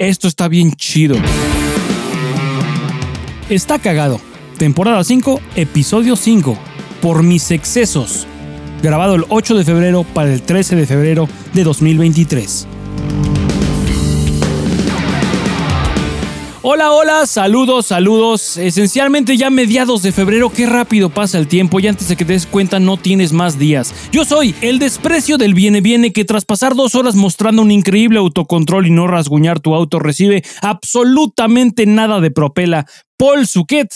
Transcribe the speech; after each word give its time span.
Esto 0.00 0.28
está 0.28 0.48
bien 0.48 0.72
chido. 0.72 1.14
Está 3.50 3.78
cagado. 3.78 4.18
Temporada 4.56 5.04
5, 5.04 5.42
episodio 5.56 6.16
5. 6.16 6.56
Por 7.02 7.22
mis 7.22 7.50
excesos. 7.50 8.26
Grabado 8.82 9.16
el 9.16 9.26
8 9.28 9.58
de 9.58 9.64
febrero 9.66 10.04
para 10.04 10.32
el 10.32 10.40
13 10.40 10.76
de 10.76 10.86
febrero 10.86 11.28
de 11.52 11.64
2023. 11.64 12.66
Hola, 16.62 16.92
hola, 16.92 17.26
saludos, 17.26 17.86
saludos. 17.86 18.58
Esencialmente 18.58 19.38
ya 19.38 19.48
mediados 19.48 20.02
de 20.02 20.12
febrero, 20.12 20.50
qué 20.50 20.66
rápido 20.66 21.08
pasa 21.08 21.38
el 21.38 21.48
tiempo 21.48 21.80
y 21.80 21.86
antes 21.86 22.08
de 22.08 22.16
que 22.16 22.26
te 22.26 22.34
des 22.34 22.44
cuenta 22.44 22.78
no 22.78 22.98
tienes 22.98 23.32
más 23.32 23.58
días. 23.58 23.94
Yo 24.12 24.26
soy 24.26 24.54
el 24.60 24.78
desprecio 24.78 25.38
del 25.38 25.54
viene 25.54 25.80
viene 25.80 26.12
que 26.12 26.26
tras 26.26 26.44
pasar 26.44 26.74
dos 26.74 26.94
horas 26.94 27.14
mostrando 27.14 27.62
un 27.62 27.70
increíble 27.70 28.18
autocontrol 28.18 28.86
y 28.86 28.90
no 28.90 29.06
rasguñar 29.06 29.60
tu 29.60 29.74
auto 29.74 30.00
recibe 30.00 30.44
absolutamente 30.60 31.86
nada 31.86 32.20
de 32.20 32.30
propela. 32.30 32.86
Paul 33.16 33.46
Suquet. 33.46 33.88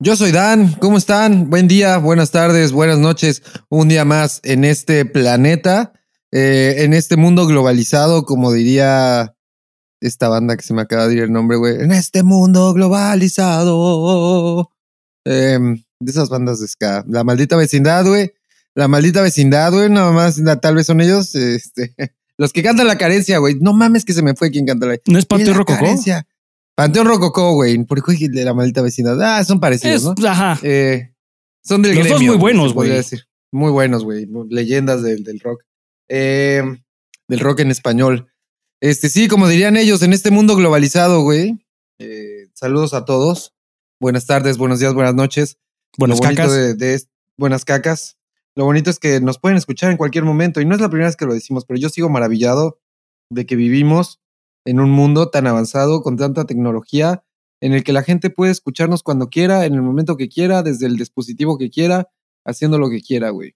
Yo 0.00 0.16
soy 0.16 0.32
Dan, 0.32 0.72
¿cómo 0.80 0.98
están? 0.98 1.48
Buen 1.48 1.68
día, 1.68 1.98
buenas 1.98 2.32
tardes, 2.32 2.72
buenas 2.72 2.98
noches. 2.98 3.44
Un 3.68 3.86
día 3.86 4.04
más 4.04 4.40
en 4.42 4.64
este 4.64 5.04
planeta, 5.04 5.92
eh, 6.32 6.78
en 6.78 6.92
este 6.92 7.16
mundo 7.16 7.46
globalizado, 7.46 8.24
como 8.24 8.50
diría 8.50 9.35
esta 10.08 10.28
banda 10.28 10.56
que 10.56 10.62
se 10.62 10.74
me 10.74 10.82
acaba 10.82 11.08
de 11.08 11.14
ir 11.14 11.22
el 11.22 11.32
nombre, 11.32 11.56
güey. 11.56 11.82
En 11.82 11.92
este 11.92 12.22
mundo 12.22 12.72
globalizado. 12.72 14.70
Em, 15.24 15.82
de 16.00 16.10
esas 16.10 16.28
bandas 16.28 16.60
de 16.60 16.68
ska. 16.68 17.04
La 17.08 17.24
maldita 17.24 17.56
vecindad, 17.56 18.06
güey. 18.06 18.32
La 18.74 18.88
maldita 18.88 19.22
vecindad, 19.22 19.72
güey. 19.72 19.90
Nada 19.90 20.12
más, 20.12 20.40
tal 20.60 20.74
vez 20.74 20.86
son 20.86 21.00
ellos. 21.00 21.34
Este, 21.34 21.94
los 22.38 22.52
que 22.52 22.62
cantan 22.62 22.86
la 22.86 22.98
carencia, 22.98 23.38
güey. 23.38 23.56
No 23.60 23.72
mames 23.72 24.04
que 24.04 24.12
se 24.12 24.22
me 24.22 24.34
fue 24.34 24.50
quien 24.50 24.66
canta 24.66 24.86
la 24.86 24.98
¿No 25.06 25.18
es 25.18 25.26
Panteón 25.26 25.56
Rococó? 25.56 25.86
Panteón 26.74 27.06
Rococó, 27.06 27.54
güey. 27.54 27.82
Por 27.84 28.04
de 28.04 28.44
la 28.44 28.52
maldita 28.52 28.82
vecindad. 28.82 29.20
Ah, 29.22 29.42
son 29.44 29.58
parecidos, 29.58 30.04
¿no? 30.04 30.14
Ajá. 30.28 30.58
Eh, 30.62 31.14
son 31.64 31.82
del 31.82 31.96
Los 31.96 32.08
dos 32.08 32.22
muy 32.22 32.36
buenos, 32.36 32.74
güey. 32.74 32.92
Muy 33.52 33.70
buenos, 33.72 34.04
güey. 34.04 34.28
Leyendas 34.50 35.02
del, 35.02 35.24
del 35.24 35.40
rock. 35.40 35.62
Eh, 36.08 36.62
del 37.28 37.40
rock 37.40 37.60
en 37.60 37.70
español. 37.70 38.28
Este, 38.80 39.08
sí, 39.08 39.26
como 39.26 39.48
dirían 39.48 39.76
ellos, 39.76 40.02
en 40.02 40.12
este 40.12 40.30
mundo 40.30 40.54
globalizado, 40.54 41.22
güey. 41.22 41.58
Eh, 41.98 42.48
saludos 42.52 42.92
a 42.92 43.06
todos. 43.06 43.54
Buenas 44.00 44.26
tardes, 44.26 44.58
buenos 44.58 44.80
días, 44.80 44.92
buenas 44.92 45.14
noches. 45.14 45.58
Buenas 45.96 46.20
cacas. 46.20 46.52
De, 46.52 47.02
buenas 47.38 47.64
cacas. 47.64 48.18
Lo 48.54 48.64
bonito 48.64 48.90
es 48.90 48.98
que 48.98 49.20
nos 49.20 49.38
pueden 49.38 49.56
escuchar 49.56 49.90
en 49.90 49.96
cualquier 49.96 50.24
momento. 50.24 50.60
Y 50.60 50.66
no 50.66 50.74
es 50.74 50.80
la 50.80 50.90
primera 50.90 51.08
vez 51.08 51.16
que 51.16 51.24
lo 51.24 51.32
decimos, 51.32 51.64
pero 51.64 51.80
yo 51.80 51.88
sigo 51.88 52.10
maravillado 52.10 52.78
de 53.30 53.46
que 53.46 53.56
vivimos 53.56 54.20
en 54.66 54.80
un 54.80 54.90
mundo 54.90 55.30
tan 55.30 55.46
avanzado, 55.46 56.02
con 56.02 56.18
tanta 56.18 56.44
tecnología, 56.44 57.24
en 57.62 57.72
el 57.72 57.82
que 57.82 57.94
la 57.94 58.02
gente 58.02 58.28
puede 58.28 58.52
escucharnos 58.52 59.02
cuando 59.02 59.30
quiera, 59.30 59.64
en 59.64 59.74
el 59.74 59.82
momento 59.82 60.18
que 60.18 60.28
quiera, 60.28 60.62
desde 60.62 60.86
el 60.86 60.96
dispositivo 60.96 61.56
que 61.56 61.70
quiera, 61.70 62.10
haciendo 62.44 62.78
lo 62.78 62.90
que 62.90 63.00
quiera, 63.00 63.30
güey 63.30 63.55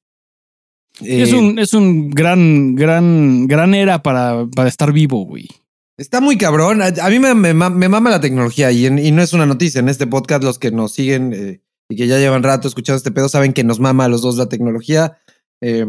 es, 1.00 1.32
un, 1.32 1.58
es 1.58 1.74
un 1.74 2.10
gran, 2.10 2.74
gran, 2.74 3.46
gran 3.46 3.74
era 3.74 4.02
para, 4.02 4.46
para 4.54 4.68
estar 4.68 4.92
vivo, 4.92 5.24
güey. 5.24 5.48
Está 5.96 6.20
muy 6.20 6.38
cabrón. 6.38 6.80
A, 6.82 7.10
mí 7.10 7.18
me, 7.18 7.34
me, 7.34 7.52
mama 7.52 8.10
la 8.10 8.20
tecnología 8.20 8.72
y, 8.72 8.86
y, 8.86 9.10
no 9.10 9.20
es 9.20 9.34
una 9.34 9.44
noticia. 9.44 9.80
En 9.80 9.88
este 9.90 10.06
podcast, 10.06 10.42
los 10.42 10.58
que 10.58 10.70
nos 10.70 10.92
siguen 10.92 11.34
eh, 11.34 11.60
y 11.90 11.96
que 11.96 12.06
ya 12.06 12.18
llevan 12.18 12.42
rato 12.42 12.68
escuchando 12.68 12.96
este 12.96 13.10
pedo 13.10 13.28
saben 13.28 13.52
que 13.52 13.64
nos 13.64 13.80
mama 13.80 14.06
a 14.06 14.08
los 14.08 14.22
dos 14.22 14.36
la 14.36 14.48
tecnología. 14.48 15.18
Eh, 15.60 15.84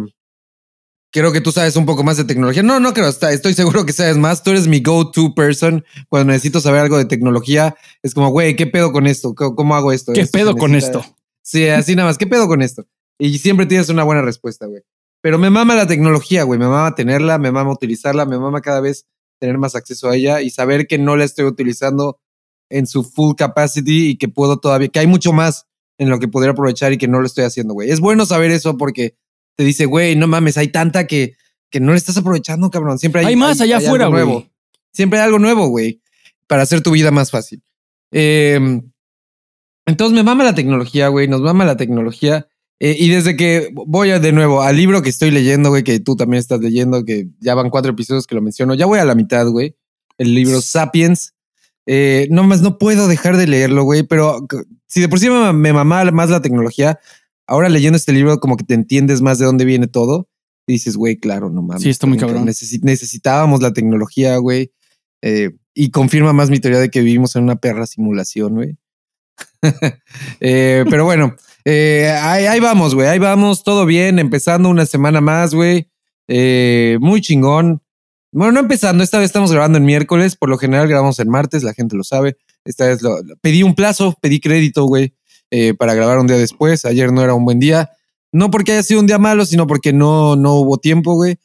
creo 1.12 1.32
que 1.32 1.42
tú 1.42 1.52
sabes 1.52 1.76
un 1.76 1.86
poco 1.86 2.04
más 2.04 2.18
de 2.18 2.24
tecnología. 2.24 2.64
No, 2.64 2.80
no 2.80 2.94
creo, 2.94 3.08
estoy 3.08 3.54
seguro 3.54 3.86
que 3.86 3.94
sabes 3.94 4.18
más. 4.18 4.44
Tú 4.44 4.52
eres 4.52 4.68
mi 4.68 4.82
go-to 4.82 5.36
person 5.36 5.86
cuando 6.10 6.32
necesito 6.32 6.60
saber 6.60 6.82
algo 6.82 6.98
de 6.98 7.06
tecnología. 7.06 7.76
Es 8.02 8.14
como, 8.14 8.30
güey, 8.32 8.56
¿qué 8.56 8.68
pedo 8.68 8.92
con 8.92 9.08
esto? 9.08 9.36
¿Cómo, 9.36 9.76
hago 9.76 9.92
esto? 9.92 10.14
¿Qué 10.14 10.26
pedo 10.26 10.56
con 10.56 10.76
esto? 10.76 11.06
Sí, 11.42 11.68
así 11.68 11.96
nada 11.96 12.10
más. 12.10 12.18
¿Qué 12.18 12.28
pedo 12.28 12.48
con 12.48 12.62
esto? 12.62 12.86
Y 13.24 13.38
siempre 13.38 13.68
tienes 13.68 13.88
una 13.90 14.04
buena 14.04 14.24
respuesta, 14.24 14.66
güey. 14.66 14.82
Pero 15.22 15.38
me 15.38 15.52
mama 15.52 15.76
la 15.76 15.86
tecnología, 15.86 16.42
güey. 16.42 16.60
Me 16.60 16.66
mama 16.66 16.96
tenerla, 16.96 17.38
me 17.38 17.52
mama 17.52 17.72
utilizarla, 17.72 18.26
me 18.26 18.40
mama 18.40 18.62
cada 18.62 18.82
vez 18.82 19.06
tener 19.38 19.60
más 19.60 19.76
acceso 19.76 20.10
a 20.10 20.16
ella 20.16 20.42
y 20.42 20.50
saber 20.50 20.88
que 20.88 20.98
no 20.98 21.16
la 21.16 21.24
estoy 21.24 21.46
utilizando 21.46 22.20
en 22.72 22.88
su 22.88 23.04
full 23.04 23.36
capacity 23.36 24.10
y 24.10 24.18
que 24.18 24.28
puedo 24.28 24.58
todavía, 24.58 24.88
que 24.88 24.98
hay 24.98 25.06
mucho 25.06 25.34
más 25.34 25.68
en 26.00 26.10
lo 26.10 26.18
que 26.18 26.28
podría 26.28 26.54
aprovechar 26.54 26.94
y 26.94 26.98
que 26.98 27.08
no 27.08 27.20
lo 27.20 27.28
estoy 27.28 27.44
haciendo, 27.44 27.76
güey. 27.76 27.92
Es 27.92 28.00
bueno 28.00 28.26
saber 28.26 28.50
eso 28.50 28.76
porque 28.76 29.16
te 29.56 29.64
dice, 29.64 29.86
güey, 29.86 30.16
no 30.16 30.26
mames, 30.28 30.58
hay 30.58 30.70
tanta 30.70 31.06
que, 31.06 31.36
que 31.70 31.80
no 31.80 31.92
le 31.92 32.00
estás 32.00 32.18
aprovechando, 32.18 32.72
cabrón. 32.72 32.98
Siempre 32.98 33.22
hay, 33.22 33.28
hay 33.28 33.36
más 33.36 33.62
allá 33.62 33.78
afuera, 33.78 34.10
nuevo. 34.10 34.48
Siempre 34.92 35.20
hay 35.20 35.26
algo 35.26 35.38
nuevo, 35.38 35.68
güey, 35.68 36.02
para 36.48 36.64
hacer 36.64 36.82
tu 36.82 36.90
vida 36.90 37.12
más 37.12 37.30
fácil. 37.30 37.62
Em, 38.10 38.82
entonces 39.86 40.16
me 40.16 40.24
mama 40.24 40.44
la 40.44 40.56
tecnología, 40.56 41.10
güey, 41.10 41.28
nos 41.28 41.42
mama 41.42 41.66
la 41.66 41.78
tecnología. 41.78 42.48
Eh, 42.84 42.96
y 42.98 43.10
desde 43.10 43.36
que 43.36 43.70
voy 43.74 44.10
de 44.10 44.32
nuevo 44.32 44.64
al 44.64 44.76
libro 44.76 45.04
que 45.04 45.10
estoy 45.12 45.30
leyendo, 45.30 45.70
güey, 45.70 45.84
que 45.84 46.00
tú 46.00 46.16
también 46.16 46.40
estás 46.40 46.62
leyendo, 46.62 47.06
que 47.06 47.28
ya 47.40 47.54
van 47.54 47.70
cuatro 47.70 47.92
episodios 47.92 48.26
que 48.26 48.34
lo 48.34 48.42
menciono, 48.42 48.74
ya 48.74 48.88
voy 48.88 48.98
a 48.98 49.06
la 49.06 49.14
mitad, 49.14 49.46
güey. 49.48 49.76
El 50.18 50.34
libro 50.34 50.62
Sapiens. 50.62 51.36
Eh, 51.86 52.28
no 52.32 52.44
más, 52.44 52.64
no 52.64 52.80
puedo 52.80 53.08
dejar 53.08 53.38
de 53.38 53.46
leerlo, 53.46 53.84
güey, 53.84 54.02
pero 54.02 54.48
si 54.88 55.00
de 55.00 55.10
por 55.10 55.20
sí 55.20 55.30
me, 55.30 55.54
me 55.54 55.74
mamaba 55.74 56.10
más 56.10 56.32
la 56.32 56.42
tecnología, 56.42 57.00
ahora 57.46 57.70
leyendo 57.70 57.98
este 57.98 58.14
libro 58.14 58.40
como 58.40 58.58
que 58.58 58.64
te 58.64 58.74
entiendes 58.74 59.22
más 59.22 59.38
de 59.38 59.46
dónde 59.46 59.64
viene 59.64 59.86
todo. 59.86 60.28
Y 60.66 60.74
dices, 60.74 60.96
güey, 60.96 61.18
claro, 61.18 61.52
no 61.52 61.62
mames. 61.62 61.84
Sí, 61.84 61.90
está 61.92 62.08
muy 62.08 62.18
cabrón. 62.18 62.46
necesitábamos 62.46 63.62
la 63.62 63.74
tecnología, 63.74 64.38
güey. 64.38 64.72
Eh, 65.22 65.52
y 65.76 65.92
confirma 65.92 66.34
más 66.34 66.50
mi 66.50 66.60
teoría 66.60 66.80
de 66.80 66.90
que 66.90 67.02
vivimos 67.02 67.36
en 67.36 67.44
una 67.44 67.58
perra 67.58 67.86
simulación, 67.86 68.56
güey. 68.56 68.78
pero 70.40 71.06
bueno, 71.06 71.36
eh, 71.66 72.12
ahí, 72.22 72.60
vamos, 72.60 72.96
güey, 72.96 73.08
ahí 73.08 73.20
vamos, 73.20 73.64
todo 73.64 73.86
bien, 73.86 74.20
empezando 74.20 74.70
una 74.70 74.86
semana 74.86 75.22
más, 75.22 75.54
güey. 75.54 75.88
Eh, 76.28 76.98
muy 77.02 77.22
chingón. 77.22 77.82
Bueno, 78.32 78.54
no 78.54 78.60
empezando, 78.62 79.04
esta 79.04 79.18
vez 79.20 79.26
estamos 79.26 79.52
grabando 79.52 79.78
en 79.78 79.86
miércoles, 79.86 80.38
por 80.38 80.50
lo 80.50 80.58
general 80.58 80.88
grabamos 80.88 81.20
en 81.20 81.30
martes, 81.30 81.64
la 81.64 81.74
gente 81.74 81.96
lo 81.96 82.04
sabe. 82.04 82.38
Esta 82.64 82.88
vez 82.88 83.02
lo, 83.02 83.18
pedí 83.42 83.64
un 83.64 83.76
plazo, 83.76 84.16
pedí 84.22 84.40
crédito, 84.40 84.86
güey, 84.86 85.14
eh, 85.50 85.74
para 85.74 85.94
grabar 85.94 86.20
un 86.20 86.28
día 86.28 86.38
después. 86.38 86.86
Ayer 86.86 87.12
no 87.12 87.24
era 87.24 87.34
un 87.34 87.44
buen 87.44 87.60
día. 87.60 87.90
No 88.32 88.50
porque 88.50 88.72
haya 88.72 88.84
sido 88.84 89.02
un 89.02 89.08
día 89.08 89.18
malo, 89.18 89.46
sino 89.46 89.68
porque 89.68 89.92
no, 89.92 90.38
no 90.38 90.54
hubo 90.54 90.78
tiempo, 90.78 91.16
güey. 91.16 91.38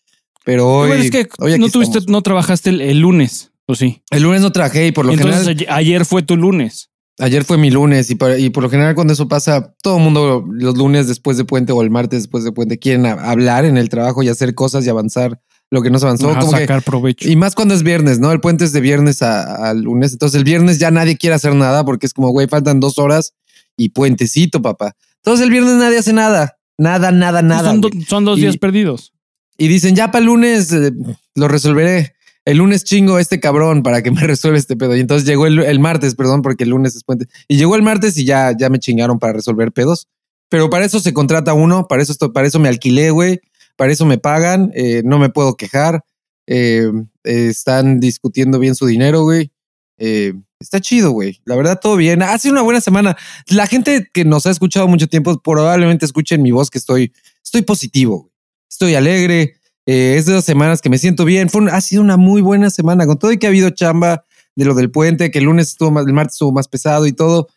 Pero 0.44 0.68
hoy. 0.68 0.92
es 0.92 1.10
que 1.10 1.28
no 1.58 1.68
tuviste, 1.68 1.98
no 2.06 2.22
trabajaste 2.22 2.70
el, 2.70 3.00
lunes, 3.00 3.50
¿o 3.66 3.74
sí? 3.74 4.02
El 4.10 4.22
lunes 4.22 4.42
no 4.42 4.52
trabajé 4.52 4.86
y 4.86 4.92
por 4.92 5.04
lo 5.04 5.12
Entonces, 5.12 5.66
ayer 5.68 6.04
fue 6.04 6.22
tu 6.22 6.36
lunes. 6.36 6.90
Ayer 7.18 7.44
fue 7.44 7.56
mi 7.56 7.70
lunes 7.70 8.10
y, 8.10 8.14
por 8.14 8.62
lo 8.62 8.68
general 8.68 8.94
cuando 8.94 9.14
eso 9.14 9.26
pasa, 9.26 9.74
todo 9.82 9.96
el 9.96 10.02
mundo 10.02 10.44
los 10.50 10.76
lunes 10.76 11.08
después 11.08 11.38
de 11.38 11.46
puente 11.46 11.72
o 11.72 11.80
el 11.80 11.90
martes 11.90 12.22
después 12.22 12.44
de 12.44 12.52
puente 12.52 12.78
quieren 12.78 13.06
hablar 13.06 13.64
en 13.64 13.78
el 13.78 13.88
trabajo 13.88 14.22
y 14.22 14.28
hacer 14.28 14.54
cosas 14.54 14.84
y 14.86 14.90
avanzar 14.90 15.40
lo 15.70 15.82
que 15.82 15.90
no 15.90 15.98
se 15.98 16.04
avanzó. 16.04 16.34
como 16.38 16.50
sacar 16.50 16.82
provecho. 16.82 17.28
Y 17.28 17.36
más 17.36 17.54
cuando 17.54 17.74
es 17.74 17.82
viernes, 17.82 18.18
¿no? 18.18 18.32
El 18.32 18.40
puente 18.40 18.64
es 18.64 18.72
de 18.72 18.82
viernes 18.82 19.22
a, 19.22 19.72
lunes. 19.72 20.12
Entonces 20.12 20.36
el 20.36 20.44
viernes 20.44 20.78
ya 20.78 20.90
nadie 20.90 21.16
quiere 21.16 21.34
hacer 21.34 21.54
nada 21.54 21.84
porque 21.84 22.04
es 22.04 22.12
como, 22.12 22.28
güey, 22.28 22.48
faltan 22.48 22.80
dos 22.80 22.98
horas 22.98 23.34
y 23.78 23.88
puentecito, 23.88 24.60
papá. 24.60 24.94
Entonces 25.16 25.44
el 25.44 25.50
viernes 25.50 25.74
nadie 25.76 25.98
hace 25.98 26.12
nada. 26.12 26.58
Nada, 26.76 27.12
nada, 27.12 27.40
nada. 27.40 27.74
Son, 28.06 28.24
dos 28.26 28.36
días 28.36 28.58
perdidos. 28.58 29.14
Y 29.56 29.68
dicen, 29.68 29.96
ya 29.96 30.10
para 30.10 30.20
el 30.20 30.26
lunes 30.26 30.70
eh, 30.70 30.92
lo 31.34 31.48
resolveré 31.48 32.15
el 32.46 32.58
lunes 32.58 32.84
chingo 32.84 33.16
a 33.16 33.20
este 33.20 33.40
cabrón 33.40 33.82
para 33.82 34.02
que 34.02 34.10
me 34.10 34.20
resuelva 34.26 34.56
este 34.56 34.76
pedo. 34.76 34.96
Y 34.96 35.00
entonces 35.00 35.28
llegó 35.28 35.46
el, 35.46 35.80
martes, 35.80 36.14
perdón, 36.14 36.40
porque 36.40 36.64
el 36.64 36.70
lunes 36.70 36.94
es 36.96 37.04
puente. 37.04 37.26
Y 37.48 37.58
llegó 37.58 37.76
el 37.76 37.82
martes 37.82 38.16
y 38.16 38.24
ya, 38.24 38.56
ya 38.56 38.70
me 38.70 38.78
chingaron 38.78 39.18
para 39.18 39.34
resolver 39.34 39.72
pedos. 39.72 40.08
Pero 40.48 40.70
para 40.70 40.84
eso 40.84 41.00
se 41.00 41.12
contrata 41.12 41.54
uno, 41.54 41.88
para 41.88 42.02
eso, 42.02 42.32
para 42.32 42.46
eso 42.46 42.60
me 42.60 42.68
alquilé, 42.68 43.10
güey. 43.10 43.40
Para 43.76 43.92
eso 43.92 44.06
me 44.06 44.16
pagan, 44.16 44.70
eh, 44.74 45.02
no 45.04 45.18
me 45.18 45.28
puedo 45.28 45.56
quejar. 45.56 46.04
Eh, 46.46 46.90
están 47.24 47.98
discutiendo 47.98 48.60
bien 48.60 48.76
su 48.76 48.86
dinero, 48.86 49.24
güey. 49.24 49.50
Eh, 49.98 50.32
está 50.60 50.80
chido, 50.80 51.10
güey. 51.10 51.40
La 51.44 51.56
verdad, 51.56 51.80
todo 51.82 51.96
bien. 51.96 52.22
Ha 52.22 52.38
sido 52.38 52.52
una 52.52 52.62
buena 52.62 52.80
semana. 52.80 53.16
La 53.48 53.66
gente 53.66 54.08
que 54.12 54.24
nos 54.24 54.46
ha 54.46 54.50
escuchado 54.52 54.86
mucho 54.86 55.08
tiempo 55.08 55.36
probablemente 55.42 56.06
escuchen 56.06 56.42
mi 56.42 56.52
voz 56.52 56.70
que 56.70 56.78
estoy, 56.78 57.12
estoy 57.44 57.62
positivo. 57.62 58.30
Estoy 58.70 58.94
alegre. 58.94 59.56
Eh, 59.86 60.16
es 60.18 60.26
de 60.26 60.32
dos 60.34 60.44
semanas 60.44 60.82
que 60.82 60.90
me 60.90 60.98
siento 60.98 61.24
bien. 61.24 61.48
Ha 61.70 61.80
sido 61.80 62.02
una 62.02 62.16
muy 62.16 62.42
buena 62.42 62.70
semana, 62.70 63.06
con 63.06 63.18
todo 63.18 63.32
y 63.32 63.38
que 63.38 63.46
ha 63.46 63.50
habido 63.50 63.70
chamba 63.70 64.24
de 64.56 64.64
lo 64.64 64.74
del 64.74 64.90
puente, 64.90 65.30
que 65.30 65.38
el 65.38 65.44
lunes 65.44 65.68
estuvo 65.68 65.90
más, 65.90 66.06
el 66.06 66.12
martes 66.12 66.34
estuvo 66.34 66.52
más 66.52 66.68
pesado 66.68 67.06
y 67.06 67.12
todo. 67.12 67.48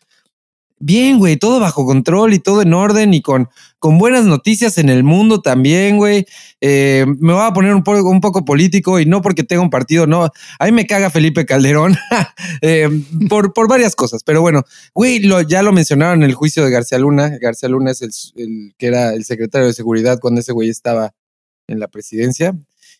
Bien, 0.82 1.18
güey, 1.18 1.36
todo 1.36 1.60
bajo 1.60 1.84
control 1.84 2.32
y 2.32 2.38
todo 2.38 2.62
en 2.62 2.72
orden 2.72 3.12
y 3.12 3.20
con, 3.20 3.50
con 3.78 3.98
buenas 3.98 4.24
noticias 4.24 4.78
en 4.78 4.88
el 4.88 5.04
mundo 5.04 5.42
también, 5.42 5.98
güey. 5.98 6.24
Eh, 6.62 7.04
me 7.18 7.34
voy 7.34 7.42
a 7.42 7.52
poner 7.52 7.74
un 7.74 7.82
poco, 7.82 8.08
un 8.08 8.22
poco 8.22 8.46
político 8.46 8.98
y 8.98 9.04
no 9.04 9.20
porque 9.20 9.42
tenga 9.42 9.60
un 9.60 9.68
partido, 9.68 10.06
no. 10.06 10.30
A 10.58 10.64
mí 10.64 10.72
me 10.72 10.86
caga 10.86 11.10
Felipe 11.10 11.44
Calderón 11.44 11.98
eh, 12.62 12.88
por, 13.28 13.52
por 13.52 13.68
varias 13.68 13.94
cosas, 13.94 14.22
pero 14.24 14.40
bueno, 14.40 14.62
güey, 14.94 15.18
lo, 15.18 15.42
ya 15.42 15.62
lo 15.62 15.72
mencionaron 15.72 16.22
en 16.22 16.30
el 16.30 16.34
juicio 16.34 16.64
de 16.64 16.70
García 16.70 16.98
Luna. 16.98 17.36
García 17.38 17.68
Luna 17.68 17.90
es 17.90 18.00
el 18.36 18.72
que 18.78 18.86
era 18.86 19.12
el 19.12 19.26
secretario 19.26 19.66
de 19.66 19.74
seguridad 19.74 20.18
cuando 20.18 20.40
ese 20.40 20.52
güey 20.52 20.70
estaba 20.70 21.12
en 21.70 21.80
la 21.80 21.88
presidencia. 21.88 22.54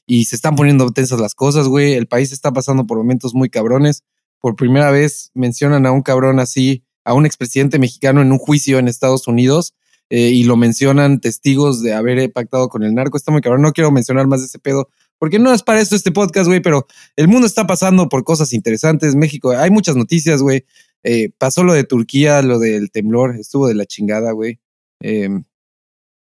y 0.06 0.24
se 0.24 0.34
están 0.34 0.56
poniendo 0.56 0.90
tensas 0.90 1.20
las 1.20 1.34
cosas, 1.34 1.68
güey. 1.68 1.92
El 1.94 2.08
país 2.08 2.32
está 2.32 2.52
pasando 2.52 2.86
por 2.86 2.98
momentos 2.98 3.34
muy 3.34 3.48
cabrones. 3.48 4.02
Por 4.40 4.56
primera 4.56 4.90
vez 4.90 5.30
mencionan 5.34 5.86
a 5.86 5.92
un 5.92 6.02
cabrón 6.02 6.40
así, 6.40 6.82
a 7.04 7.14
un 7.14 7.26
expresidente 7.26 7.78
mexicano 7.78 8.20
en 8.22 8.32
un 8.32 8.38
juicio 8.38 8.78
en 8.78 8.88
Estados 8.88 9.28
Unidos 9.28 9.74
eh, 10.08 10.30
y 10.30 10.42
lo 10.44 10.56
mencionan 10.56 11.20
testigos 11.20 11.82
de 11.82 11.94
haber 11.94 12.32
pactado 12.32 12.68
con 12.68 12.82
el 12.82 12.94
narco. 12.94 13.16
Está 13.16 13.30
muy 13.30 13.40
cabrón. 13.40 13.62
No 13.62 13.72
quiero 13.72 13.92
mencionar 13.92 14.26
más 14.26 14.40
de 14.40 14.46
ese 14.46 14.58
pedo 14.58 14.88
porque 15.20 15.38
no 15.38 15.52
es 15.52 15.62
para 15.62 15.80
esto 15.80 15.94
este 15.94 16.12
podcast, 16.12 16.48
güey, 16.48 16.60
pero 16.60 16.86
el 17.14 17.28
mundo 17.28 17.46
está 17.46 17.66
pasando 17.66 18.08
por 18.08 18.24
cosas 18.24 18.54
interesantes. 18.54 19.14
México, 19.14 19.50
hay 19.50 19.70
muchas 19.70 19.94
noticias, 19.94 20.40
güey. 20.40 20.64
Eh, 21.02 21.30
pasó 21.36 21.62
lo 21.62 21.74
de 21.74 21.84
Turquía, 21.84 22.40
lo 22.40 22.58
del 22.58 22.90
temblor, 22.90 23.36
estuvo 23.36 23.68
de 23.68 23.74
la 23.74 23.84
chingada, 23.84 24.32
güey. 24.32 24.58
Eh, 25.02 25.28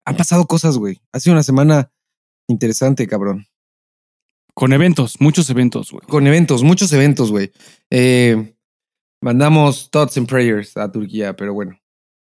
han 0.04 0.16
pasado 0.16 0.46
cosas, 0.46 0.76
güey. 0.76 1.00
Ha 1.10 1.20
sido 1.20 1.32
una 1.32 1.42
semana 1.42 1.90
interesante, 2.48 3.06
cabrón. 3.06 3.46
Con 4.54 4.72
eventos, 4.72 5.20
muchos 5.20 5.48
eventos, 5.50 5.90
güey. 5.90 6.06
Con 6.06 6.26
eventos, 6.26 6.62
muchos 6.62 6.92
eventos, 6.92 7.30
güey. 7.30 7.52
Eh, 7.90 8.54
mandamos 9.22 9.90
thoughts 9.90 10.18
and 10.18 10.28
prayers 10.28 10.76
a 10.76 10.90
Turquía, 10.92 11.34
pero 11.34 11.54
bueno. 11.54 11.78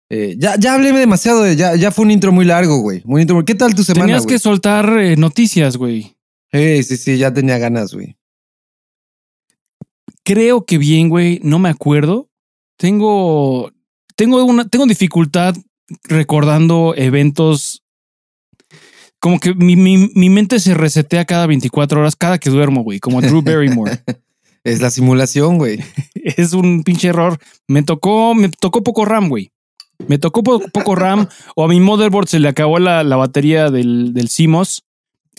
Eh, 0.10 0.36
ya, 0.38 0.58
ya 0.58 0.74
hablé 0.74 0.92
demasiado, 0.94 1.44
de, 1.44 1.56
ya, 1.56 1.76
ya 1.76 1.92
fue 1.92 2.06
un 2.06 2.12
intro 2.12 2.32
muy 2.32 2.46
largo, 2.46 2.78
güey. 2.80 3.02
Muy 3.06 3.22
intro. 3.22 3.44
¿Qué 3.44 3.56
tal 3.56 3.76
tu 3.76 3.84
semana? 3.84 4.06
Tenías 4.06 4.26
que 4.26 4.40
soltar 4.40 4.90
eh, 5.00 5.16
noticias, 5.18 5.78
güey. 5.78 6.16
Sí, 6.52 6.84
sí, 6.84 6.98
sí, 6.98 7.18
ya 7.18 7.34
tenía 7.34 7.58
ganas, 7.58 7.94
güey. 7.94 8.18
Creo 10.24 10.66
que 10.66 10.78
bien, 10.78 11.10
güey. 11.10 11.40
No 11.44 11.60
me 11.60 11.70
acuerdo. 11.70 12.30
Tengo. 12.78 13.72
Tengo 14.16 14.44
una. 14.44 14.68
Tengo 14.68 14.86
dificultad 14.86 15.56
recordando 16.04 16.94
eventos. 16.96 17.84
Como 19.20 19.40
que 19.40 19.54
mi, 19.56 19.76
mi, 19.76 20.10
mi 20.14 20.30
mente 20.30 20.60
se 20.60 20.74
resetea 20.74 21.26
cada 21.26 21.48
24 21.48 22.00
horas, 22.00 22.16
cada 22.16 22.38
que 22.38 22.50
duermo, 22.50 22.84
güey. 22.84 23.00
Como 23.00 23.22
Drew 23.22 23.42
Barrymore. 23.42 24.00
es 24.64 24.82
la 24.82 24.92
simulación, 24.92 25.58
güey. 25.58 25.80
es 26.16 26.54
un 26.54 26.84
pinche 26.84 27.10
error. 27.10 27.38
Me 27.68 27.84
tocó, 27.84 28.36
me 28.36 28.50
tocó 28.50 28.84
poco 28.84 29.06
RAM, 29.06 29.30
güey. 29.30 29.52
Me 30.08 30.20
tocó 30.20 30.44
po 30.44 30.60
poco 30.60 30.96
RAM 30.96 31.28
o 31.56 31.66
a 31.66 31.68
mi 31.68 31.80
motherboard 31.80 32.28
se 32.28 32.40
le 32.40 32.48
acabó 32.48 32.78
la, 32.78 33.04
la 33.04 33.16
batería 33.16 33.72
del, 33.72 34.14
del 34.14 34.30
CMOS. 34.30 34.84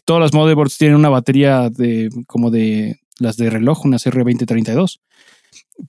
Todas 0.05 0.21
las 0.21 0.35
motherboards 0.35 0.79
tienen 0.79 0.97
una 0.97 1.11
batería 1.11 1.71
de 1.71 2.09
como 2.27 2.51
de 2.51 2.99
las 3.19 3.37
de 3.37 3.51
reloj, 3.51 3.85
unas 3.85 4.07
R2032. 4.07 4.99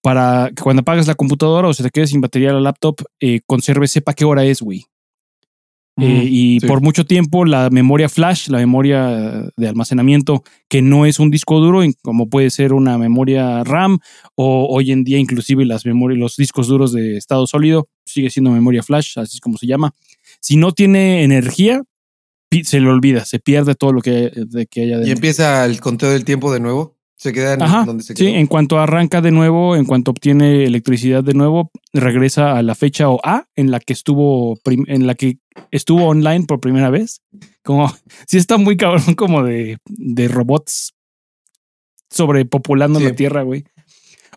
Para 0.01 0.51
que 0.55 0.61
cuando 0.61 0.81
apagas 0.81 1.07
la 1.07 1.15
computadora 1.15 1.67
o 1.67 1.73
se 1.73 1.83
te 1.83 1.89
quede 1.89 2.07
sin 2.07 2.21
batería 2.21 2.53
la 2.53 2.61
laptop, 2.61 2.97
eh, 3.19 3.41
conserve, 3.45 3.87
sepa 3.87 4.13
qué 4.13 4.25
hora 4.25 4.45
es, 4.45 4.61
güey. 4.61 4.85
Mm, 5.99 6.03
eh, 6.03 6.23
y 6.23 6.59
sí. 6.61 6.67
por 6.67 6.81
mucho 6.81 7.05
tiempo 7.05 7.43
la 7.43 7.69
memoria 7.69 8.07
flash, 8.07 8.47
la 8.47 8.59
memoria 8.59 9.51
de 9.57 9.67
almacenamiento, 9.67 10.43
que 10.69 10.81
no 10.81 11.05
es 11.05 11.19
un 11.19 11.29
disco 11.29 11.59
duro, 11.59 11.81
como 12.01 12.29
puede 12.29 12.49
ser 12.51 12.71
una 12.71 12.97
memoria 12.97 13.65
RAM 13.65 13.99
o 14.35 14.67
hoy 14.69 14.93
en 14.93 15.03
día 15.03 15.17
inclusive 15.17 15.65
las 15.65 15.85
memorias, 15.85 16.17
los 16.17 16.35
discos 16.37 16.67
duros 16.67 16.93
de 16.93 17.17
estado 17.17 17.45
sólido, 17.47 17.89
sigue 18.05 18.29
siendo 18.29 18.51
memoria 18.51 18.81
flash, 18.81 19.19
así 19.19 19.37
es 19.37 19.41
como 19.41 19.57
se 19.57 19.67
llama. 19.67 19.93
Si 20.39 20.55
no 20.55 20.71
tiene 20.71 21.23
energía, 21.23 21.83
se 22.63 22.79
le 22.79 22.87
olvida, 22.87 23.25
se 23.25 23.39
pierde 23.39 23.75
todo 23.75 23.91
lo 23.91 24.01
que, 24.01 24.31
de 24.33 24.67
que 24.67 24.83
haya 24.83 24.97
dentro. 24.97 25.09
Y 25.09 25.11
empieza 25.11 25.65
el 25.65 25.81
conteo 25.81 26.11
del 26.11 26.23
tiempo 26.23 26.53
de 26.53 26.61
nuevo. 26.61 26.97
Se 27.19 27.33
queda 27.33 27.55
en 27.55 27.61
Ajá, 27.61 27.83
donde 27.83 28.01
se 28.01 28.13
quedó. 28.13 28.29
Sí, 28.29 28.33
en 28.33 28.47
cuanto 28.47 28.79
arranca 28.79 29.19
de 29.19 29.31
nuevo, 29.31 29.75
en 29.75 29.83
cuanto 29.83 30.11
obtiene 30.11 30.63
electricidad 30.63 31.21
de 31.21 31.33
nuevo, 31.33 31.69
regresa 31.91 32.57
a 32.57 32.63
la 32.63 32.75
fecha 32.75 33.09
o 33.09 33.19
A 33.25 33.45
en 33.57 33.71
la 33.71 33.81
que 33.81 33.91
estuvo 33.91 34.57
en 34.65 35.05
la 35.05 35.15
que 35.15 35.37
estuvo 35.69 36.05
online 36.05 36.45
por 36.45 36.61
primera 36.61 36.89
vez. 36.89 37.21
Como 37.61 37.93
sí 38.25 38.37
está 38.37 38.57
muy 38.57 38.77
cabrón 38.77 39.15
como 39.15 39.43
de, 39.43 39.79
de 39.85 40.27
robots 40.29 40.93
sobrepopulando 42.09 42.99
sí. 42.99 43.05
la 43.05 43.13
Tierra, 43.13 43.43
güey. 43.43 43.65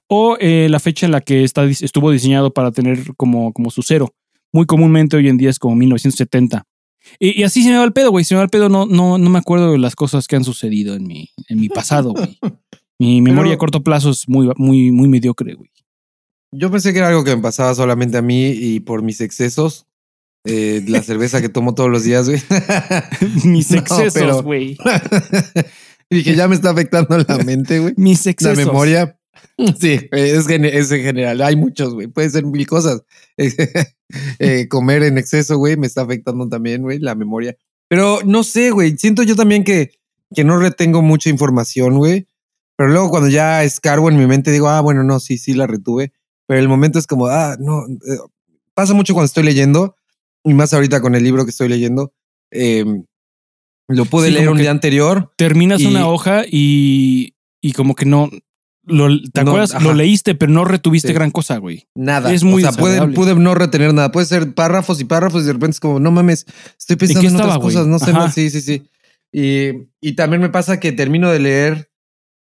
O 0.08 0.36
eh, 0.40 0.66
la 0.68 0.80
fecha 0.80 1.06
en 1.06 1.12
la 1.12 1.20
que 1.20 1.44
está, 1.44 1.64
estuvo 1.64 2.10
diseñado 2.10 2.52
para 2.52 2.72
tener 2.72 3.14
como, 3.16 3.52
como 3.52 3.70
su 3.70 3.82
cero. 3.82 4.12
Muy 4.52 4.66
comúnmente 4.66 5.16
hoy 5.16 5.28
en 5.28 5.38
día 5.38 5.50
es 5.50 5.60
como 5.60 5.76
1970. 5.76 6.64
Y, 7.20 7.40
y, 7.40 7.44
así 7.44 7.62
se 7.62 7.70
me 7.70 7.78
va 7.78 7.84
el 7.84 7.92
pedo, 7.92 8.10
güey. 8.10 8.24
Se 8.24 8.34
me 8.34 8.38
va 8.38 8.44
el 8.44 8.50
pedo, 8.50 8.68
no, 8.68 8.86
no, 8.86 9.18
no 9.18 9.30
me 9.30 9.38
acuerdo 9.38 9.70
de 9.70 9.78
las 9.78 9.94
cosas 9.94 10.26
que 10.26 10.34
han 10.34 10.44
sucedido 10.44 10.96
en 10.96 11.06
mi, 11.06 11.30
en 11.48 11.60
mi 11.60 11.68
pasado, 11.68 12.12
güey. 12.12 12.38
Mi 13.02 13.20
memoria 13.20 13.50
Pero, 13.50 13.54
a 13.54 13.58
corto 13.58 13.82
plazo 13.82 14.10
es 14.10 14.28
muy, 14.28 14.48
muy, 14.56 14.92
muy 14.92 15.08
mediocre, 15.08 15.54
güey. 15.54 15.68
Yo 16.52 16.70
pensé 16.70 16.92
que 16.92 17.00
era 17.00 17.08
algo 17.08 17.24
que 17.24 17.34
me 17.34 17.42
pasaba 17.42 17.74
solamente 17.74 18.16
a 18.16 18.22
mí 18.22 18.50
y 18.50 18.78
por 18.78 19.02
mis 19.02 19.20
excesos. 19.20 19.88
Eh, 20.44 20.84
la 20.86 21.02
cerveza 21.02 21.40
que 21.40 21.48
tomo 21.48 21.74
todos 21.74 21.90
los 21.90 22.04
días, 22.04 22.28
güey. 22.28 22.40
mis 23.44 23.72
excesos, 23.72 24.44
güey. 24.44 24.78
Y 26.10 26.16
dije, 26.16 26.36
ya 26.36 26.46
me 26.46 26.54
está 26.54 26.70
afectando 26.70 27.18
la 27.18 27.38
mente, 27.38 27.80
güey. 27.80 27.92
Mis 27.96 28.24
excesos. 28.28 28.56
La 28.56 28.64
memoria. 28.64 29.18
Sí, 29.80 29.98
es, 30.12 30.48
es 30.48 30.92
en 30.92 31.02
general. 31.02 31.42
Hay 31.42 31.56
muchos, 31.56 31.94
güey. 31.94 32.06
Puede 32.06 32.30
ser 32.30 32.46
mil 32.46 32.68
cosas. 32.68 33.02
eh, 34.38 34.68
comer 34.68 35.02
en 35.02 35.18
exceso, 35.18 35.58
güey, 35.58 35.76
me 35.76 35.88
está 35.88 36.02
afectando 36.02 36.48
también, 36.48 36.82
güey, 36.82 37.00
la 37.00 37.16
memoria. 37.16 37.56
Pero 37.88 38.20
no 38.24 38.44
sé, 38.44 38.70
güey. 38.70 38.96
Siento 38.96 39.24
yo 39.24 39.34
también 39.34 39.64
que, 39.64 39.90
que 40.32 40.44
no 40.44 40.56
retengo 40.60 41.02
mucha 41.02 41.30
información, 41.30 41.98
güey. 41.98 42.28
Pero 42.82 42.94
luego 42.94 43.10
cuando 43.10 43.28
ya 43.28 43.62
escarbo 43.62 44.08
en 44.08 44.18
mi 44.18 44.26
mente 44.26 44.50
digo, 44.50 44.68
ah, 44.68 44.80
bueno, 44.80 45.04
no, 45.04 45.20
sí, 45.20 45.38
sí 45.38 45.54
la 45.54 45.68
retuve. 45.68 46.12
Pero 46.48 46.58
el 46.58 46.66
momento 46.66 46.98
es 46.98 47.06
como, 47.06 47.28
ah, 47.28 47.56
no. 47.60 47.86
Eh, 47.86 48.18
pasa 48.74 48.92
mucho 48.92 49.14
cuando 49.14 49.26
estoy 49.26 49.44
leyendo, 49.44 49.94
y 50.42 50.52
más 50.52 50.74
ahorita 50.74 51.00
con 51.00 51.14
el 51.14 51.22
libro 51.22 51.44
que 51.44 51.52
estoy 51.52 51.68
leyendo. 51.68 52.12
Eh, 52.50 52.84
lo 53.86 54.04
pude 54.06 54.30
sí, 54.30 54.34
leer 54.34 54.48
un 54.48 54.58
día 54.58 54.72
anterior. 54.72 55.30
Terminas 55.36 55.80
y, 55.80 55.86
una 55.86 56.08
hoja 56.08 56.42
y, 56.44 57.36
y 57.60 57.70
como 57.70 57.94
que 57.94 58.04
no, 58.04 58.30
lo, 58.84 59.06
¿Te 59.30 59.44
no, 59.44 59.52
acuerdas? 59.52 59.76
Ajá. 59.76 59.84
Lo 59.84 59.94
leíste, 59.94 60.34
pero 60.34 60.50
no 60.50 60.64
retuviste 60.64 61.06
sí. 61.06 61.14
gran 61.14 61.30
cosa, 61.30 61.58
güey. 61.58 61.86
Nada. 61.94 62.34
Es 62.34 62.42
muy 62.42 62.64
o 62.64 62.72
sea, 62.72 62.76
pude, 62.76 63.00
pude, 63.12 63.36
no 63.36 63.54
retener 63.54 63.94
nada. 63.94 64.10
Puede 64.10 64.26
ser 64.26 64.54
párrafos 64.54 65.00
y 65.00 65.04
párrafos 65.04 65.44
y 65.44 65.46
de 65.46 65.52
repente 65.52 65.74
es 65.74 65.80
como, 65.80 66.00
no 66.00 66.10
mames, 66.10 66.46
estoy 66.76 66.96
pensando 66.96 67.28
en, 67.28 67.34
en 67.34 67.36
estaba, 67.36 67.58
otras 67.58 67.64
cosas, 67.64 67.86
no 67.86 68.00
sé 68.00 68.12
más. 68.12 68.34
Sí, 68.34 68.50
sí, 68.50 68.60
sí. 68.60 68.82
Y, 69.30 69.86
y 70.00 70.14
también 70.14 70.42
me 70.42 70.48
pasa 70.48 70.80
que 70.80 70.90
termino 70.90 71.30
de 71.30 71.38
leer 71.38 71.91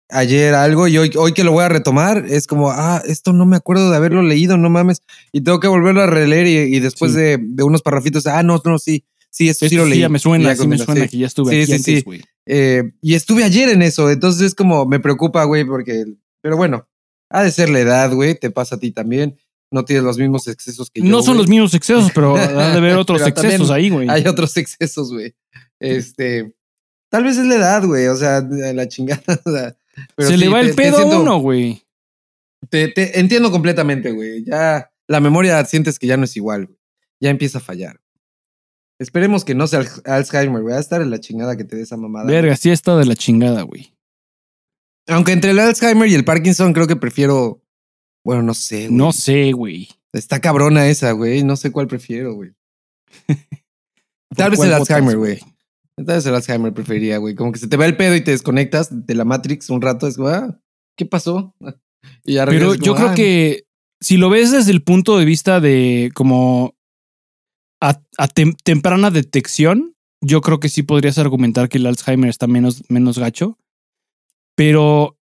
ayer 0.08 0.54
algo 0.54 0.88
y 0.88 0.98
hoy, 0.98 1.10
hoy 1.16 1.32
que 1.32 1.44
lo 1.44 1.52
voy 1.52 1.64
a 1.64 1.68
retomar 1.68 2.24
es 2.28 2.46
como, 2.46 2.70
ah, 2.70 3.02
esto 3.06 3.32
no 3.32 3.46
me 3.46 3.56
acuerdo 3.56 3.90
de 3.90 3.96
haberlo 3.96 4.22
leído, 4.22 4.56
no 4.56 4.70
mames. 4.70 5.02
Y 5.32 5.40
tengo 5.40 5.60
que 5.60 5.68
volverlo 5.68 6.02
a 6.02 6.06
releer 6.06 6.46
y, 6.46 6.76
y 6.76 6.80
después 6.80 7.12
sí. 7.12 7.18
de, 7.18 7.38
de, 7.40 7.62
unos 7.62 7.82
parrafitos, 7.82 8.26
ah, 8.26 8.42
no, 8.42 8.60
no, 8.64 8.78
sí. 8.78 9.04
Sí, 9.30 9.48
esto 9.48 9.68
sí 9.68 9.76
lo 9.76 9.84
leí. 9.84 10.02
Sí, 10.02 10.08
me 10.08 10.18
suena, 10.18 10.56
sí 10.56 10.66
me 10.66 10.78
suena 10.78 11.06
que 11.06 11.18
ya 11.18 11.26
estuve 11.26 11.52
sí, 11.52 11.72
aquí 11.72 11.72
antes, 11.74 12.04
güey. 12.04 12.22
Eh, 12.46 12.92
y 13.02 13.14
estuve 13.14 13.44
ayer 13.44 13.68
en 13.68 13.82
eso, 13.82 14.10
entonces 14.10 14.42
es 14.42 14.54
como, 14.54 14.86
me 14.86 14.98
preocupa, 14.98 15.44
güey, 15.44 15.64
porque 15.64 16.06
pero 16.46 16.56
bueno, 16.56 16.88
ha 17.28 17.42
de 17.42 17.50
ser 17.50 17.70
la 17.70 17.80
edad, 17.80 18.12
güey. 18.12 18.38
Te 18.38 18.52
pasa 18.52 18.76
a 18.76 18.78
ti 18.78 18.92
también. 18.92 19.36
No 19.72 19.84
tienes 19.84 20.04
los 20.04 20.16
mismos 20.16 20.46
excesos 20.46 20.90
que 20.90 21.00
yo. 21.00 21.08
No 21.08 21.22
son 21.22 21.32
wey. 21.32 21.38
los 21.38 21.48
mismos 21.48 21.74
excesos, 21.74 22.12
pero 22.14 22.36
ha 22.36 22.70
de 22.70 22.78
haber 22.78 22.96
otros 22.96 23.20
excesos 23.26 23.72
ahí, 23.72 23.90
güey. 23.90 24.08
Hay 24.08 24.28
otros 24.28 24.56
excesos, 24.56 25.12
güey. 25.12 25.34
Este. 25.80 26.54
Tal 27.10 27.24
vez 27.24 27.36
es 27.36 27.46
la 27.46 27.56
edad, 27.56 27.84
güey. 27.84 28.06
O 28.06 28.16
sea, 28.16 28.40
la 28.40 28.86
chingada. 28.86 29.22
O 29.44 29.50
sea, 29.50 29.76
pero 30.14 30.28
Se 30.28 30.34
sí, 30.34 30.40
le 30.40 30.48
va 30.48 30.60
te, 30.60 30.68
el 30.68 30.74
pedo 30.74 30.98
siento, 30.98 31.16
a 31.16 31.20
uno, 31.20 31.38
güey. 31.38 31.82
Te, 32.68 32.88
te, 32.88 33.20
entiendo 33.20 33.50
completamente, 33.50 34.10
güey. 34.12 34.44
Ya 34.44 34.90
la 35.08 35.20
memoria 35.20 35.64
sientes 35.64 35.98
que 35.98 36.06
ya 36.06 36.16
no 36.16 36.24
es 36.24 36.36
igual, 36.36 36.66
güey. 36.66 36.78
Ya 37.20 37.30
empieza 37.30 37.58
a 37.58 37.62
fallar. 37.62 38.00
Esperemos 38.98 39.44
que 39.44 39.54
no 39.54 39.66
sea 39.66 39.84
Alzheimer, 40.04 40.62
güey. 40.62 40.72
Va 40.72 40.78
a 40.78 40.80
estar 40.80 41.02
en 41.02 41.10
la 41.10 41.20
chingada 41.20 41.56
que 41.56 41.64
te 41.64 41.76
dé 41.76 41.82
esa 41.82 41.96
mamada. 41.96 42.26
Verga, 42.26 42.56
sí 42.56 42.70
está 42.70 42.96
de 42.96 43.04
la 43.04 43.14
chingada, 43.14 43.62
güey. 43.62 43.94
Aunque 45.08 45.32
entre 45.32 45.50
el 45.52 45.58
Alzheimer 45.58 46.08
y 46.08 46.14
el 46.14 46.24
Parkinson 46.24 46.72
creo 46.72 46.86
que 46.86 46.96
prefiero. 46.96 47.62
Bueno, 48.24 48.42
no 48.42 48.54
sé. 48.54 48.86
Güey. 48.86 48.96
No 48.96 49.12
sé, 49.12 49.52
güey. 49.52 49.88
Está 50.12 50.40
cabrona 50.40 50.88
esa, 50.88 51.12
güey. 51.12 51.44
No 51.44 51.56
sé 51.56 51.70
cuál 51.70 51.86
prefiero, 51.86 52.34
güey. 52.34 52.52
Tal 54.36 54.50
vez 54.50 54.60
el 54.60 54.72
Alzheimer, 54.72 55.16
güey. 55.16 55.40
Vez 55.96 56.26
el 56.26 56.34
Alzheimer 56.34 56.74
preferiría, 56.74 57.18
güey. 57.18 57.34
Como 57.34 57.52
que 57.52 57.58
se 57.58 57.68
te 57.68 57.76
va 57.76 57.86
el 57.86 57.96
pedo 57.96 58.14
y 58.14 58.20
te 58.20 58.30
desconectas 58.30 59.06
de 59.06 59.14
la 59.14 59.24
Matrix 59.24 59.70
un 59.70 59.80
rato. 59.80 60.06
Es 60.06 60.16
como, 60.16 60.28
ah, 60.28 60.60
¿qué 60.96 61.06
pasó? 61.06 61.54
Y 62.24 62.34
ya 62.34 62.46
Pero 62.46 62.68
como, 62.68 62.84
yo 62.84 62.94
creo 62.94 63.08
ah, 63.08 63.14
que 63.14 63.64
si 64.00 64.16
lo 64.16 64.30
ves 64.30 64.52
desde 64.52 64.70
el 64.70 64.84
punto 64.84 65.18
de 65.18 65.24
vista 65.24 65.58
de 65.58 66.12
como 66.14 66.76
a, 67.80 68.00
a 68.16 68.28
tem 68.28 68.54
temprana 68.62 69.10
detección, 69.10 69.96
yo 70.20 70.40
creo 70.40 70.60
que 70.60 70.68
sí 70.68 70.84
podrías 70.84 71.18
argumentar 71.18 71.68
que 71.68 71.78
el 71.78 71.86
Alzheimer 71.86 72.30
está 72.30 72.46
menos, 72.46 72.84
menos 72.88 73.18
gacho 73.18 73.58
pero 74.56 75.16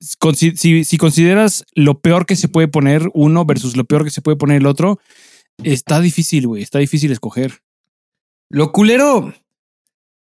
si, 0.00 0.56
si, 0.56 0.98
consideras 0.98 1.64
lo 1.74 2.00
peor 2.00 2.24
que 2.24 2.36
se 2.36 2.48
puede 2.48 2.68
poner 2.68 3.10
uno 3.12 3.44
versus 3.44 3.76
lo 3.76 3.84
peor 3.84 4.04
que 4.04 4.10
se 4.10 4.22
puede 4.22 4.36
poner 4.36 4.58
el 4.58 4.66
otro, 4.66 4.98
está 5.62 6.00
difícil, 6.00 6.46
güey. 6.46 6.62
Está 6.62 6.78
difícil 6.78 7.10
escoger. 7.12 7.60
Lo 8.48 8.72
culero. 8.72 9.34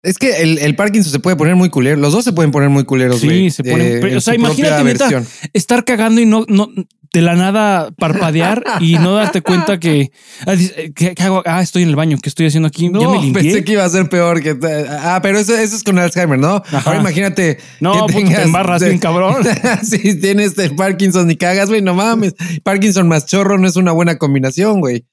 Es 0.02 0.18
que 0.18 0.42
el, 0.42 0.59
el, 0.59 0.75
Parkinson 0.75 1.12
se 1.12 1.21
puede 1.21 1.37
poner 1.37 1.54
muy 1.54 1.71
culero. 1.71 1.97
Los 1.97 2.12
dos 2.12 2.25
se 2.25 2.32
pueden 2.32 2.50
poner 2.50 2.68
muy 2.68 2.85
culeros. 2.85 3.21
Sí, 3.21 3.50
se 3.50 3.62
ponen. 3.62 4.04
Eh, 4.04 4.16
o 4.16 4.21
sea, 4.21 4.35
imagínate 4.35 4.82
neta, 4.82 5.23
estar 5.52 5.85
cagando 5.85 6.21
y 6.21 6.26
no, 6.26 6.44
no. 6.49 6.71
de 7.12 7.23
la 7.23 7.37
nada 7.37 7.92
parpadear 7.92 8.64
y 8.80 8.94
no 8.94 9.14
darte 9.14 9.42
cuenta 9.42 9.78
que, 9.78 10.11
ah, 10.44 10.54
eh, 10.54 10.92
¿qué, 10.92 11.14
qué 11.14 11.23
hago? 11.23 11.44
Ah, 11.47 11.62
estoy 11.62 11.85
en 11.85 11.88
el 11.88 11.94
baño. 11.94 12.18
¿Qué 12.21 12.28
estoy 12.30 12.47
haciendo 12.47 12.66
aquí? 12.66 12.90
ya 12.92 13.09
me 13.09 13.21
limpié. 13.21 13.42
pensé 13.44 13.64
que 13.64 13.73
iba 13.73 13.85
a 13.85 13.88
ser 13.88 14.09
peor 14.09 14.42
que. 14.42 14.59
Ah, 14.90 15.21
pero 15.23 15.38
eso, 15.38 15.56
eso 15.56 15.76
es 15.76 15.85
con 15.85 15.97
Alzheimer, 16.00 16.38
¿no? 16.38 16.56
Ajá. 16.56 16.82
Ahora 16.85 16.99
imagínate. 16.99 17.59
No, 17.78 18.06
que 18.09 18.12
puto, 18.12 18.28
te 18.28 18.42
embarras 18.42 18.82
bien, 18.82 18.99
cabrón. 18.99 19.44
si 19.85 20.18
tienes 20.21 20.59
el 20.59 20.75
Parkinson 20.75 21.30
y 21.30 21.37
cagas, 21.37 21.68
güey, 21.68 21.80
no 21.80 21.94
mames. 21.94 22.35
Parkinson 22.64 23.06
más 23.06 23.26
chorro 23.26 23.56
no 23.56 23.68
es 23.68 23.76
una 23.76 23.92
buena 23.92 24.18
combinación, 24.18 24.80
güey. 24.80 25.06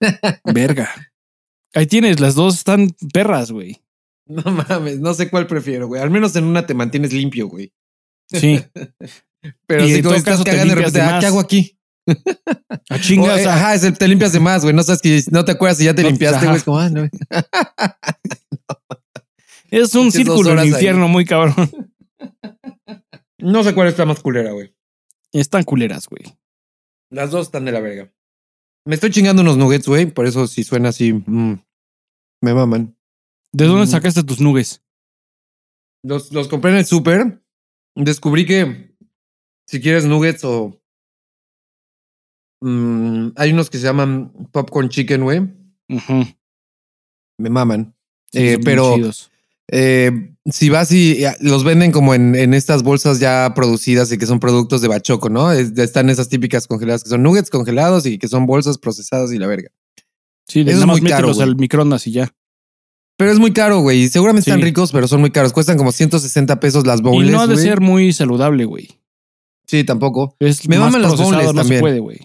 Verga. 0.52 0.90
Ahí 1.74 1.86
tienes, 1.86 2.18
las 2.18 2.34
dos 2.34 2.56
están 2.56 2.94
perras, 3.12 3.52
güey. 3.52 3.80
No 4.44 4.50
mames, 4.50 5.00
no 5.00 5.12
sé 5.14 5.28
cuál 5.28 5.46
prefiero, 5.46 5.88
güey. 5.88 6.00
Al 6.00 6.10
menos 6.10 6.34
en 6.36 6.44
una 6.44 6.66
te 6.66 6.74
mantienes 6.74 7.12
limpio, 7.12 7.48
güey. 7.48 7.72
Sí. 8.30 8.64
Pero 9.66 9.84
Y 9.84 9.88
si 9.88 9.94
en 9.96 10.02
tú 10.02 10.08
todo 10.08 10.16
estás 10.16 10.34
caso 10.34 10.44
te 10.44 10.56
de 10.56 10.64
repente, 10.74 10.98
de 10.98 11.04
ah. 11.04 11.18
¿qué 11.20 11.26
hago 11.26 11.40
aquí? 11.40 11.78
A 12.88 13.00
chingas. 13.00 13.36
O, 13.36 13.40
eh, 13.40 13.46
ajá, 13.46 13.74
es 13.74 13.84
el- 13.84 13.98
te 13.98 14.08
limpias 14.08 14.32
de 14.32 14.40
más, 14.40 14.62
güey. 14.62 14.74
No 14.74 14.82
sabes 14.82 15.02
que 15.02 15.22
no 15.30 15.44
te 15.44 15.52
acuerdas 15.52 15.78
si 15.78 15.84
ya 15.84 15.94
te 15.94 16.02
No, 16.02 16.08
limpiaste, 16.08 16.46
güey. 16.46 16.56
Es 16.56 16.64
como, 16.64 16.78
ah, 16.78 16.88
no. 16.88 17.08
es 19.70 19.94
un 19.94 20.12
círculo 20.12 20.50
del 20.50 20.58
ahí. 20.60 20.68
infierno 20.68 21.08
muy 21.08 21.24
cabrón. 21.24 21.70
No 23.38 23.64
sé 23.64 23.74
cuál 23.74 23.88
está 23.88 24.06
más 24.06 24.20
culera, 24.20 24.52
güey. 24.52 24.74
Están 25.32 25.64
culeras, 25.64 26.08
güey. 26.08 26.22
Las 27.10 27.30
dos 27.30 27.46
están 27.46 27.64
de 27.64 27.72
la 27.72 27.80
verga. 27.80 28.12
Me 28.84 28.94
estoy 28.94 29.10
chingando 29.10 29.42
unos 29.42 29.56
nuggets, 29.56 29.86
güey. 29.86 30.06
Por 30.06 30.26
eso 30.26 30.46
si 30.46 30.64
suena 30.64 30.90
así, 30.90 31.12
mm, 31.12 31.62
me 32.42 32.54
maman. 32.54 32.96
¿De 33.52 33.66
dónde 33.66 33.84
Mm. 33.84 33.88
sacaste 33.88 34.22
tus 34.22 34.40
nubes? 34.40 34.82
Los, 36.02 36.32
los 36.32 36.48
compré 36.48 36.70
en 36.72 36.78
el 36.78 36.86
súper. 36.86 37.42
Descubrí 37.94 38.46
que 38.46 38.94
si 39.66 39.80
quieres 39.80 40.04
nuggets 40.04 40.44
o... 40.44 40.80
mm, 42.60 43.28
hay 43.36 43.52
unos 43.52 43.70
que 43.70 43.78
se 43.78 43.84
llaman 43.84 44.32
popcorn 44.52 44.88
chicken, 44.88 45.22
güey. 45.22 45.40
Me 47.38 47.50
maman. 47.50 47.94
Sí, 48.32 48.38
Eh, 48.48 48.58
pero 48.64 48.96
eh, 49.70 50.34
si 50.46 50.70
vas 50.70 50.90
y 50.92 51.22
los 51.40 51.64
venden 51.64 51.92
como 51.92 52.14
en, 52.14 52.34
en 52.34 52.54
estas 52.54 52.82
bolsas 52.82 53.20
ya 53.20 53.52
producidas 53.54 54.10
y 54.12 54.18
que 54.18 54.26
son 54.26 54.40
productos 54.40 54.80
de 54.80 54.88
bachoco, 54.88 55.28
¿no? 55.28 55.52
Es- 55.52 55.76
están 55.78 56.08
esas 56.10 56.28
típicas 56.28 56.66
congeladas 56.66 57.04
que 57.04 57.10
son 57.10 57.22
nuggets 57.22 57.50
congelados 57.50 58.06
y 58.06 58.18
que 58.18 58.28
son 58.28 58.46
bolsas 58.46 58.78
procesadas 58.78 59.32
y 59.32 59.38
la 59.38 59.46
verga. 59.46 59.70
Sí, 60.48 60.64
de 60.64 60.72
eso 60.72 60.80
nada 60.86 60.94
es 60.94 61.02
muy 61.02 61.10
caro, 61.10 61.28
mételos 61.28 61.40
al 61.42 61.56
microondas 61.56 62.06
y 62.06 62.12
ya. 62.12 62.34
Pero 63.22 63.30
es 63.34 63.38
muy 63.38 63.52
caro, 63.52 63.78
güey. 63.78 64.02
Y 64.02 64.08
seguramente 64.08 64.50
están 64.50 64.60
ricos, 64.60 64.90
pero 64.90 65.06
son 65.06 65.20
muy 65.20 65.30
caros. 65.30 65.52
Cuestan 65.52 65.76
como 65.78 65.92
160 65.92 66.58
pesos 66.58 66.84
las 66.88 66.98
Y 66.98 67.02
bowls. 67.04 67.30
no 67.30 67.40
ha 67.40 67.46
de 67.46 67.56
ser 67.56 67.80
muy 67.80 68.12
saludable, 68.12 68.64
güey. 68.64 68.88
Sí, 69.64 69.84
tampoco. 69.84 70.34
Es 70.40 70.68
Me 70.68 70.76
maman 70.76 71.02
las 71.02 71.16
boneless 71.16 71.54
no 71.54 71.60
también. 71.60 71.78
se 71.78 71.80
puede, 71.82 72.00
güey. 72.00 72.18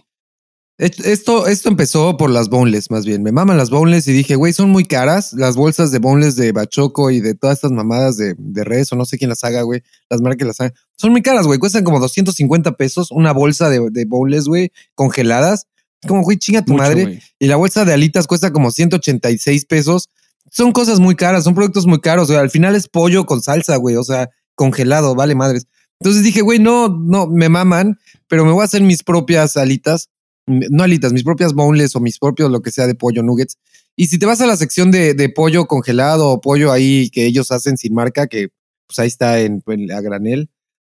Esto, 0.80 1.46
esto 1.46 1.70
empezó 1.70 2.18
por 2.18 2.32
las 2.32 2.50
boneless, 2.50 2.90
más 2.90 3.06
bien. 3.06 3.22
Me 3.22 3.32
maman 3.32 3.58
las 3.58 3.70
boneless 3.70 4.08
y 4.08 4.12
dije, 4.12 4.36
güey, 4.36 4.54
son 4.54 4.72
muy 4.72 4.86
caras. 4.86 5.34
Las 5.34 5.56
bolsas 5.56 5.92
de 5.92 6.00
boneless 6.00 6.36
de 6.36 6.52
Bachoco 6.52 7.12
y 7.12 7.22
de 7.22 7.36
todas 7.36 7.58
estas 7.60 7.74
mamadas 7.74 8.18
de, 8.18 8.34
de 8.36 8.64
res 8.64 8.92
o 8.92 8.96
no 8.96 9.06
sé 9.06 9.20
quién 9.20 9.30
las 9.30 9.44
haga, 9.44 9.62
güey. 9.62 9.84
Las 10.10 10.22
marcas 10.22 10.38
que 10.40 10.46
las 10.46 10.60
hagan. 10.62 10.74
Son 10.96 11.12
muy 11.12 11.22
caras, 11.22 11.46
güey. 11.46 11.60
Cuestan 11.60 11.84
como 11.84 12.00
250 12.00 12.72
pesos 12.72 13.12
una 13.12 13.34
bolsa 13.34 13.70
de, 13.70 13.88
de 13.92 14.06
boneless, 14.06 14.46
güey, 14.46 14.72
congeladas. 14.96 15.68
Como, 16.08 16.24
güey, 16.24 16.38
chinga 16.38 16.66
tu 16.66 16.72
Mucho, 16.72 16.84
madre. 16.84 17.22
Y 17.38 17.46
la 17.46 17.56
bolsa 17.56 17.86
de 17.86 17.94
alitas 17.94 18.26
cuesta 18.26 18.52
como 18.52 18.72
186 18.72 19.66
pesos. 19.66 20.10
Son 20.52 20.72
cosas 20.72 21.00
muy 21.00 21.16
caras, 21.16 21.44
son 21.44 21.56
productos 21.56 21.86
muy 21.86 22.00
caros. 22.00 22.30
Al 22.32 22.50
final 22.50 22.76
es 22.76 22.88
pollo 22.88 23.26
con 23.26 23.42
salsa, 23.42 23.76
güey. 23.78 23.96
O 23.96 24.04
sea, 24.04 24.30
congelado, 24.56 25.16
vale 25.16 25.36
madres. 25.36 25.68
Entonces 26.00 26.24
dije, 26.24 26.42
güey, 26.42 26.60
no, 26.60 26.90
no, 26.90 27.28
me 27.28 27.50
maman, 27.50 28.00
pero 28.28 28.46
me 28.46 28.52
voy 28.52 28.62
a 28.62 28.66
hacer 28.66 28.82
mis 28.82 29.04
propias 29.04 29.58
alitas. 29.58 30.10
No 30.46 30.84
alitas, 30.84 31.12
mis 31.12 31.24
propias 31.24 31.54
boneless 31.54 31.96
o 31.96 32.00
mis 32.00 32.20
propios 32.20 32.50
lo 32.50 32.62
que 32.62 32.72
sea 32.72 32.88
de 32.88 32.96
pollo 32.96 33.22
nuggets. 33.22 33.58
Y 33.96 34.08
si 34.08 34.20
te 34.20 34.26
vas 34.26 34.40
a 34.42 34.46
la 34.46 34.56
sección 34.56 34.92
de, 34.92 35.32
pollo 35.36 35.66
congelado 35.66 36.30
o 36.30 36.40
pollo 36.40 36.72
ahí 36.72 37.10
que 37.10 37.26
ellos 37.26 37.52
hacen 37.52 37.78
sin 37.78 37.94
marca, 37.94 38.28
que 38.28 38.50
pues 38.86 39.00
ahí 39.00 39.08
está 39.08 39.40
en, 39.40 39.62
en 39.68 39.88
granel. 39.88 40.50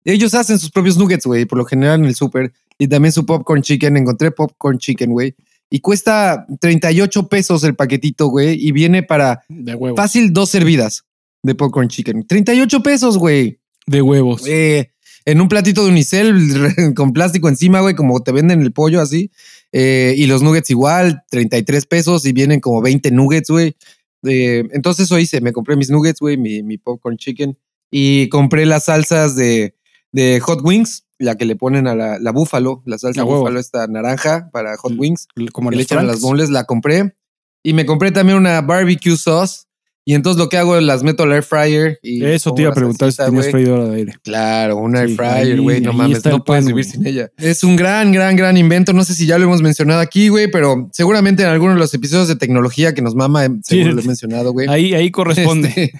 Ellos 0.04 0.35
hacen 0.35 0.59
sus 0.59 0.71
propios 0.71 0.97
nuggets, 0.97 1.26
güey, 1.26 1.47
por 1.47 1.59
lo 1.59 1.64
general 1.64 2.00
en 2.00 2.07
el 2.07 2.14
súper. 2.14 2.52
Y 2.78 2.88
también 2.88 3.12
su 3.12 3.26
popcorn 3.26 3.62
chicken. 3.62 3.97
Encontré 3.97 4.30
popcorn 4.30 4.78
chicken, 4.78 5.11
güey. 5.11 5.35
Y 5.71 5.81
cuesta 5.81 6.47
38 6.61 7.29
pesos 7.29 7.62
el 7.65 7.77
paquetito, 7.77 8.27
güey. 8.27 8.59
Y 8.61 8.73
viene 8.73 9.03
para 9.03 9.43
De 9.49 9.75
huevos. 9.75 9.97
fácil 9.97 10.33
dos 10.33 10.50
servidas 10.50 11.05
de 11.43 11.55
popcorn 11.55 11.89
chicken. 11.89 12.27
38 12.27 12.83
pesos, 12.83 13.17
güey. 13.17 13.61
De 13.87 14.03
huevos. 14.03 14.43
Eh, 14.47 14.91
en 15.25 15.41
un 15.41 15.49
platito 15.49 15.85
de 15.85 15.91
unicel 15.91 16.35
con 16.97 17.12
plástico 17.12 17.49
encima, 17.49 17.81
güey, 17.81 17.95
como 17.95 18.21
te 18.23 18.33
venden 18.33 18.62
el 18.62 18.73
pollo 18.73 19.00
así. 19.00 19.31
Eh, 19.73 20.15
y 20.17 20.27
los 20.27 20.43
nuggets 20.43 20.71
igual, 20.71 21.23
33 21.31 21.87
pesos 21.87 22.27
y 22.27 22.33
vienen 22.33 22.61
como 22.61 22.83
20 22.83 23.11
nuggets, 23.12 23.49
güey. 23.50 23.77
Eh, 24.25 24.65
entonces 24.73 25.05
eso 25.07 25.19
hice, 25.19 25.41
me 25.41 25.53
compré 25.53 25.77
mis 25.77 25.91
nuggets, 25.91 26.21
güey, 26.21 26.37
mi, 26.37 26.62
mi 26.62 26.77
popcorn 26.79 27.17
chicken 27.17 27.57
y 27.91 28.29
compré 28.29 28.67
las 28.67 28.85
salsas 28.87 29.35
de, 29.37 29.75
de 30.12 30.41
hot 30.41 30.61
wings, 30.62 31.05
la 31.21 31.37
que 31.37 31.45
le 31.45 31.55
ponen 31.55 31.87
a 31.87 31.95
la, 31.95 32.19
la 32.19 32.33
búfalo, 32.33 32.83
la 32.87 32.99
salsa 32.99 33.25
huevo. 33.25 33.41
búfalo 33.41 33.61
esta 33.61 33.87
naranja 33.87 34.49
para 34.53 34.77
hot 34.77 34.93
Mm, 34.95 34.99
wings 34.99 35.29
Como 35.53 35.71
le 35.71 35.83
echan 35.83 35.99
a 35.99 36.03
las 36.03 36.21
boneless, 36.21 36.50
la 36.50 36.65
compré. 36.65 37.15
Y 37.62 37.75
me 37.75 37.87
compré 37.87 38.11
también 38.11 38.39
una 38.39 38.61
barbecue 38.62 39.17
sauce. 39.17 39.65
Y 40.07 40.15
entonces 40.15 40.39
lo 40.43 40.49
que 40.49 40.57
hago 40.57 40.77
es 40.79 40.83
las 40.83 41.03
meto 41.03 41.25
al 41.25 41.33
air 41.33 41.43
fryer. 41.43 41.99
Y 42.03 42.25
Eso 42.25 42.55
te 42.55 42.62
iba 42.62 42.71
a 42.71 42.75
preguntar 42.75 43.11
si 43.12 43.17
salsita, 43.17 43.27
tenías 43.27 43.45
güey. 43.45 43.53
freidora 43.65 43.85
de 43.91 43.97
aire. 43.97 44.15
Claro, 44.25 44.79
un 44.79 44.97
air 44.97 45.11
Sí, 45.11 45.15
fryer, 45.15 45.61
güey. 45.61 45.81
No 45.83 45.93
mames, 45.93 46.25
no 46.25 46.37
el 46.37 46.43
puedes 46.43 46.65
pan, 46.65 46.69
vivir 46.75 46.85
sin 46.87 47.07
ella. 47.07 47.31
Es 47.37 47.62
un 47.62 47.77
gran, 47.77 48.11
gran, 48.11 48.35
gran 48.35 48.57
invento. 48.57 48.95
No 48.95 49.05
sé 49.05 49.15
si 49.15 49.27
ya 49.27 49.37
lo 49.39 49.45
hemos 49.45 49.61
mencionado 49.61 50.00
aquí, 50.00 50.29
güey, 50.29 50.50
pero 50.50 50.89
seguramente 50.93 51.43
en 51.43 51.50
algunos 51.50 51.77
de 51.77 51.81
los 51.81 51.93
episodios 51.93 52.29
de 52.29 52.37
tecnología 52.37 52.95
que 52.95 53.03
nos 53.03 53.15
mama, 53.15 53.45
eh, 53.45 53.50
seguro 53.62 53.91
Sí. 53.91 53.95
lo 53.95 54.00
he 54.00 54.07
mencionado, 54.07 54.53
güey. 54.53 54.69
Ahí, 54.69 54.95
ahí 54.95 55.11
corresponde. 55.12 55.69
Este, 55.69 55.93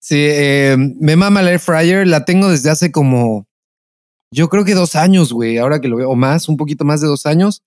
sí, 0.00 0.16
eh, 0.18 0.76
me 1.00 1.14
mama 1.14 1.40
la 1.40 1.52
air 1.52 1.60
fryer. 1.60 2.06
La 2.08 2.24
tengo 2.24 2.50
desde 2.50 2.70
hace 2.70 2.90
como, 2.90 3.46
yo 4.34 4.48
creo 4.48 4.64
que 4.64 4.74
dos 4.74 4.96
años, 4.96 5.32
güey. 5.32 5.58
Ahora 5.58 5.80
que 5.80 5.88
lo 5.88 5.96
veo, 5.96 6.10
o 6.10 6.16
más, 6.16 6.48
un 6.48 6.56
poquito 6.56 6.84
más 6.84 7.00
de 7.00 7.06
dos 7.08 7.26
años. 7.26 7.62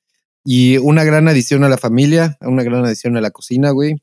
Y 0.46 0.78
una 0.78 1.04
gran 1.04 1.28
adición 1.28 1.64
a 1.64 1.70
la 1.70 1.78
familia, 1.78 2.38
una 2.42 2.64
gran 2.64 2.86
adición 2.86 3.18
a 3.18 3.22
la 3.22 3.32
cocina, 3.32 3.72
güey. 3.72 3.96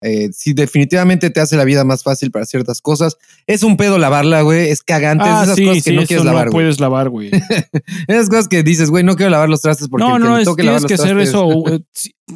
Eh, 0.00 0.28
sí, 0.32 0.52
definitivamente 0.52 1.28
te 1.30 1.40
hace 1.40 1.56
la 1.56 1.64
vida 1.64 1.82
más 1.82 2.04
fácil 2.04 2.30
para 2.30 2.44
ciertas 2.46 2.80
cosas. 2.80 3.16
Es 3.48 3.64
un 3.64 3.76
pedo 3.76 3.98
lavarla, 3.98 4.42
güey. 4.42 4.68
Es 4.70 4.82
cagante. 4.84 5.24
es 5.24 5.30
Ah, 5.30 5.42
esas 5.42 5.56
sí, 5.56 5.64
cosas 5.64 5.82
que 5.82 5.90
sí, 5.90 5.96
no 5.96 6.06
quieres 6.06 6.24
no 6.24 6.30
lavar, 6.30 6.46
güey. 6.50 6.52
puedes 6.52 6.78
lavar, 6.78 7.08
güey. 7.08 7.30
Esas 8.06 8.28
cosas 8.28 8.46
que 8.46 8.62
dices, 8.62 8.90
güey, 8.90 9.02
no 9.02 9.16
quiero 9.16 9.30
lavar 9.30 9.48
los 9.48 9.60
trastes 9.60 9.88
porque 9.88 10.06
No, 10.06 10.12
que 10.14 10.18
no, 10.20 10.36
le 10.36 10.42
es, 10.42 10.48
toque 10.48 10.62
lavar 10.62 10.82
tienes 10.82 11.00
que 11.00 11.02
hacer 11.02 11.16
trastes- 11.16 11.28
eso. 11.28 11.74
eh, 11.74 11.80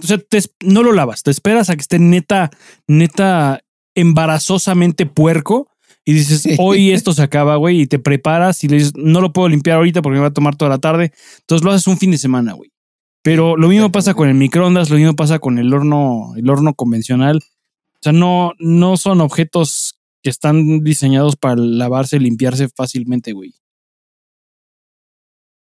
O 0.03 0.07
sea, 0.07 0.19
te 0.19 0.39
es- 0.39 0.51
no 0.61 0.83
lo 0.83 0.91
lavas, 0.93 1.23
te 1.23 1.31
esperas 1.31 1.71
a 1.71 1.77
que 1.77 1.83
esté 1.83 2.01
neta, 2.01 2.51
neta, 2.89 3.61
embarazosamente 3.95 5.07
puerco. 5.07 5.69
Y 6.05 6.13
dices, 6.15 6.43
Sí. 6.43 6.57
hoy 6.59 6.91
esto 6.93 7.13
se 7.13 7.23
acaba, 7.23 7.57
güey, 7.57 7.83
y 7.83 7.87
te 7.87 7.99
preparas 7.99 8.63
y 8.65 8.69
le 8.69 8.77
dices, 8.77 8.93
no 8.97 9.21
lo 9.21 9.33
puedo 9.33 9.49
limpiar 9.49 9.77
ahorita 9.79 10.03
porque 10.03 10.17
me 10.17 10.23
va 10.23 10.29
a 10.29 10.33
tomar 10.33 10.57
toda 10.57 10.69
la 10.69 10.79
tarde. 10.79 11.13
Entonces 11.41 11.65
lo 11.65 11.71
haces 11.71 11.87
un 11.87 11.99
fin 11.99 12.11
de 12.11 12.19
semana, 12.19 12.53
güey. 12.55 12.71
Pero 13.23 13.57
lo 13.57 13.69
mismo 13.69 13.93
pasa 13.93 14.15
con 14.15 14.29
el 14.29 14.35
microondas, 14.35 14.91
lo 14.91 14.97
mismo 14.97 15.15
pasa 15.15 15.39
con 15.39 15.59
el 15.59 15.73
horno, 15.73 16.33
el 16.37 16.51
horno 16.51 16.75
convencional. 16.75 17.37
O 17.37 17.99
sea, 18.03 18.13
no, 18.13 18.53
no 18.59 18.97
son 18.97 19.21
objetos 19.21 19.95
que 20.25 20.31
están 20.31 20.83
diseñados 20.83 21.37
para 21.37 21.55
lavarse 21.57 22.17
y 22.17 22.21
limpiarse 22.21 22.69
fácilmente, 22.69 23.33
güey. 23.33 23.55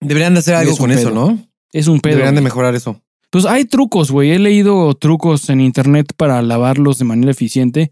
Deberían 0.01 0.35
de 0.35 0.41
hacer 0.41 0.55
algo 0.55 0.73
Es 0.73 0.79
con 0.79 0.91
eso. 0.93 1.11
¿no? 1.11 1.39
Es 1.73 1.89
un 1.89 2.01
pedo. 2.01 2.13
Deberían 2.13 2.37
de 2.37 2.41
mejorar 2.41 2.75
eso. 2.75 3.03
Pues 3.31 3.45
hay 3.45 3.65
trucos, 3.65 4.11
güey. 4.11 4.31
He 4.31 4.39
leído 4.39 4.95
trucos 4.95 5.51
en 5.51 5.61
internet 5.61 6.13
para 6.17 6.41
lavarlos 6.43 6.99
de 6.99 7.05
manera 7.05 7.31
eficiente. 7.31 7.91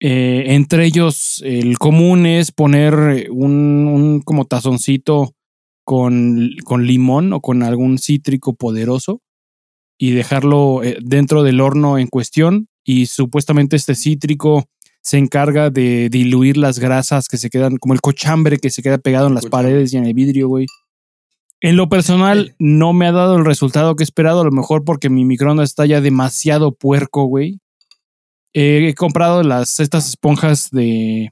Eh, 0.00 0.54
entre 0.54 0.86
ellos, 0.86 1.42
el 1.44 1.78
común 1.78 2.26
es 2.26 2.52
poner 2.52 3.28
un, 3.30 3.88
un 3.88 4.20
como 4.22 4.44
tazoncito 4.44 5.34
con, 5.84 6.50
con 6.64 6.86
limón 6.86 7.32
o 7.32 7.40
con 7.40 7.62
algún 7.62 7.98
cítrico 7.98 8.54
poderoso 8.54 9.22
y 9.98 10.10
dejarlo 10.10 10.82
eh, 10.82 10.98
dentro 11.00 11.42
del 11.42 11.60
horno 11.60 11.98
en 11.98 12.08
cuestión. 12.08 12.68
Y 12.84 13.06
supuestamente 13.06 13.76
este 13.76 13.94
cítrico 13.94 14.64
se 15.00 15.18
encarga 15.18 15.70
de 15.70 16.08
diluir 16.10 16.56
las 16.56 16.78
grasas 16.78 17.28
que 17.28 17.36
se 17.36 17.50
quedan, 17.50 17.76
como 17.76 17.94
el 17.94 18.00
cochambre 18.00 18.58
que 18.58 18.70
se 18.70 18.82
queda 18.82 18.98
pegado 18.98 19.28
en 19.28 19.34
las 19.34 19.46
paredes 19.46 19.92
y 19.92 19.98
en 19.98 20.06
el 20.06 20.14
vidrio, 20.14 20.48
güey. 20.48 20.66
En 21.60 21.76
lo 21.76 21.88
personal, 21.88 22.54
no 22.58 22.92
me 22.92 23.06
ha 23.06 23.12
dado 23.12 23.36
el 23.36 23.44
resultado 23.44 23.96
que 23.96 24.02
he 24.02 24.04
esperado, 24.04 24.40
a 24.40 24.44
lo 24.44 24.50
mejor 24.50 24.84
porque 24.84 25.08
mi 25.08 25.24
microondas 25.24 25.70
está 25.70 25.86
ya 25.86 26.00
demasiado 26.00 26.72
puerco, 26.72 27.24
güey. 27.24 27.60
Eh, 28.54 28.88
he 28.88 28.94
comprado 28.94 29.42
las, 29.42 29.80
estas 29.80 30.08
esponjas 30.08 30.70
de 30.70 31.30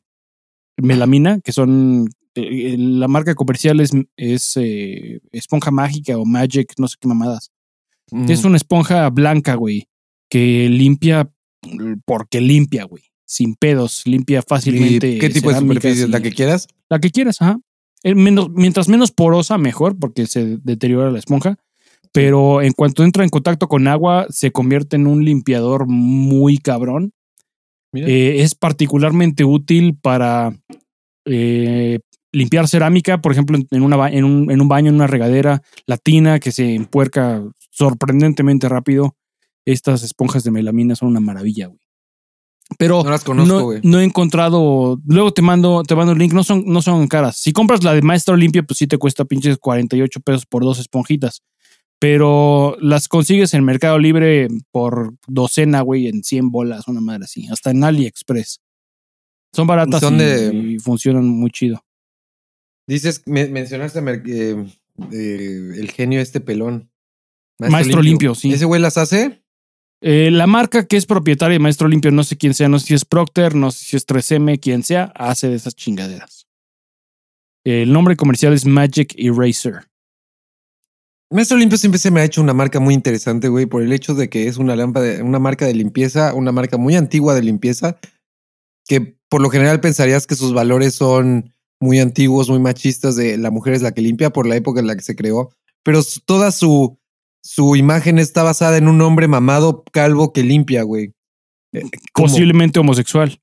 melamina, 0.77 1.41
que 1.41 1.53
son. 1.53 2.09
eh, 2.35 2.77
la 2.79 3.09
marca 3.09 3.35
comercial 3.35 3.81
es, 3.81 3.93
es 4.17 4.53
eh, 4.57 5.21
esponja 5.33 5.71
mágica 5.71 6.17
o 6.19 6.25
magic, 6.25 6.73
no 6.79 6.89
sé 6.89 6.97
qué 7.01 7.09
mamadas. 7.09 7.51
Mm. 8.11 8.31
Es 8.31 8.45
una 8.45 8.57
esponja 8.57 9.09
blanca, 9.11 9.55
güey, 9.55 9.87
que 10.29 10.69
limpia 10.69 11.31
porque 12.05 12.41
limpia, 12.41 12.85
güey. 12.85 13.05
Sin 13.25 13.55
pedos, 13.55 14.03
limpia 14.05 14.41
¿Y 14.41 14.43
fácilmente. 14.47 15.19
¿Qué 15.19 15.31
tipo 15.31 15.51
de 15.53 15.59
superficie 15.59 16.09
la 16.09 16.21
que 16.21 16.33
quieras? 16.33 16.67
La 16.91 16.99
que 16.99 17.11
quieras, 17.11 17.41
ajá. 17.41 17.59
Eh, 18.03 18.15
menos- 18.15 18.51
mientras 18.51 18.89
menos 18.89 19.13
porosa, 19.13 19.57
mejor, 19.59 19.97
porque 19.99 20.27
se 20.27 20.59
deteriora 20.63 21.11
la 21.11 21.19
esponja. 21.21 21.57
Pero 22.13 22.61
en 22.61 22.73
cuanto 22.73 23.05
entra 23.05 23.25
en 23.25 23.31
contacto 23.31 23.69
con 23.69 23.89
agua, 23.89 24.27
se 24.29 24.53
convierte 24.53 24.97
en 24.97 25.07
un 25.07 25.25
limpiador 25.25 25.87
muy 25.87 26.59
cabrón. 26.59 27.13
Eh, 27.95 28.37
es 28.41 28.55
particularmente 28.55 29.45
útil 29.45 29.97
para 30.01 30.55
eh, 31.25 31.99
limpiar 32.33 32.69
cerámica, 32.69 33.21
por 33.21 33.33
ejemplo, 33.33 33.59
en, 33.71 33.83
una 33.83 33.97
un, 33.97 34.51
en 34.51 34.61
un 34.61 34.69
baño, 34.69 34.89
en 34.89 34.97
una 34.97 35.07
regadera, 35.07 35.63
la 35.87 35.97
tina 35.97 36.39
que 36.39 36.53
se 36.53 36.75
empuerca 36.75 37.43
sorprendentemente 37.71 38.69
rápido. 38.69 39.17
Estas 39.65 40.03
esponjas 40.03 40.43
de 40.45 40.51
melamina 40.51 40.97
son 40.97 41.09
una 41.09 41.21
maravilla, 41.21 41.69
güey. 41.69 41.79
Pero 42.79 43.03
no 43.05 43.11
las 43.11 43.23
conozco, 43.23 43.55
no, 43.55 43.65
güey. 43.65 43.81
no 43.83 44.01
he 44.01 44.05
encontrado. 44.05 44.99
Luego 45.07 45.33
te 45.33 45.43
mando, 45.43 45.83
te 45.83 45.95
mando 45.95 46.13
el 46.13 46.19
link. 46.19 46.33
No 46.33 46.43
son, 46.43 46.65
no 46.67 46.81
son 46.81 47.07
caras. 47.07 47.37
Si 47.37 47.53
compras 47.53 47.85
la 47.85 47.93
de 47.93 48.03
Maestro 48.03 48.35
Limpio, 48.35 48.65
pues 48.65 48.79
sí 48.79 48.87
te 48.87 48.99
cuesta 48.99 49.25
pinches 49.25 49.59
48 49.59 50.21
pesos 50.21 50.47
por 50.47 50.63
dos 50.63 50.79
esponjitas. 50.79 51.43
Pero 52.03 52.77
las 52.81 53.07
consigues 53.07 53.55
en 53.55 53.63
Mercado 53.63 53.97
Libre 53.97 54.49
por 54.73 55.15
docena, 55.29 55.83
güey, 55.83 56.09
en 56.09 56.25
100 56.25 56.51
bolas, 56.51 56.89
una 56.89 57.01
madre 57.01 57.27
así. 57.27 57.47
Hasta 57.49 57.71
en 57.71 57.85
AliExpress. 57.85 58.61
Son 59.55 59.69
baratas 59.69 60.01
Son 60.01 60.17
y, 60.17 60.19
de- 60.19 60.53
y 60.53 60.79
funcionan 60.81 61.29
muy 61.29 61.51
chido. 61.53 61.85
Dices, 62.89 63.23
me- 63.27 63.47
mencionaste 63.47 64.01
eh, 64.27 64.67
eh, 65.13 65.73
el 65.77 65.91
genio 65.93 66.21
este 66.21 66.41
pelón. 66.41 66.91
Maestro 67.61 68.03
Limpio, 68.03 68.35
sí. 68.35 68.53
¿Ese 68.53 68.65
güey 68.65 68.81
las 68.81 68.99
hace? 68.99 69.41
Eh, 70.01 70.33
la 70.33 70.49
marca 70.49 70.85
que 70.85 70.97
es 70.97 71.07
propietaria 71.07 71.53
de 71.53 71.61
Maestro 71.61 71.87
Limpio, 71.87 72.11
no 72.11 72.25
sé 72.25 72.37
quién 72.37 72.55
sea, 72.55 72.69
no 72.69 72.81
sé 72.81 72.87
si 72.87 72.95
es 72.95 73.05
Procter, 73.05 73.55
no 73.55 73.71
sé 73.71 73.85
si 73.85 73.97
es 73.97 74.05
3M, 74.09 74.59
quien 74.59 74.83
sea, 74.83 75.13
hace 75.15 75.49
de 75.49 75.55
esas 75.55 75.77
chingaderas. 75.77 76.49
El 77.65 77.93
nombre 77.93 78.17
comercial 78.17 78.53
es 78.55 78.67
Magic 78.67 79.15
Eraser. 79.17 79.89
Maestro 81.33 81.57
Limpio 81.57 81.79
siempre 81.79 81.99
se 81.99 82.11
me 82.11 82.21
ha 82.21 82.25
hecho 82.25 82.43
una 82.43 82.53
marca 82.53 82.79
muy 82.79 82.93
interesante, 82.93 83.49
güey, 83.49 83.65
por 83.65 83.83
el 83.83 83.93
hecho 83.93 84.15
de 84.15 84.29
que 84.29 84.49
es 84.49 84.59
una 84.59 84.77
lámpara, 84.77 85.25
una 85.25 85.39
marca 85.39 85.67
de 85.67 85.75
limpieza, 85.75 86.35
una 86.35 86.53
marca 86.53 86.77
muy 86.77 86.95
antigua 86.95 87.35
de 87.35 87.43
limpieza, 87.43 87.99
que 88.87 89.17
por 89.31 89.41
lo 89.41 89.49
general 89.49 89.81
pensarías 89.81 90.27
que 90.27 90.35
sus 90.35 90.53
valores 90.53 90.95
son 90.95 91.55
muy 91.81 92.01
antiguos, 92.01 92.51
muy 92.51 92.59
machistas, 92.59 93.17
de 93.17 93.39
la 93.39 93.51
mujer 93.51 93.73
es 93.73 93.81
la 93.83 93.93
que 93.93 94.03
limpia 94.03 94.31
por 94.31 94.47
la 94.47 94.57
época 94.57 94.81
en 94.81 94.87
la 94.87 94.95
que 94.95 95.03
se 95.03 95.17
creó, 95.17 95.51
pero 95.83 96.03
toda 96.27 96.53
su, 96.53 96.99
su 97.43 97.77
imagen 97.77 98.19
está 98.19 98.43
basada 98.43 98.77
en 98.77 98.87
un 98.87 99.01
hombre 99.01 99.27
mamado, 99.27 99.85
calvo 99.91 100.35
que 100.35 100.43
limpia, 100.43 100.83
güey. 100.83 101.15
Eh, 101.73 101.83
¿cómo? 102.13 102.29
Posiblemente 102.29 102.79
homosexual. 102.79 103.41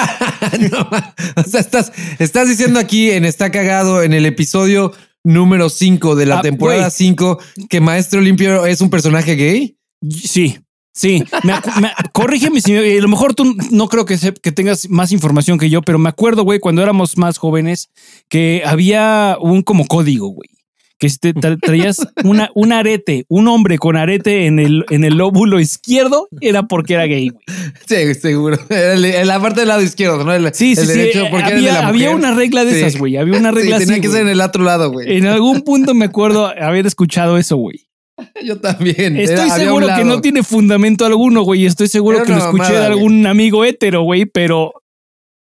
No, 0.71 0.89
o 1.37 1.43
sea, 1.43 1.61
estás, 1.61 1.91
estás 2.19 2.49
diciendo 2.49 2.79
aquí 2.79 3.11
en 3.11 3.25
Está 3.25 3.51
Cagado, 3.51 4.03
en 4.03 4.13
el 4.13 4.27
episodio 4.27 4.93
número 5.25 5.69
5 5.71 6.15
de 6.17 6.27
la 6.27 6.39
Ah, 6.39 6.43
temporada 6.43 6.81
güey. 6.83 6.91
5, 6.91 7.39
que 7.69 7.81
Maestro 7.81 8.21
Limpio 8.21 8.67
es 8.67 8.81
un 8.81 8.91
personaje 8.91 9.35
gay. 9.37 9.77
Sí, 10.11 10.59
sí. 10.93 11.25
Me 11.43 11.55
me- 11.81 11.93
corrígeme 12.13 12.61
si 12.61 12.73
me- 12.73 12.99
a 12.99 13.01
lo 13.01 13.09
mejor 13.09 13.35
tú 13.35 13.57
no 13.71 13.89
creo 13.89 14.05
que, 14.05 14.17
que 14.43 14.53
tengas 14.53 14.89
más 14.91 15.13
información 15.13 15.59
que 15.59 15.71
yo, 15.71 15.81
pero 15.83 15.99
me 15.99 16.11
acuerdo, 16.11 16.45
güey, 16.45 16.61
cuando 16.61 16.83
éramos 16.83 17.17
más 17.17 17.39
jóvenes, 17.39 17.89
que 18.29 18.63
había 18.67 19.37
un 19.41 19.63
como 19.63 19.87
código, 19.87 20.29
güey. 20.29 20.51
Que 20.99 21.09
si 21.09 21.19
te 21.19 21.35
tra- 21.35 21.59
traías 21.61 22.07
una, 22.23 22.51
un 22.55 22.73
arete, 22.73 23.25
un 23.29 23.49
hombre 23.49 23.79
con 23.79 23.97
arete 23.97 24.47
en 24.47 24.59
el, 24.61 24.85
en 24.91 25.05
el 25.05 25.17
lóbulo 25.17 25.59
izquierdo, 25.59 26.29
era 26.41 26.63
porque 26.65 26.95
era 26.95 27.07
gay, 27.07 27.31
güey. 27.31 27.45
Sí, 27.87 28.15
seguro. 28.15 28.59
Era 28.71 28.95
en 28.95 29.27
la 29.27 29.41
parte 29.41 29.61
del 29.61 29.69
lado 29.69 29.83
izquierdo, 29.83 30.23
¿no? 30.25 30.33
El, 30.33 30.55
Sí, 30.55 30.77
sí, 30.77 30.83
el 30.83 30.87
sí. 30.87 30.99
derecho, 30.99 31.27
porque 31.31 31.47
era 31.49 31.57
el 31.57 31.63
de 31.65 31.71
había, 31.71 31.83
la 31.83 31.89
había 31.89 32.11
mujer. 32.13 32.25
una 32.25 32.35
regla 32.37 32.65
de 32.65 32.73
Sí. 32.75 32.81
esas, 32.81 32.97
güey. 32.99 33.17
Había 33.17 33.39
una 33.39 33.51
Sí, 33.51 33.57
regla 33.57 33.79
tenía 33.79 33.95
así, 33.95 34.01
que 34.03 34.09
ser 34.09 34.23
en 34.23 34.29
el 34.29 34.41
otro 34.41 34.63
lado, 34.63 34.93
güey. 34.93 35.17
En 35.17 35.27
algún 35.27 35.63
punto 35.63 35.95
me 35.95 36.05
acuerdo 36.05 36.47
haber 36.47 36.87
escuchado 36.87 37.39
eso, 37.39 37.57
güey. 37.57 37.81
Yo 38.45 38.61
también. 38.61 39.17
Estoy 39.17 39.35
Era- 39.35 39.53
había 39.55 39.65
seguro 39.67 39.89
que 39.97 40.05
no 40.05 40.21
tiene 40.21 40.45
fundamento 40.45 41.05
alguno, 41.05 41.43
güey. 41.43 41.67
Estoy 41.67 41.89
seguro 41.89 42.19
Era 42.19 42.27
que 42.27 42.33
lo 42.33 42.39
escuché 42.39 42.73
de 42.73 42.85
algún 42.85 43.27
amigo 43.27 43.65
hétero, 43.65 44.03
güey, 44.03 44.27
pero 44.27 44.73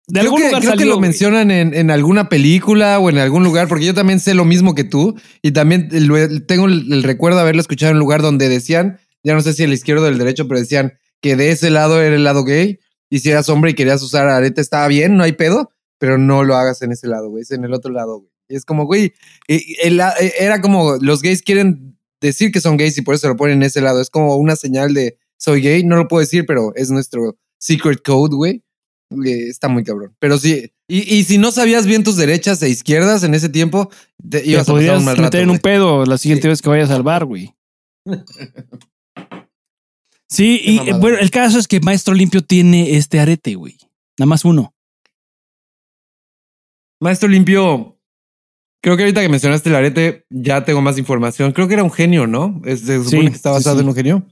de 0.08 0.20
Creo 0.20 0.22
algún 0.24 0.40
que, 0.40 0.48
lugar 0.48 0.62
creo 0.62 0.76
que 0.76 0.84
lo 0.86 0.98
mencionan 0.98 1.50
en, 1.50 1.74
en 1.74 1.90
alguna 1.90 2.28
película 2.28 2.98
o 2.98 3.10
en 3.10 3.18
algún 3.18 3.44
lugar, 3.44 3.68
porque 3.68 3.84
yo 3.84 3.94
también 3.94 4.20
sé 4.20 4.34
lo 4.34 4.44
mismo 4.44 4.74
que 4.74 4.84
tú 4.84 5.14
y 5.42 5.52
también 5.52 5.88
tengo 6.46 6.66
el, 6.66 6.92
el 6.92 7.02
recuerdo 7.02 7.36
de 7.36 7.42
haberlo 7.42 7.60
escuchado 7.60 7.90
en 7.90 7.96
un 7.96 8.00
lugar 8.00 8.22
donde 8.22 8.48
decían, 8.48 8.98
ya 9.22 9.34
no 9.34 9.42
sé 9.42 9.52
si 9.52 9.64
el 9.64 9.72
izquierdo 9.72 10.06
o 10.06 10.08
el 10.08 10.18
derecho, 10.18 10.48
pero 10.48 10.60
decían 10.60 10.94
que 11.20 11.36
de 11.36 11.50
ese 11.50 11.70
lado 11.70 12.00
era 12.00 12.16
el 12.16 12.24
lado 12.24 12.44
gay 12.44 12.78
y 13.10 13.18
si 13.20 13.30
eras 13.30 13.48
hombre 13.48 13.72
y 13.72 13.74
querías 13.74 14.02
usar 14.02 14.28
arete 14.28 14.60
estaba 14.60 14.88
bien, 14.88 15.16
no 15.16 15.24
hay 15.24 15.32
pedo, 15.32 15.70
pero 15.98 16.18
no 16.18 16.44
lo 16.44 16.56
hagas 16.56 16.82
en 16.82 16.92
ese 16.92 17.06
lado, 17.06 17.28
güey, 17.28 17.42
es 17.42 17.50
en 17.50 17.64
el 17.64 17.74
otro 17.74 17.92
lado, 17.92 18.20
güey. 18.20 18.32
Y 18.48 18.56
es 18.56 18.64
como, 18.64 18.86
güey, 18.86 19.12
eh, 19.46 19.62
era 20.38 20.60
como 20.62 20.96
los 21.00 21.20
gays 21.20 21.42
quieren 21.42 21.98
decir 22.20 22.50
que 22.50 22.60
son 22.60 22.76
gays 22.76 22.96
y 22.96 23.02
por 23.02 23.14
eso 23.14 23.28
lo 23.28 23.36
ponen 23.36 23.58
en 23.58 23.64
ese 23.64 23.80
lado, 23.80 24.00
es 24.00 24.10
como 24.10 24.36
una 24.36 24.56
señal 24.56 24.94
de 24.94 25.18
soy 25.36 25.60
gay, 25.60 25.84
no 25.84 25.96
lo 25.96 26.08
puedo 26.08 26.20
decir, 26.20 26.46
pero 26.46 26.72
es 26.74 26.90
nuestro 26.90 27.38
secret 27.58 28.00
code, 28.02 28.34
güey. 28.34 28.64
Eh, 29.10 29.48
Está 29.48 29.68
muy 29.68 29.84
cabrón. 29.84 30.14
Pero 30.18 30.38
sí, 30.38 30.70
y, 30.88 31.14
y 31.16 31.24
si 31.24 31.38
no 31.38 31.50
sabías 31.52 31.86
bien 31.86 32.04
tus 32.04 32.16
derechas 32.16 32.62
e 32.62 32.68
izquierdas 32.68 33.22
en 33.24 33.34
ese 33.34 33.48
tiempo, 33.48 33.90
te 34.28 34.40
Te 34.40 34.48
ibas 34.50 34.68
a 34.68 34.72
pasar 34.74 34.96
un 34.98 35.04
mal 35.04 35.18
meter 35.20 35.42
en 35.42 35.50
un 35.50 35.58
pedo 35.58 36.04
la 36.04 36.18
siguiente 36.18 36.48
vez 36.48 36.60
que 36.62 36.68
vayas 36.68 36.90
al 36.90 37.02
bar, 37.02 37.24
güey. 37.24 37.54
Sí, 40.30 40.60
Qué 40.62 40.70
y 40.72 40.76
mamada. 40.76 40.98
bueno, 40.98 41.18
el 41.18 41.30
caso 41.30 41.58
es 41.58 41.66
que 41.66 41.80
Maestro 41.80 42.12
Limpio 42.12 42.42
tiene 42.44 42.96
este 42.96 43.18
arete, 43.18 43.54
güey. 43.54 43.78
Nada 44.18 44.26
más 44.28 44.44
uno. 44.44 44.74
Maestro 47.00 47.28
Limpio, 47.30 47.98
creo 48.82 48.96
que 48.98 49.04
ahorita 49.04 49.22
que 49.22 49.28
mencionaste 49.30 49.70
el 49.70 49.76
arete, 49.76 50.26
ya 50.28 50.64
tengo 50.66 50.82
más 50.82 50.98
información. 50.98 51.52
Creo 51.52 51.66
que 51.66 51.74
era 51.74 51.82
un 51.84 51.90
genio, 51.90 52.26
¿no? 52.26 52.60
Es- 52.66 52.80
se 52.80 52.98
supone 53.02 53.22
Sí, 53.22 53.28
que 53.30 53.36
está 53.36 53.50
sí, 53.50 53.54
basado 53.54 53.76
sí. 53.76 53.82
en 53.82 53.88
un 53.88 53.94
genio. 53.94 54.26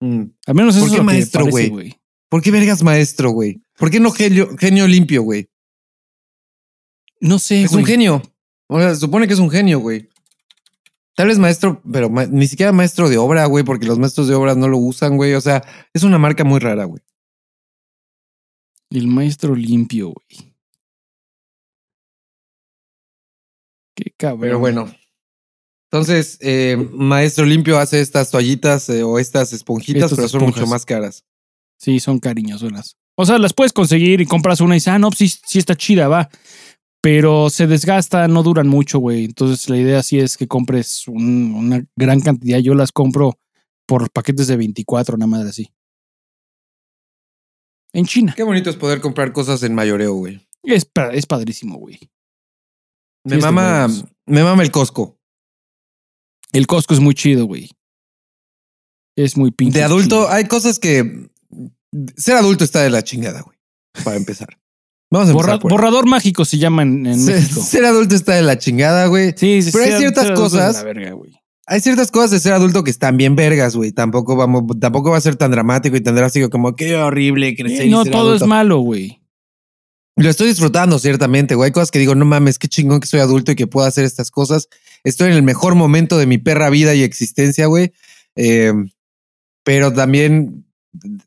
Mm. 0.00 0.22
Al 0.46 0.54
menos 0.54 0.74
eso 0.74 0.84
¿Por 0.86 0.92
es 0.92 0.98
lo 0.98 1.04
maestro, 1.04 1.46
güey? 1.46 2.00
¿Por 2.30 2.40
qué 2.42 2.50
vergas 2.50 2.82
maestro, 2.82 3.30
güey? 3.32 3.60
¿Por 3.82 3.90
qué 3.90 3.98
no 3.98 4.12
genio, 4.12 4.56
genio 4.58 4.86
limpio, 4.86 5.22
güey? 5.24 5.48
No 7.18 7.40
sé, 7.40 7.64
Es 7.64 7.72
güey. 7.72 7.82
un 7.82 7.86
genio. 7.88 8.22
O 8.68 8.78
sea, 8.78 8.90
se 8.94 9.00
supone 9.00 9.26
que 9.26 9.32
es 9.32 9.40
un 9.40 9.50
genio, 9.50 9.80
güey. 9.80 10.08
Tal 11.16 11.26
vez 11.26 11.36
maestro, 11.40 11.82
pero 11.92 12.08
ma- 12.08 12.26
ni 12.26 12.46
siquiera 12.46 12.70
maestro 12.70 13.08
de 13.08 13.18
obra, 13.18 13.44
güey, 13.46 13.64
porque 13.64 13.86
los 13.86 13.98
maestros 13.98 14.28
de 14.28 14.36
obra 14.36 14.54
no 14.54 14.68
lo 14.68 14.78
usan, 14.78 15.16
güey. 15.16 15.34
O 15.34 15.40
sea, 15.40 15.64
es 15.92 16.04
una 16.04 16.16
marca 16.18 16.44
muy 16.44 16.60
rara, 16.60 16.84
güey. 16.84 17.02
El 18.90 19.08
Maestro 19.08 19.56
Limpio, 19.56 20.10
güey. 20.12 20.54
Qué 23.96 24.12
cabrón. 24.16 24.42
Pero 24.42 24.58
bueno. 24.60 24.94
Entonces, 25.90 26.38
eh, 26.40 26.76
Maestro 26.92 27.44
Limpio 27.46 27.78
hace 27.80 28.00
estas 28.00 28.30
toallitas 28.30 28.88
eh, 28.90 29.02
o 29.02 29.18
estas 29.18 29.52
esponjitas, 29.52 30.04
Estas 30.04 30.16
pero 30.18 30.28
son 30.28 30.40
esponjas. 30.42 30.60
mucho 30.62 30.70
más 30.70 30.86
caras. 30.86 31.24
Sí, 31.78 31.98
son 31.98 32.20
cariñosonas. 32.20 32.96
O 33.16 33.26
sea, 33.26 33.38
las 33.38 33.52
puedes 33.52 33.72
conseguir 33.72 34.20
y 34.20 34.26
compras 34.26 34.60
una 34.60 34.74
y 34.74 34.76
dices, 34.76 34.88
ah, 34.88 34.98
no, 34.98 35.10
sí, 35.12 35.28
sí 35.28 35.58
está 35.58 35.74
chida, 35.76 36.08
va. 36.08 36.30
Pero 37.02 37.50
se 37.50 37.66
desgasta, 37.66 38.28
no 38.28 38.42
duran 38.42 38.68
mucho, 38.68 38.98
güey. 39.00 39.24
Entonces 39.24 39.68
la 39.68 39.76
idea 39.76 40.02
sí 40.02 40.18
es 40.20 40.36
que 40.36 40.46
compres 40.48 41.06
un- 41.08 41.52
una 41.54 41.84
gran 41.96 42.20
cantidad. 42.20 42.58
Yo 42.60 42.74
las 42.74 42.92
compro 42.92 43.38
por 43.86 44.10
paquetes 44.10 44.46
de 44.46 44.56
24, 44.56 45.16
nada 45.16 45.26
más 45.26 45.44
así. 45.46 45.68
En 47.92 48.06
China. 48.06 48.32
Qué 48.36 48.42
bonito 48.42 48.70
es 48.70 48.76
poder 48.76 49.00
comprar 49.00 49.32
cosas 49.32 49.62
en 49.64 49.74
mayoreo, 49.74 50.14
güey. 50.14 50.40
Es, 50.62 50.88
es 51.12 51.26
padrísimo, 51.26 51.76
güey. 51.76 51.98
Me 53.24 53.36
Sí, 53.36 53.42
mama, 53.42 53.88
me 54.26 54.42
mama 54.42 54.62
el 54.62 54.70
Costco. 54.70 55.18
El 56.52 56.66
Costco 56.66 56.94
es 56.94 57.00
muy 57.00 57.14
chido, 57.14 57.46
güey. 57.46 57.70
Es 59.16 59.36
muy 59.36 59.50
pinche. 59.50 59.78
De 59.78 59.84
adulto, 59.84 60.16
chido. 60.24 60.30
hay 60.30 60.46
cosas 60.46 60.78
que 60.78 61.28
ser 62.16 62.36
adulto 62.36 62.64
está 62.64 62.82
de 62.82 62.90
la 62.90 63.02
chingada, 63.02 63.42
güey. 63.42 63.56
Para 64.04 64.16
empezar. 64.16 64.58
Vamos 65.10 65.28
a 65.28 65.32
empezar. 65.32 65.60
borrador 65.60 66.06
mágico 66.06 66.44
se 66.44 66.56
llama 66.58 66.82
en, 66.82 67.04
en 67.06 67.20
ser, 67.20 67.36
México. 67.36 67.60
ser 67.62 67.84
adulto 67.84 68.14
está 68.14 68.34
de 68.34 68.42
la 68.42 68.58
chingada, 68.58 69.06
güey. 69.06 69.34
Sí, 69.36 69.62
sí, 69.62 69.70
Pero 69.72 69.84
hay 69.84 69.98
ciertas 69.98 70.30
cosas- 70.32 70.76
la 70.76 70.84
verga, 70.84 71.10
güey. 71.12 71.32
Hay 71.66 71.80
ciertas 71.80 72.10
cosas 72.10 72.32
de 72.32 72.40
ser 72.40 72.54
adulto 72.54 72.82
que 72.82 72.90
están 72.90 73.16
bien 73.16 73.36
vergas, 73.36 73.76
güey. 73.76 73.92
Tampoco 73.92 74.34
vamos, 74.34 74.64
tampoco 74.80 75.10
va 75.10 75.18
a 75.18 75.20
ser 75.20 75.36
tan 75.36 75.50
dramático 75.52 75.96
y 75.96 76.00
tan 76.00 76.16
drástico 76.16 76.50
como 76.50 76.74
qué 76.74 76.96
horrible 76.96 77.54
crecer. 77.54 77.88
No 77.88 78.02
ser 78.02 78.12
todo 78.12 78.28
adulto". 78.28 78.44
es 78.44 78.48
malo, 78.48 78.78
güey. 78.80 79.20
Lo 80.16 80.28
estoy 80.28 80.48
disfrutando, 80.48 80.98
ciertamente, 80.98 81.54
güey. 81.54 81.68
Hay 81.68 81.72
cosas 81.72 81.90
que 81.90 81.98
digo, 81.98 82.14
no 82.14 82.24
mames, 82.24 82.58
qué 82.58 82.68
chingón 82.68 83.00
que 83.00 83.06
soy 83.06 83.20
adulto 83.20 83.52
y 83.52 83.56
que 83.56 83.66
puedo 83.66 83.86
hacer 83.86 84.04
estas 84.04 84.30
cosas. 84.30 84.68
Estoy 85.04 85.28
en 85.30 85.34
el 85.36 85.42
mejor 85.42 85.74
momento 85.74 86.18
de 86.18 86.26
mi 86.26 86.38
perra 86.38 86.68
vida 86.68 86.94
y 86.94 87.02
existencia, 87.02 87.66
güey. 87.66 87.92
Eh, 88.36 88.72
pero 89.64 89.92
también 89.92 90.66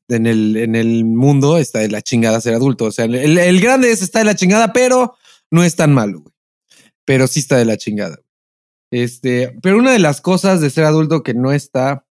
en 0.10 0.28
el, 0.28 0.58
en 0.58 0.76
el 0.76 1.06
mundo 1.06 1.58
está 1.58 1.80
de 1.80 1.90
la 1.90 2.02
chingada 2.02 2.42
ser 2.42 2.54
adulto. 2.54 2.86
O 2.86 2.92
sea, 2.92 3.06
el, 3.06 3.38
el 3.38 3.62
grande 3.62 3.92
es 3.92 4.02
está 4.02 4.20
de 4.20 4.26
la 4.26 4.36
chingada, 4.36 4.74
pero 4.74 5.16
no 5.52 5.64
es 5.64 5.76
tan 5.76 5.94
malo, 5.94 6.22
güey. 6.22 6.34
Pero 7.06 7.28
sí 7.28 7.40
está 7.40 7.58
de 7.58 7.66
la 7.66 7.78
chingada. 7.78 8.20
Este, 8.92 9.56
pero 9.62 9.78
una 9.78 9.92
de 9.92 10.00
las 10.00 10.22
cosas 10.22 10.62
de 10.62 10.70
ser 10.70 10.86
adulto 10.86 11.24
que 11.24 11.34
no 11.34 11.52
está 11.52 12.06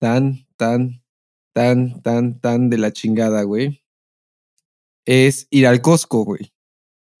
tan, 0.00 0.46
tan, 0.56 1.02
tan, 1.54 2.02
tan, 2.02 2.40
tan 2.40 2.70
de 2.70 2.78
la 2.78 2.92
chingada, 2.92 3.42
güey, 3.42 3.82
es 5.06 5.46
ir 5.50 5.66
al 5.66 5.80
Costco, 5.82 6.24
güey. 6.24 6.52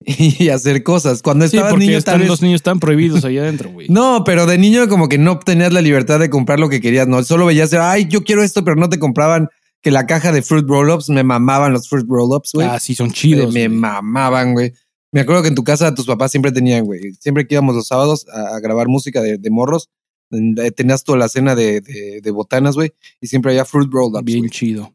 y 0.00 0.50
hacer 0.50 0.82
cosas. 0.82 1.22
Cuando 1.22 1.48
Sí, 1.48 1.56
estabas 1.56 1.78
niño, 1.78 1.96
están- 1.96 2.20
vez- 2.20 2.28
los 2.28 2.42
niños 2.42 2.56
están 2.58 2.80
prohibidos 2.80 3.24
allá 3.24 3.42
adentro, 3.42 3.70
güey. 3.70 3.88
No, 3.88 4.24
pero 4.24 4.44
de 4.46 4.58
niño 4.58 4.88
como 4.88 5.08
que 5.08 5.18
no 5.18 5.38
tenías 5.38 5.72
la 5.72 5.80
libertad 5.80 6.18
de 6.20 6.28
comprar 6.30 6.60
lo 6.60 6.68
que 6.68 6.80
querías, 6.80 7.08
no. 7.08 7.22
Solo 7.24 7.46
veías, 7.46 7.72
ay, 7.72 8.06
yo 8.08 8.22
quiero 8.22 8.42
esto, 8.42 8.62
pero 8.64 8.76
no 8.76 8.88
te 8.90 8.98
compraban 8.98 9.48
que 9.86 9.92
la 9.92 10.04
caja 10.04 10.32
de 10.32 10.42
fruit 10.42 10.66
roll-ups, 10.68 11.10
me 11.10 11.22
mamaban 11.22 11.72
los 11.72 11.88
fruit 11.88 12.04
roll-ups, 12.08 12.50
güey. 12.54 12.66
Ah, 12.66 12.80
sí, 12.80 12.96
son 12.96 13.12
chidos. 13.12 13.54
me 13.54 13.68
mamaban, 13.68 14.52
güey. 14.52 14.72
Me 15.12 15.20
acuerdo 15.20 15.42
que 15.42 15.48
en 15.48 15.54
tu 15.54 15.62
casa 15.62 15.94
tus 15.94 16.06
papás 16.06 16.32
siempre 16.32 16.50
tenían, 16.50 16.84
güey. 16.84 17.14
Siempre 17.20 17.46
que 17.46 17.54
íbamos 17.54 17.76
los 17.76 17.86
sábados 17.86 18.26
a, 18.34 18.56
a 18.56 18.58
grabar 18.58 18.88
música 18.88 19.22
de, 19.22 19.38
de 19.38 19.48
morros, 19.50 19.88
eh, 20.32 20.72
tenías 20.72 21.04
toda 21.04 21.18
la 21.18 21.28
cena 21.28 21.54
de, 21.54 21.80
de- 21.82 22.20
de 22.20 22.30
botanas, 22.32 22.74
güey, 22.74 22.94
y 23.20 23.28
siempre 23.28 23.52
había 23.52 23.64
fruit 23.64 23.88
roll-ups, 23.92 24.24
Bien 24.24 24.50
chido. 24.50 24.92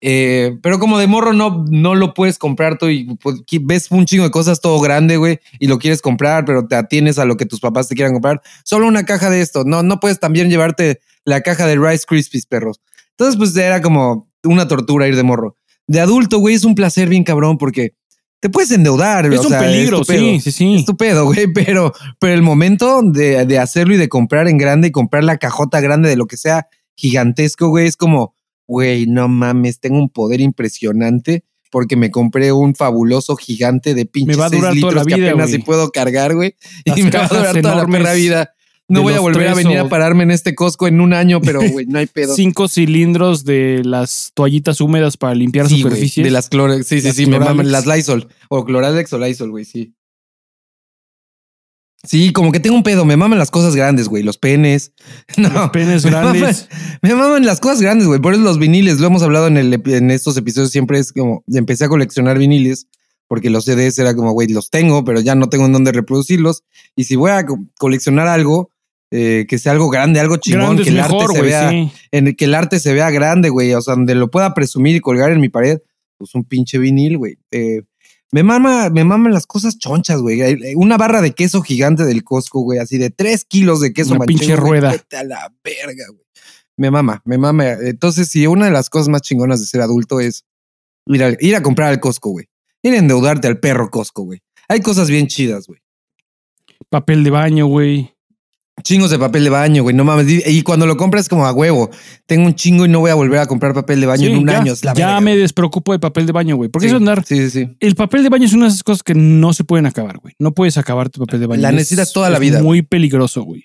Eh, 0.00 0.58
pero 0.62 0.80
como 0.80 0.98
de 0.98 1.06
morro 1.06 1.32
no, 1.32 1.64
no 1.70 1.94
lo 1.94 2.12
puedes 2.12 2.36
comprar 2.36 2.76
tú 2.76 2.88
y 2.88 3.04
pues, 3.22 3.36
ves 3.62 3.86
un 3.92 4.04
chingo 4.04 4.24
de 4.24 4.32
cosas 4.32 4.60
todo 4.60 4.80
grande, 4.80 5.16
güey, 5.16 5.38
y 5.60 5.68
lo 5.68 5.78
quieres 5.78 6.02
comprar, 6.02 6.44
pero 6.44 6.66
te 6.66 6.74
atienes 6.74 7.20
a 7.20 7.24
lo 7.24 7.36
que 7.36 7.46
tus 7.46 7.60
papás 7.60 7.86
te 7.86 7.94
quieran 7.94 8.14
comprar. 8.14 8.42
Solo 8.64 8.88
una 8.88 9.04
caja 9.04 9.30
de 9.30 9.40
esto. 9.42 9.62
No, 9.64 9.84
no 9.84 10.00
puedes 10.00 10.18
también 10.18 10.50
llevarte 10.50 11.00
la 11.24 11.40
caja 11.40 11.68
de 11.68 11.76
Rice 11.76 12.04
Krispies, 12.06 12.46
perros. 12.46 12.80
Entonces, 13.16 13.36
pues 13.36 13.56
era 13.56 13.80
como 13.80 14.30
una 14.44 14.68
tortura 14.68 15.08
ir 15.08 15.16
de 15.16 15.22
morro. 15.22 15.56
De 15.86 16.00
adulto, 16.00 16.38
güey, 16.38 16.54
es 16.54 16.64
un 16.64 16.74
placer 16.74 17.08
bien 17.08 17.24
cabrón 17.24 17.58
porque 17.58 17.94
te 18.40 18.50
puedes 18.50 18.70
endeudar. 18.72 19.26
Es 19.32 19.40
o 19.40 19.42
un 19.44 19.48
sea, 19.48 19.60
peligro, 19.60 20.02
pedo. 20.02 20.18
sí, 20.18 20.40
sí, 20.40 20.52
sí. 20.52 20.74
Es 20.76 20.84
tu 20.84 20.96
pedo, 20.96 21.24
güey, 21.26 21.46
pero, 21.54 21.92
pero 22.18 22.34
el 22.34 22.42
momento 22.42 23.00
de, 23.02 23.46
de 23.46 23.58
hacerlo 23.58 23.94
y 23.94 23.98
de 23.98 24.08
comprar 24.08 24.48
en 24.48 24.58
grande 24.58 24.88
y 24.88 24.90
comprar 24.90 25.24
la 25.24 25.38
cajota 25.38 25.80
grande 25.80 26.08
de 26.08 26.16
lo 26.16 26.26
que 26.26 26.36
sea 26.36 26.66
gigantesco, 26.96 27.68
güey, 27.68 27.86
es 27.86 27.96
como, 27.96 28.34
güey, 28.66 29.06
no 29.06 29.28
mames, 29.28 29.80
tengo 29.80 29.98
un 29.98 30.08
poder 30.08 30.40
impresionante 30.40 31.44
porque 31.70 31.96
me 31.96 32.12
compré 32.12 32.52
un 32.52 32.76
fabuloso 32.76 33.34
gigante 33.34 33.94
de 33.94 34.06
pinches 34.06 34.36
Me 34.36 34.40
va 34.40 34.46
a 34.46 34.48
seis 34.48 34.60
durar 34.60 34.74
toda 34.74 34.92
litros 34.92 34.94
la 34.94 35.04
que 35.04 35.20
vida, 35.20 35.30
apenas 35.30 35.50
si 35.50 35.58
puedo 35.58 35.90
cargar, 35.90 36.34
güey. 36.36 36.54
Y 36.84 37.02
me 37.02 37.10
va 37.10 37.24
a 37.24 37.28
durar 37.28 37.60
toda 37.60 37.74
la 37.74 37.86
perra 37.86 38.12
vida. 38.12 38.53
No 38.88 39.00
voy 39.02 39.14
a 39.14 39.20
volver 39.20 39.48
a 39.48 39.54
venir 39.54 39.78
o- 39.78 39.86
a 39.86 39.88
pararme 39.88 40.24
en 40.24 40.30
este 40.30 40.54
Costco 40.54 40.86
en 40.86 41.00
un 41.00 41.12
año, 41.14 41.40
pero, 41.40 41.60
güey, 41.72 41.86
no 41.86 41.98
hay 41.98 42.06
pedo. 42.06 42.34
Cinco 42.34 42.68
cilindros 42.68 43.44
de 43.44 43.82
las 43.84 44.30
toallitas 44.34 44.80
húmedas 44.80 45.16
para 45.16 45.34
limpiar 45.34 45.68
Sí, 45.68 45.80
superficies. 45.80 46.24
de 46.24 46.30
las 46.30 46.48
clore, 46.48 46.82
sí, 46.84 47.00
sí, 47.00 47.12
sí, 47.12 47.26
me 47.26 47.38
maman 47.38 47.72
las 47.72 47.86
Lysol 47.86 48.28
o 48.50 48.64
Cloralex 48.64 49.12
o 49.14 49.18
Lysol, 49.18 49.50
güey, 49.50 49.64
sí. 49.64 49.94
Sí, 52.06 52.34
como 52.34 52.52
que 52.52 52.60
tengo 52.60 52.76
un 52.76 52.82
pedo, 52.82 53.06
me 53.06 53.16
maman 53.16 53.38
las 53.38 53.50
cosas 53.50 53.74
grandes, 53.74 54.08
güey, 54.08 54.22
los 54.22 54.36
penes. 54.36 54.92
No, 55.38 55.48
Los 55.48 55.70
penes 55.70 56.04
me 56.04 56.10
maman- 56.10 56.38
grandes. 56.38 56.68
Me 57.02 57.14
maman 57.14 57.46
las 57.46 57.60
cosas 57.60 57.80
grandes, 57.80 58.06
güey. 58.06 58.20
Por 58.20 58.34
eso 58.34 58.42
los 58.42 58.58
viniles, 58.58 58.98
lo 59.00 59.06
hemos 59.06 59.22
hablado 59.22 59.46
en, 59.46 59.56
el, 59.56 59.72
epi- 59.72 59.94
en 59.94 60.10
estos 60.10 60.36
episodios, 60.36 60.70
siempre 60.70 60.98
es 60.98 61.12
como, 61.12 61.42
empecé 61.48 61.84
a 61.84 61.88
coleccionar 61.88 62.38
viniles, 62.38 62.86
porque 63.26 63.48
los 63.50 63.64
CDs 63.64 63.98
era 63.98 64.14
como, 64.14 64.32
güey, 64.32 64.48
los 64.48 64.68
tengo, 64.70 65.02
pero 65.04 65.20
ya 65.20 65.34
no 65.34 65.48
tengo 65.48 65.64
en 65.66 65.72
dónde 65.72 65.92
reproducirlos. 65.92 66.62
Y 66.94 67.04
si 67.04 67.16
voy 67.16 67.30
a 67.30 67.46
co- 67.46 67.58
coleccionar 67.78 68.26
algo, 68.26 68.70
eh, 69.16 69.46
que 69.48 69.58
sea 69.58 69.70
algo 69.70 69.90
grande, 69.90 70.18
algo 70.18 70.38
chingón, 70.38 70.76
que 70.76 70.88
el 70.88 70.98
arte 70.98 71.24
se 71.32 71.42
vea, 71.42 71.70
sí. 71.70 71.92
en 72.10 72.26
el 72.26 72.34
que 72.34 72.46
el 72.46 72.54
arte 72.56 72.80
se 72.80 72.92
vea 72.92 73.12
grande, 73.12 73.48
güey, 73.48 73.72
o 73.72 73.80
sea, 73.80 73.94
donde 73.94 74.16
lo 74.16 74.28
pueda 74.28 74.54
presumir 74.54 74.96
y 74.96 75.00
colgar 75.00 75.30
en 75.30 75.40
mi 75.40 75.48
pared, 75.48 75.78
pues 76.18 76.34
un 76.34 76.42
pinche 76.42 76.78
vinil, 76.78 77.18
güey. 77.18 77.38
Eh, 77.52 77.82
me 78.32 78.42
mama, 78.42 78.90
me 78.90 79.04
maman 79.04 79.32
las 79.32 79.46
cosas 79.46 79.78
chonchas, 79.78 80.20
güey. 80.20 80.40
Una 80.74 80.96
barra 80.96 81.22
de 81.22 81.30
queso 81.30 81.62
gigante 81.62 82.04
del 82.04 82.24
Costco, 82.24 82.62
güey, 82.62 82.80
así 82.80 82.98
de 82.98 83.10
tres 83.10 83.44
kilos 83.44 83.80
de 83.80 83.92
queso 83.92 84.14
Una 84.14 84.18
manchego, 84.18 84.38
pinche 84.40 84.56
rueda. 84.56 84.90
vete 84.90 85.16
a 85.16 85.22
la 85.22 85.54
verga, 85.62 86.06
güey. 86.08 86.24
Me 86.76 86.90
mama, 86.90 87.22
me 87.24 87.38
mama. 87.38 87.74
Entonces, 87.82 88.28
si 88.28 88.48
una 88.48 88.66
de 88.66 88.72
las 88.72 88.90
cosas 88.90 89.08
más 89.08 89.22
chingonas 89.22 89.60
de 89.60 89.66
ser 89.66 89.80
adulto 89.80 90.18
es 90.18 90.44
ir 91.06 91.22
a, 91.22 91.36
ir 91.38 91.54
a 91.54 91.62
comprar 91.62 91.90
al 91.90 92.00
Costco, 92.00 92.30
güey. 92.30 92.46
Ir 92.82 92.94
a 92.94 92.98
endeudarte 92.98 93.46
al 93.46 93.60
perro 93.60 93.90
Costco, 93.90 94.24
güey. 94.24 94.40
Hay 94.66 94.80
cosas 94.80 95.08
bien 95.08 95.28
chidas, 95.28 95.68
güey. 95.68 95.78
Papel 96.88 97.22
de 97.22 97.30
baño, 97.30 97.66
güey. 97.66 98.13
Chingos 98.82 99.10
de 99.10 99.18
papel 99.18 99.44
de 99.44 99.50
baño, 99.50 99.82
güey. 99.84 99.94
No 99.94 100.04
mames. 100.04 100.26
Y 100.46 100.62
cuando 100.62 100.86
lo 100.86 100.96
compras 100.96 101.28
como 101.28 101.46
a 101.46 101.52
huevo. 101.52 101.90
Tengo 102.26 102.44
un 102.46 102.54
chingo 102.54 102.84
y 102.84 102.88
no 102.88 103.00
voy 103.00 103.10
a 103.10 103.14
volver 103.14 103.38
a 103.38 103.46
comprar 103.46 103.72
papel 103.72 104.00
de 104.00 104.06
baño 104.06 104.26
Sí, 104.26 104.32
en 104.32 104.38
un 104.38 104.46
ya, 104.48 104.60
año. 104.60 104.72
Es 104.72 104.84
la 104.84 104.92
ya 104.94 105.06
verga, 105.06 105.20
me 105.20 105.36
despreocupo 105.36 105.92
de 105.92 106.00
papel 106.00 106.26
de 106.26 106.32
baño, 106.32 106.56
güey. 106.56 106.68
Porque 106.68 106.86
Sí, 106.86 106.90
eso 106.90 106.96
andar. 106.96 107.24
Sí, 107.24 107.36
sí, 107.36 107.50
sí. 107.50 107.76
El 107.80 107.94
papel 107.94 108.24
de 108.24 108.28
baño 108.30 108.44
es 108.46 108.52
una 108.52 108.64
de 108.66 108.70
esas 108.70 108.82
cosas 108.82 109.02
que 109.02 109.14
no 109.14 109.52
se 109.54 109.62
pueden 109.64 109.86
acabar, 109.86 110.18
güey. 110.18 110.34
No 110.38 110.52
puedes 110.52 110.76
acabar 110.76 111.08
tu 111.08 111.20
papel 111.20 111.40
de 111.40 111.46
baño. 111.46 111.62
La 111.62 111.68
Es- 111.70 111.74
necesitas 111.76 112.12
toda 112.12 112.28
la 112.30 112.36
es 112.36 112.40
vida, 112.40 112.62
Muy 112.62 112.82
peligroso, 112.82 113.42
güey. 113.44 113.64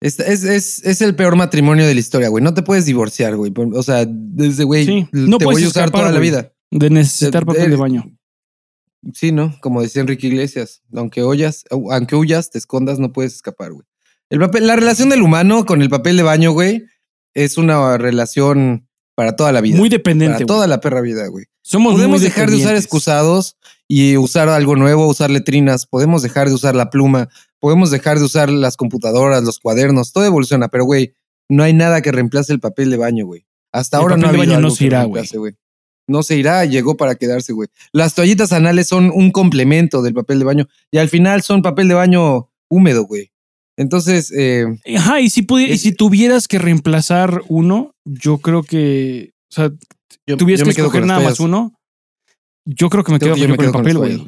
Es, 0.00 0.18
es, 0.20 0.44
es, 0.44 0.84
es 0.84 1.00
el 1.00 1.14
peor 1.14 1.34
matrimonio 1.36 1.86
de 1.86 1.94
la 1.94 2.00
historia, 2.00 2.28
güey. 2.28 2.44
No 2.44 2.52
te 2.54 2.62
puedes 2.62 2.84
divorciar, 2.84 3.36
güey. 3.36 3.52
O 3.74 3.82
sea, 3.82 4.04
desde, 4.06 4.64
güey, 4.64 4.84
Sí, 4.84 5.08
te 5.10 5.18
no 5.18 5.38
voy 5.38 5.44
puedes 5.54 5.64
a 5.64 5.68
usar 5.70 5.84
escapar, 5.86 6.00
toda 6.02 6.12
la 6.12 6.18
vida. 6.20 6.52
De 6.70 6.90
necesitar 6.90 7.46
papel 7.46 7.62
de 7.64 7.68
de- 7.70 7.76
baño. 7.76 8.04
Sí, 9.14 9.32
¿no? 9.32 9.56
Como 9.60 9.80
decía 9.82 10.02
Enrique 10.02 10.26
Iglesias. 10.28 10.82
Aunque 10.94 11.24
huyas, 11.24 11.64
aunque 11.70 12.14
huyas, 12.16 12.50
te 12.50 12.58
escondas, 12.58 12.98
no 12.98 13.12
puedes 13.12 13.34
escapar, 13.34 13.72
güey. 13.72 13.86
El 14.32 14.38
papel, 14.38 14.66
la 14.66 14.76
relación 14.76 15.10
del 15.10 15.20
humano 15.20 15.66
con 15.66 15.82
el 15.82 15.90
papel 15.90 16.16
de 16.16 16.22
baño, 16.22 16.52
güey, 16.52 16.86
es 17.34 17.58
una 17.58 17.98
relación 17.98 18.88
para 19.14 19.36
toda 19.36 19.52
la 19.52 19.60
vida. 19.60 19.76
Muy 19.76 19.90
dependiente, 19.90 20.36
para 20.36 20.44
güey. 20.46 20.46
toda 20.46 20.66
la 20.66 20.80
perra 20.80 21.02
vida, 21.02 21.26
güey. 21.26 21.44
Somos 21.60 21.92
Podemos 21.92 22.20
muy 22.20 22.30
dejar 22.30 22.50
de 22.50 22.56
usar 22.56 22.74
excusados 22.74 23.58
y 23.86 24.16
usar 24.16 24.48
algo 24.48 24.74
nuevo, 24.74 25.06
usar 25.06 25.30
letrinas. 25.30 25.84
Podemos 25.84 26.22
dejar 26.22 26.48
de 26.48 26.54
usar 26.54 26.74
la 26.74 26.88
pluma. 26.88 27.28
Podemos 27.60 27.90
dejar 27.90 28.18
de 28.18 28.24
usar 28.24 28.48
las 28.48 28.78
computadoras, 28.78 29.42
los 29.42 29.58
cuadernos. 29.58 30.14
Todo 30.14 30.24
evoluciona, 30.24 30.68
pero 30.68 30.86
güey, 30.86 31.12
no 31.50 31.62
hay 31.62 31.74
nada 31.74 32.00
que 32.00 32.10
reemplace 32.10 32.54
el 32.54 32.60
papel 32.60 32.90
de 32.90 32.96
baño, 32.96 33.26
güey. 33.26 33.44
Hasta 33.70 33.98
El 33.98 34.02
ahora 34.02 34.16
no 34.16 34.28
ha 34.28 34.32
de 34.32 34.38
baño 34.38 34.60
no 34.60 34.70
se 34.70 34.78
que 34.78 34.84
irá, 34.86 35.00
reemplace, 35.00 35.36
güey. 35.36 35.52
No 36.06 36.22
se 36.22 36.36
irá, 36.36 36.64
llegó 36.64 36.96
para 36.96 37.16
quedarse, 37.16 37.52
güey. 37.52 37.68
Las 37.92 38.14
toallitas 38.14 38.54
anales 38.54 38.88
son 38.88 39.12
un 39.14 39.30
complemento 39.30 40.00
del 40.00 40.14
papel 40.14 40.38
de 40.38 40.46
baño 40.46 40.68
y 40.90 40.96
al 40.96 41.10
final 41.10 41.42
son 41.42 41.60
papel 41.60 41.88
de 41.88 41.94
baño 41.94 42.50
húmedo, 42.70 43.04
güey. 43.04 43.30
Entonces, 43.76 44.32
eh, 44.36 44.66
Ajá, 44.96 45.20
y 45.20 45.30
si, 45.30 45.42
pudi- 45.42 45.68
y 45.68 45.72
Es- 45.72 45.82
si 45.82 45.92
tuvieras 45.92 46.46
que 46.48 46.58
reemplazar 46.58 47.42
uno, 47.48 47.92
yo 48.04 48.38
creo 48.38 48.62
que. 48.62 49.30
O 49.50 49.54
sea, 49.54 49.70
yo, 50.26 50.36
tuvieras 50.36 50.60
yo 50.60 50.64
que 50.74 50.80
escoger 50.80 51.06
nada 51.06 51.20
más 51.20 51.40
uno. 51.40 51.72
Yo 52.64 52.88
creo 52.90 53.02
que 53.02 53.12
me 53.12 53.18
Creo 53.18 53.34
quedo, 53.34 53.34
que 53.36 53.40
yo 53.42 53.48
me 53.48 53.56
con 53.56 53.64
el 53.66 53.72
quedo 53.72 53.82
papel, 53.82 53.98
güey. 53.98 54.26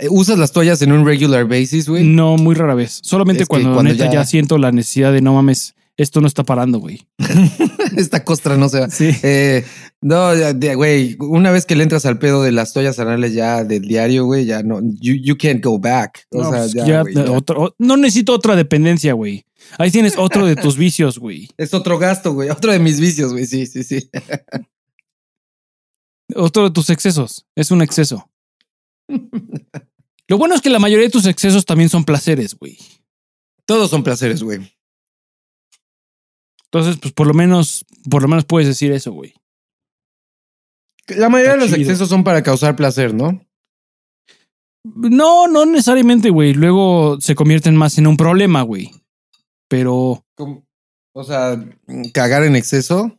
Eh, 0.00 0.08
¿Usas 0.10 0.38
las 0.38 0.52
toallas 0.52 0.82
en 0.82 0.92
un 0.92 1.06
regular 1.06 1.46
basis, 1.46 1.88
güey? 1.88 2.04
No, 2.04 2.36
muy 2.36 2.54
rara 2.54 2.74
vez. 2.74 2.98
Solamente 3.02 3.46
cuando, 3.46 3.72
cuando 3.74 3.92
neta 3.92 4.06
ya... 4.06 4.12
ya- 4.12 4.24
siento 4.24 4.58
la 4.58 4.72
necesidad 4.72 5.12
de 5.12 5.20
no 5.22 5.34
mames, 5.34 5.74
esto 6.02 6.20
no 6.20 6.26
está 6.26 6.44
parando, 6.44 6.78
güey. 6.78 7.06
Esta 7.96 8.24
costra 8.24 8.56
no 8.56 8.68
se 8.68 8.80
va. 8.80 8.90
Sí. 8.90 9.10
Eh, 9.22 9.64
no, 10.00 10.30
güey, 10.76 11.16
una 11.20 11.50
vez 11.50 11.66
que 11.66 11.76
le 11.76 11.82
entras 11.82 12.06
al 12.06 12.18
pedo 12.18 12.42
de 12.42 12.52
las 12.52 12.72
toallas 12.72 12.98
anales 12.98 13.34
ya 13.34 13.64
del 13.64 13.82
diario, 13.82 14.24
güey, 14.24 14.46
ya 14.46 14.62
no, 14.62 14.80
you, 14.82 15.14
you 15.14 15.36
can't 15.36 15.62
go 15.64 15.78
back. 15.78 16.26
O 16.30 16.42
No, 16.42 16.50
sea, 16.50 16.60
pues 16.60 16.72
ya, 16.72 16.86
ya, 16.86 17.02
otro- 17.32 17.74
no 17.78 17.96
necesito 17.96 18.32
otra 18.32 18.56
dependencia, 18.56 19.12
güey. 19.12 19.44
Ahí 19.78 19.90
tienes 19.90 20.16
otro 20.16 20.46
de 20.46 20.56
tus 20.56 20.76
vicios, 20.76 21.18
güey. 21.18 21.48
Es 21.58 21.74
otro 21.74 21.98
gasto, 21.98 22.32
güey, 22.32 22.48
otro 22.50 22.72
de 22.72 22.78
mis 22.78 22.98
vicios, 22.98 23.32
güey, 23.32 23.46
sí, 23.46 23.66
sí, 23.66 23.82
sí. 23.84 24.10
Otro 26.36 26.62
de 26.64 26.70
tus 26.70 26.90
excesos. 26.90 27.46
Es 27.56 27.70
un 27.72 27.82
exceso. 27.82 28.30
Lo 30.28 30.38
bueno 30.38 30.54
es 30.54 30.60
que 30.60 30.70
la 30.70 30.78
mayoría 30.78 31.06
de 31.06 31.10
tus 31.10 31.26
excesos 31.26 31.64
también 31.64 31.88
son 31.88 32.04
placeres, 32.04 32.54
güey. 32.54 32.78
Todos 33.66 33.90
son 33.90 34.04
placeres, 34.04 34.40
güey. 34.42 34.60
Entonces, 36.72 36.98
pues 37.00 37.12
por 37.12 37.26
lo 37.26 37.34
menos, 37.34 37.84
por 38.08 38.22
lo 38.22 38.28
menos 38.28 38.44
puedes 38.44 38.68
decir 38.68 38.92
eso, 38.92 39.12
güey. 39.12 39.34
La 41.08 41.28
mayoría 41.28 41.54
de 41.54 41.60
los 41.60 41.66
chido. 41.68 41.80
excesos 41.80 42.08
son 42.08 42.22
para 42.22 42.42
causar 42.42 42.76
placer, 42.76 43.12
¿no? 43.12 43.44
No, 44.84 45.48
no 45.48 45.66
necesariamente, 45.66 46.30
güey. 46.30 46.54
Luego 46.54 47.20
se 47.20 47.34
convierten 47.34 47.76
más 47.76 47.98
en 47.98 48.06
un 48.06 48.16
problema, 48.16 48.62
güey. 48.62 48.92
Pero 49.68 50.24
o 51.12 51.24
sea, 51.24 51.62
cagar 52.14 52.44
en 52.44 52.56
exceso. 52.56 53.16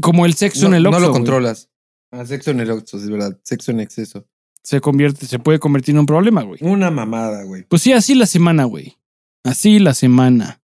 como 0.00 0.24
el 0.26 0.34
sexo 0.34 0.62
No, 0.62 0.68
en 0.68 0.74
el 0.74 0.82
no 0.84 0.90
Oxxo, 0.90 1.06
lo 1.06 1.12
controlas. 1.12 1.70
Ah, 2.12 2.24
sexo 2.24 2.52
en 2.52 2.60
el 2.60 2.70
Oxxo, 2.70 2.96
es 2.96 3.10
verdad. 3.10 3.38
Sexo 3.42 3.72
en 3.72 3.80
exceso. 3.80 4.26
se 4.62 4.80
convierte, 4.80 5.26
se 5.26 5.38
puede 5.38 5.58
convertir 5.58 5.94
en 5.94 6.00
un 6.00 6.06
problema, 6.06 6.42
güey. 6.42 6.60
Una 6.62 6.90
mamada, 6.90 7.42
güey. 7.44 7.64
Pues 7.64 7.82
sí, 7.82 7.92
así 7.92 8.14
la 8.14 8.26
semana, 8.26 8.64
güey. 8.64 8.96
Así 9.44 9.78
la 9.78 9.94
semana. 9.94 10.60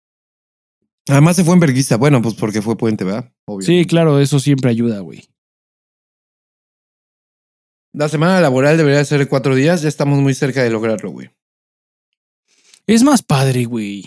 Además 1.09 1.35
se 1.35 1.43
fue 1.43 1.53
en 1.53 1.59
verguista. 1.59 1.95
Bueno, 1.97 2.21
pues 2.21 2.35
porque 2.35 2.61
fue 2.61 2.77
puente, 2.77 3.03
¿verdad? 3.03 3.31
Obvio. 3.45 3.65
Sí, 3.65 3.85
claro, 3.85 4.19
eso 4.19 4.39
siempre 4.39 4.69
ayuda, 4.69 4.99
güey. 4.99 5.27
La 7.93 8.09
semana 8.09 8.39
laboral 8.41 8.77
debería 8.77 9.03
ser 9.05 9.27
cuatro 9.27 9.55
días. 9.55 9.81
Ya 9.81 9.87
estamos 9.89 10.19
muy 10.19 10.33
cerca 10.33 10.61
de 10.63 10.69
lograrlo, 10.69 11.11
güey. 11.11 11.29
Es 12.85 13.03
más 13.03 13.21
padre, 13.23 13.65
güey. 13.65 14.05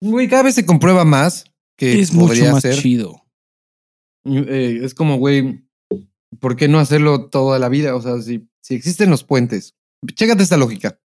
Güey, 0.00 0.28
cada 0.28 0.44
vez 0.44 0.54
se 0.54 0.66
comprueba 0.66 1.04
más 1.04 1.44
que 1.76 2.00
Es 2.00 2.12
mucho 2.12 2.44
más 2.52 2.62
ser. 2.62 2.76
chido. 2.76 3.24
Eh, 4.24 4.80
es 4.82 4.94
como, 4.94 5.16
güey, 5.16 5.64
¿por 6.40 6.56
qué 6.56 6.68
no 6.68 6.78
hacerlo 6.78 7.28
toda 7.30 7.58
la 7.58 7.68
vida? 7.68 7.94
O 7.94 8.02
sea, 8.02 8.20
si, 8.20 8.48
si 8.60 8.74
existen 8.74 9.10
los 9.10 9.24
puentes, 9.24 9.76
chécate 10.14 10.42
esta 10.42 10.56
lógica. 10.56 11.00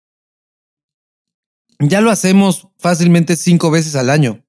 Ya 1.80 2.00
lo 2.00 2.10
hacemos 2.10 2.68
fácilmente 2.78 3.36
cinco 3.36 3.70
veces 3.70 3.94
al 3.96 4.10
año. 4.10 4.44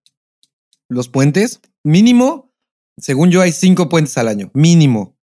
Los 0.89 1.07
puentes, 1.07 1.61
mínimo, 1.83 2.51
según 2.97 3.29
yo, 3.29 3.41
hay 3.41 3.51
cinco 3.51 3.89
puentes 3.89 4.17
al 4.17 4.27
año, 4.27 4.49
mínimo. 4.53 5.15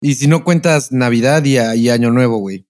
Y 0.00 0.14
si 0.14 0.26
no 0.26 0.44
cuentas 0.44 0.92
Navidad 0.92 1.44
y, 1.44 1.58
Año 1.90 2.10
Nuevo, 2.10 2.38
güey. 2.38 2.66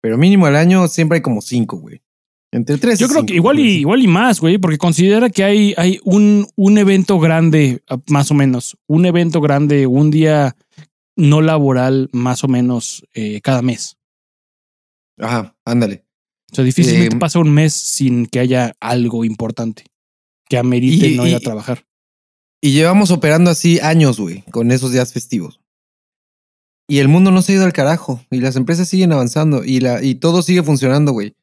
Pero 0.00 0.16
mínimo 0.16 0.46
al 0.46 0.56
año 0.56 0.88
siempre 0.88 1.16
hay 1.16 1.22
como 1.22 1.42
cinco, 1.42 1.76
güey. 1.78 2.02
Entre 2.50 2.78
tres. 2.78 2.98
Yo 2.98 3.06
y 3.06 3.08
creo 3.10 3.20
cinco, 3.20 3.28
que 3.28 3.34
igual 3.34 3.58
y, 3.58 3.80
igual 3.80 4.02
y 4.02 4.06
más, 4.06 4.40
güey, 4.40 4.56
porque 4.56 4.78
considera 4.78 5.28
que 5.28 5.44
hay, 5.44 5.74
hay 5.76 6.00
un, 6.04 6.48
un 6.56 6.78
evento 6.78 7.18
grande, 7.18 7.82
ah, 7.88 7.98
más 8.08 8.30
o 8.30 8.34
menos, 8.34 8.78
un 8.86 9.04
evento 9.04 9.42
grande, 9.42 9.86
un 9.86 10.10
día 10.10 10.56
no 11.14 11.42
laboral, 11.42 12.08
más 12.12 12.42
o 12.44 12.48
menos, 12.48 13.04
eh, 13.12 13.40
cada 13.42 13.60
mes. 13.60 13.98
Ajá, 15.18 15.56
ándale. 15.64 16.04
O 16.52 16.54
sea, 16.54 16.64
difícilmente 16.64 17.16
Eh, 17.16 17.18
pasa 17.18 17.38
un 17.38 17.52
mes 17.52 17.74
sin 17.74 18.26
que 18.26 18.38
haya 18.38 18.74
algo 18.80 19.24
importante 19.24 19.84
que 20.48 20.58
amerite 20.58 21.08
Y- 21.08 21.16
no 21.16 21.26
ir 21.26 21.34
a 21.36 21.40
trabajar. 21.40 21.86
Y 22.60 22.72
llevamos 22.72 23.10
operando 23.10 23.50
así 23.50 23.78
años, 23.80 24.18
güey, 24.18 24.42
con 24.50 24.72
esos 24.72 24.90
días 24.92 25.12
festivos. 25.12 25.60
Y 26.88 26.98
el 26.98 27.08
mundo 27.08 27.30
no 27.30 27.42
se 27.42 27.52
ha 27.52 27.56
ido 27.56 27.64
al 27.64 27.72
carajo. 27.72 28.24
Y 28.30 28.40
las 28.40 28.56
empresas 28.56 28.88
siguen 28.88 29.12
avanzando. 29.12 29.64
Y, 29.64 29.80
la, 29.80 30.02
y 30.02 30.14
todo 30.16 30.42
sigue 30.42 30.62
funcionando, 30.62 31.12
güey. 31.12 31.34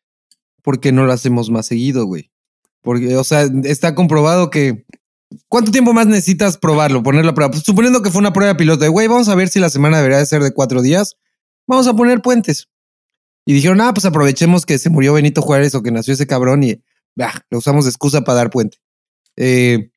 Porque 0.62 0.92
no 0.92 1.06
lo 1.06 1.14
hacemos 1.14 1.50
más 1.50 1.66
seguido, 1.66 2.06
güey. 2.06 2.32
Porque, 2.82 3.16
o 3.18 3.24
sea, 3.24 3.48
está 3.64 3.94
comprobado 3.96 4.50
que. 4.50 4.86
¿Cuánto 5.50 5.72
tiempo 5.72 5.94
más 5.94 6.08
necesitas 6.08 6.58
probarlo? 6.58 7.04
Ponerlo 7.04 7.32
a 7.32 7.34
prueba. 7.34 7.52
Pues, 7.52 7.64
suponiendo 7.64 8.02
que 8.02 8.10
fue 8.12 8.20
una 8.20 8.34
prueba 8.34 8.56
piloto 8.56 8.84
de, 8.84 8.90
güey, 8.90 9.08
vamos 9.08 9.30
a 9.30 9.36
ver 9.36 9.50
si 9.50 9.60
la 9.60 9.70
semana 9.70 9.98
debería 9.98 10.20
de 10.20 10.26
ser 10.26 10.44
de 10.44 10.54
cuatro 10.54 10.82
días. 10.82 11.18
Vamos 11.68 11.88
a 11.88 11.94
poner 11.96 12.22
puentes. 12.22 12.70
Y 13.46 13.54
dijeron, 13.54 13.82
ah, 13.82 13.94
pues 13.94 14.06
aprovechemos 14.06 14.66
que 14.66 14.78
se 14.78 14.90
murió 14.90 15.14
Benito 15.14 15.42
Juárez 15.42 15.76
o 15.76 15.84
que 15.84 15.92
nació 15.92 16.14
ese 16.14 16.28
cabrón 16.28 16.64
y 16.64 16.82
bah, 17.16 17.34
lo 17.50 17.58
usamos 17.58 17.86
de 17.86 17.90
excusa 17.90 18.22
para 18.22 18.38
dar 18.38 18.50
puente. 18.50 18.78
Eh, 19.38 19.90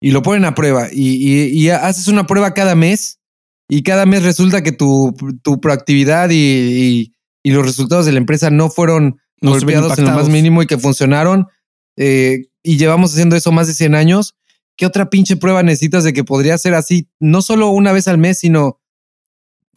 y 0.00 0.10
lo 0.10 0.22
ponen 0.22 0.44
a 0.44 0.54
prueba 0.54 0.88
y, 0.92 1.14
y- 1.14 1.48
y 1.64 1.70
haces 1.70 2.08
una 2.08 2.26
prueba 2.26 2.54
cada 2.54 2.74
mes 2.74 3.20
y 3.68 3.82
cada 3.82 4.04
mes 4.06 4.22
resulta 4.24 4.62
que 4.62 4.72
tu, 4.72 5.14
tu 5.42 5.60
proactividad 5.60 6.30
y, 6.30 7.12
y- 7.44 7.50
los 7.50 7.64
resultados 7.64 8.06
de 8.06 8.12
la 8.12 8.18
empresa 8.18 8.50
no 8.50 8.68
fueron 8.70 9.18
golpeados 9.52 9.98
en 9.98 10.04
lo 10.04 10.10
más 10.12 10.28
mínimo 10.32 10.62
y 10.62 10.66
que 10.66 10.78
funcionaron 10.78 11.46
eh, 11.96 12.46
y 12.62 12.76
llevamos 12.78 13.12
haciendo 13.12 13.34
eso 13.36 13.50
más 13.52 13.66
de 13.66 13.74
100 13.74 13.94
años. 13.96 14.36
¿Qué 14.76 14.86
otra 14.86 15.10
pinche 15.10 15.36
prueba 15.36 15.62
necesitas 15.62 16.02
de 16.04 16.12
que 16.12 16.24
podría 16.24 16.56
ser 16.58 16.74
así? 16.74 17.08
No 17.20 17.42
solo 17.42 17.68
una 17.70 17.92
vez 17.92 18.06
al 18.08 18.18
mes, 18.18 18.38
sino 18.38 18.80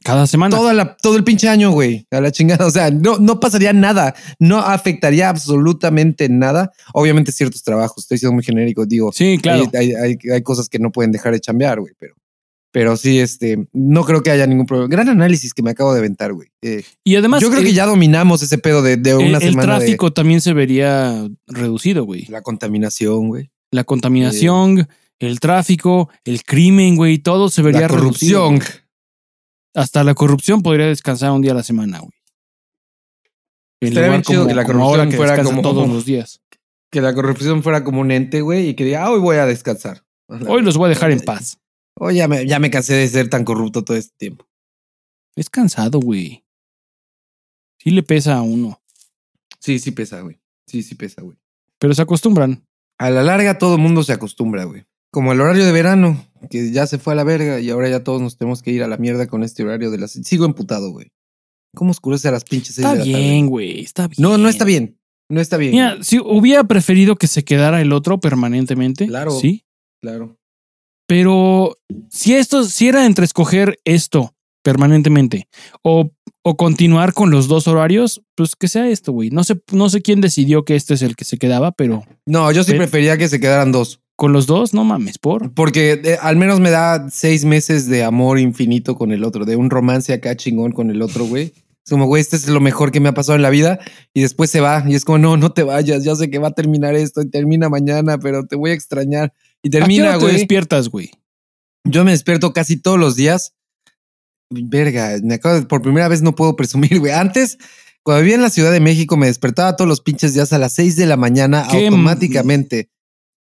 Cada 0.06 0.28
semana. 0.28 0.56
toda 0.56 0.72
la, 0.74 0.96
todo 0.98 1.18
el 1.18 1.24
pinche 1.24 1.50
año, 1.50 1.72
güey. 1.72 2.06
A 2.12 2.22
la 2.22 2.32
chingada. 2.32 2.66
O 2.68 2.72
sea, 2.72 2.92
no, 2.92 3.18
no 3.18 3.40
pasaría 3.40 3.74
nada. 3.74 4.14
No 4.40 4.60
afectaría 4.60 5.30
absolutamente 5.30 6.30
nada. 6.30 6.72
Obviamente 6.94 7.32
ciertos 7.32 7.64
trabajos. 7.64 8.04
Estoy 8.04 8.20
siendo 8.20 8.36
muy 8.36 8.44
genérico. 8.44 8.86
Digo, 8.86 9.12
Sí, 9.12 9.40
claro. 9.42 9.70
hay, 9.74 9.94
hay- 9.94 10.18
hay- 10.32 10.44
cosas 10.44 10.70
que 10.70 10.78
no 10.80 10.92
pueden 10.92 11.12
dejar 11.12 11.34
de 11.34 11.40
chambear, 11.40 11.80
güey. 11.80 11.94
Pero, 12.00 12.14
pero 12.72 12.98
sí, 12.98 13.20
este, 13.20 13.68
no 13.74 14.04
creo 14.06 14.22
que 14.22 14.30
haya 14.30 14.46
ningún 14.46 14.68
problema. 14.68 14.90
Gran 14.92 15.10
análisis 15.10 15.54
que 15.56 15.64
me 15.64 15.72
acabo 15.72 15.92
de 15.94 16.00
aventar, 16.00 16.34
güey. 16.34 16.50
Eh, 16.62 16.84
y 17.04 17.16
además, 17.16 17.42
yo 17.42 17.48
creo 17.50 17.62
el, 17.62 17.66
que 17.68 17.74
ya 17.74 17.88
dominamos 17.88 18.44
ese 18.44 18.60
pedo 18.60 18.84
de, 18.84 18.98
de 18.98 19.12
el- 19.12 19.18
una 19.30 19.38
el 19.40 19.52
semana 19.54 19.78
tráfico 19.80 20.14
también 20.14 20.40
se 20.40 20.54
vería 20.54 21.28
reducido, 21.48 22.04
güey. 22.06 22.26
la 22.28 22.42
contaminación, 22.44 23.28
güey. 23.30 23.50
La 23.72 23.84
contaminación, 23.86 24.88
el 25.20 25.40
tráfico, 25.40 26.10
el 26.26 26.44
crimen, 26.44 26.96
güey, 26.96 27.18
todo 27.18 27.50
se 27.50 27.62
vería 27.62 27.82
La 27.82 27.88
reducido, 27.88 28.46
corrupción. 28.46 28.56
güey. 28.58 28.85
Hasta 29.76 30.04
la 30.04 30.14
corrupción 30.16 30.62
podría 30.62 30.88
descansar 30.88 31.32
un 31.32 31.42
día 31.42 31.52
a 31.52 31.56
la 31.56 31.64
semana, 31.64 32.00
güey. 32.00 32.12
En 33.82 33.90
Estaría 33.90 34.08
lugar 34.08 34.10
bien 34.12 34.22
chido 34.24 34.40
como- 34.42 34.48
que 34.50 34.56
la 34.56 34.66
como 34.66 34.84
ahora 34.84 35.04
corrupción 35.04 35.12
que 35.12 35.18
fuera 35.18 35.44
como- 35.44 35.62
todos 35.62 35.88
los 35.90 36.06
días. 36.06 36.42
Que 36.92 37.02
la 37.02 37.14
corrupción 37.14 37.62
fuera 37.62 37.84
como 37.84 38.02
un 38.02 38.12
ente, 38.12 38.42
güey, 38.42 38.70
y 38.70 38.74
que 38.76 38.86
diga, 38.86 39.04
ah, 39.06 39.12
hoy 39.12 39.20
voy 39.20 39.36
a 39.38 39.46
descansar. 39.46 40.04
Hoy 40.48 40.64
los 40.64 40.78
voy 40.78 40.88
a 40.88 40.90
dejar 40.90 41.12
en 41.12 41.20
paz. 41.20 41.60
Hoy 42.00 42.16
ya 42.16 42.28
me, 42.28 42.48
ya 42.48 42.58
me 42.60 42.72
cansé 42.72 42.94
de 42.96 43.08
ser 43.08 43.30
tan 43.30 43.44
corrupto 43.46 43.84
todo 43.84 43.96
este 43.96 44.16
tiempo. 44.18 44.48
Es 45.36 45.50
cansado, 45.50 46.00
güey. 46.00 46.44
Sí 47.80 47.92
le 47.92 48.02
pesa 48.02 48.38
a 48.38 48.42
uno, 48.42 48.82
Sí, 49.60 49.78
sí 49.80 49.92
pesa, 49.92 50.22
güey. 50.22 50.40
Sí, 50.68 50.82
sí 50.84 50.96
pesa, 50.96 51.22
güey. 51.22 51.38
pero 51.80 51.94
se 51.94 52.02
acostumbran. 52.02 52.66
A 52.98 53.10
la 53.10 53.22
larga 53.24 53.58
todo 53.58 53.76
el 53.76 53.82
mundo 53.82 54.04
se 54.04 54.14
acostumbra, 54.14 54.64
güey. 54.64 54.86
Como 55.12 55.32
el 55.34 55.42
horario 55.42 55.66
de 55.66 55.72
verano, 55.72 56.26
que 56.50 56.72
ya 56.72 56.88
se 56.88 56.98
fue 56.98 57.14
a 57.14 57.16
la 57.16 57.24
verga 57.24 57.60
y 57.60 57.70
ahora 57.70 57.90
ya 57.90 58.04
todos 58.04 58.22
nos 58.22 58.38
tenemos 58.38 58.62
que 58.62 58.72
ir 58.72 58.84
a 58.84 58.88
la 58.88 58.98
mierda 58.98 59.28
con 59.28 59.44
este 59.44 59.64
horario 59.64 59.92
de 59.92 59.98
las... 59.98 60.12
Sigo 60.12 60.46
emputado, 60.46 60.92
güey. 60.92 61.08
¿Cómo 61.76 61.92
oscurece 61.92 62.28
a 62.28 62.32
las 62.32 62.44
pinches 62.46 62.76
seis 62.76 62.86
Está 62.86 62.92
de 62.94 63.00
la 63.00 63.04
tarde? 63.06 63.18
bien, 63.20 63.48
güey, 63.48 63.82
está 63.82 64.08
bien. 64.08 64.16
No, 64.20 64.38
no 64.38 64.48
está 64.50 64.64
bien. 64.66 64.98
No 65.30 65.42
está 65.42 65.58
bien. 65.58 65.72
Mira, 65.72 65.98
si 66.04 66.20
hubiera 66.20 66.64
preferido 66.64 67.16
que 67.16 67.28
se 67.28 67.44
quedara 67.44 67.82
el 67.82 67.92
otro 67.94 68.20
permanentemente, 68.20 69.08
Claro. 69.08 69.32
sí, 69.32 69.66
Claro. 70.02 70.38
Pero 71.08 71.78
si 72.10 72.34
esto, 72.34 72.64
si 72.64 72.88
era 72.88 73.06
entre 73.06 73.26
escoger 73.26 73.78
esto 73.86 74.34
permanentemente 74.64 75.48
o, 75.84 76.12
o 76.44 76.58
continuar 76.58 77.14
con 77.14 77.30
los 77.30 77.48
dos 77.48 77.68
horarios, 77.68 78.24
pues 78.36 78.56
que 78.56 78.68
sea 78.68 78.90
esto, 78.90 79.12
güey. 79.12 79.30
No 79.30 79.44
sé, 79.44 79.62
no 79.72 79.90
sé 79.90 80.02
quién 80.02 80.22
decidió 80.22 80.66
que 80.66 80.76
este 80.76 80.96
es 80.96 81.02
el 81.04 81.16
que 81.16 81.26
se 81.26 81.38
quedaba, 81.38 81.72
pero 81.72 82.04
No, 82.26 82.52
yo 82.52 82.64
sí 82.64 82.74
prefería 82.74 83.18
que 83.18 83.28
se 83.28 83.40
quedaran 83.40 83.72
dos. 83.72 84.00
Con 84.16 84.32
los 84.32 84.46
dos, 84.46 84.74
no 84.74 84.84
mames, 84.84 85.18
por. 85.18 85.54
Porque 85.54 86.02
eh, 86.04 86.18
al 86.22 86.38
menos 86.38 86.60
me 86.60 86.72
da 86.72 87.10
seis 87.10 87.44
meses 87.46 87.88
de 87.88 88.04
amor 88.04 88.40
infinito 88.40 88.96
con 88.96 89.12
el 89.12 89.24
otro, 89.24 89.46
de 89.46 89.56
un 89.56 89.70
romance 89.70 90.14
acá 90.14 90.36
chingón 90.36 90.72
con 90.72 90.90
el 90.90 91.02
otro, 91.02 91.26
güey. 91.26 91.54
Es 91.86 91.92
como, 91.92 92.08
güey, 92.08 92.22
este 92.22 92.36
es 92.36 92.48
lo 92.48 92.62
mejor 92.62 92.92
que 92.92 93.00
me 93.00 93.10
ha 93.10 93.14
pasado 93.14 93.36
en 93.36 93.44
la 93.44 93.52
vida. 93.52 93.80
Y 94.14 94.22
después 94.22 94.50
se 94.50 94.60
va. 94.60 94.84
Y 94.88 94.96
es 94.96 95.06
como, 95.06 95.20
no, 95.20 95.38
no 95.38 95.52
te 95.52 95.62
vayas. 95.62 96.04
Ya 96.04 96.16
sé 96.16 96.32
que 96.32 96.40
va 96.40 96.48
a 96.48 96.54
terminar 96.54 96.96
esto 96.96 97.22
y 97.22 97.30
termina 97.30 97.70
mañana, 97.70 98.18
pero 98.18 98.48
te 98.48 98.56
voy 98.56 98.72
a 98.72 98.74
extrañar. 98.74 99.34
Y 99.62 99.68
¿A 99.68 99.72
qué 99.72 99.78
termina, 99.80 100.06
hora 100.06 100.18
te 100.18 100.24
güey. 100.24 100.34
despiertas, 100.34 100.90
güey? 100.90 101.12
Yo 101.84 102.04
me 102.04 102.12
despierto 102.12 102.54
casi 102.54 102.78
todos 102.78 102.98
los 102.98 103.16
días. 103.16 103.54
Verga, 104.50 105.18
me 105.24 105.36
acabo 105.36 105.56
de, 105.56 105.62
por 105.64 105.84
primera 105.84 106.08
vez 106.08 106.24
no 106.24 106.34
puedo 106.34 106.56
presumir, 106.56 107.00
güey. 107.00 107.12
Antes, 107.12 107.60
cuando 108.02 108.22
vivía 108.22 108.36
en 108.36 108.42
la 108.42 108.50
Ciudad 108.50 108.72
de 108.72 108.80
México, 108.80 109.16
me 109.16 109.28
despertaba 109.28 109.76
todos 109.76 109.88
los 109.88 110.02
pinches 110.02 110.34
días 110.34 110.54
a 110.54 110.58
las 110.58 110.74
6 110.74 110.96
de 110.96 111.06
la 111.06 111.18
mañana 111.18 111.68
Qué 111.70 111.86
automáticamente. 111.86 112.90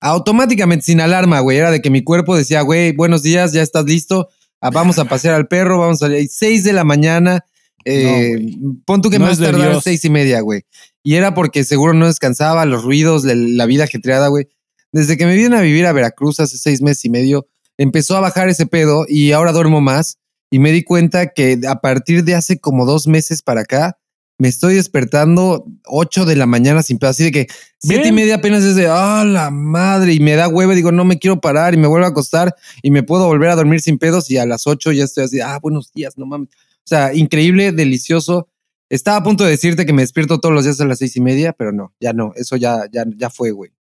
Automáticamente, 0.05 0.85
sin 0.85 1.01
alarma, 1.01 1.39
güey. 1.39 1.59
Era 1.59 1.71
de 1.71 1.81
que 1.81 1.89
mi 1.89 2.03
cuerpo 2.03 2.37
decía, 2.37 2.61
güey, 2.63 2.91
buenos 2.91 3.23
días, 3.23 3.53
ya 3.53 3.63
estás 3.63 3.85
listo. 3.85 4.29
Ah, 4.61 4.71
vamos 4.71 4.99
a 4.99 5.05
pasear 5.05 5.35
al 5.35 5.47
perro, 5.47 5.79
vamos 5.79 6.03
a 6.03 6.07
salir. 6.07 6.29
6 6.29 6.65
de 6.65 6.73
la 6.73 6.83
mañana. 6.83 7.45
eh, 7.85 8.57
pon 8.85 9.01
tú 9.01 9.11
que 9.11 9.21
No 9.21 9.27
más 9.27 9.39
tardar 9.39 9.81
seis 9.81 10.05
y 10.05 10.11
media, 10.11 10.41
güey. 10.41 10.63
Y 11.05 11.15
era 11.15 11.35
porque 11.35 11.63
seguro 11.63 11.95
no 11.95 12.07
descansaba, 12.07 12.65
los 12.67 12.83
ruidos, 12.83 13.25
la, 13.25 13.35
la 13.35 13.67
vida 13.67 13.85
ajetreada, 13.85 14.27
güey. 14.27 14.49
Desde 14.91 15.17
que 15.17 15.25
me 15.25 15.37
vine 15.37 15.57
a 15.57 15.61
vivir 15.61 15.87
a 15.87 15.93
Veracruz 15.93 16.41
hace 16.41 16.59
seis 16.59 16.83
meses 16.83 17.05
y 17.05 17.11
medio, 17.11 17.47
empezó 17.79 18.17
a 18.17 18.21
bajar 18.21 18.49
ese 18.49 18.67
pedo 18.67 19.07
y 19.09 19.31
ahora 19.31 19.53
duermo 19.53 19.81
más. 19.81 20.19
Y 20.51 20.59
me 20.59 20.73
di 20.73 20.83
cuenta 20.83 21.29
que 21.29 21.61
a 21.69 21.81
partir 21.81 22.25
de 22.25 22.35
hace 22.35 22.59
como 22.59 22.87
dos 22.87 23.07
meses 23.07 23.41
para 23.41 23.63
acá, 23.63 23.99
me 24.39 24.49
estoy 24.49 24.75
despertando 24.75 25.65
8 25.87 26.25
de 26.25 26.37
la 26.37 26.47
mañana 26.47 26.83
sin 26.83 26.99
pedo. 26.99 27.11
Así 27.11 27.25
de 27.25 27.33
que 27.33 27.47
siete 27.79 28.09
y 28.09 28.13
media 28.13 28.37
apenas 28.37 28.65
es 28.65 28.75
de, 28.75 28.89
ah, 28.89 29.25
la 29.25 29.51
madre. 29.51 30.15
Y 30.15 30.21
me 30.21 30.35
da 30.35 30.49
hueva, 30.49 30.75
digo, 30.75 30.91
no 30.91 31.05
me 31.05 31.19
quiero 31.19 31.41
parar 31.41 31.75
y 31.75 31.77
me 31.77 31.87
vuelvo 31.87 32.07
a 32.07 32.11
acostar 32.11 32.55
y 32.83 32.91
me 32.91 33.03
puedo 33.03 33.27
volver 33.27 33.51
a 33.51 33.57
dormir 33.57 33.81
sin 33.81 33.99
pedos. 33.99 34.31
Y 34.31 34.39
a 34.39 34.47
las 34.47 34.67
8 34.67 34.93
ya 34.93 35.05
estoy 35.05 35.25
así, 35.25 35.41
ah, 35.41 35.59
buenos 35.63 35.93
días, 35.93 36.19
no 36.19 36.27
mames. 36.27 36.49
O 36.49 36.87
sea, 36.87 37.15
increíble, 37.15 37.73
delicioso. 37.73 38.49
Estaba 38.89 39.19
a 39.19 39.23
punto 39.23 39.45
de 39.45 39.51
decirte 39.51 39.87
que 39.87 39.93
me 39.93 40.03
despierto 40.03 40.41
todos 40.41 40.55
los 40.55 40.65
días 40.65 40.81
a 40.81 40.85
las 40.85 40.99
seis 40.99 41.17
y 41.17 41.21
media, 41.21 41.53
pero 41.53 41.73
no, 41.73 41.95
ya 41.99 42.13
no, 42.13 42.33
eso 42.37 42.57
ya, 42.57 42.87
ya, 42.93 43.05
ya 43.17 43.31
fue, 43.31 43.51
güey. 43.53 43.71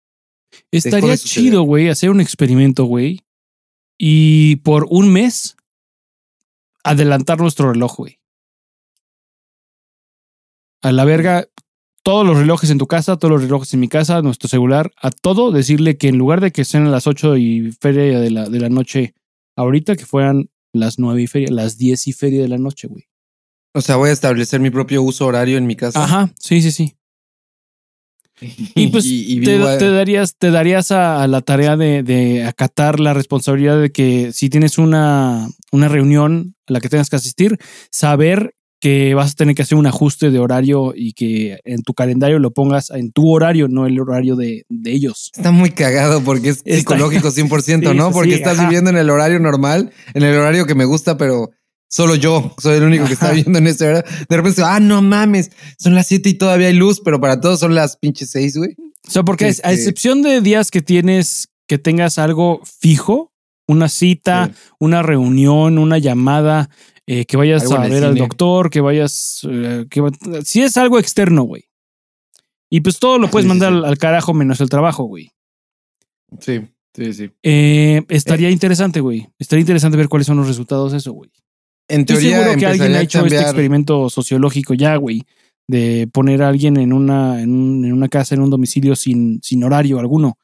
Estaría 0.70 1.10
de 1.10 1.18
chido, 1.18 1.62
güey, 1.62 1.88
hacer 1.88 2.08
un 2.08 2.20
experimento, 2.20 2.84
güey. 2.84 3.24
Y 3.98 4.56
por 4.56 4.86
un 4.88 5.12
mes 5.12 5.56
adelantar 6.82 7.40
nuestro 7.40 7.72
reloj, 7.72 7.96
güey. 7.96 8.21
A 10.82 10.92
la 10.92 11.04
verga, 11.04 11.46
todos 12.02 12.26
los 12.26 12.36
relojes 12.36 12.70
en 12.70 12.78
tu 12.78 12.86
casa, 12.86 13.16
todos 13.16 13.30
los 13.32 13.42
relojes 13.42 13.72
en 13.74 13.80
mi 13.80 13.88
casa, 13.88 14.20
nuestro 14.22 14.48
celular, 14.48 14.90
a 15.00 15.10
todo 15.10 15.52
decirle 15.52 15.96
que 15.96 16.08
en 16.08 16.18
lugar 16.18 16.40
de 16.40 16.50
que 16.50 16.64
sean 16.64 16.90
las 16.90 17.06
8 17.06 17.36
y 17.36 17.70
feria 17.80 18.18
de 18.18 18.30
la, 18.30 18.48
de 18.48 18.58
la 18.60 18.68
noche 18.68 19.14
ahorita, 19.56 19.94
que 19.96 20.06
fueran 20.06 20.50
las 20.72 20.98
9 20.98 21.22
y 21.22 21.26
feria, 21.28 21.48
las 21.52 21.78
10 21.78 22.08
y 22.08 22.12
feria 22.12 22.42
de 22.42 22.48
la 22.48 22.58
noche, 22.58 22.88
güey. 22.88 23.04
O 23.74 23.80
sea, 23.80 23.96
voy 23.96 24.10
a 24.10 24.12
establecer 24.12 24.60
mi 24.60 24.70
propio 24.70 25.02
uso 25.02 25.26
horario 25.26 25.56
en 25.56 25.66
mi 25.66 25.76
casa. 25.76 26.02
Ajá, 26.02 26.32
sí, 26.38 26.60
sí, 26.60 26.72
sí. 26.72 26.96
Y 28.74 28.88
pues 28.88 29.04
y 29.06 29.40
te, 29.40 29.52
vivo 29.52 29.66
a- 29.68 29.78
te 29.78 29.90
darías, 29.90 30.36
te 30.36 30.50
darías 30.50 30.90
a, 30.90 31.22
a 31.22 31.28
la 31.28 31.42
tarea 31.42 31.76
de, 31.76 32.02
de 32.02 32.44
acatar 32.44 32.98
la 32.98 33.14
responsabilidad 33.14 33.80
de 33.80 33.92
que 33.92 34.32
si 34.32 34.50
tienes 34.50 34.78
una, 34.78 35.48
una 35.70 35.88
reunión 35.88 36.56
a 36.66 36.72
la 36.72 36.80
que 36.80 36.88
tengas 36.88 37.08
que 37.10 37.16
asistir, 37.16 37.58
saber 37.90 38.54
que 38.82 39.14
vas 39.14 39.30
a 39.30 39.34
tener 39.36 39.54
que 39.54 39.62
hacer 39.62 39.78
un 39.78 39.86
ajuste 39.86 40.32
de 40.32 40.40
horario 40.40 40.92
y 40.96 41.12
que 41.12 41.60
en 41.64 41.82
tu 41.82 41.94
calendario 41.94 42.40
lo 42.40 42.50
pongas 42.50 42.90
en 42.90 43.12
tu 43.12 43.30
horario, 43.30 43.68
no 43.68 43.86
el 43.86 44.00
horario 44.00 44.34
de, 44.34 44.64
de 44.68 44.90
ellos. 44.92 45.30
Está 45.36 45.52
muy 45.52 45.70
cagado 45.70 46.20
porque 46.24 46.48
es 46.48 46.62
Está- 46.64 46.78
psicológico 46.96 47.28
100%, 47.30 47.62
Sí, 47.92 47.96
¿no? 47.96 48.10
Porque 48.10 48.30
sí, 48.32 48.36
estás 48.38 48.58
ajá. 48.58 48.64
viviendo 48.66 48.90
en 48.90 48.96
el 48.96 49.08
horario 49.08 49.38
normal, 49.38 49.92
en 50.14 50.24
el 50.24 50.34
horario 50.36 50.66
que 50.66 50.74
me 50.74 50.84
gusta, 50.84 51.16
pero 51.16 51.50
solo 51.88 52.16
yo 52.16 52.56
soy 52.60 52.78
el 52.78 52.82
único 52.82 53.04
que 53.06 53.12
está 53.12 53.26
Ajá. 53.26 53.34
viviendo 53.36 53.60
en 53.60 53.68
ese 53.68 53.86
horario. 53.86 54.10
De 54.28 54.36
repente, 54.36 54.62
ah, 54.64 54.80
no 54.80 55.00
mames, 55.00 55.52
son 55.78 55.94
las 55.94 56.08
7 56.08 56.28
y 56.30 56.34
todavía 56.34 56.66
hay 56.66 56.74
luz, 56.74 57.00
pero 57.04 57.20
para 57.20 57.40
todos 57.40 57.60
son 57.60 57.76
las 57.76 57.96
pinches 57.96 58.30
6, 58.32 58.56
güey. 58.56 58.74
O 59.06 59.10
sea, 59.12 59.22
porque 59.22 59.44
a 59.44 59.48
Este- 59.48 59.72
excepción 59.72 60.22
de 60.22 60.40
días 60.40 60.72
que 60.72 60.82
tienes, 60.82 61.50
que 61.68 61.78
tengas 61.78 62.18
algo 62.18 62.60
fijo, 62.80 63.30
una 63.68 63.88
cita, 63.88 64.46
Sí. 64.52 64.60
una 64.80 65.02
reunión, 65.02 65.78
una 65.78 65.98
llamada, 65.98 66.68
eh, 67.06 67.24
que 67.24 67.36
vayas 67.36 67.70
a 67.70 67.78
ver 67.88 68.04
al 68.04 68.14
doctor, 68.16 68.70
que 68.70 68.80
vayas. 68.80 69.40
eh, 69.50 69.86
que, 69.90 70.02
si 70.44 70.62
es 70.62 70.76
algo 70.76 70.98
externo, 70.98 71.42
güey. 71.42 71.64
Y 72.70 72.80
pues 72.80 72.98
todo 72.98 73.18
lo 73.18 73.28
puedes 73.30 73.44
Sí, 73.44 73.48
mandar 73.48 73.72
sí. 73.72 73.78
Al, 73.78 73.84
al 73.84 73.98
carajo 73.98 74.32
menos 74.34 74.60
el 74.60 74.68
trabajo, 74.68 75.04
güey. 75.04 75.30
Sí, 76.40 76.60
sí, 76.94 77.12
sí. 77.12 77.30
Eh, 77.42 78.02
estaría 78.08 78.50
interesante, 78.50 79.00
güey. 79.00 79.28
Estaría 79.38 79.60
interesante 79.60 79.96
ver 79.98 80.08
cuáles 80.08 80.26
son 80.26 80.36
los 80.38 80.46
resultados 80.48 80.92
de 80.92 80.98
eso, 80.98 81.12
güey. 81.12 81.30
En 81.88 82.00
Estoy 82.02 82.16
teoría, 82.16 82.38
seguro 82.38 82.58
que 82.58 82.66
alguien 82.66 82.94
ha 82.94 83.00
hecho 83.02 83.24
este 83.26 83.40
experimento 83.40 84.08
sociológico 84.08 84.72
ya, 84.74 84.96
güey. 84.96 85.22
De 85.68 86.08
poner 86.12 86.42
a 86.42 86.48
alguien 86.48 86.76
en 86.78 86.92
una, 86.92 87.40
en, 87.42 87.50
un- 87.52 87.84
en 87.84 87.92
una 87.92 88.08
casa, 88.08 88.34
en 88.34 88.40
un 88.40 88.50
domicilio 88.50 88.96
sin, 88.96 89.40
sin 89.42 89.62
horario 89.64 89.98
alguno. 89.98 90.38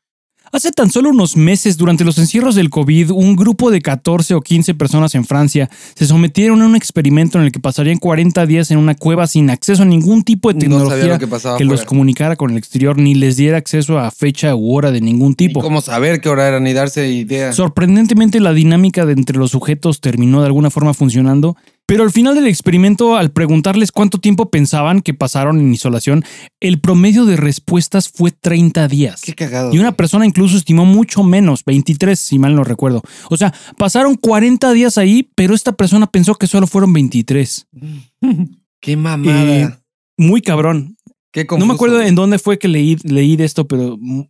Hace 0.51 0.73
tan 0.73 0.91
solo 0.91 1.11
unos 1.11 1.37
meses, 1.37 1.77
durante 1.77 2.05
los 2.05 2.19
encierros 2.19 2.55
del 2.55 2.71
COVID, 2.71 3.11
un 3.11 3.37
grupo 3.37 3.71
de 3.71 3.83
14 3.83 4.35
o 4.35 4.41
15 4.41 4.75
personas 4.75 5.15
en 5.15 5.25
Francia 5.25 5.69
se 5.95 6.07
sometieron 6.07 6.63
a 6.63 6.67
un 6.67 6.75
experimento 6.75 7.39
en 7.39 7.45
el 7.45 7.53
que 7.53 7.61
pasarían 7.61 7.99
40 7.99 8.47
días 8.47 8.71
en 8.71 8.79
una 8.79 8.95
cueva 8.95 9.27
sin 9.27 9.51
acceso 9.51 9.83
a 9.83 9.85
ningún 9.85 10.23
tipo 10.23 10.49
de 10.49 10.55
No 10.55 10.61
tecnología 10.61 11.07
lo 11.07 11.19
que 11.19 11.29
que 11.59 11.65
los 11.65 11.85
comunicara 11.85 12.37
con 12.37 12.51
el 12.51 12.57
exterior 12.57 12.97
ni 12.97 13.15
les 13.15 13.37
diera 13.37 13.59
acceso 13.59 13.99
a 13.99 14.11
fecha 14.11 14.55
u 14.55 14.75
hora 14.75 14.91
de 14.91 15.01
ningún 15.01 15.31
Ni 15.31 15.35
tipo. 15.35 15.61
cómo 15.61 15.81
saber 15.81 16.21
qué 16.21 16.29
hora 16.29 16.49
era 16.49 16.61
ni 16.61 16.73
darse 16.73 17.09
idea. 17.09 17.53
Sorprendentemente 17.53 18.41
la 18.41 18.53
dinámica 18.53 19.05
de 19.05 19.13
entre 19.13 19.37
los 19.37 19.51
sujetos 19.51 20.01
terminó 20.01 20.41
de 20.41 20.47
alguna 20.47 20.71
forma 20.71 20.95
funcionando, 20.95 21.57
pero 21.89 22.03
al 22.05 22.11
final 22.13 22.35
del 22.35 22.47
experimento, 22.47 23.17
al 23.17 23.31
preguntarles 23.31 23.93
cuánto 23.93 24.19
tiempo 24.19 24.51
pensaban 24.51 25.01
que 25.01 25.15
pasaron 25.15 25.59
en 25.59 25.73
isolación, 25.73 26.23
el 26.61 26.81
promedio 26.81 27.25
de 27.25 27.37
respuestas 27.39 28.11
fue 28.11 28.31
30 28.31 28.87
días. 28.89 29.23
Qué 29.23 29.35
cagado. 29.35 29.75
Y 29.75 29.79
una 29.79 29.93
persona 29.93 30.27
incluso 30.27 30.59
estimó 30.59 30.85
mucho 30.85 31.23
menos, 31.23 31.65
23 31.65 32.19
si 32.21 32.39
mal 32.39 32.55
no 32.55 32.63
recuerdo. 32.63 33.01
O 33.31 33.39
sea, 33.39 33.55
pasaron 33.79 34.17
40 34.17 34.71
días 34.75 34.99
ahí, 34.99 35.31
pero 35.35 35.55
esta 35.55 35.73
persona 35.73 36.07
pensó 36.07 36.35
que 36.35 36.47
solo 36.47 36.67
fueron 36.67 36.93
23. 36.93 37.67
Qué 38.81 38.97
mamada. 38.97 39.57
Eh, 39.61 39.71
Muy 40.19 40.43
cabrón. 40.43 40.97
Qué 41.33 41.47
no 41.59 41.65
me 41.67 41.73
acuerdo 41.75 42.03
en 42.03 42.15
dónde 42.15 42.39
fue 42.39 42.59
que 42.59 42.69
leí, 42.69 42.97
leí 43.03 43.37
de 43.37 43.45
esto, 43.45 43.67
pero 43.67 43.97
mu- 43.99 44.27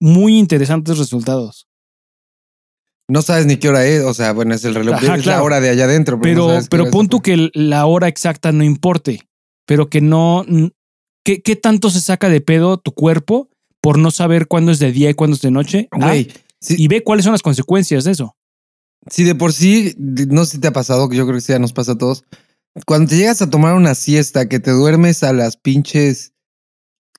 muy 0.00 0.38
interesantes 0.38 0.96
resultados. 0.96 1.66
No 3.10 3.22
sabes 3.22 3.46
ni 3.46 3.56
qué 3.56 3.68
hora 3.68 3.86
es. 3.86 4.04
O 4.04 4.14
sea, 4.14 4.32
bueno, 4.32 4.54
es 4.54 4.64
el 4.64 4.74
reloj. 4.74 4.94
Ajá, 4.94 5.16
es 5.16 5.22
claro. 5.22 5.38
la 5.38 5.44
hora 5.44 5.60
de 5.60 5.68
allá 5.70 5.84
adentro. 5.84 6.16
no 6.16 6.22
Pero, 6.22 6.58
pero 6.70 6.84
hora 6.84 6.92
pon 6.92 7.08
tú 7.08 7.20
que 7.20 7.50
la 7.52 7.86
hora 7.86 8.08
exacta 8.08 8.52
no 8.52 8.64
importe, 8.64 9.28
pero 9.66 9.88
que 9.88 10.00
no. 10.00 10.44
¿Qué, 11.24 11.42
qué 11.42 11.56
tanto 11.56 11.90
se 11.90 12.00
saca 12.00 12.28
de 12.28 12.40
pedo 12.40 12.78
tu 12.78 12.92
cuerpo 12.92 13.50
por 13.80 13.98
no 13.98 14.10
saber 14.10 14.46
cuándo 14.46 14.72
es 14.72 14.78
de 14.78 14.92
día 14.92 15.10
y 15.10 15.14
cuándo 15.14 15.34
es 15.34 15.42
de 15.42 15.50
noche? 15.50 15.88
Ah, 15.90 15.98
Güey, 15.98 16.32
y 16.68 16.88
ve 16.88 17.02
cuáles 17.02 17.24
son 17.24 17.32
las 17.32 17.42
consecuencias 17.42 18.04
de 18.04 18.12
eso. 18.12 18.36
si 19.10 19.24
de 19.24 19.34
por 19.34 19.52
sí, 19.52 19.94
no 19.98 20.44
sé 20.44 20.52
si 20.52 20.58
te 20.58 20.68
ha 20.68 20.72
pasado, 20.72 21.08
que 21.08 21.16
yo 21.16 21.24
creo 21.24 21.36
que 21.36 21.40
sí, 21.40 21.52
ya 21.52 21.58
nos 21.58 21.72
pasa 21.72 21.92
a 21.92 21.98
todos. 21.98 22.24
Cuando 22.86 23.10
te 23.10 23.16
llegas 23.16 23.42
a 23.42 23.50
tomar 23.50 23.74
una 23.74 23.94
siesta, 23.94 24.48
que 24.48 24.60
te 24.60 24.70
duermes 24.70 25.22
a 25.22 25.32
las 25.32 25.56
pinches 25.56 26.32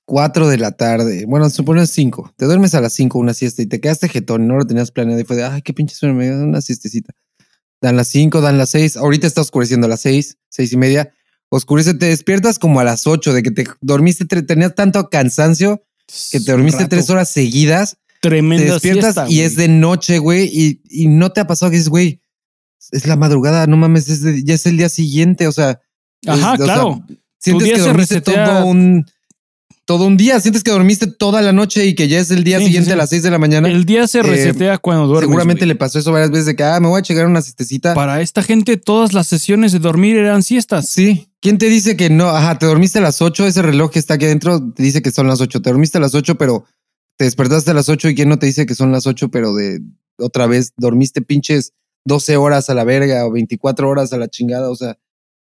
4 0.04 0.48
de 0.48 0.58
la 0.58 0.72
tarde, 0.72 1.24
bueno, 1.26 1.48
supones 1.50 1.90
5, 1.90 2.34
te 2.36 2.44
duermes 2.46 2.74
a 2.74 2.80
las 2.80 2.92
5 2.92 3.18
una 3.18 3.34
siesta 3.34 3.62
y 3.62 3.66
te 3.66 3.80
quedaste 3.80 4.08
jetón, 4.08 4.46
no 4.46 4.56
lo 4.56 4.66
tenías 4.66 4.90
planeado 4.90 5.20
y 5.20 5.24
fue 5.24 5.36
de, 5.36 5.44
ay, 5.44 5.62
qué 5.62 5.72
pinche 5.72 5.94
sueño, 5.94 6.14
me 6.14 6.28
da 6.28 6.42
una 6.44 6.60
siestecita. 6.60 7.12
Dan 7.80 7.96
las 7.96 8.08
5, 8.08 8.40
dan 8.40 8.58
las 8.58 8.70
6, 8.70 8.96
ahorita 8.96 9.26
está 9.26 9.40
oscureciendo 9.40 9.86
a 9.86 9.90
las 9.90 10.00
6, 10.00 10.38
6 10.50 10.72
y 10.72 10.76
media, 10.76 11.12
oscurece, 11.48 11.94
te 11.94 12.06
despiertas 12.06 12.58
como 12.58 12.80
a 12.80 12.84
las 12.84 13.06
8 13.06 13.32
de 13.32 13.42
que 13.42 13.50
te 13.50 13.64
dormiste, 13.80 14.24
tenías 14.24 14.74
tanto 14.74 15.08
cansancio 15.08 15.84
que 16.30 16.40
te 16.40 16.50
dormiste 16.52 16.78
Un 16.78 16.82
rato. 16.84 16.96
tres 16.96 17.10
horas 17.10 17.28
seguidas 17.30 17.96
Tremenda 18.20 18.64
te 18.66 18.72
despiertas 18.72 19.14
siesta, 19.14 19.22
y 19.30 19.36
güey. 19.36 19.40
es 19.40 19.56
de 19.56 19.68
noche, 19.68 20.18
güey, 20.18 20.48
y, 20.52 20.80
y 20.90 21.08
no 21.08 21.32
te 21.32 21.40
ha 21.40 21.46
pasado 21.46 21.70
que 21.70 21.76
dices, 21.76 21.88
güey, 21.88 22.20
es 22.90 23.06
la 23.06 23.16
madrugada, 23.16 23.66
no 23.66 23.76
mames, 23.76 24.08
es 24.08 24.22
de- 24.22 24.42
ya 24.44 24.54
es 24.54 24.66
el 24.66 24.76
día 24.76 24.88
siguiente, 24.88 25.46
o 25.48 25.52
sea, 25.52 25.80
Ajá, 26.26 26.54
es- 26.54 26.60
o 26.60 26.64
sea, 26.64 26.74
claro. 26.74 27.06
sientes 27.38 27.68
que 27.68 27.76
se 27.76 27.82
dormiste 27.82 28.20
todo 28.20 28.66
un 28.66 29.04
todo 29.84 30.06
un 30.06 30.16
día, 30.16 30.38
sientes 30.40 30.62
que 30.62 30.70
dormiste 30.70 31.06
toda 31.08 31.42
la 31.42 31.52
noche 31.52 31.84
y 31.86 31.94
que 31.94 32.06
ya 32.08 32.20
es 32.20 32.30
el 32.30 32.44
día 32.44 32.58
Sí, 32.58 32.66
siguiente 32.66 32.90
sí. 32.90 32.92
a 32.92 32.96
las 32.96 33.10
6 33.10 33.22
de 33.24 33.30
la 33.30 33.38
mañana. 33.38 33.68
El 33.68 33.84
día 33.84 34.06
se 34.06 34.20
Eh, 34.20 34.22
resetea 34.22 34.78
cuando 34.78 35.06
duermes. 35.06 35.28
Seguramente 35.28 35.66
le 35.66 35.74
pasó 35.74 35.98
eso 35.98 36.12
varias 36.12 36.30
veces 36.30 36.46
de 36.46 36.56
que, 36.56 36.62
ah, 36.64 36.78
me 36.80 36.88
voy 36.88 37.00
a 37.00 37.02
checar 37.02 37.26
una 37.26 37.42
siestecita. 37.42 37.92
Para 37.94 38.20
esta 38.20 38.42
gente, 38.42 38.76
todas 38.76 39.12
las 39.12 39.26
sesiones 39.26 39.72
de 39.72 39.80
dormir 39.80 40.16
eran 40.16 40.42
siestas. 40.42 40.88
Sí. 40.88 41.28
¿Quién 41.40 41.58
te 41.58 41.68
dice 41.68 41.96
que 41.96 42.10
no? 42.10 42.28
Ajá, 42.28 42.58
te 42.58 42.66
dormiste 42.66 42.98
a 42.98 43.02
las 43.02 43.20
8, 43.20 43.46
ese 43.46 43.62
reloj 43.62 43.90
que 43.90 43.98
está 43.98 44.14
aquí 44.14 44.26
adentro 44.26 44.60
te 44.72 44.82
dice 44.82 45.02
que 45.02 45.10
son 45.10 45.26
las 45.26 45.40
8. 45.40 45.60
Te 45.60 45.70
dormiste 45.70 45.98
a 45.98 46.00
las 46.00 46.14
8, 46.14 46.36
pero 46.36 46.64
te 47.16 47.24
despertaste 47.24 47.72
a 47.72 47.74
las 47.74 47.88
8 47.88 48.08
y 48.10 48.14
quién 48.14 48.28
no 48.28 48.38
te 48.38 48.46
dice 48.46 48.66
que 48.66 48.74
son 48.76 48.92
las 48.92 49.06
8, 49.06 49.30
pero 49.30 49.52
de 49.54 49.80
otra 50.18 50.46
vez 50.46 50.72
dormiste 50.76 51.20
pinches 51.22 51.72
12 52.04 52.36
horas 52.36 52.70
a 52.70 52.74
la 52.74 52.84
verga 52.84 53.26
o 53.26 53.32
24 53.32 53.88
horas 53.88 54.12
a 54.12 54.16
la 54.18 54.28
chingada, 54.28 54.70
o 54.70 54.76
sea, 54.76 54.96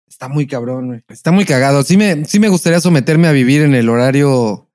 está 0.08 0.28
muy 0.28 0.46
cabrón, 0.46 0.86
güey. 0.88 1.04
Está 1.08 1.30
muy 1.32 1.44
cagado. 1.44 1.82
Sí 1.82 1.96
me, 1.96 2.24
sí 2.24 2.38
me 2.38 2.48
gustaría 2.48 2.80
someterme 2.80 3.28
a 3.28 3.32
vivir 3.32 3.62
en 3.62 3.74
el 3.74 3.88
horario 3.88 4.68